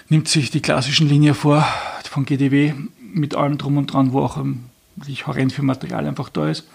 nimmt 0.08 0.28
sich 0.28 0.50
die 0.50 0.60
klassischen 0.60 1.08
Linien 1.08 1.34
vor 1.34 1.66
von 2.02 2.24
GDW 2.24 2.74
mit 3.00 3.36
allem 3.36 3.56
drum 3.56 3.78
und 3.78 3.92
dran, 3.92 4.12
wo 4.12 4.20
auch 4.20 4.44
wirklich 4.96 5.26
horrend 5.26 5.52
viel 5.52 5.64
Material 5.64 6.06
einfach 6.06 6.28
da 6.28 6.48
ist. 6.48 6.66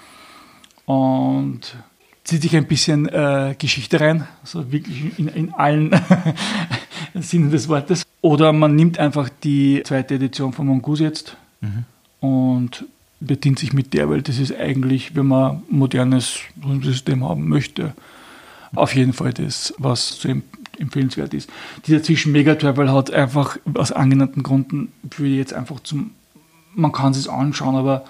Und 0.85 1.75
zieht 2.23 2.41
sich 2.41 2.55
ein 2.55 2.67
bisschen 2.67 3.07
äh, 3.07 3.55
Geschichte 3.57 3.99
rein, 3.99 4.27
also 4.41 4.71
wirklich 4.71 5.19
in, 5.19 5.27
in 5.27 5.53
allen 5.53 5.91
Sinnen 7.13 7.51
des 7.51 7.67
Wortes. 7.67 8.03
Oder 8.21 8.53
man 8.53 8.75
nimmt 8.75 8.97
einfach 8.97 9.29
die 9.43 9.83
zweite 9.83 10.15
Edition 10.15 10.53
von 10.53 10.65
Mongoose 10.65 11.03
jetzt 11.03 11.37
und 12.19 12.85
bedient 13.25 13.59
sich 13.59 13.73
mit 13.73 13.93
der, 13.93 14.09
weil 14.09 14.21
das 14.21 14.39
ist 14.39 14.55
eigentlich, 14.55 15.15
wenn 15.15 15.27
man 15.27 15.57
ein 15.57 15.63
modernes 15.69 16.39
System 16.81 17.23
haben 17.23 17.47
möchte, 17.47 17.93
auf 18.73 18.95
jeden 18.95 19.13
Fall 19.13 19.33
das, 19.33 19.73
was 19.77 20.19
so 20.19 20.27
em- 20.29 20.43
empfehlenswert 20.79 21.33
ist. 21.33 21.49
Dieser 21.87 22.03
zwischen 22.03 22.31
Mega 22.31 22.55
Travel 22.55 22.91
hat 22.91 23.11
einfach 23.11 23.57
aus 23.73 23.91
angenannten 23.91 24.43
Gründen, 24.43 24.91
würde 25.03 25.31
ich 25.31 25.37
jetzt 25.37 25.53
einfach 25.53 25.79
zum, 25.81 26.11
man 26.73 26.91
kann 26.91 27.11
es 27.11 27.23
sich 27.23 27.31
anschauen, 27.31 27.75
aber 27.75 28.05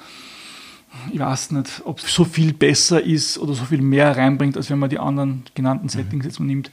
ich 1.12 1.20
weiß 1.20 1.52
nicht, 1.52 1.82
ob 1.86 2.00
es 2.00 2.14
so 2.14 2.24
viel 2.24 2.54
besser 2.54 3.02
ist 3.02 3.38
oder 3.38 3.54
so 3.54 3.66
viel 3.66 3.82
mehr 3.82 4.16
reinbringt, 4.16 4.58
als 4.58 4.70
wenn 4.70 4.80
man 4.80 4.90
die 4.90 5.00
anderen 5.00 5.44
genannten 5.54 5.90
Settings 5.90 6.26
jetzt 6.26 6.40
mal 6.40 6.46
nimmt. 6.46 6.72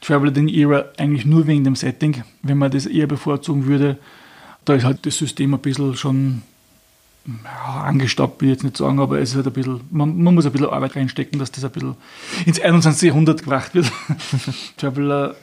Traveler 0.00 0.34
in 0.36 0.48
Era 0.48 0.84
eigentlich 0.98 1.26
nur 1.26 1.46
wegen 1.46 1.64
dem 1.64 1.74
Setting, 1.74 2.22
wenn 2.42 2.58
man 2.58 2.70
das 2.70 2.86
eher 2.86 3.06
bevorzugen 3.06 3.66
würde, 3.66 3.98
da 4.64 4.74
ist 4.74 4.84
halt 4.84 5.04
das 5.06 5.18
System 5.18 5.54
ein 5.54 5.60
bisschen 5.60 5.96
schon 5.96 6.42
ja, 7.26 7.82
angestaubt, 7.82 8.40
will 8.40 8.48
ich 8.48 8.54
jetzt 8.54 8.64
nicht 8.64 8.76
sagen, 8.76 9.00
aber 9.00 9.20
es 9.20 9.30
ist 9.30 9.36
halt 9.36 9.46
ein 9.46 9.52
bisschen, 9.52 9.80
man, 9.90 10.22
man 10.22 10.34
muss 10.34 10.46
ein 10.46 10.52
bisschen 10.52 10.68
Arbeit 10.68 10.96
reinstecken, 10.96 11.38
dass 11.38 11.50
das 11.50 11.64
ein 11.64 11.72
bisschen 11.72 11.96
ins 12.44 12.60
21. 12.60 13.08
Jahrhundert 13.08 13.42
gebracht 13.42 13.74
wird. 13.74 13.90
Traveler 14.76 15.34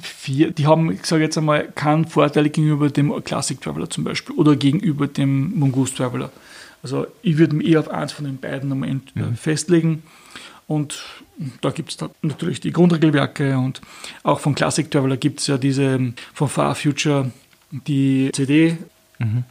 4, 0.00 0.52
die 0.52 0.66
haben, 0.66 0.92
ich 0.92 1.04
sage 1.04 1.22
jetzt 1.22 1.38
einmal, 1.38 1.68
keinen 1.72 2.06
Vorteil 2.06 2.48
gegenüber 2.48 2.90
dem 2.90 3.12
Classic 3.24 3.60
Traveler 3.60 3.88
zum 3.88 4.04
Beispiel 4.04 4.36
oder 4.36 4.56
gegenüber 4.56 5.06
dem 5.06 5.58
Mongoose 5.58 5.94
Traveler. 5.94 6.30
Also 6.82 7.06
ich 7.22 7.38
würde 7.38 7.56
mich 7.56 7.68
eher 7.68 7.80
auf 7.80 7.88
eins 7.88 8.12
von 8.12 8.24
den 8.24 8.38
beiden 8.38 8.70
am 8.72 8.82
Ende 8.82 9.04
äh, 9.16 9.34
festlegen. 9.34 10.02
Und 10.66 11.02
da 11.62 11.70
gibt 11.70 11.90
es 11.90 11.98
natürlich 12.22 12.60
die 12.60 12.72
Grundregelwerke 12.72 13.58
und 13.58 13.80
auch 14.22 14.38
von 14.38 14.54
Classic 14.54 14.88
Traveler 14.88 15.16
gibt 15.16 15.40
es 15.40 15.48
ja 15.48 15.58
diese 15.58 16.12
von 16.32 16.48
Far 16.48 16.74
Future 16.74 17.32
die 17.72 18.30
CD 18.32 18.76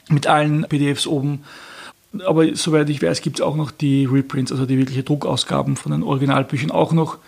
mit 0.10 0.28
allen 0.28 0.66
PDFs 0.68 1.08
oben. 1.08 1.44
Aber 2.26 2.56
soweit 2.56 2.90
ich 2.90 3.02
weiß, 3.02 3.22
gibt 3.22 3.40
es 3.40 3.42
auch 3.46 3.56
noch 3.56 3.72
die 3.72 4.06
Reprints, 4.06 4.52
also 4.52 4.66
die 4.66 4.78
wirkliche 4.78 5.04
Druckausgaben 5.04 5.76
von 5.76 5.92
den 5.92 6.04
Originalbüchern 6.04 6.72
auch 6.72 6.92
noch. 6.92 7.20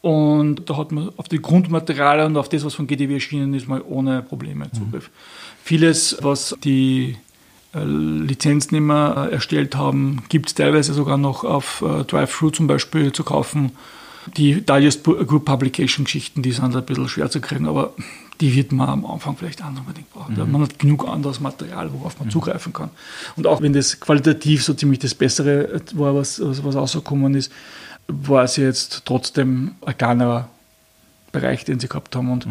Und 0.00 0.70
da 0.70 0.76
hat 0.76 0.92
man 0.92 1.10
auf 1.16 1.26
die 1.26 1.42
Grundmaterialien 1.42 2.28
und 2.28 2.36
auf 2.36 2.48
das, 2.48 2.64
was 2.64 2.74
von 2.74 2.86
GDW 2.86 3.14
erschienen 3.14 3.54
ist, 3.54 3.66
mal 3.66 3.82
ohne 3.82 4.22
Probleme 4.22 4.70
Zugriff. 4.70 5.10
Vieles, 5.64 6.18
was 6.20 6.56
die 6.62 7.16
äh, 7.74 7.82
Lizenznehmer 7.82 9.28
äh, 9.28 9.34
erstellt 9.34 9.74
haben, 9.74 10.22
gibt 10.28 10.46
es 10.46 10.54
teilweise 10.54 10.94
sogar 10.94 11.18
noch 11.18 11.42
auf 11.42 11.82
äh, 11.82 12.04
Drive-Thru 12.04 12.50
zum 12.50 12.68
Beispiel 12.68 13.12
zu 13.12 13.24
kaufen. 13.24 13.72
Die 14.36 14.60
Digest 14.60 15.04
Group 15.04 15.44
Publication 15.44 16.04
Geschichten, 16.04 16.42
die 16.42 16.52
sind 16.52 16.74
ein 16.74 16.84
bisschen 16.84 17.08
schwer 17.08 17.30
zu 17.30 17.40
kriegen, 17.40 17.66
aber 17.68 17.92
die 18.40 18.54
wird 18.54 18.72
man 18.72 18.88
am 18.88 19.06
Anfang 19.06 19.36
vielleicht 19.36 19.62
auch 19.62 19.68
unbedingt 19.68 20.12
brauchen. 20.12 20.36
Man 20.50 20.62
hat 20.62 20.78
genug 20.78 21.08
anderes 21.08 21.40
Material, 21.40 21.90
worauf 21.92 22.18
man 22.18 22.30
zugreifen 22.30 22.72
kann. 22.72 22.90
Und 23.36 23.46
auch 23.46 23.62
wenn 23.62 23.72
das 23.72 23.98
qualitativ 23.98 24.62
so 24.62 24.74
ziemlich 24.74 24.98
das 24.98 25.14
Bessere 25.14 25.80
war, 25.94 26.14
was, 26.14 26.40
was 26.42 26.74
rausgekommen 26.74 27.34
ist, 27.34 27.50
war 28.08 28.44
es 28.44 28.56
jetzt 28.56 29.02
trotzdem 29.04 29.72
ein 29.84 29.96
kleinerer 29.96 30.48
Bereich, 31.32 31.64
den 31.64 31.80
sie 31.80 31.88
gehabt 31.88 32.14
haben. 32.16 32.30
Und 32.30 32.46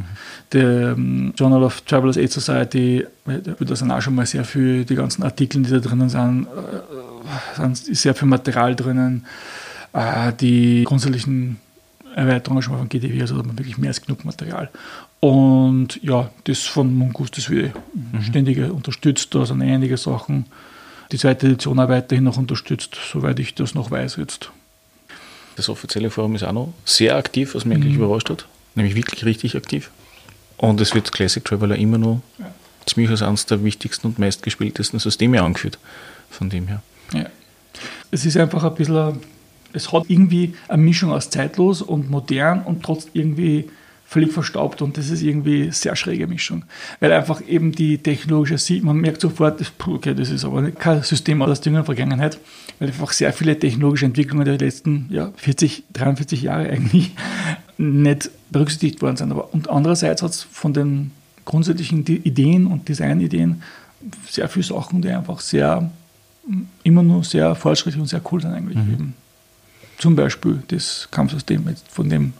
der 0.51 0.91
ähm, 0.91 1.33
Journal 1.35 1.63
of 1.63 1.81
Travelers 1.81 2.17
Aid 2.17 2.31
Society, 2.31 3.05
äh, 3.25 3.41
da 3.59 3.75
sind 3.75 3.91
auch 3.91 4.01
schon 4.01 4.15
mal 4.15 4.25
sehr 4.25 4.43
viel, 4.43 4.85
die 4.85 4.95
ganzen 4.95 5.23
Artikel, 5.23 5.61
die 5.63 5.71
da 5.71 5.79
drinnen 5.79 6.09
sind, 6.09 6.47
äh, 6.47 7.55
sind 7.55 7.77
sehr 7.77 8.13
viel 8.13 8.27
Material 8.27 8.75
drinnen. 8.75 9.25
Äh, 9.93 10.33
die 10.33 10.83
grundsätzlichen 10.83 11.57
Erweiterungen 12.15 12.61
schon 12.61 12.73
mal 12.73 12.79
von 12.79 12.89
GDW, 12.89 13.19
also 13.21 13.35
da 13.35 13.39
hat 13.39 13.47
man 13.47 13.57
wirklich 13.57 13.77
mehr 13.77 13.89
als 13.89 14.01
genug 14.01 14.23
Material. 14.23 14.69
Und 15.19 16.01
ja, 16.01 16.29
das 16.45 16.61
von 16.61 16.93
Mongoose, 16.95 17.31
das 17.35 17.49
wird 17.49 17.73
ständig 18.21 18.57
unterstützt, 18.57 19.35
da 19.35 19.45
sind 19.45 19.61
einige 19.61 19.97
Sachen. 19.97 20.45
Die 21.11 21.17
zweite 21.17 21.47
Edition 21.47 21.79
auch 21.79 21.89
weiterhin 21.89 22.23
noch 22.23 22.37
unterstützt, 22.37 22.97
soweit 23.11 23.39
ich 23.39 23.53
das 23.53 23.75
noch 23.75 23.91
weiß 23.91 24.15
jetzt. 24.15 24.49
Das 25.57 25.69
offizielle 25.69 26.09
Forum 26.09 26.35
ist 26.35 26.43
auch 26.43 26.51
noch 26.53 26.73
sehr 26.85 27.15
aktiv, 27.15 27.53
was 27.53 27.65
mich 27.65 27.77
eigentlich 27.77 27.95
überrascht 27.95 28.29
hat. 28.29 28.45
Nämlich 28.75 28.95
wirklich 28.95 29.25
richtig 29.25 29.55
aktiv. 29.55 29.91
Und 30.57 30.79
es 30.81 30.95
wird 30.95 31.11
Classic 31.11 31.43
Traveler 31.43 31.75
immer 31.75 31.97
noch 31.97 32.21
Ja. 32.39 32.45
ziemlich 32.85 33.09
als 33.11 33.21
eines 33.21 33.45
der 33.45 33.63
wichtigsten 33.63 34.07
und 34.07 34.19
meistgespieltesten 34.19 34.99
Systeme 34.99 35.41
angeführt. 35.41 35.77
Von 36.29 36.49
dem 36.49 36.67
her. 36.67 36.81
Ja. 37.13 37.25
Es 38.11 38.25
ist 38.25 38.37
einfach 38.37 38.63
ein 38.63 38.75
bisschen, 38.75 39.19
es 39.75 39.91
hat 39.91 40.05
irgendwie 40.07 40.53
eine 40.67 40.81
Mischung 40.81 41.11
aus 41.11 41.29
zeitlos 41.29 41.81
und 41.81 42.09
modern 42.09 42.63
und 42.63 42.83
trotzdem 42.83 43.11
irgendwie 43.13 43.69
völlig 44.07 44.31
verstaubt 44.31 44.81
und 44.81 44.97
das 44.97 45.09
ist 45.09 45.23
irgendwie 45.23 45.63
eine 45.63 45.71
sehr 45.73 45.95
schräge 45.95 46.27
Mischung. 46.27 46.63
Weil 46.99 47.11
einfach 47.11 47.41
eben 47.47 47.71
die 47.71 47.97
technologische 47.97 48.57
sieht, 48.57 48.83
man 48.83 48.97
merkt 48.97 49.19
sofort, 49.19 49.61
okay, 49.87 50.13
das 50.13 50.29
ist 50.29 50.45
aber 50.45 50.69
kein 50.71 51.01
System 51.01 51.41
aus 51.41 51.59
der 51.59 51.71
jüngeren 51.71 51.85
Vergangenheit, 51.85 52.37
weil 52.79 52.89
einfach 52.89 53.11
sehr 53.11 53.33
viele 53.33 53.57
technologische 53.57 54.05
Entwicklungen 54.05 54.45
der 54.45 54.57
letzten 54.57 55.07
ja, 55.09 55.31
40, 55.35 55.85
43 55.93 56.43
Jahre 56.43 56.69
eigentlich 56.69 57.11
nicht 57.77 58.29
berücksichtigt 58.51 59.01
worden 59.01 59.17
sind. 59.17 59.31
Aber 59.31 59.53
und 59.53 59.69
andererseits 59.69 60.21
hat 60.21 60.31
es 60.31 60.43
von 60.43 60.73
den 60.73 61.11
grundsätzlichen 61.43 62.05
Ideen 62.05 62.67
und 62.67 62.87
Designideen 62.87 63.63
sehr 64.29 64.47
viele 64.49 64.65
Sachen, 64.65 65.01
die 65.01 65.09
einfach 65.09 65.39
sehr 65.39 65.89
immer 66.83 67.01
nur 67.01 67.23
sehr 67.23 67.55
fortschrittlich 67.55 67.99
und 67.99 68.07
sehr 68.07 68.21
cool 68.31 68.39
sind 68.39 68.53
eigentlich. 68.53 68.77
Eben. 68.77 69.15
Zum 69.97 70.15
Beispiel 70.15 70.61
das 70.67 71.07
Kampfsystem, 71.11 71.63
von 71.89 72.09
dem, 72.09 72.33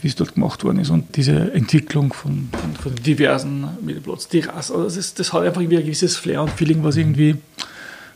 wie 0.00 0.08
es 0.08 0.14
dort 0.14 0.34
gemacht 0.34 0.64
worden 0.64 0.78
ist 0.78 0.90
und 0.90 1.16
diese 1.16 1.52
Entwicklung 1.52 2.12
von, 2.12 2.48
von, 2.52 2.74
von 2.74 2.94
diversen 2.96 3.66
Mittelplatz, 3.82 4.28
die 4.28 4.40
Rasse, 4.40 4.74
also 4.74 4.96
das, 4.96 5.14
das 5.14 5.32
hat 5.32 5.42
einfach 5.42 5.60
irgendwie 5.60 5.78
ein 5.78 5.84
gewisses 5.84 6.16
Flair 6.16 6.42
und 6.42 6.50
Feeling, 6.50 6.82
was 6.82 6.96
irgendwie 6.96 7.36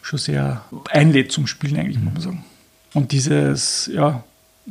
schon 0.03 0.19
sehr 0.19 0.65
einlädt 0.91 1.33
zum 1.33 1.47
Spielen 1.47 1.77
eigentlich, 1.77 1.99
muss 1.99 2.15
man 2.15 2.23
sagen. 2.23 2.45
Und 2.95 3.13
dieses, 3.13 3.91
ja, 3.93 4.25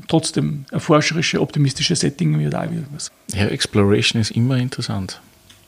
trotzdem 0.08 0.66
erforscherische, 0.72 1.42
optimistische 1.42 1.96
Setting 1.96 2.40
wieder 2.40 2.68
was. 2.94 3.12
Ja, 3.34 3.46
Exploration 3.48 4.22
ist 4.22 4.32
immer 4.32 4.58
interessant. 4.58 5.22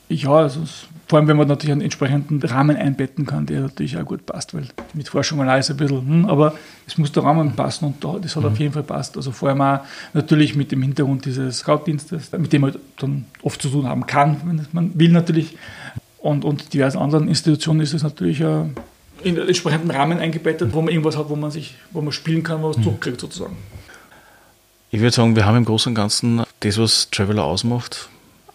Ja, 0.08 0.30
also 0.30 0.62
vor 1.08 1.18
allem, 1.18 1.28
wenn 1.28 1.38
man 1.38 1.48
natürlich 1.48 1.72
einen 1.72 1.80
entsprechenden 1.80 2.42
Rahmen 2.42 2.76
einbetten 2.76 3.24
kann, 3.24 3.46
der 3.46 3.62
natürlich 3.62 3.96
auch 3.96 4.04
gut 4.04 4.26
passt, 4.26 4.52
weil 4.54 4.68
mit 4.92 5.08
Forschung 5.08 5.40
allein 5.40 5.60
ist 5.60 5.70
ein 5.70 5.76
bisschen, 5.78 6.06
hm, 6.06 6.26
aber 6.26 6.54
es 6.86 6.98
muss 6.98 7.12
der 7.12 7.24
Rahmen 7.24 7.52
passen 7.56 7.86
und 7.86 8.04
da, 8.04 8.18
das 8.20 8.36
hat 8.36 8.44
auf 8.44 8.58
jeden 8.58 8.74
Fall 8.74 8.82
passt. 8.82 9.16
Also 9.16 9.32
vor 9.32 9.48
allem 9.48 9.60
auch 9.62 9.80
natürlich 10.12 10.54
mit 10.54 10.70
dem 10.70 10.82
Hintergrund 10.82 11.24
dieses 11.24 11.58
Scout-Dienstes, 11.58 12.32
mit 12.32 12.52
dem 12.52 12.62
man 12.62 12.76
dann 12.98 13.24
oft 13.42 13.60
zu 13.60 13.70
tun 13.70 13.86
haben 13.88 14.06
kann, 14.06 14.36
wenn 14.44 14.66
man 14.72 14.98
will 14.98 15.10
natürlich. 15.10 15.56
und, 16.18 16.44
und 16.44 16.74
diversen 16.74 16.98
anderen 16.98 17.26
Institutionen 17.28 17.80
ist 17.80 17.94
es 17.94 18.02
natürlich 18.02 18.40
äh, 18.40 18.64
in 19.24 19.34
den 19.34 19.46
entsprechenden 19.46 19.90
Rahmen 19.90 20.18
eingebettet, 20.18 20.72
wo 20.74 20.82
man 20.82 20.90
irgendwas 20.90 21.16
hat, 21.16 21.30
wo 21.30 21.36
man 21.36 21.50
sich, 21.50 21.74
wo 21.90 22.02
man 22.02 22.12
spielen 22.12 22.42
kann, 22.42 22.58
wo 22.58 22.68
man 22.68 22.76
was 22.76 22.82
zurückkriegt 22.84 23.20
sozusagen. 23.20 23.56
Ich 24.90 25.00
würde 25.00 25.14
sagen, 25.14 25.36
wir 25.36 25.44
haben 25.44 25.56
im 25.56 25.64
Großen 25.64 25.90
und 25.90 25.94
Ganzen 25.94 26.42
das, 26.60 26.78
was 26.78 27.10
Traveler 27.10 27.44
ausmacht, 27.44 28.08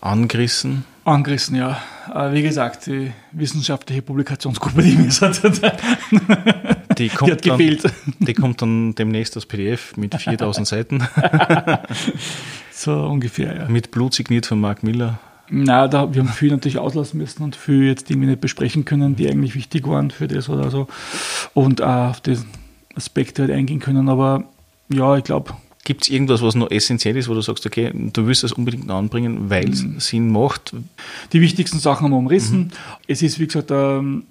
angerissen. 0.03 0.85
Angerissen, 1.05 1.55
ja. 1.55 1.81
Äh, 2.13 2.33
wie 2.33 2.43
gesagt, 2.43 2.85
die 2.87 3.11
wissenschaftliche 3.31 4.01
Publikationsgruppe, 4.01 4.83
die 4.83 4.95
mir 4.95 5.09
hat, 5.09 5.41
die, 6.97 7.09
kommt 7.09 7.29
die 7.29 7.33
hat 7.33 7.41
gefehlt. 7.41 7.83
Dann, 7.83 7.91
die 8.19 8.33
kommt 8.33 8.61
dann 8.61 8.95
demnächst 8.95 9.35
als 9.35 9.45
PDF 9.45 9.97
mit 9.97 10.15
4000 10.21 10.67
Seiten. 10.67 11.07
so 12.71 12.93
ungefähr, 13.05 13.55
ja. 13.55 13.67
Mit 13.67 13.91
Blut 13.91 14.13
signiert 14.13 14.45
von 14.45 14.59
Mark 14.59 14.83
Miller. 14.83 15.19
Na, 15.49 15.87
da, 15.87 16.13
wir 16.13 16.21
haben 16.21 16.29
viel 16.29 16.51
natürlich 16.51 16.77
auslassen 16.77 17.17
müssen 17.17 17.43
und 17.43 17.55
viel 17.55 17.83
jetzt 17.83 18.09
irgendwie 18.09 18.29
nicht 18.29 18.41
besprechen 18.41 18.85
können, 18.85 19.15
die 19.15 19.29
eigentlich 19.29 19.55
wichtig 19.55 19.87
waren 19.87 20.09
für 20.09 20.27
das 20.27 20.49
oder 20.49 20.71
so. 20.71 20.87
Und 21.53 21.81
auch 21.81 22.11
auf 22.11 22.21
die 22.21 22.37
Aspekte 22.95 23.43
halt 23.43 23.51
eingehen 23.51 23.79
können. 23.79 24.07
Aber 24.07 24.45
ja, 24.89 25.17
ich 25.17 25.23
glaube, 25.23 25.53
Gibt 25.85 26.03
es 26.03 26.09
irgendwas, 26.09 26.41
was 26.41 26.55
noch 26.55 26.71
essentiell 26.71 27.17
ist, 27.17 27.27
wo 27.27 27.33
du 27.33 27.41
sagst, 27.41 27.65
okay, 27.65 27.91
du 27.93 28.25
willst 28.25 28.43
das 28.43 28.53
unbedingt 28.53 28.89
anbringen, 28.89 29.49
weil 29.49 29.69
es 29.69 29.83
mhm. 29.83 29.99
Sinn 29.99 30.31
macht? 30.31 30.73
Die 31.33 31.41
wichtigsten 31.41 31.79
Sachen 31.79 32.05
haben 32.05 32.11
wir 32.11 32.17
umrissen. 32.17 32.59
Mhm. 32.59 32.71
Es 33.07 33.21
ist, 33.21 33.39
wie 33.39 33.47
gesagt, 33.47 33.69
ähm, 33.71 34.23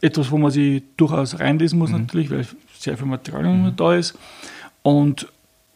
etwas, 0.00 0.30
wo 0.30 0.38
man 0.38 0.52
sich 0.52 0.82
durchaus 0.96 1.40
reinlesen 1.40 1.78
muss, 1.78 1.90
mhm. 1.90 2.02
natürlich, 2.02 2.30
weil 2.30 2.46
sehr 2.78 2.96
viel 2.96 3.06
Material 3.06 3.44
mhm. 3.44 3.76
da 3.76 3.94
ist. 3.96 4.16
Und 4.82 5.26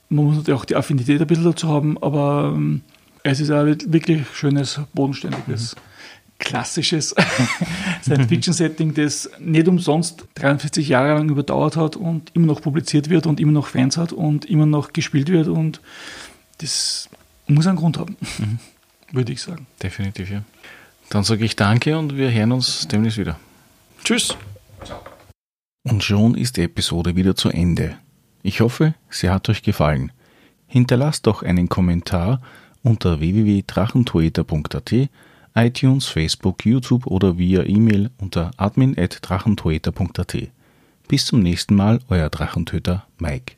man 0.09 0.27
muss 0.27 0.36
natürlich 0.36 0.61
auch 0.61 0.65
die 0.65 0.77
Affinität 0.77 1.20
ein 1.20 1.27
bisschen 1.27 1.44
dazu 1.44 1.69
haben, 1.69 1.98
aber 2.01 2.53
ähm, 2.55 2.82
es 3.24 3.40
ist 3.40 3.51
ein 3.51 3.77
wirklich 3.93 4.23
schönes, 4.32 4.81
bodenständiges 4.94 5.74
mhm 5.74 5.86
klassisches 6.39 7.15
Science-Fiction-Setting, 8.03 8.95
das 8.95 9.31
nicht 9.39 9.69
umsonst 9.69 10.25
43 10.35 10.89
Jahre 10.89 11.15
lang 11.15 11.29
überdauert 11.29 11.77
hat 11.77 11.97
und 11.97 12.35
immer 12.35 12.47
noch 12.47 12.61
publiziert 12.61 13.09
wird 13.09 13.27
und 13.27 13.41
immer 13.41 13.53
noch 13.53 13.69
Fans 13.69 13.97
hat 13.97 14.13
und 14.13 14.45
immer 14.45 14.67
noch 14.67 14.93
gespielt 14.93 15.29
wird 15.29 15.49
und 15.49 15.81
das 16.59 17.09
muss 17.47 17.67
einen 17.67 17.77
Grund 17.77 17.99
haben, 17.99 18.17
mhm. 18.39 18.59
würde 19.13 19.33
ich 19.33 19.43
sagen. 19.43 19.67
Definitiv, 19.83 20.31
ja. 20.31 20.43
Dann 21.09 21.23
sage 21.23 21.45
ich 21.45 21.57
danke 21.57 21.99
und 21.99 22.17
wir 22.17 22.33
hören 22.33 22.53
uns 22.53 22.89
demnächst 22.89 23.19
wieder. 23.19 23.39
Tschüss. 24.03 24.37
Und 25.85 26.03
schon 26.03 26.35
ist 26.35 26.57
die 26.57 26.63
Episode 26.63 27.15
wieder 27.15 27.37
zu 27.37 27.49
Ende. 27.49 27.97
Ich 28.43 28.61
hoffe, 28.61 28.95
sie 29.09 29.31
hat 29.31 29.49
euch 29.49 29.63
gefallen. 29.63 30.11
Hinterlasst 30.67 31.27
doch 31.27 31.43
einen 31.43 31.69
Kommentar 31.69 32.41
unter 32.83 33.21
www.drachentoeter.at 33.21 35.09
iTunes, 35.57 36.07
Facebook, 36.07 36.65
YouTube 36.65 37.07
oder 37.07 37.39
via 37.39 37.65
E-Mail 37.65 38.11
unter 38.19 38.51
admin.drachentoeter.at. 38.59 40.37
Bis 41.09 41.24
zum 41.24 41.41
nächsten 41.41 41.74
Mal, 41.74 42.01
euer 42.09 42.28
Drachentöter 42.28 43.07
Mike. 43.19 43.55